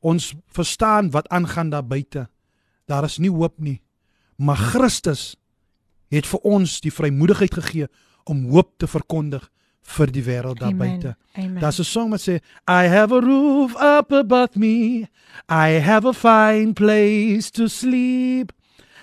Ons 0.00 0.34
verstaan 0.46 1.10
wat 1.10 1.28
aangaan 1.28 1.70
daar 1.70 1.86
buite. 1.86 2.28
Daar 2.86 3.04
is 3.04 3.18
nie 3.18 3.30
hoop 3.30 3.58
nie. 3.60 3.80
Maar 4.36 4.56
Christus 4.56 5.36
het 6.10 6.26
vir 6.26 6.40
ons 6.40 6.80
die 6.80 6.90
vrymoedigheid 6.92 7.54
gegee 7.54 7.86
om 8.24 8.50
hoop 8.50 8.78
te 8.78 8.86
verkondig 8.86 9.50
vir 9.96 10.12
die 10.14 10.22
wêreld 10.22 10.60
daar 10.60 10.74
buite. 10.76 11.16
Daar's 11.60 11.78
'n 11.80 11.84
song 11.84 12.10
wat 12.10 12.20
sê 12.20 12.40
I 12.68 12.86
have 12.88 13.12
a 13.14 13.20
roof 13.20 13.74
up 13.76 14.12
above 14.12 14.56
me. 14.56 15.08
I 15.48 15.80
have 15.80 16.04
a 16.06 16.12
fine 16.12 16.72
place 16.74 17.50
to 17.52 17.68
sleep. 17.68 18.52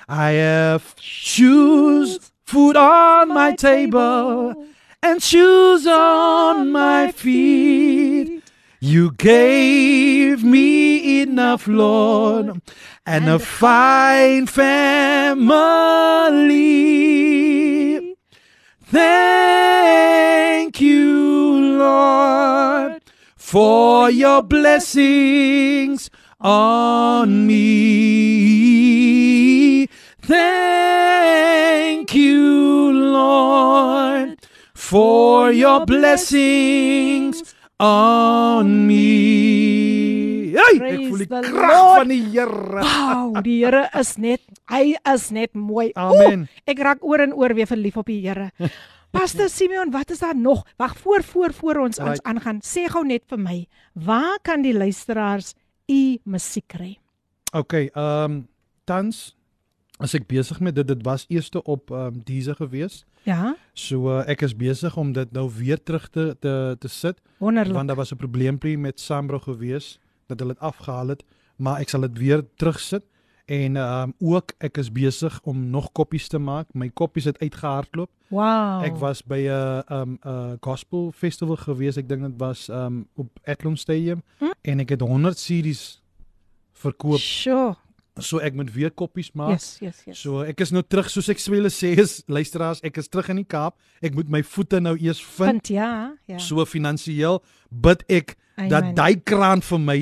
I 0.09 0.31
have 0.39 0.83
shoes, 0.99 2.19
food 2.45 2.77
on 2.77 3.27
my 3.33 3.53
table, 3.55 4.55
and 5.01 5.21
shoes 5.21 5.85
on 5.85 6.71
my 6.71 7.11
feet. 7.11 8.43
You 8.79 9.11
gave 9.17 10.43
me 10.43 11.21
enough, 11.21 11.67
Lord, 11.67 12.61
and 13.05 13.27
a 13.27 13.39
fine 13.39 14.45
family. 14.45 15.47
Thank 18.89 20.79
you, 20.79 21.77
Lord, 21.77 23.01
for 23.35 24.09
your 24.09 24.41
blessings 24.41 26.09
on 26.39 27.45
me. 27.45 28.77
Thank 30.21 32.15
you, 32.15 32.93
Lord, 32.93 34.37
for 34.73 35.51
your 35.51 35.85
blessings 35.85 37.53
on 37.81 38.87
me. 38.87 40.06
Hey, 40.57 40.77
ek 40.89 41.03
voel 41.11 41.21
die 41.23 41.27
krag 41.29 41.95
van 41.99 42.11
die 42.11 42.21
Here. 42.33 42.81
Wow, 42.81 43.41
die 43.45 43.57
Here 43.63 43.83
is 43.99 44.15
net 44.17 44.41
hy 44.71 44.95
is 45.13 45.29
net 45.35 45.53
mooi. 45.53 45.91
Amen. 45.95 46.45
Oeh, 46.47 46.61
ek 46.73 46.79
raak 46.87 47.03
oor 47.05 47.21
en 47.27 47.33
oor 47.37 47.53
weer 47.57 47.69
verlief 47.69 47.97
op 48.01 48.09
die 48.09 48.21
Here. 48.25 48.49
Pastor 49.15 49.47
Simeon, 49.49 49.91
wat 49.93 50.09
is 50.11 50.19
daar 50.19 50.35
nog? 50.35 50.65
Wag 50.81 50.97
voor 50.97 51.23
voor 51.23 51.53
voor 51.53 51.77
ons 51.85 51.99
ons 51.99 52.09
Right. 52.19 52.23
aangaan. 52.27 52.59
Sê 52.65 52.87
gou 52.91 53.05
net 53.07 53.23
vir 53.29 53.39
my, 53.39 53.57
waar 53.93 54.39
kan 54.43 54.61
die 54.65 54.73
luisteraars 54.75 55.53
u 55.87 56.17
musiek 56.25 56.67
kry? 56.67 56.97
Okay, 57.53 57.89
ehm 57.93 58.23
um, 58.31 58.47
tans 58.85 59.35
as 59.99 60.13
ek 60.13 60.27
besig 60.29 60.59
met 60.61 60.75
dit 60.75 60.87
dit 60.87 61.01
was 61.05 61.25
eerste 61.29 61.61
op 61.63 61.91
ehm 61.91 62.17
um, 62.17 62.21
Deezer 62.25 62.55
gewees. 62.55 63.05
Ja, 63.27 63.55
So 63.73 64.07
uh, 64.09 64.23
ek 64.27 64.41
is 64.41 64.53
besig 64.55 64.95
om 64.97 65.13
dit 65.13 65.31
nou 65.35 65.49
weer 65.51 65.77
terug 65.83 66.09
te 66.09 66.35
te, 66.39 66.75
te 66.79 66.87
sit 66.87 67.19
wonderlik. 67.39 67.73
want 67.75 67.87
daar 67.87 67.97
was 67.97 68.11
'n 68.13 68.17
probleempie 68.17 68.77
met 68.77 68.99
Sambro 68.99 69.39
gewees 69.39 69.99
dat 70.27 70.39
hulle 70.39 70.53
dit 70.53 70.63
afgehaal 70.63 71.07
het, 71.15 71.23
maar 71.57 71.79
ek 71.81 71.89
sal 71.89 72.01
dit 72.07 72.17
weer 72.17 72.43
terugsit 72.55 73.03
en 73.47 73.77
ehm 73.79 74.11
um, 74.11 74.13
ook 74.33 74.51
ek 74.59 74.77
is 74.77 74.91
besig 74.91 75.39
om 75.47 75.69
nog 75.71 75.91
koppies 75.95 76.27
te 76.27 76.37
maak. 76.37 76.67
My 76.73 76.89
koppies 76.89 77.23
het 77.29 77.39
uitgehardloop. 77.39 78.09
Wow. 78.27 78.83
Ek 78.83 78.97
was 78.99 79.21
by 79.23 79.39
'n 79.47 79.47
uh, 79.47 79.81
um 80.01 80.19
'n 80.23 80.27
uh, 80.27 80.53
gospel 80.59 81.11
festival 81.15 81.55
gewees. 81.55 81.97
Ek 81.97 82.09
dink 82.09 82.21
dit 82.21 82.33
was 82.37 82.67
um 82.69 83.07
op 83.15 83.27
Athlone 83.45 83.77
Stadium 83.77 84.21
Hm? 84.39 84.51
en 84.61 84.79
ek 84.79 84.89
het 84.89 85.01
100 85.01 85.37
CD's 85.39 86.01
verkoop. 86.73 87.19
Sure. 87.19 87.75
So 88.19 88.39
ek 88.41 88.53
moet 88.53 88.71
weer 88.73 88.91
koppies 88.91 89.31
maak. 89.37 89.49
Yes, 89.49 89.77
yes, 89.79 90.01
yes. 90.05 90.19
So 90.21 90.41
ek 90.41 90.59
is 90.59 90.71
nou 90.73 90.81
terug 90.83 91.09
soos 91.09 91.29
ek 91.29 91.39
swele 91.39 91.69
sê 91.69 91.93
is 91.97 92.23
luisteraars, 92.27 92.81
ek 92.83 92.97
is 92.97 93.07
terug 93.07 93.29
in 93.29 93.35
die 93.35 93.45
Kaap. 93.45 93.77
Ek 94.01 94.15
moet 94.17 94.29
my 94.29 94.43
voete 94.43 94.79
nou 94.81 94.95
eers 94.97 95.21
vind. 95.21 95.61
Vind 95.61 95.67
ja, 95.77 95.91
ja. 96.25 96.37
So 96.37 96.65
finansiëel 96.65 97.43
bid 97.69 98.03
ek 98.09 98.35
Amen. 98.57 98.69
dat 98.69 98.95
daai 98.97 99.21
kraan 99.21 99.61
vir 99.61 99.79
my 99.79 99.97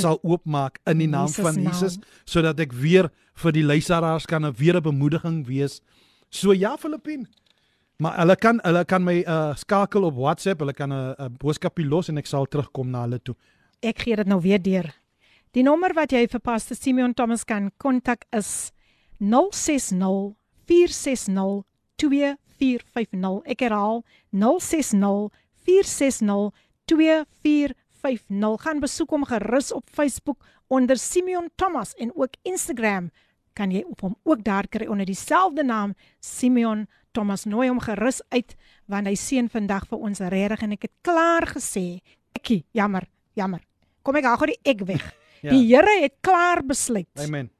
sal 0.00 0.18
oopmaak 0.22 0.80
in 0.90 0.98
die 0.98 1.06
naam 1.06 1.28
Jesus 1.30 1.44
van 1.44 1.54
naam. 1.54 1.72
Jesus 1.72 1.98
sodat 2.24 2.60
ek 2.60 2.72
weer 2.72 3.10
vir 3.34 3.52
die 3.52 3.62
luisteraars 3.62 4.26
kan 4.26 4.44
'n 4.44 4.54
weer 4.58 4.76
'n 4.76 4.82
bemoediging 4.82 5.46
wees. 5.46 5.80
So 6.30 6.52
ja 6.52 6.76
Filippien. 6.76 7.28
Maar 7.96 8.18
hulle 8.18 8.36
kan 8.36 8.58
hulle 8.62 8.84
kan 8.84 9.04
my 9.04 9.22
uh, 9.22 9.54
skakel 9.54 10.02
op 10.02 10.16
WhatsApp, 10.16 10.60
hulle 10.60 10.72
kan 10.72 10.92
'n 10.92 11.14
uh, 11.18 11.28
boodskapie 11.38 11.86
los 11.86 12.08
en 12.08 12.18
ek 12.18 12.26
sal 12.26 12.46
terugkom 12.46 12.90
na 12.90 13.02
hulle 13.02 13.22
toe. 13.22 13.36
Ek 13.80 13.98
gee 13.98 14.16
dit 14.16 14.26
nou 14.26 14.40
weer 14.40 14.62
deur. 14.62 14.90
Die 15.52 15.62
nommer 15.62 15.92
wat 15.94 16.12
jy 16.12 16.26
vir 16.26 16.40
Pastor 16.40 16.76
Simeon 16.76 17.14
Thomas 17.14 17.44
kan 17.44 17.70
kontak 17.76 18.24
is 18.32 18.72
060 19.20 20.34
460 20.66 21.62
2450. 21.96 23.42
Ek 23.46 23.60
herhaal 23.60 24.02
060 24.32 25.30
460 25.66 26.50
2450. 26.86 27.76
Gaan 28.02 28.80
besoek 28.80 29.10
hom 29.10 29.24
gerus 29.24 29.72
op 29.72 29.84
Facebook 29.90 30.38
onder 30.66 30.96
Simeon 30.98 31.50
Thomas 31.56 31.94
en 31.94 32.10
ook 32.14 32.34
Instagram 32.42 33.10
kan 33.52 33.70
jy 33.70 33.84
op 33.88 34.00
hom 34.00 34.16
ook 34.24 34.44
daar 34.44 34.68
kry 34.68 34.86
onder 34.86 35.06
dieselfde 35.06 35.64
naam 35.64 35.94
Simeon 36.20 36.86
Thomas. 37.12 37.44
Nooi 37.44 37.68
hom 37.68 37.80
gerus 37.80 38.22
uit 38.28 38.56
want 38.86 39.06
hy 39.06 39.14
seën 39.14 39.48
vandag 39.52 39.86
vir 39.90 39.98
ons 39.98 40.22
regtig 40.32 40.64
en 40.64 40.72
ek 40.76 40.88
het 40.88 40.94
klaar 41.04 41.46
gesê. 41.46 42.00
Ekkie, 42.36 42.64
jammer, 42.72 43.06
jammer. 43.38 43.62
Kom 44.02 44.16
ek 44.18 44.26
haal 44.26 44.40
gou 44.40 44.48
die 44.50 44.60
ek 44.66 44.84
weg. 44.88 45.04
Ja. 45.42 45.52
Die 45.52 45.66
Here 45.68 46.00
het 46.02 46.18
klaar 46.20 46.62
besluit 46.66 47.10
Amen. 47.18 47.50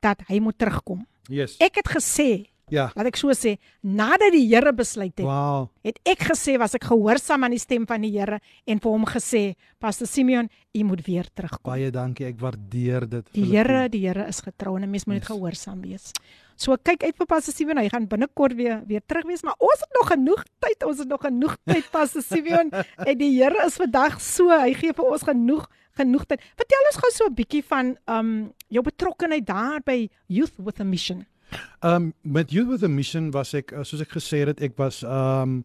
dat 0.00 0.22
hy 0.28 0.40
moet 0.40 0.58
terugkom. 0.58 1.06
Yes. 1.28 1.56
Ek 1.62 1.80
het 1.80 1.88
gesê, 1.90 2.46
ja. 2.70 2.90
laat 2.96 3.06
ek 3.06 3.16
so 3.16 3.28
sê, 3.36 3.56
nadat 3.82 4.32
die 4.34 4.46
Here 4.48 4.72
besluit 4.72 5.14
het, 5.16 5.24
Wow. 5.26 5.68
het 5.86 5.98
ek 6.04 6.18
gesê 6.30 6.58
was 6.58 6.74
ek 6.74 6.84
gehoorsaam 6.84 7.44
aan 7.44 7.50
die 7.54 7.58
stem 7.62 7.86
van 7.86 8.00
die 8.02 8.10
Here 8.18 8.40
en 8.66 8.78
vir 8.80 8.90
hom 8.90 9.04
gesê, 9.06 9.54
Pastor 9.78 10.06
Simeon, 10.06 10.48
u 10.74 10.82
moet 10.84 11.04
weer 11.06 11.24
terugkom. 11.34 11.72
Baie 11.72 11.90
dankie. 11.90 12.26
Ek 12.26 12.38
waardeer 12.40 13.08
dit. 13.08 13.28
Die. 13.32 13.44
Here, 13.44 13.88
die 13.88 14.00
Here 14.06 14.26
is 14.28 14.40
getrou 14.40 14.76
en 14.76 14.82
'n 14.84 14.90
mens 14.90 15.06
moet 15.06 15.14
net 15.20 15.28
Yes. 15.28 15.36
gehoorsaam 15.36 15.80
wees. 15.82 16.12
So 16.56 16.74
kyk 16.76 17.02
uit 17.04 17.16
vir 17.16 17.26
Pastor 17.26 17.52
Simeon, 17.54 17.76
hy 17.78 17.88
gaan 17.88 18.06
binnekort 18.08 18.54
weer 18.56 18.82
weer 18.86 19.02
terug 19.06 19.24
wees, 19.26 19.42
maar 19.42 19.54
ons 19.58 19.78
het 19.80 19.90
nog 19.94 20.08
genoeg 20.08 20.42
tyd, 20.58 20.82
ons 20.86 20.98
het 20.98 21.08
nog 21.08 21.20
genoeg 21.20 21.56
tyd 21.66 21.84
Pastor 21.92 22.22
Simeon 22.22 22.70
en 22.72 23.18
die 23.18 23.42
Here 23.42 23.66
is 23.66 23.76
vandag 23.76 24.20
so, 24.20 24.48
hy 24.50 24.72
gee 24.74 24.92
vir 24.92 25.04
ons 25.04 25.22
genoeg 25.22 25.66
genoeg 25.96 26.24
tyd. 26.26 26.40
Vertel 26.56 26.86
ons 26.92 26.96
gou 26.96 27.10
so 27.12 27.24
'n 27.26 27.34
bietjie 27.34 27.62
van 27.64 27.96
um 28.08 28.52
jou 28.68 28.82
betrokkeheid 28.82 29.44
daar 29.46 29.80
by 29.84 30.08
Youth 30.28 30.54
with 30.58 30.80
a 30.80 30.84
Mission. 30.84 31.26
Um 31.80 32.12
met 32.22 32.50
Youth 32.50 32.68
with 32.68 32.82
a 32.82 32.88
Mission 32.88 33.30
was 33.30 33.54
ek 33.54 33.72
uh, 33.72 33.82
soos 33.84 34.00
ek 34.00 34.10
gesê 34.16 34.44
het, 34.46 34.60
ek 34.60 34.76
was 34.76 35.02
um 35.02 35.64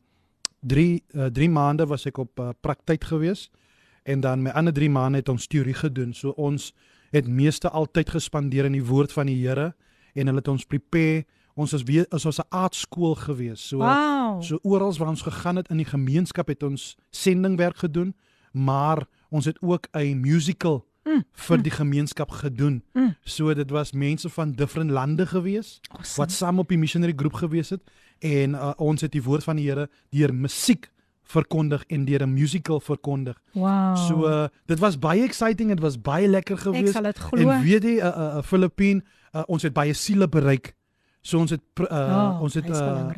3 0.62 1.04
uh, 1.16 1.26
3 1.34 1.50
maande 1.50 1.88
was 1.88 2.06
ek 2.06 2.18
op 2.22 2.40
uh, 2.40 2.50
praktyk 2.62 3.04
gewees 3.04 3.50
en 4.04 4.22
dan 4.22 4.42
my 4.42 4.50
ander 4.52 4.74
3 4.74 4.90
maande 4.90 5.18
het 5.18 5.30
ons 5.30 5.48
teorie 5.48 5.74
gedoen. 5.74 6.14
So 6.14 6.30
ons 6.38 6.74
het 7.12 7.28
meeste 7.28 7.70
altyd 7.70 8.10
gespandeer 8.10 8.66
in 8.66 8.78
die 8.78 8.86
woord 8.86 9.12
van 9.14 9.26
die 9.26 9.40
Here 9.48 9.74
en 10.14 10.28
hulle 10.28 10.40
het 10.40 10.48
ons 10.48 10.66
prepare. 10.66 11.26
Ons 11.56 11.72
was 11.76 11.84
weer 11.84 12.06
as 12.12 12.26
ons 12.26 12.40
'n 12.40 12.48
aardskool 12.50 13.16
gewees. 13.16 13.60
So 13.68 13.78
Wow. 13.78 14.42
so 14.44 14.60
oral 14.64 14.94
waar 14.98 15.10
ons 15.10 15.22
gegaan 15.22 15.56
het 15.56 15.70
in 15.70 15.78
die 15.78 15.86
gemeenskap 15.86 16.48
het 16.48 16.64
ons 16.64 16.96
sendingwerk 17.12 17.78
gedoen, 17.78 18.14
maar 18.54 19.06
ons 19.30 19.46
het 19.46 19.58
ook 19.62 19.88
'n 19.94 20.20
musical 20.22 20.86
Mm, 21.04 21.24
vir 21.34 21.62
die 21.66 21.72
gemeenskap 21.74 22.30
gedoen. 22.30 22.84
Mm. 22.94 23.16
So 23.26 23.54
dit 23.58 23.70
was 23.74 23.92
mense 23.92 24.30
van 24.30 24.52
different 24.52 24.92
lande 24.92 25.26
gewees 25.26 25.80
awesome. 25.90 26.18
wat 26.18 26.32
saam 26.32 26.60
op 26.60 26.70
die 26.70 26.78
missionary 26.78 27.14
groep 27.18 27.34
gewees 27.34 27.70
het 27.74 27.82
en 28.20 28.54
uh, 28.54 28.74
ons 28.78 29.02
het 29.02 29.12
die 29.12 29.24
woord 29.24 29.44
van 29.44 29.58
die 29.58 29.66
Here 29.66 29.88
deur 30.14 30.34
musiek 30.34 30.92
verkondig 31.32 31.84
en 31.88 32.06
deur 32.06 32.22
'n 32.28 32.34
musical 32.34 32.80
verkondig. 32.80 33.42
Wow. 33.52 33.98
So 33.98 34.28
uh, 34.30 34.46
dit 34.66 34.80
was 34.80 35.00
baie 35.00 35.24
exciting, 35.24 35.70
dit 35.70 35.80
was 35.80 36.02
baie 36.02 36.28
lekker 36.28 36.56
ek 36.56 36.62
geweest. 36.62 36.94
sal 36.94 37.04
dit 37.04 37.20
glo. 37.20 37.50
En 37.50 37.62
weet 37.62 37.84
jy 37.84 37.98
'n 37.98 38.06
uh, 38.06 38.38
uh, 38.38 38.44
Filippien, 38.44 39.04
uh, 39.34 39.44
ons 39.48 39.64
het 39.64 39.74
baie 39.74 39.94
siele 39.94 40.28
bereik. 40.30 40.76
So 41.22 41.40
ons 41.40 41.50
het 41.50 41.62
uh, 41.80 41.86
Ja, 41.90 42.40
ons 42.42 42.54
het 42.54 42.70
uh, 42.70 43.10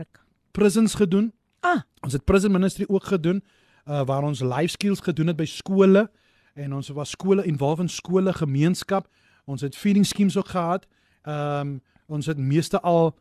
prisons 0.51 0.95
gedoen. 0.95 1.33
Ah. 1.59 1.81
Ons 2.03 2.13
het 2.13 2.23
prison 2.23 2.51
ministry 2.51 2.85
ook 2.87 3.03
gedoen 3.03 3.43
uh, 3.87 4.03
waar 4.05 4.23
ons 4.23 4.39
life 4.39 4.67
skills 4.67 4.99
gedoen 4.99 5.27
het 5.27 5.37
by 5.39 5.45
skole 5.45 6.09
en 6.53 6.73
ons 6.73 6.89
was 6.89 7.09
skole 7.09 7.45
involved 7.45 7.79
in 7.85 7.89
skole 7.89 8.33
gemeenskap. 8.33 9.07
Ons 9.45 9.61
het 9.61 9.75
feeding 9.75 10.05
schemes 10.05 10.37
ook 10.37 10.47
gehad. 10.47 10.87
Ehm 11.23 11.59
um, 11.59 11.81
ons 12.07 12.25
het 12.25 12.37
meeste 12.37 12.81
al 12.81 13.13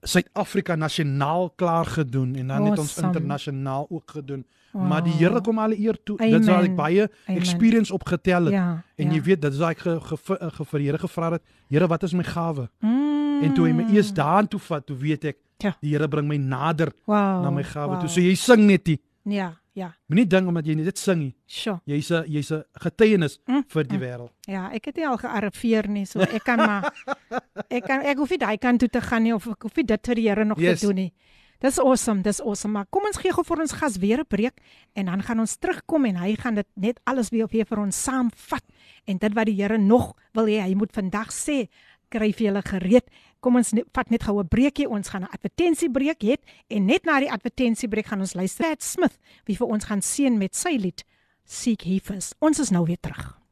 Suid-Afrika 0.00 0.74
nasionaal 0.74 1.50
klaar 1.50 1.84
gedoen 1.86 2.34
en 2.34 2.46
dan 2.46 2.64
het 2.64 2.78
ons 2.78 2.96
Awesome. 2.96 3.06
internasionaal 3.06 3.86
ook 3.90 4.10
gedoen. 4.10 4.46
Wow. 4.72 4.88
Maar 4.88 5.02
die 5.04 5.12
Here 5.12 5.40
kom 5.40 5.58
alle 5.58 5.78
eer 5.78 5.98
toe. 6.04 6.16
Dit 6.16 6.40
is 6.40 6.46
waar 6.46 6.62
ek 6.62 6.70
Amen. 6.70 6.76
baie 6.76 7.10
Amen. 7.26 7.40
experience 7.40 7.92
opgetel 7.92 8.44
het. 8.44 8.52
Ja. 8.52 8.82
En 8.96 9.06
ja. 9.06 9.12
jy 9.12 9.22
weet, 9.22 9.42
dit 9.42 9.52
is 9.52 9.58
waar 9.58 9.70
ek 9.70 9.78
ge, 9.78 10.00
ge, 10.00 10.16
ge, 10.16 10.50
ge, 10.50 10.64
vir 10.64 10.78
die 10.78 10.86
Here 10.86 10.98
gevra 10.98 11.30
het, 11.30 11.42
Here, 11.68 11.86
wat 11.86 12.02
is 12.02 12.12
my 12.12 12.24
gawe? 12.24 12.68
Mm. 12.78 13.42
En 13.42 13.54
toe 13.54 13.66
hy 13.66 13.72
my 13.72 13.86
eers 13.92 14.12
daartoe 14.12 14.60
vat, 14.60 14.86
toe 14.86 14.96
weet 14.96 15.24
ek, 15.24 15.36
Ja. 15.60 15.76
die 15.80 15.90
Here 15.90 16.08
bring 16.08 16.28
my 16.28 16.36
nader 16.36 16.92
wow, 17.04 17.42
na 17.42 17.50
my 17.50 17.62
gawe 17.62 17.90
wow. 17.90 18.00
toe. 18.00 18.08
So 18.08 18.20
jy 18.20 18.34
sing 18.34 18.66
net 18.66 18.86
nie. 18.86 19.00
Ja, 19.22 19.59
ja. 19.72 19.94
Moenie 20.08 20.26
dink 20.26 20.48
omdat 20.48 20.66
jy 20.66 20.74
net 20.74 20.98
sing 20.98 21.18
nie. 21.20 21.34
Sjoe. 21.46 21.80
Jy's 21.86 22.10
'n 22.10 22.24
jy's 22.28 22.50
'n 22.52 22.64
getuienis 22.82 23.38
Mm, 23.46 23.64
vir 23.68 23.84
die 23.84 23.96
mm. 23.98 24.02
wêreld. 24.02 24.30
Ja, 24.46 24.70
ek 24.72 24.84
het 24.86 24.96
nie 24.96 25.06
al 25.06 25.16
gearriveer 25.18 25.88
nie, 25.88 26.04
so 26.06 26.20
ek 26.20 26.44
kan 26.44 26.56
maar 26.58 26.92
ek 27.70 27.84
kan 27.84 28.00
ek 28.02 28.16
hoef 28.18 28.30
nie 28.30 28.38
daai 28.38 28.58
kant 28.58 28.80
toe 28.80 28.88
te 28.88 29.00
gaan 29.00 29.22
nie 29.22 29.32
of 29.34 29.46
ek 29.46 29.62
hoef 29.62 29.76
nie 29.76 29.84
dit 29.84 30.06
vir 30.06 30.14
die 30.14 30.28
Here 30.28 30.44
nog 30.44 30.58
Yes. 30.58 30.80
te 30.80 30.86
doen 30.86 30.96
nie. 30.96 31.12
Dis 31.60 31.78
awesome, 31.78 32.22
dis 32.22 32.40
awesome. 32.40 32.72
Maar 32.72 32.86
kom 32.90 33.04
ons 33.04 33.18
gee 33.18 33.32
gou 33.32 33.44
vir 33.44 33.60
ons 33.60 33.72
gas 33.72 33.98
weer 33.98 34.20
'n 34.20 34.26
breek 34.26 34.58
en 34.96 35.06
dan 35.06 35.22
gaan 35.22 35.40
ons 35.40 35.56
terugkom 35.58 36.04
en 36.06 36.16
hy 36.16 36.34
gaan 36.36 36.54
dit 36.54 36.66
net 36.74 37.00
alles 37.04 37.28
weer 37.30 37.46
weer 37.48 37.66
vir 37.66 37.78
ons 37.78 38.02
saamvat. 38.02 38.64
En 39.06 39.18
dit 39.18 39.34
wat 39.34 39.46
die 39.46 39.54
Here 39.62 39.78
nog 39.78 40.14
wil 40.32 40.46
hê 40.46 40.60
hy 40.62 40.74
moet 40.74 40.92
vandag 40.92 41.28
sê, 41.30 41.68
kry 42.08 42.32
vir 42.32 42.46
julle 42.46 42.62
gereed. 42.62 43.04
Kom 43.39 43.55
ons 43.55 43.73
ne, 43.73 43.83
vat 43.93 44.09
net 44.09 44.23
gou 44.23 44.39
'n 44.39 44.47
breekie. 44.47 44.89
Ons 44.89 45.09
gaan 45.09 45.23
'n 45.23 45.31
advertensiebreek 45.31 46.23
hê 46.23 46.37
en 46.69 46.85
net 46.85 47.05
na 47.05 47.19
die 47.19 47.31
advertensiebreek 47.31 48.07
gaan 48.07 48.19
ons 48.19 48.33
luister 48.33 48.65
Pat 48.65 48.83
Smith 48.83 49.17
wie 49.45 49.57
vir 49.57 49.67
ons 49.67 49.85
gaan 49.85 50.01
seën 50.01 50.37
met 50.37 50.55
sy 50.55 50.77
lied 50.77 51.03
Seek 51.45 51.81
He 51.81 51.99
First. 51.99 52.35
Ons 52.39 52.59
is 52.59 52.69
nou 52.69 52.85
weer 52.85 52.99
terug. 52.99 53.45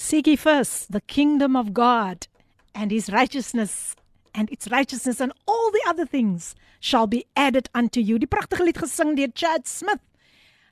Seek 0.00 0.26
ye 0.26 0.36
first 0.36 0.92
the 0.92 1.02
kingdom 1.02 1.54
of 1.54 1.74
God 1.74 2.26
and 2.74 2.90
his 2.90 3.10
righteousness 3.10 3.94
and 4.32 4.50
its 4.50 4.66
righteousness 4.70 5.20
and 5.20 5.30
all 5.46 5.70
the 5.72 5.84
other 5.86 6.06
things 6.06 6.54
shall 6.80 7.06
be 7.06 7.26
added 7.36 7.68
unto 7.74 8.00
you. 8.00 8.18
Die 8.18 8.26
pragtige 8.26 8.64
lied 8.64 8.78
gesing 8.80 9.12
deur 9.18 9.28
Chad 9.34 9.68
Smith. 9.68 10.00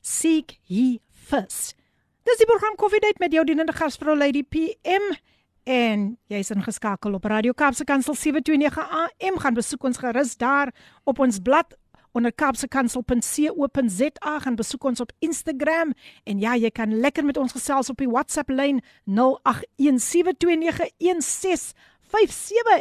Seek 0.00 0.56
ye 0.64 1.02
first. 1.12 1.76
Dis 2.24 2.40
die 2.40 2.48
program 2.48 2.76
Koffiedייט 2.80 3.20
met 3.20 3.36
jou 3.36 3.44
dienende 3.44 3.76
gasvrou 3.76 4.16
Lady 4.16 4.42
PM 4.42 5.12
en 5.63 6.17
jy's 6.27 6.51
ingeskakel 6.53 7.13
op 7.13 7.25
Radio 7.25 7.51
Kaapse 7.51 7.83
Kansel 7.83 8.15
729 8.15 8.89
AM. 8.89 9.39
Gaan 9.39 9.53
besoek 9.53 9.83
ons 9.83 9.97
gerus 9.97 10.37
daar 10.37 10.73
op 11.03 11.19
ons 11.19 11.39
blad 11.39 11.77
onder 12.13 12.33
kapsekansel.co.za 12.33 14.39
gaan 14.39 14.55
besoek 14.55 14.83
ons 14.83 14.99
op 14.99 15.11
Instagram 15.19 15.93
en 16.23 16.39
ja, 16.39 16.55
jy 16.55 16.69
kan 16.69 16.99
lekker 16.99 17.25
met 17.25 17.37
ons 17.41 17.51
gesels 17.55 17.89
op 17.89 17.97
die 17.97 18.09
WhatsApp 18.09 18.49
lyn 18.49 18.81
0817291657 19.09 19.15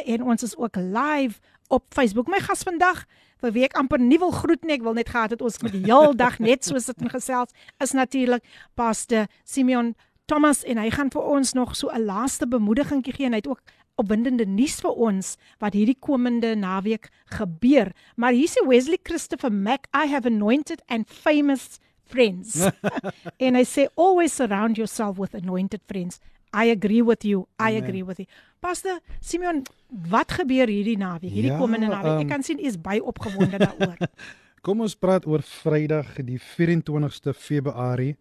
en 0.05 0.23
ons 0.23 0.43
is 0.43 0.57
ook 0.57 0.75
live 0.75 1.39
op 1.67 1.83
Facebook. 1.89 2.27
My 2.29 2.39
gas 2.39 2.63
vandag 2.63 3.05
vir 3.41 3.51
wie 3.55 3.63
ek 3.65 3.73
amper 3.79 3.99
nie 3.99 4.19
wil 4.21 4.31
groet 4.31 4.63
nie, 4.63 4.73
ek 4.77 4.85
wil 4.85 4.93
net 4.95 5.09
gehad 5.09 5.29
het 5.33 5.41
ons 5.41 5.61
met 5.65 5.73
die 5.73 5.85
heel 5.87 6.13
dag 6.15 6.39
net 6.39 6.65
so 6.65 6.79
sit 6.79 7.01
en 7.01 7.09
gesels 7.11 7.49
is 7.83 7.91
natuurlik 7.97 8.43
Pastor 8.77 9.25
Simeon 9.43 9.95
Thomas 10.25 10.63
en 10.63 10.79
hy 10.79 10.89
gaan 10.93 11.11
vir 11.11 11.21
ons 11.21 11.53
nog 11.53 11.75
so 11.75 11.89
'n 11.91 12.05
laaste 12.05 12.47
bemoedigingkie 12.47 13.13
gee 13.13 13.25
en 13.25 13.33
hy 13.35 13.41
het 13.43 13.47
ook 13.47 13.61
opwindende 13.95 14.45
nuus 14.45 14.79
vir 14.81 14.91
ons 14.91 15.37
wat 15.59 15.73
hierdie 15.73 15.97
komende 15.99 16.55
naweek 16.55 17.09
gebeur. 17.25 17.91
Maar 18.15 18.31
hier 18.31 18.47
sê 18.47 18.67
Wesley 18.67 18.99
Christopher 19.03 19.51
Mack, 19.51 19.87
I 19.93 20.07
have 20.07 20.25
anointed 20.25 20.81
and 20.87 21.07
famous 21.07 21.79
friends. 22.05 22.69
en 23.45 23.55
hy 23.55 23.63
sê 23.63 23.87
always 23.95 24.33
surround 24.33 24.77
yourself 24.77 25.17
with 25.17 25.35
anointed 25.35 25.81
friends. 25.85 26.19
I 26.53 26.69
agree 26.69 27.01
with 27.01 27.25
you. 27.25 27.47
I 27.59 27.73
Amen. 27.73 27.83
agree 27.83 28.03
with 28.03 28.19
you. 28.19 28.27
Pastor 28.61 28.99
Simeon, 29.19 29.63
wat 29.89 30.31
gebeur 30.31 30.69
hierdie 30.69 30.97
naweek? 30.97 31.31
Hierdie 31.31 31.51
Ja, 31.51 31.57
komende 31.57 31.89
naweek. 31.89 32.21
Ek 32.21 32.27
ehm, 32.27 32.29
kan 32.29 32.43
sien 32.43 32.61
u 32.61 32.67
is 32.69 32.77
baie 32.79 33.03
opgewonde 33.03 33.57
daaroor. 33.57 33.97
Kom 34.65 34.79
ons 34.85 34.95
praat 34.95 35.25
oor 35.27 35.41
Vrydag 35.43 36.15
die 36.23 36.39
24ste 36.39 37.33
Februarie. 37.35 38.15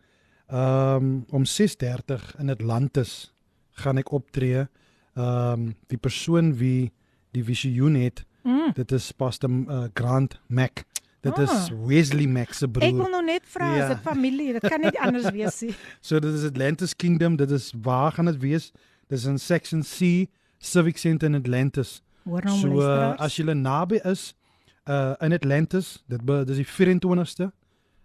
Um 0.53 1.25
om 1.31 1.45
6:30 1.45 2.35
in 2.39 2.51
Atlantis 2.51 3.33
gaan 3.71 3.99
ek 3.99 4.13
optree. 4.13 4.67
Um 5.17 5.75
die 5.89 5.99
persoon 5.99 6.55
wie 6.57 6.93
die 7.33 7.45
visioen 7.45 7.95
het, 7.95 8.25
Mm. 8.45 8.73
dit 8.75 8.93
is 8.93 9.13
Pastor 9.13 9.51
uh, 9.51 9.85
Grant 9.95 10.41
Mac. 10.49 10.83
Dit 11.21 11.39
Ah. 11.39 11.43
is 11.45 11.71
Wesley 11.87 12.27
Mac 12.27 12.53
se 12.55 12.65
Ek 12.67 12.75
wil 12.81 12.91
broer. 12.93 13.11
nou 13.11 13.25
net 13.25 13.43
vra, 13.47 13.75
Ja. 13.77 13.83
is 13.83 13.89
dit 13.95 13.99
familie? 14.03 14.53
Dit 14.53 14.69
kan 14.69 14.81
nie 14.81 15.01
anders 15.01 15.31
wees 15.31 15.61
nie. 15.61 15.75
So 16.01 16.19
dit 16.19 16.35
is 16.35 16.45
Atlantis 16.45 16.97
Kingdom, 16.97 17.37
dit 17.37 17.51
is 17.51 17.73
waar 17.83 18.13
gaan 18.13 18.25
dit 18.25 18.39
wees? 18.41 18.73
Dit 19.09 19.19
is 19.19 19.25
in 19.25 19.39
Section 19.39 19.83
C 19.83 20.27
Civic 20.59 20.99
Center 20.99 21.29
in 21.29 21.35
Atlantis. 21.37 22.03
Hoor 22.25 22.43
nou 22.45 22.59
So 22.59 22.81
uh, 22.81 23.15
as 23.19 23.37
jy 23.37 23.45
naby 23.55 24.01
is 24.05 24.35
uh 24.89 25.15
in 25.21 25.33
Atlantis, 25.33 26.03
dit 26.09 26.25
be, 26.25 26.45
dis 26.45 26.57
die 26.57 26.67
24ste 26.67 27.53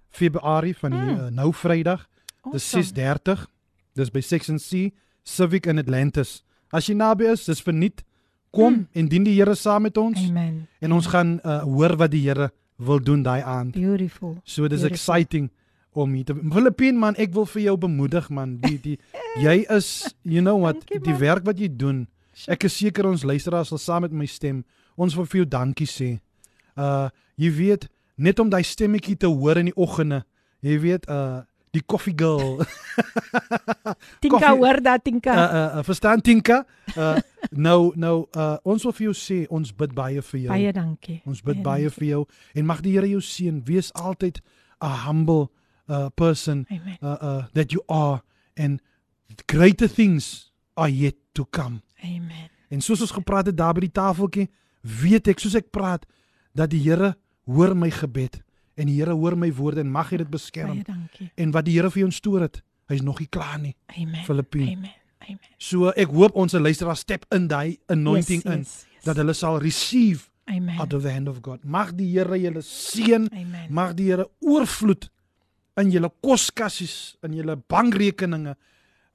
Februarie 0.10 0.78
van 0.78 0.92
die 0.92 1.00
Hmm. 1.00 1.20
uh, 1.20 1.30
nou 1.32 1.52
Vrydag. 1.54 2.08
Dis 2.52 2.74
Awesome. 2.74 2.84
6:30. 2.84 3.48
Dis 3.96 4.10
by 4.12 4.22
Section 4.22 4.60
C 4.60 4.94
Civic 5.24 5.66
in 5.68 5.80
Atlantis. 5.80 6.44
As 6.72 6.88
jy 6.88 6.94
naby 6.96 7.26
is, 7.32 7.46
dis 7.46 7.62
verniet. 7.62 8.04
Kom 8.52 8.74
Hmm. 8.74 8.88
en 8.94 9.08
dien 9.08 9.24
die 9.24 9.34
Here 9.36 9.56
saam 9.56 9.82
met 9.82 9.98
ons 9.98 10.18
Amen. 10.30 10.68
en 10.82 10.92
ons 10.92 11.06
gaan 11.08 11.40
uh, 11.44 11.62
hoor 11.64 11.98
wat 11.98 12.12
die 12.12 12.22
Here 12.22 12.52
wil 12.78 13.00
doen 13.00 13.24
daai 13.24 13.42
aand. 13.44 13.74
Beautiful. 13.74 14.38
So 14.44 14.68
dis 14.68 14.80
Beautiful. 14.82 14.90
exciting 14.96 15.50
om 15.94 16.14
hier 16.14 16.26
te 16.26 16.34
Filippin 16.36 16.98
man, 16.98 17.16
ek 17.18 17.34
wil 17.34 17.46
vir 17.46 17.62
jou 17.62 17.78
bemoedig 17.78 18.30
man. 18.30 18.58
Die 18.62 18.78
die 18.82 18.98
jy 19.42 19.66
is 19.70 20.14
you 20.24 20.42
know 20.42 20.58
what, 20.62 20.76
Dankie, 20.88 21.00
die 21.04 21.18
werk 21.20 21.44
wat 21.46 21.58
jy 21.60 21.68
doen. 21.76 22.08
Ek 22.48 22.64
is 22.64 22.78
seker 22.78 23.06
ons 23.10 23.24
luisteraars 23.24 23.68
sal 23.70 23.78
saam 23.78 24.02
met 24.02 24.12
my 24.12 24.26
stem. 24.26 24.64
Ons 24.96 25.16
wil 25.16 25.26
vir 25.26 25.42
jou 25.42 25.46
dankie 25.50 25.88
sê. 25.90 26.20
Uh 26.78 27.10
jy 27.38 27.52
weet 27.52 27.88
net 28.18 28.40
om 28.40 28.50
daai 28.50 28.64
stemmetjie 28.64 29.18
te 29.18 29.28
hoor 29.28 29.58
in 29.58 29.66
die 29.66 29.76
oggende. 29.76 30.24
Jy 30.62 30.80
weet 30.82 31.10
uh 31.10 31.42
die 31.76 31.84
coffee 31.86 32.14
girl. 32.16 32.58
Tinka 34.22 34.38
Koffie- 34.38 34.58
hoor 34.58 34.82
dat 34.82 35.04
Tinka. 35.04 35.34
uh, 35.34 35.54
uh, 35.54 35.78
uh 35.78 35.84
verstaan 35.84 36.22
Tinka? 36.22 36.66
Uh 36.96 37.18
nou 37.52 37.92
nou 37.96 38.26
uh 38.36 38.58
ons 38.64 38.84
wil 38.84 38.94
vir 38.94 39.06
jou 39.10 39.16
sê 39.16 39.38
ons 39.54 39.76
bid 39.76 39.94
baie 39.94 40.22
vir 40.22 40.40
jou. 40.40 40.50
baie 40.52 40.72
dankie. 40.74 41.22
Ons 41.26 41.42
bid 41.42 41.62
baie 41.64 41.90
vir 41.90 42.08
jou 42.08 42.26
en 42.54 42.66
mag 42.66 42.82
die 42.82 42.96
Here 42.98 43.08
jou 43.10 43.22
seën. 43.22 43.62
Wees 43.66 43.92
altyd 43.94 44.42
a 44.84 44.94
humble 45.08 45.50
uh 45.90 46.10
person 46.16 46.66
Amen. 46.72 46.98
uh 47.02 47.18
uh 47.22 47.44
that 47.54 47.72
you 47.72 47.84
are 47.88 48.22
and 48.58 48.82
greater 49.48 49.88
things 49.88 50.52
are 50.76 50.90
yet 50.90 51.16
to 51.34 51.46
come. 51.46 51.82
Amen. 52.04 52.50
En 52.70 52.82
soos 52.82 53.02
ons 53.02 53.12
gepraat 53.12 53.46
het 53.46 53.58
daar 53.58 53.74
by 53.74 53.86
die 53.86 53.92
tafeltjie, 53.96 54.50
weet 54.82 55.28
ek 55.32 55.40
soos 55.40 55.56
ek 55.56 55.72
praat 55.72 56.04
dat 56.58 56.70
die 56.70 56.82
Here 56.84 57.16
hoor 57.48 57.76
my 57.76 57.90
gebed 57.92 58.42
en 58.78 58.90
die 58.90 59.00
Here 59.00 59.16
hoor 59.18 59.38
my 59.40 59.50
woorde 59.58 59.84
en 59.84 59.92
mag 59.92 60.12
hy 60.14 60.22
dit 60.22 60.32
beskerm. 60.32 60.78
Baie 60.78 60.88
dankie. 60.88 61.30
En 61.36 61.52
wat 61.56 61.68
die 61.68 61.76
Here 61.78 61.92
vir 61.94 62.04
jou 62.06 62.10
instoor 62.12 62.46
het, 62.46 62.62
hy's 62.92 63.04
nog 63.06 63.20
nie 63.24 63.30
klaar 63.34 63.58
nie. 63.62 63.74
Amen. 63.98 64.24
Filippine. 64.28 64.78
Amen. 64.78 64.96
Amen. 65.28 65.52
So 65.60 65.92
ek 65.98 66.14
hoop 66.14 66.38
ons 66.40 66.56
luisteraars 66.56 67.04
step 67.04 67.26
in 67.36 67.50
daai 67.52 67.78
anointing 67.92 68.44
yes, 68.46 68.54
in 68.54 68.64
yes, 68.64 68.76
yes. 68.94 69.06
dat 69.10 69.20
hulle 69.20 69.36
sal 69.36 69.60
receive 69.64 70.30
Amen. 70.48 70.78
out 70.80 70.94
of 70.96 71.04
the 71.04 71.12
hand 71.12 71.28
of 71.28 71.42
God. 71.44 71.66
Mag 71.66 71.96
die 71.98 72.08
Here 72.14 72.40
julle 72.40 72.64
seën. 72.64 73.28
Mag 73.74 73.98
die 73.98 74.12
Here 74.12 74.30
oorvloed 74.46 75.10
in 75.78 75.92
julle 75.94 76.10
koskassies, 76.26 77.18
in 77.26 77.36
julle 77.38 77.58
bankrekeninge, 77.70 78.56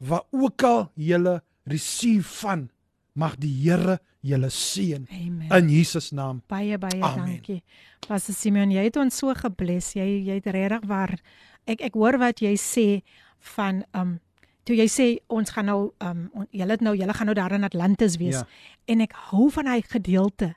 waar 0.03 0.27
ook 0.31 0.63
al 0.67 0.85
julle 0.95 1.41
receive 1.71 2.27
van, 2.43 2.69
mag 3.15 3.37
die 3.37 3.53
Here 3.63 3.99
julle 4.23 4.49
seën 4.51 5.07
in 5.11 5.69
Jesus 5.69 6.11
naam. 6.13 6.43
Baie 6.49 6.79
baie 6.79 7.01
Amen. 7.03 7.27
dankie. 7.27 7.63
Pastor 8.07 8.35
Simeon, 8.35 8.71
jy 8.71 8.85
het 8.89 8.97
ons 8.97 9.17
so 9.19 9.35
gebless. 9.35 9.93
Jy 9.95 10.25
jy 10.27 10.39
het 10.41 10.47
regtig 10.47 10.87
waar 10.89 11.17
ek 11.67 11.81
ek 11.81 11.95
hoor 11.95 12.19
wat 12.19 12.41
jy 12.43 12.55
sê 12.57 13.03
van 13.57 13.83
um 13.95 14.19
toe 14.65 14.77
jy 14.79 14.87
sê 14.87 15.07
ons 15.29 15.51
gaan 15.51 15.67
nou 15.67 15.93
um 16.01 16.29
julle 16.55 16.71
het 16.77 16.81
nou 16.81 16.95
julle 16.97 17.13
gaan 17.15 17.27
nou 17.27 17.35
daar 17.35 17.53
in 17.53 17.65
Atlantis 17.67 18.17
wees 18.17 18.37
Ja. 18.41 18.47
en 18.87 19.01
ek 19.01 19.13
hou 19.31 19.51
van 19.51 19.67
hy 19.67 19.81
gedeelte 19.83 20.55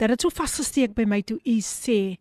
dat 0.00 0.08
dit 0.08 0.20
so 0.20 0.30
vasgesteek 0.30 0.94
by 0.96 1.04
my 1.04 1.20
toe 1.22 1.38
u 1.44 1.58
sê 1.60 2.16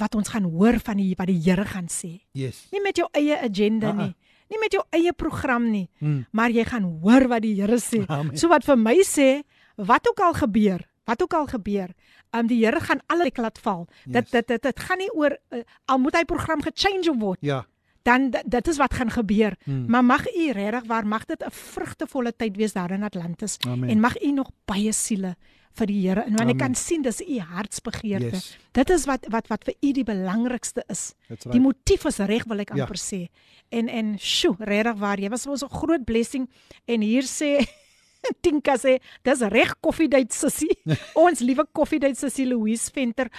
wat 0.00 0.14
ons 0.16 0.28
gaan 0.32 0.44
hoor 0.48 0.78
van 0.80 0.96
die 0.96 1.14
wat 1.18 1.28
die 1.28 1.38
Here 1.44 1.64
gaan 1.64 1.86
sê. 1.92 2.20
Yes. 2.32 2.66
Nie 2.72 2.80
met 2.82 2.96
jou 2.96 3.06
eie 3.12 3.36
agenda 3.38 3.92
Uh-uh. 3.92 4.06
nie. 4.06 4.14
Nie 4.50 4.58
met 4.58 4.72
jou 4.72 4.82
eie 4.90 5.12
program 5.12 5.70
nie, 5.70 5.88
Mm. 6.00 6.26
maar 6.32 6.50
jy 6.50 6.64
gaan 6.64 6.82
hoor 7.02 7.28
wat 7.28 7.42
die 7.42 7.54
Here 7.60 7.78
sê. 7.78 8.04
Amen. 8.06 8.36
So 8.36 8.48
wat 8.48 8.64
vir 8.64 8.76
my 8.76 8.96
sê, 9.06 9.42
wat 9.76 10.08
ook 10.08 10.20
al 10.20 10.32
gebeur, 10.34 10.80
wat 11.06 11.22
ook 11.22 11.32
al 11.34 11.46
gebeur, 11.46 11.88
um 12.32 12.46
die 12.46 12.64
Here 12.64 12.80
gaan 12.80 13.00
alle 13.06 13.30
laat 13.34 13.58
val. 13.58 13.86
Dit 14.06 14.14
Yes. 14.28 14.30
dit 14.30 14.46
dit 14.48 14.62
dit 14.62 14.80
gaan 14.80 14.98
nie 14.98 15.10
oor 15.14 15.36
uh, 15.50 15.62
al 15.86 15.98
moet 15.98 16.14
hy 16.16 16.24
program 16.24 16.62
gechange 16.62 17.14
word, 17.18 17.38
Ja. 17.40 17.64
dan 18.02 18.30
dit, 18.30 18.42
dit 18.50 18.68
is 18.68 18.76
wat 18.76 18.94
gaan 18.94 19.10
gebeur. 19.10 19.56
Mm. 19.66 19.86
Maar 19.88 20.04
mag 20.04 20.26
u 20.36 20.50
regtig 20.52 20.84
waar 20.86 21.06
mag 21.06 21.24
dit 21.26 21.42
'n 21.44 21.50
vrugtevolle 21.50 22.32
tyd 22.36 22.56
wees 22.56 22.72
daar 22.72 22.90
in 22.90 23.02
Atlantis 23.02 23.56
Amen. 23.68 23.88
en 23.88 24.00
mag 24.00 24.22
u 24.22 24.32
nog 24.32 24.50
baie 24.64 24.92
siele 24.92 25.36
vir 25.75 25.87
die 25.87 26.01
Here 26.07 26.21
en 26.23 26.35
want 26.37 26.49
ek 26.49 26.55
Amen. 26.55 26.57
kan 26.57 26.75
sien 26.75 27.01
dis 27.01 27.19
u 27.21 27.39
hartsbegeerte. 27.39 28.31
Yes. 28.31 28.57
Dit 28.73 28.89
is 28.89 29.05
wat 29.05 29.25
wat 29.29 29.47
wat 29.51 29.63
vir 29.65 29.73
u 29.83 29.91
die 29.93 30.03
belangrikste 30.07 30.83
is. 30.89 31.13
That's 31.27 31.43
Die 31.43 31.51
right. 31.51 31.61
motief 31.63 32.05
is 32.05 32.17
reg 32.19 32.45
wil 32.47 32.59
ek 32.59 32.71
Ja. 32.75 32.83
amper 32.85 32.95
sê. 32.97 33.27
En 33.71 33.89
en 33.89 34.15
sjoe, 34.17 34.55
regtig 34.59 34.97
waar, 34.99 35.17
jy 35.19 35.29
was 35.29 35.43
vir 35.43 35.51
ons 35.51 35.63
'n 35.63 35.69
groot 35.69 36.05
blessing 36.05 36.47
en 36.87 37.01
hier 37.01 37.23
sê 37.23 37.65
Tinka 38.41 38.73
sê 38.77 38.99
dis 39.23 39.39
reg 39.41 39.75
koffiedייט 39.81 40.31
sussie. 40.33 40.77
ons 41.15 41.39
liewe 41.41 41.65
koffiedייט 41.73 42.17
sussie 42.17 42.45
Louise 42.45 42.89
Venter. 42.93 43.27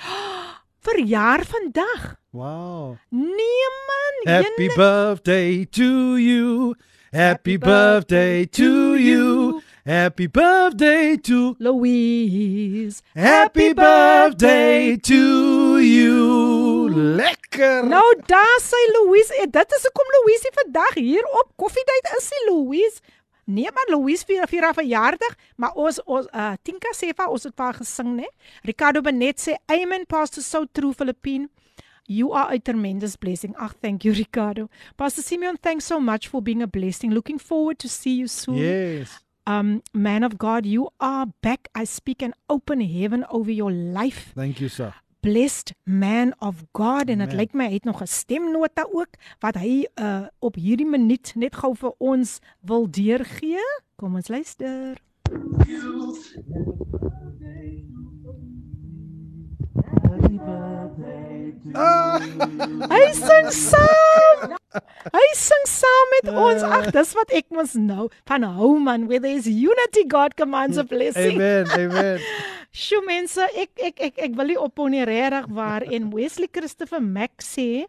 Verjaar 0.81 1.43
vandag. 1.45 2.17
Wow. 2.33 2.97
Nee 3.11 3.67
man, 3.89 4.35
Happy 4.35 4.69
jene- 4.69 4.77
birthday 4.77 5.65
to 5.65 6.17
you. 6.17 6.75
Happy 7.13 7.19
Happy 7.19 7.57
birthday 7.59 8.45
birthday 8.45 8.47
to 8.47 8.63
to 8.63 8.97
you. 8.99 9.50
you. 9.81 9.93
Happy 9.93 10.27
birthday 10.29 11.17
to 11.17 11.57
Louise. 11.59 13.03
Happy 13.15 13.73
birthday 13.73 14.97
to 14.97 15.79
you. 15.79 16.91
Lekker. 16.91 17.87
Nou 17.87 18.23
daar 18.27 18.59
sê 18.63 18.81
Louise, 18.93 19.35
eh, 19.35 19.47
dit 19.51 19.73
is 19.73 19.83
hoekom 19.83 20.15
Louise 20.21 20.43
nie 20.45 20.63
vandag 20.63 20.95
hier 20.95 21.25
op 21.25 21.53
koffiedייט 21.57 22.17
is 22.19 22.31
nie 22.31 22.55
Louise. 22.55 23.01
Nee 23.45 23.71
man, 23.71 23.99
Louise 23.99 24.25
vier 24.27 24.47
vier 24.51 24.63
haar 24.63 24.75
verjaardag, 24.75 25.35
maar 25.57 25.73
ons 25.79 26.01
ons 26.05 26.27
uh, 26.35 26.55
Tinka 26.63 26.91
sê 26.99 27.13
vir 27.13 27.23
haar, 27.23 27.31
ons 27.31 27.45
het 27.47 27.55
vir 27.55 27.65
haar 27.65 27.77
gesing, 27.79 28.17
né? 28.19 28.27
Ricardo 28.67 29.03
Benet 29.07 29.39
sê 29.39 29.55
amen 29.71 30.07
pastor 30.07 30.43
so 30.43 30.65
true 30.67 30.93
Philippine. 30.93 31.47
You 32.09 32.33
are 32.33 32.53
a 32.55 32.59
tremendous 32.59 33.17
blessing. 33.17 33.55
Ag, 33.59 33.75
thank 33.83 34.05
you 34.05 34.13
Ricardo. 34.15 34.69
Pastor 34.97 35.23
Simeon, 35.23 35.57
thanks 35.57 35.85
so 35.85 35.99
much 36.01 36.29
for 36.29 36.43
being 36.43 36.63
a 36.63 36.67
blessing. 36.67 37.11
Looking 37.13 37.39
forward 37.39 37.79
to 37.81 37.89
see 37.89 38.15
you 38.15 38.29
soon. 38.29 38.57
Yes. 38.57 39.19
Um 39.52 39.82
man 39.94 40.24
of 40.24 40.38
God, 40.38 40.66
you 40.66 40.90
are 41.00 41.26
back. 41.42 41.68
I 41.76 41.84
speak 41.86 42.22
an 42.22 42.34
open 42.48 42.80
heaven 42.82 43.26
over 43.30 43.52
your 43.52 43.72
life. 43.72 44.32
Thank 44.36 44.60
you 44.62 44.70
sir. 44.70 44.94
blessed 45.22 45.74
man 45.86 46.34
of 46.40 46.64
God 46.74 47.10
en 47.14 47.20
dit 47.22 47.34
lyk 47.38 47.52
my 47.54 47.68
hy 47.70 47.74
het 47.78 47.86
nog 47.86 48.02
'n 48.02 48.10
stemnota 48.10 48.88
ook 48.90 49.12
wat 49.40 49.56
hy 49.56 49.86
uh 49.96 50.26
op 50.40 50.56
hierdie 50.56 50.88
minuut 50.90 51.34
net 51.36 51.56
gou 51.56 51.76
vir 51.76 51.94
ons 52.00 52.40
wil 52.66 52.90
deurgee. 52.90 53.62
Kom 53.96 54.16
ons 54.16 54.28
luister. 54.28 54.98
Ah, 61.74 62.20
Hy 62.92 63.04
sing 63.14 63.48
saam. 63.52 64.61
Hy 65.12 65.24
sing 65.36 65.66
saam 65.68 66.14
met 66.16 66.30
ons. 66.32 66.64
Ag, 66.64 66.92
dis 66.96 67.14
wat 67.18 67.34
ek 67.36 67.50
mos 67.52 67.74
nou 67.76 68.08
van 68.30 68.46
hou 68.48 68.78
man, 68.80 69.08
where 69.10 69.20
there 69.20 69.36
is 69.36 69.48
unity 69.50 70.06
God 70.08 70.36
commands 70.40 70.78
a 70.78 70.86
blessing. 70.88 71.36
amen. 71.36 71.68
Amen. 71.76 72.20
Sjoe 72.82 73.04
mense, 73.04 73.44
ek 73.60 73.72
ek 73.84 74.00
ek 74.00 74.20
ek 74.30 74.36
wil 74.40 74.54
nie 74.54 74.60
ophou 74.60 74.88
nie 74.88 75.04
regtig 75.08 75.50
waar 75.52 75.84
en 75.84 76.08
Wesley 76.14 76.48
Christopher 76.48 77.02
Mack 77.04 77.44
sê, 77.44 77.86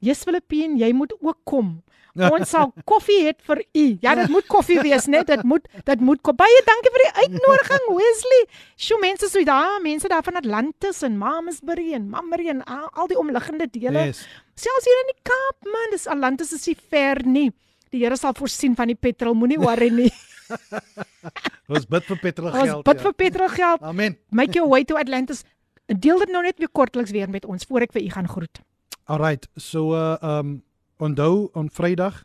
"Jesus 0.00 0.24
Filippine, 0.28 0.76
jy 0.76 0.92
moet 0.92 1.14
ook 1.20 1.38
kom. 1.48 1.78
Ons 2.34 2.50
sal 2.50 2.72
koffie 2.88 3.18
hê 3.26 3.34
vir 3.48 3.62
u." 3.64 3.86
Ja, 4.04 4.14
dit 4.18 4.32
moet 4.32 4.46
koffie 4.50 4.78
wees, 4.82 5.06
net 5.12 5.26
dit 5.32 5.42
moet 5.44 5.66
dit 5.84 6.00
moet 6.00 6.22
kom. 6.22 6.36
Baie 6.36 6.62
dankie 6.66 6.92
vir 6.94 7.04
die 7.04 7.12
uitnodiging 7.24 7.86
Wesley. 7.98 8.42
Sjoe 8.76 9.00
mense, 9.02 9.28
so 9.32 9.44
daar, 9.44 9.80
mense 9.84 10.08
daar 10.12 10.24
van 10.26 10.40
Atlantis 10.42 11.02
en 11.06 11.18
Mamasbury 11.20 11.92
en 11.98 12.08
Mamre 12.12 12.48
en 12.52 12.64
al, 12.64 12.88
al 12.92 13.10
die 13.12 13.18
omliggende 13.18 13.68
dele. 13.70 14.10
Yes. 14.10 14.26
Selfs 14.56 14.88
hier 14.88 15.02
in 15.04 15.12
die 15.12 15.20
Kaap 15.26 15.68
man, 15.68 15.92
dis 15.92 16.06
Atlantis 16.08 16.52
is 16.56 16.66
nie 16.66 16.76
ver 16.90 17.20
nie. 17.26 17.50
Die 17.92 18.00
Here 18.02 18.16
sal 18.18 18.34
voorsien 18.36 18.74
van 18.76 18.90
die 18.90 18.98
petrol, 18.98 19.36
moenie 19.38 19.58
worry 19.60 19.90
nie. 19.92 20.12
Ons 21.72 21.86
bid 21.90 22.06
vir 22.06 22.20
petrol 22.22 22.52
Ons 22.52 22.62
geld. 22.62 22.84
bid 22.86 23.00
ja. 23.00 23.04
vir 23.06 23.14
petrol 23.24 23.52
geld. 23.52 23.82
Amen. 23.82 24.16
Make 24.30 24.58
your 24.58 24.70
way 24.70 24.84
to 24.84 24.98
Atlantis. 25.00 25.44
Deel 25.86 26.22
dit 26.24 26.32
nou 26.34 26.42
net 26.42 26.58
weer 26.62 26.70
kortliks 26.72 27.12
weer 27.14 27.30
met 27.30 27.46
ons 27.46 27.66
voor 27.68 27.86
ek 27.86 27.94
vir 27.94 28.06
u 28.06 28.10
gaan 28.14 28.30
groet. 28.30 28.62
Alright, 29.06 29.46
so 29.56 29.94
uh 29.94 30.16
um 30.22 30.62
onthou 30.98 31.50
on 31.52 31.70
Vrydag 31.72 32.24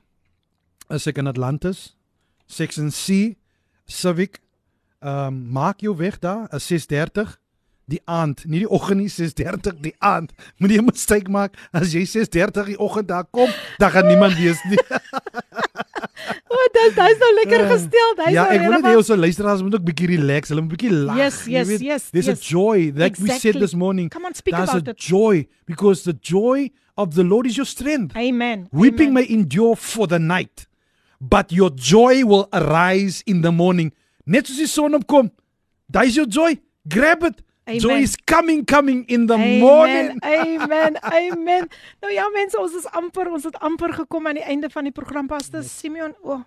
is 0.90 1.08
ek 1.08 1.18
in 1.22 1.28
Atlantis, 1.28 1.96
Section 2.48 2.92
C, 2.92 3.36
Civic. 3.86 4.40
Um 5.02 5.48
maak 5.52 5.82
jou 5.82 5.96
weg 5.98 6.20
daar, 6.22 6.48
is 6.54 6.68
6:30 6.70 7.38
die 7.92 8.02
aand, 8.06 8.46
nie 8.46 8.60
die 8.64 8.70
oggend 8.70 9.02
nie, 9.02 9.10
6:30 9.10 9.80
die 9.82 9.96
aand. 10.00 10.32
Moenie 10.58 10.78
'n 10.80 10.86
mistake 10.86 11.32
maak 11.32 11.58
as 11.74 11.92
jy 11.94 12.06
6:30 12.06 12.66
die 12.66 12.80
oggend 12.80 13.08
daar 13.08 13.26
kom, 13.26 13.50
dan 13.78 13.92
gaan 13.92 14.08
niemand 14.08 14.36
wees 14.38 14.62
nie. 14.70 14.80
O, 16.52 16.54
oh, 16.54 16.66
dis 16.76 16.94
dis 16.96 17.18
nou 17.18 17.30
lekker 17.34 17.64
gestel. 17.72 18.12
Dis 18.20 18.34
ja, 18.36 18.44
nou 18.44 18.54
ek 18.54 18.62
wil 18.62 18.74
net 18.76 18.86
hê 18.86 18.98
ons 19.00 19.10
luisteraars 19.24 19.62
moet 19.66 19.76
ook 19.78 19.86
bietjie 19.88 20.10
relax, 20.12 20.52
hulle 20.52 20.62
moet 20.62 20.74
bietjie 20.76 20.92
lag. 20.94 21.18
Yes, 21.18 21.38
yes, 21.50 21.68
weet. 21.68 21.82
yes, 21.82 22.10
There's 22.12 22.28
yes. 22.30 22.44
a 22.44 22.50
joy 22.52 22.92
like 22.94 23.18
we 23.18 23.28
said 23.32 23.56
Exactly. 23.56 23.62
this 23.64 23.74
morning. 23.74 24.10
Come 24.14 24.26
on, 24.30 24.36
speak 24.36 24.56
There's 24.56 24.70
about 24.70 24.88
a 24.88 24.92
it. 24.92 24.98
joy 25.02 25.48
because 25.66 26.04
the 26.04 26.14
joy 26.14 26.70
of 26.98 27.16
the 27.16 27.24
Lord 27.24 27.48
is 27.48 27.58
your 27.58 27.66
strength. 27.66 28.16
Amen. 28.16 28.68
Weeping 28.72 29.10
Amen. 29.10 29.14
may 29.14 29.30
endure 29.30 29.76
for 29.76 30.08
the 30.08 30.20
night, 30.20 30.68
but 31.20 31.52
your 31.52 31.70
joy 31.70 32.26
will 32.26 32.48
arise 32.54 33.24
in 33.26 33.42
the 33.42 33.52
morning. 33.52 33.92
Net 34.26 34.46
soos 34.46 34.58
die 34.58 34.70
son 34.70 34.94
opkom, 34.94 35.32
daai 35.92 36.08
is 36.08 36.16
your 36.16 36.28
joy. 36.28 36.58
Grab 36.88 37.24
it. 37.24 37.42
Joy 37.68 37.92
Amen. 37.92 38.04
is 38.04 38.16
coming 38.16 38.66
coming 38.66 39.06
in 39.06 39.28
the 39.28 39.36
Amen. 39.36 39.60
morning. 39.60 40.20
Amen. 40.26 40.98
Amen. 41.04 41.70
Nou 42.02 42.12
ja 42.14 42.28
mense, 42.34 42.58
ons 42.60 42.74
is 42.76 42.88
amper, 42.98 43.30
ons 43.32 43.44
het 43.48 43.56
amper 43.62 43.94
gekom 43.94 44.28
aan 44.28 44.40
die 44.42 44.44
einde 44.44 44.70
van 44.70 44.90
die 44.90 44.92
program 44.92 45.28
Pastor 45.28 45.64
Simeon. 45.64 46.16
O, 46.22 46.36
oh, 46.36 46.42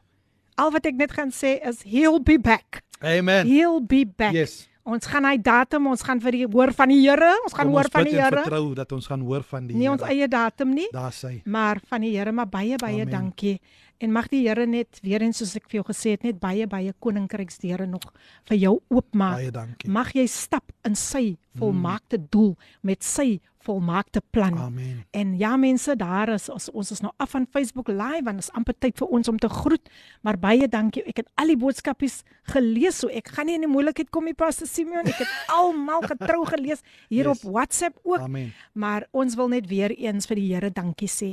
al 0.61 0.75
wat 0.75 0.87
ek 0.91 0.99
net 0.99 1.15
gaan 1.15 1.33
sê 1.33 1.57
is 1.63 1.83
he'll 1.87 2.21
be 2.21 2.37
back. 2.39 2.83
Amen. 3.01 3.47
He'll 3.47 3.81
be 3.81 4.05
back. 4.05 4.35
Yes. 4.35 4.67
Ons 4.85 5.07
gaan 5.09 5.25
hy 5.25 5.39
datum, 5.41 5.87
ons 5.89 6.03
gaan 6.05 6.19
vir 6.21 6.37
die 6.37 6.47
hoor 6.53 6.71
van 6.77 6.91
die 6.93 6.99
Here, 7.01 7.31
ons 7.47 7.55
gaan 7.57 7.71
Kom 7.71 7.73
hoor 7.79 7.87
ons 7.89 7.95
van 7.95 8.05
die 8.05 8.19
Here. 8.19 8.43
vertrou 8.43 8.75
dat 8.77 8.91
ons 8.93 9.07
gaan 9.09 9.23
hoor 9.25 9.43
van 9.49 9.67
die 9.71 9.77
Nie 9.81 9.89
ons 9.89 10.03
Here. 10.05 10.13
eie 10.13 10.29
datum 10.29 10.75
nie, 10.77 10.89
Daar 10.93 11.13
sê. 11.17 11.41
maar 11.47 11.81
van 11.89 12.03
die 12.05 12.11
Here, 12.19 12.33
maar 12.33 12.47
baie 12.53 12.77
baie 12.77 13.01
Amen. 13.07 13.11
dankie. 13.11 13.61
En 13.99 14.13
mag 14.13 14.29
die 14.29 14.43
Here 14.47 14.67
net 14.67 15.01
weer 15.03 15.23
eens 15.23 15.39
soos 15.41 15.57
ek 15.57 15.71
vir 15.71 15.81
jou 15.81 15.85
gesê 15.89 16.11
het, 16.11 16.23
net 16.23 16.39
baie 16.39 16.67
baie 16.67 16.93
koninkryksdeure 17.01 17.87
nog 17.89 18.03
vir 18.45 18.59
jou 18.59 18.83
oopmaak. 18.91 19.39
Baie 19.39 19.51
dankie. 19.51 19.89
Mag 19.91 20.13
jy 20.13 20.27
stap 20.29 20.71
in 20.85 20.95
sy 20.95 21.39
volmaakte 21.57 22.19
doel 22.31 22.55
met 22.83 23.03
sy 23.03 23.41
volmaakte 23.65 24.21
plan. 24.31 24.59
Amen. 24.59 25.05
En 25.17 25.35
ja 25.41 25.57
mense, 25.57 25.97
daar 25.97 26.29
is 26.35 26.49
ons 26.53 26.69
ons 26.71 26.91
is 26.95 27.01
nou 27.05 27.13
af 27.17 27.31
van 27.35 27.47
Facebook 27.51 27.89
live 27.89 28.29
en 28.31 28.39
is 28.39 28.51
amper 28.53 28.75
tyd 28.79 28.99
vir 29.01 29.09
ons 29.09 29.29
om 29.33 29.39
te 29.41 29.49
groet. 29.49 29.89
Maar 30.23 30.39
baie 30.39 30.69
dankie. 30.69 31.03
Ek 31.09 31.17
het 31.23 31.29
al 31.41 31.53
die 31.53 31.57
boodskapies 31.61 32.23
gelees, 32.53 32.99
so 33.03 33.09
ek 33.09 33.29
gaan 33.35 33.47
nie 33.51 33.55
in 33.59 33.67
die 33.67 33.71
moeilikheid 33.73 34.11
kom 34.15 34.25
nie, 34.29 34.35
Pastor 34.35 34.69
Simeon. 34.69 35.07
Ek 35.11 35.23
het 35.25 35.33
almal 35.59 36.05
getrou 36.07 36.45
gelees 36.47 36.85
hier 37.09 37.25
Yes. 37.29 37.45
op 37.45 37.53
WhatsApp 37.53 37.99
ook. 38.05 38.21
Amen. 38.29 38.53
Maar 38.75 39.07
ons 39.13 39.35
wil 39.35 39.49
net 39.49 39.67
weer 39.73 39.91
eens 39.97 40.27
vir 40.27 40.37
die 40.37 40.49
Here 40.55 40.71
dankie 40.71 41.09
sê. 41.09 41.33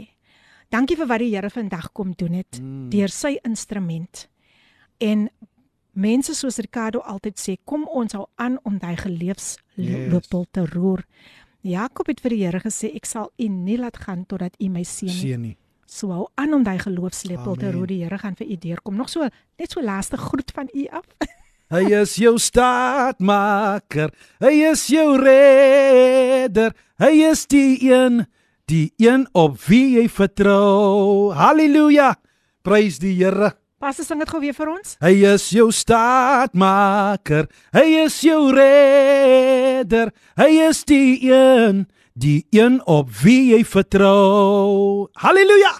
Dankie 0.71 0.95
vir 0.95 1.07
wat 1.11 1.19
die 1.19 1.33
Here 1.35 1.49
vandag 1.51 1.91
kom 1.91 2.13
doen 2.15 2.33
het 2.39 2.59
Mm. 2.61 2.89
deur 2.89 3.09
sy 3.09 3.37
instrument. 3.43 4.27
En 4.99 5.29
mense 5.93 6.33
soos 6.35 6.57
Ricardo 6.63 6.99
altyd 7.03 7.35
sê, 7.39 7.57
kom 7.65 7.83
ons 7.91 8.13
hou 8.15 8.25
aan 8.39 8.55
om 8.63 8.77
daai 8.79 8.95
geleefslepel 8.95 10.45
te 10.51 10.65
roer. 10.71 11.03
Jakob 11.61 12.07
het 12.09 12.21
vir 12.23 12.33
die 12.33 12.43
Here 12.45 12.61
gesê, 12.63 12.89
ek 12.97 13.05
sal 13.05 13.29
u 13.37 13.47
nie 13.47 13.77
laat 13.77 13.99
gaan 14.01 14.25
totdat 14.25 14.55
u 14.57 14.69
my 14.69 14.81
seën 14.81 15.11
nie. 15.11 15.19
Seën 15.21 15.41
nie. 15.41 15.57
So 15.85 16.09
hou 16.15 16.25
aan 16.39 16.55
om 16.55 16.63
daai 16.63 16.79
geloofslepel 16.79 17.57
te 17.59 17.71
roer. 17.73 17.89
Die 17.91 18.01
Here 18.01 18.17
gaan 18.17 18.37
vir 18.39 18.47
u 18.47 18.57
deurkom. 18.63 18.95
Nog 18.97 19.09
so 19.11 19.27
net 19.59 19.71
so 19.73 19.83
laaste 19.83 20.17
groet 20.17 20.51
van 20.55 20.71
u 20.73 20.87
af. 20.87 21.05
Hy 21.71 21.85
is 22.01 22.17
jou 22.19 22.33
staatmaker. 22.39 24.11
Hy 24.43 24.53
is 24.71 24.87
jou 24.91 25.15
redder. 25.21 26.73
Hy 26.99 27.11
is 27.29 27.45
die 27.47 27.77
een, 27.87 28.25
die 28.67 28.91
een 28.99 29.27
op 29.31 29.55
wie 29.69 29.99
jy 29.99 30.09
vertrou. 30.11 31.31
Halleluja. 31.37 32.15
Prys 32.63 32.99
die 32.99 33.13
Here. 33.19 33.53
Pastor 33.81 34.05
sing 34.05 34.19
dit 34.21 34.29
gou 34.29 34.37
weer 34.43 34.53
vir 34.53 34.69
ons. 34.69 34.91
Hy 35.01 35.13
is 35.31 35.47
jou 35.55 35.71
staatmaker. 35.73 37.47
Hy 37.73 37.85
is 38.03 38.19
jou 38.21 38.51
redder. 38.53 40.11
Hy 40.37 40.49
is 40.67 40.83
die 40.85 41.17
een, 41.25 41.87
die 42.13 42.43
een 42.53 42.77
op 42.85 43.09
wie 43.23 43.55
jy 43.55 43.63
vertrou. 43.65 45.07
Halleluja. 45.23 45.73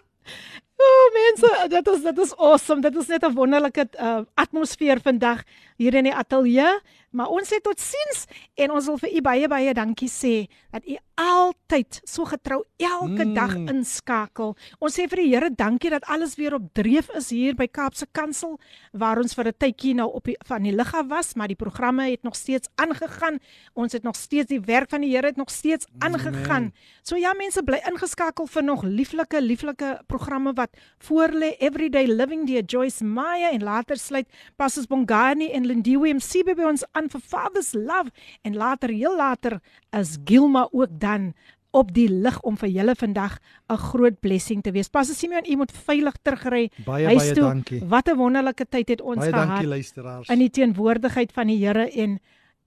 O, 0.82 0.88
oh, 0.88 1.06
mense, 1.14 1.52
dit 1.76 1.92
is 1.94 2.02
dit 2.08 2.24
is 2.26 2.34
awesome. 2.40 2.82
Dit 2.82 2.98
is 2.98 3.14
net 3.14 3.22
'n 3.22 3.38
wonderlike 3.38 3.86
uh, 4.02 4.26
atmosfeer 4.34 4.98
vandag 4.98 5.46
hier 5.78 5.94
in 5.94 6.10
die 6.10 6.16
ateljee. 6.16 6.74
Maar 7.12 7.28
ons 7.28 7.48
sê 7.48 7.60
totsiens 7.64 8.26
en 8.56 8.72
ons 8.72 8.86
wil 8.86 9.00
vir 9.04 9.16
u 9.18 9.22
baie 9.22 9.48
baie 9.52 9.74
dankie 9.76 10.10
sê 10.10 10.36
dat 10.72 10.86
u 10.88 10.96
altyd 11.22 12.00
so 12.08 12.26
getrou 12.26 12.62
elke 12.82 13.26
mm. 13.26 13.34
dag 13.36 13.54
inskakel. 13.70 14.56
Ons 14.80 14.98
sê 14.98 15.08
vir 15.12 15.22
die 15.22 15.30
Here 15.32 15.50
dankie 15.54 15.92
dat 15.94 16.08
alles 16.12 16.36
weer 16.40 16.56
op 16.58 16.70
dreef 16.78 17.12
is 17.18 17.30
hier 17.34 17.56
by 17.58 17.68
Kaapse 17.68 18.08
Kansel 18.16 18.58
waar 18.92 19.22
ons 19.22 19.36
vir 19.38 19.52
'n 19.52 19.58
tydjie 19.60 19.94
nou 19.96 20.10
op 20.10 20.26
die, 20.26 20.38
van 20.48 20.64
die 20.64 20.74
lig 20.74 20.94
af 20.94 21.08
was, 21.08 21.36
maar 21.36 21.48
die 21.48 21.60
programme 21.60 22.10
het 22.10 22.24
nog 22.24 22.36
steeds 22.36 22.70
aangegaan. 22.76 23.40
Ons 23.74 23.94
het 23.94 24.04
nog 24.04 24.16
steeds 24.16 24.48
die 24.48 24.60
werk 24.60 24.90
van 24.90 25.02
die 25.02 25.12
Here 25.12 25.28
het 25.28 25.38
nog 25.38 25.52
steeds 25.52 25.86
aangegaan. 26.00 26.72
So 27.04 27.16
ja, 27.16 27.34
mense 27.34 27.64
bly 27.64 27.82
ingeskakel 27.88 28.48
vir 28.48 28.64
nog 28.64 28.84
lieflike 28.84 29.42
lieflike 29.42 30.02
programme 30.08 30.54
wat 30.54 30.70
voor 31.00 31.30
lê 31.30 31.58
Everyday 31.60 32.08
Living 32.08 32.48
deur 32.48 32.64
Joyce 32.64 33.04
Meyer 33.04 33.52
en 33.52 33.64
later 33.64 33.98
sluit 33.98 34.28
Pastors 34.56 34.88
Bongani 34.88 35.52
en 35.52 35.66
Lindiwe 35.66 36.14
MC 36.14 36.44
by 36.46 36.64
ons 36.64 36.84
aan 36.92 37.01
vir 37.10 37.22
Father's 37.22 37.74
Love 37.74 38.12
en 38.42 38.56
later 38.56 38.90
heel 38.90 39.16
later 39.16 39.60
is 39.92 40.18
Gilma 40.26 40.68
ook 40.72 40.90
dan 41.00 41.34
op 41.72 41.94
die 41.96 42.10
lig 42.10 42.40
om 42.42 42.58
vir 42.58 42.70
julle 42.70 42.96
vandag 42.96 43.40
'n 43.70 43.78
groot 43.78 44.20
blessing 44.20 44.62
te 44.62 44.72
wees. 44.72 44.90
Pastor 44.90 45.16
Simeon, 45.16 45.46
u 45.48 45.56
moet 45.56 45.72
veilig 45.72 46.16
terugry. 46.22 46.70
Baie 46.86 47.06
baie 47.16 47.34
toe. 47.34 47.44
dankie. 47.44 47.82
Wat 47.86 48.08
'n 48.10 48.16
wonderlike 48.18 48.66
tyd 48.70 48.90
het 48.90 49.02
ons 49.02 49.18
Baie 49.20 49.32
gehad 49.32 49.48
dankie 49.48 49.68
luisteraars. 49.68 50.30
in 50.30 50.40
die 50.40 50.50
teenwoordigheid 50.50 51.32
van 51.32 51.48
die 51.48 51.66
Here 51.66 51.90
en 51.92 52.20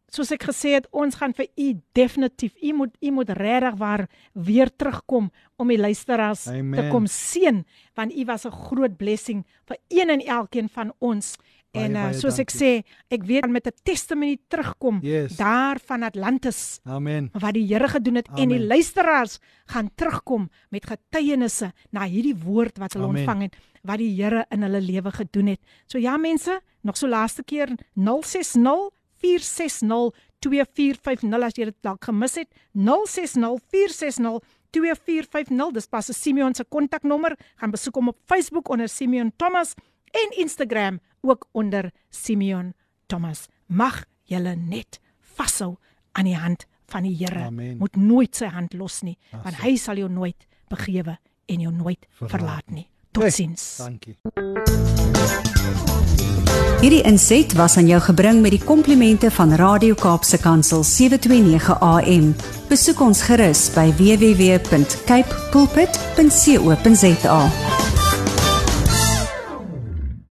soos 0.08 0.30
ek 0.30 0.44
gesê 0.44 0.74
het, 0.78 0.86
ons 0.90 1.14
gaan 1.14 1.34
vir 1.34 1.48
u 1.56 1.80
definitief, 1.92 2.54
u 2.62 2.72
moet 2.72 2.96
u 3.00 3.10
moet 3.10 3.30
regtig 3.30 3.74
waar 3.80 4.08
weer 4.32 4.70
terugkom 4.76 5.30
om 5.56 5.68
die 5.68 5.78
luisteraars 5.78 6.46
Amen. 6.48 6.72
te 6.72 6.88
kom 6.90 7.06
seën 7.06 7.64
want 7.94 8.12
u 8.12 8.24
was 8.24 8.46
'n 8.46 8.50
groot 8.50 8.96
blessing 8.96 9.44
vir 9.66 9.76
een 9.88 10.10
en 10.10 10.20
elkeen 10.20 10.68
van 10.68 10.92
ons. 10.98 11.36
Baie, 11.74 11.84
en 11.84 11.96
uh, 11.96 12.02
baie 12.06 12.14
soos 12.18 12.38
ek 12.38 12.52
dankie. 12.52 12.82
sê, 12.84 12.94
ek 13.10 13.22
weet 13.26 13.48
met 13.50 13.66
'n 13.66 13.74
testimonie 13.82 14.38
terugkom 14.48 15.00
Yes. 15.02 15.36
daar 15.36 15.78
van 15.86 16.02
Atlantis 16.02 16.80
Amen. 16.84 17.30
wat 17.32 17.54
die 17.54 17.66
Here 17.66 17.88
gedoen 17.88 18.14
het 18.14 18.28
en 18.36 18.48
die 18.48 18.56
Amen. 18.62 18.66
luisteraars 18.68 19.38
gaan 19.66 19.90
terugkom 19.96 20.48
met 20.70 20.86
getuienisse 20.86 21.72
na 21.90 22.06
hierdie 22.06 22.36
woord 22.36 22.78
wat 22.78 22.92
hulle 22.94 23.06
Amen. 23.08 23.20
ontvang 23.20 23.42
het 23.42 23.56
wat 23.82 23.98
die 23.98 24.14
Here 24.22 24.46
in 24.50 24.62
hulle 24.62 24.80
lewe 24.80 25.10
gedoen 25.12 25.46
het. 25.46 25.60
So 25.86 25.98
ja 25.98 26.16
mense, 26.16 26.60
nog 26.82 26.96
so 26.96 27.06
laaste 27.08 27.42
keer 27.44 27.68
060 27.94 28.90
460 29.20 30.12
2450 30.40 31.42
as 31.42 31.56
jy 31.56 31.64
dit 31.64 31.76
dalk 31.82 32.04
gemis 32.04 32.34
het 32.36 32.48
060 32.74 33.58
460 33.70 34.40
2450 34.74 35.72
dis 35.72 35.86
pas 35.86 36.10
Simeon 36.12 36.54
se 36.54 36.64
kontaknommer 36.64 37.36
gaan 37.56 37.70
besoek 37.70 37.94
hom 37.94 38.08
op 38.08 38.18
Facebook 38.26 38.68
onder 38.68 38.88
Simeon 38.88 39.32
Thomas 39.36 39.74
en 40.12 40.38
Instagram 40.38 41.00
ook 41.24 41.46
onder 41.52 41.90
Simeon 42.10 42.72
Thomas 43.06 43.46
mag 43.66 44.04
julle 44.28 44.54
net 44.56 45.00
vashou 45.36 45.74
aan 46.12 46.24
die 46.30 46.36
hand 46.36 46.66
van 46.92 47.02
die 47.02 47.16
Here 47.16 47.50
moet 47.50 47.96
nooit 47.96 48.36
sy 48.36 48.46
hand 48.52 48.74
los 48.76 49.02
nie 49.02 49.18
want 49.32 49.54
Asse. 49.56 49.62
hy 49.64 49.76
sal 49.76 49.96
jou 49.96 50.08
nooit 50.12 50.46
begewe 50.68 51.18
en 51.46 51.60
jou 51.60 51.72
nooit 51.72 52.06
Verlaat 52.18 52.30
verlaat 52.36 52.70
nie 52.70 52.88
totsiens 53.12 53.76
Dankie. 53.80 54.16
Hierdie 56.84 57.02
inset 57.08 57.54
was 57.56 57.76
aan 57.80 57.86
jou 57.88 58.00
gebring 58.04 58.42
met 58.44 58.50
die 58.52 58.60
komplimente 58.60 59.30
van 59.32 59.54
Radio 59.56 59.94
Kaapse 59.96 60.36
Kansel 60.42 60.82
729 60.84 61.78
AM. 61.80 62.34
Besoek 62.68 63.00
ons 63.00 63.22
gerus 63.24 63.70
by 63.72 63.88
www.cape 63.96 65.40
pulpit.co.za. 65.54 67.40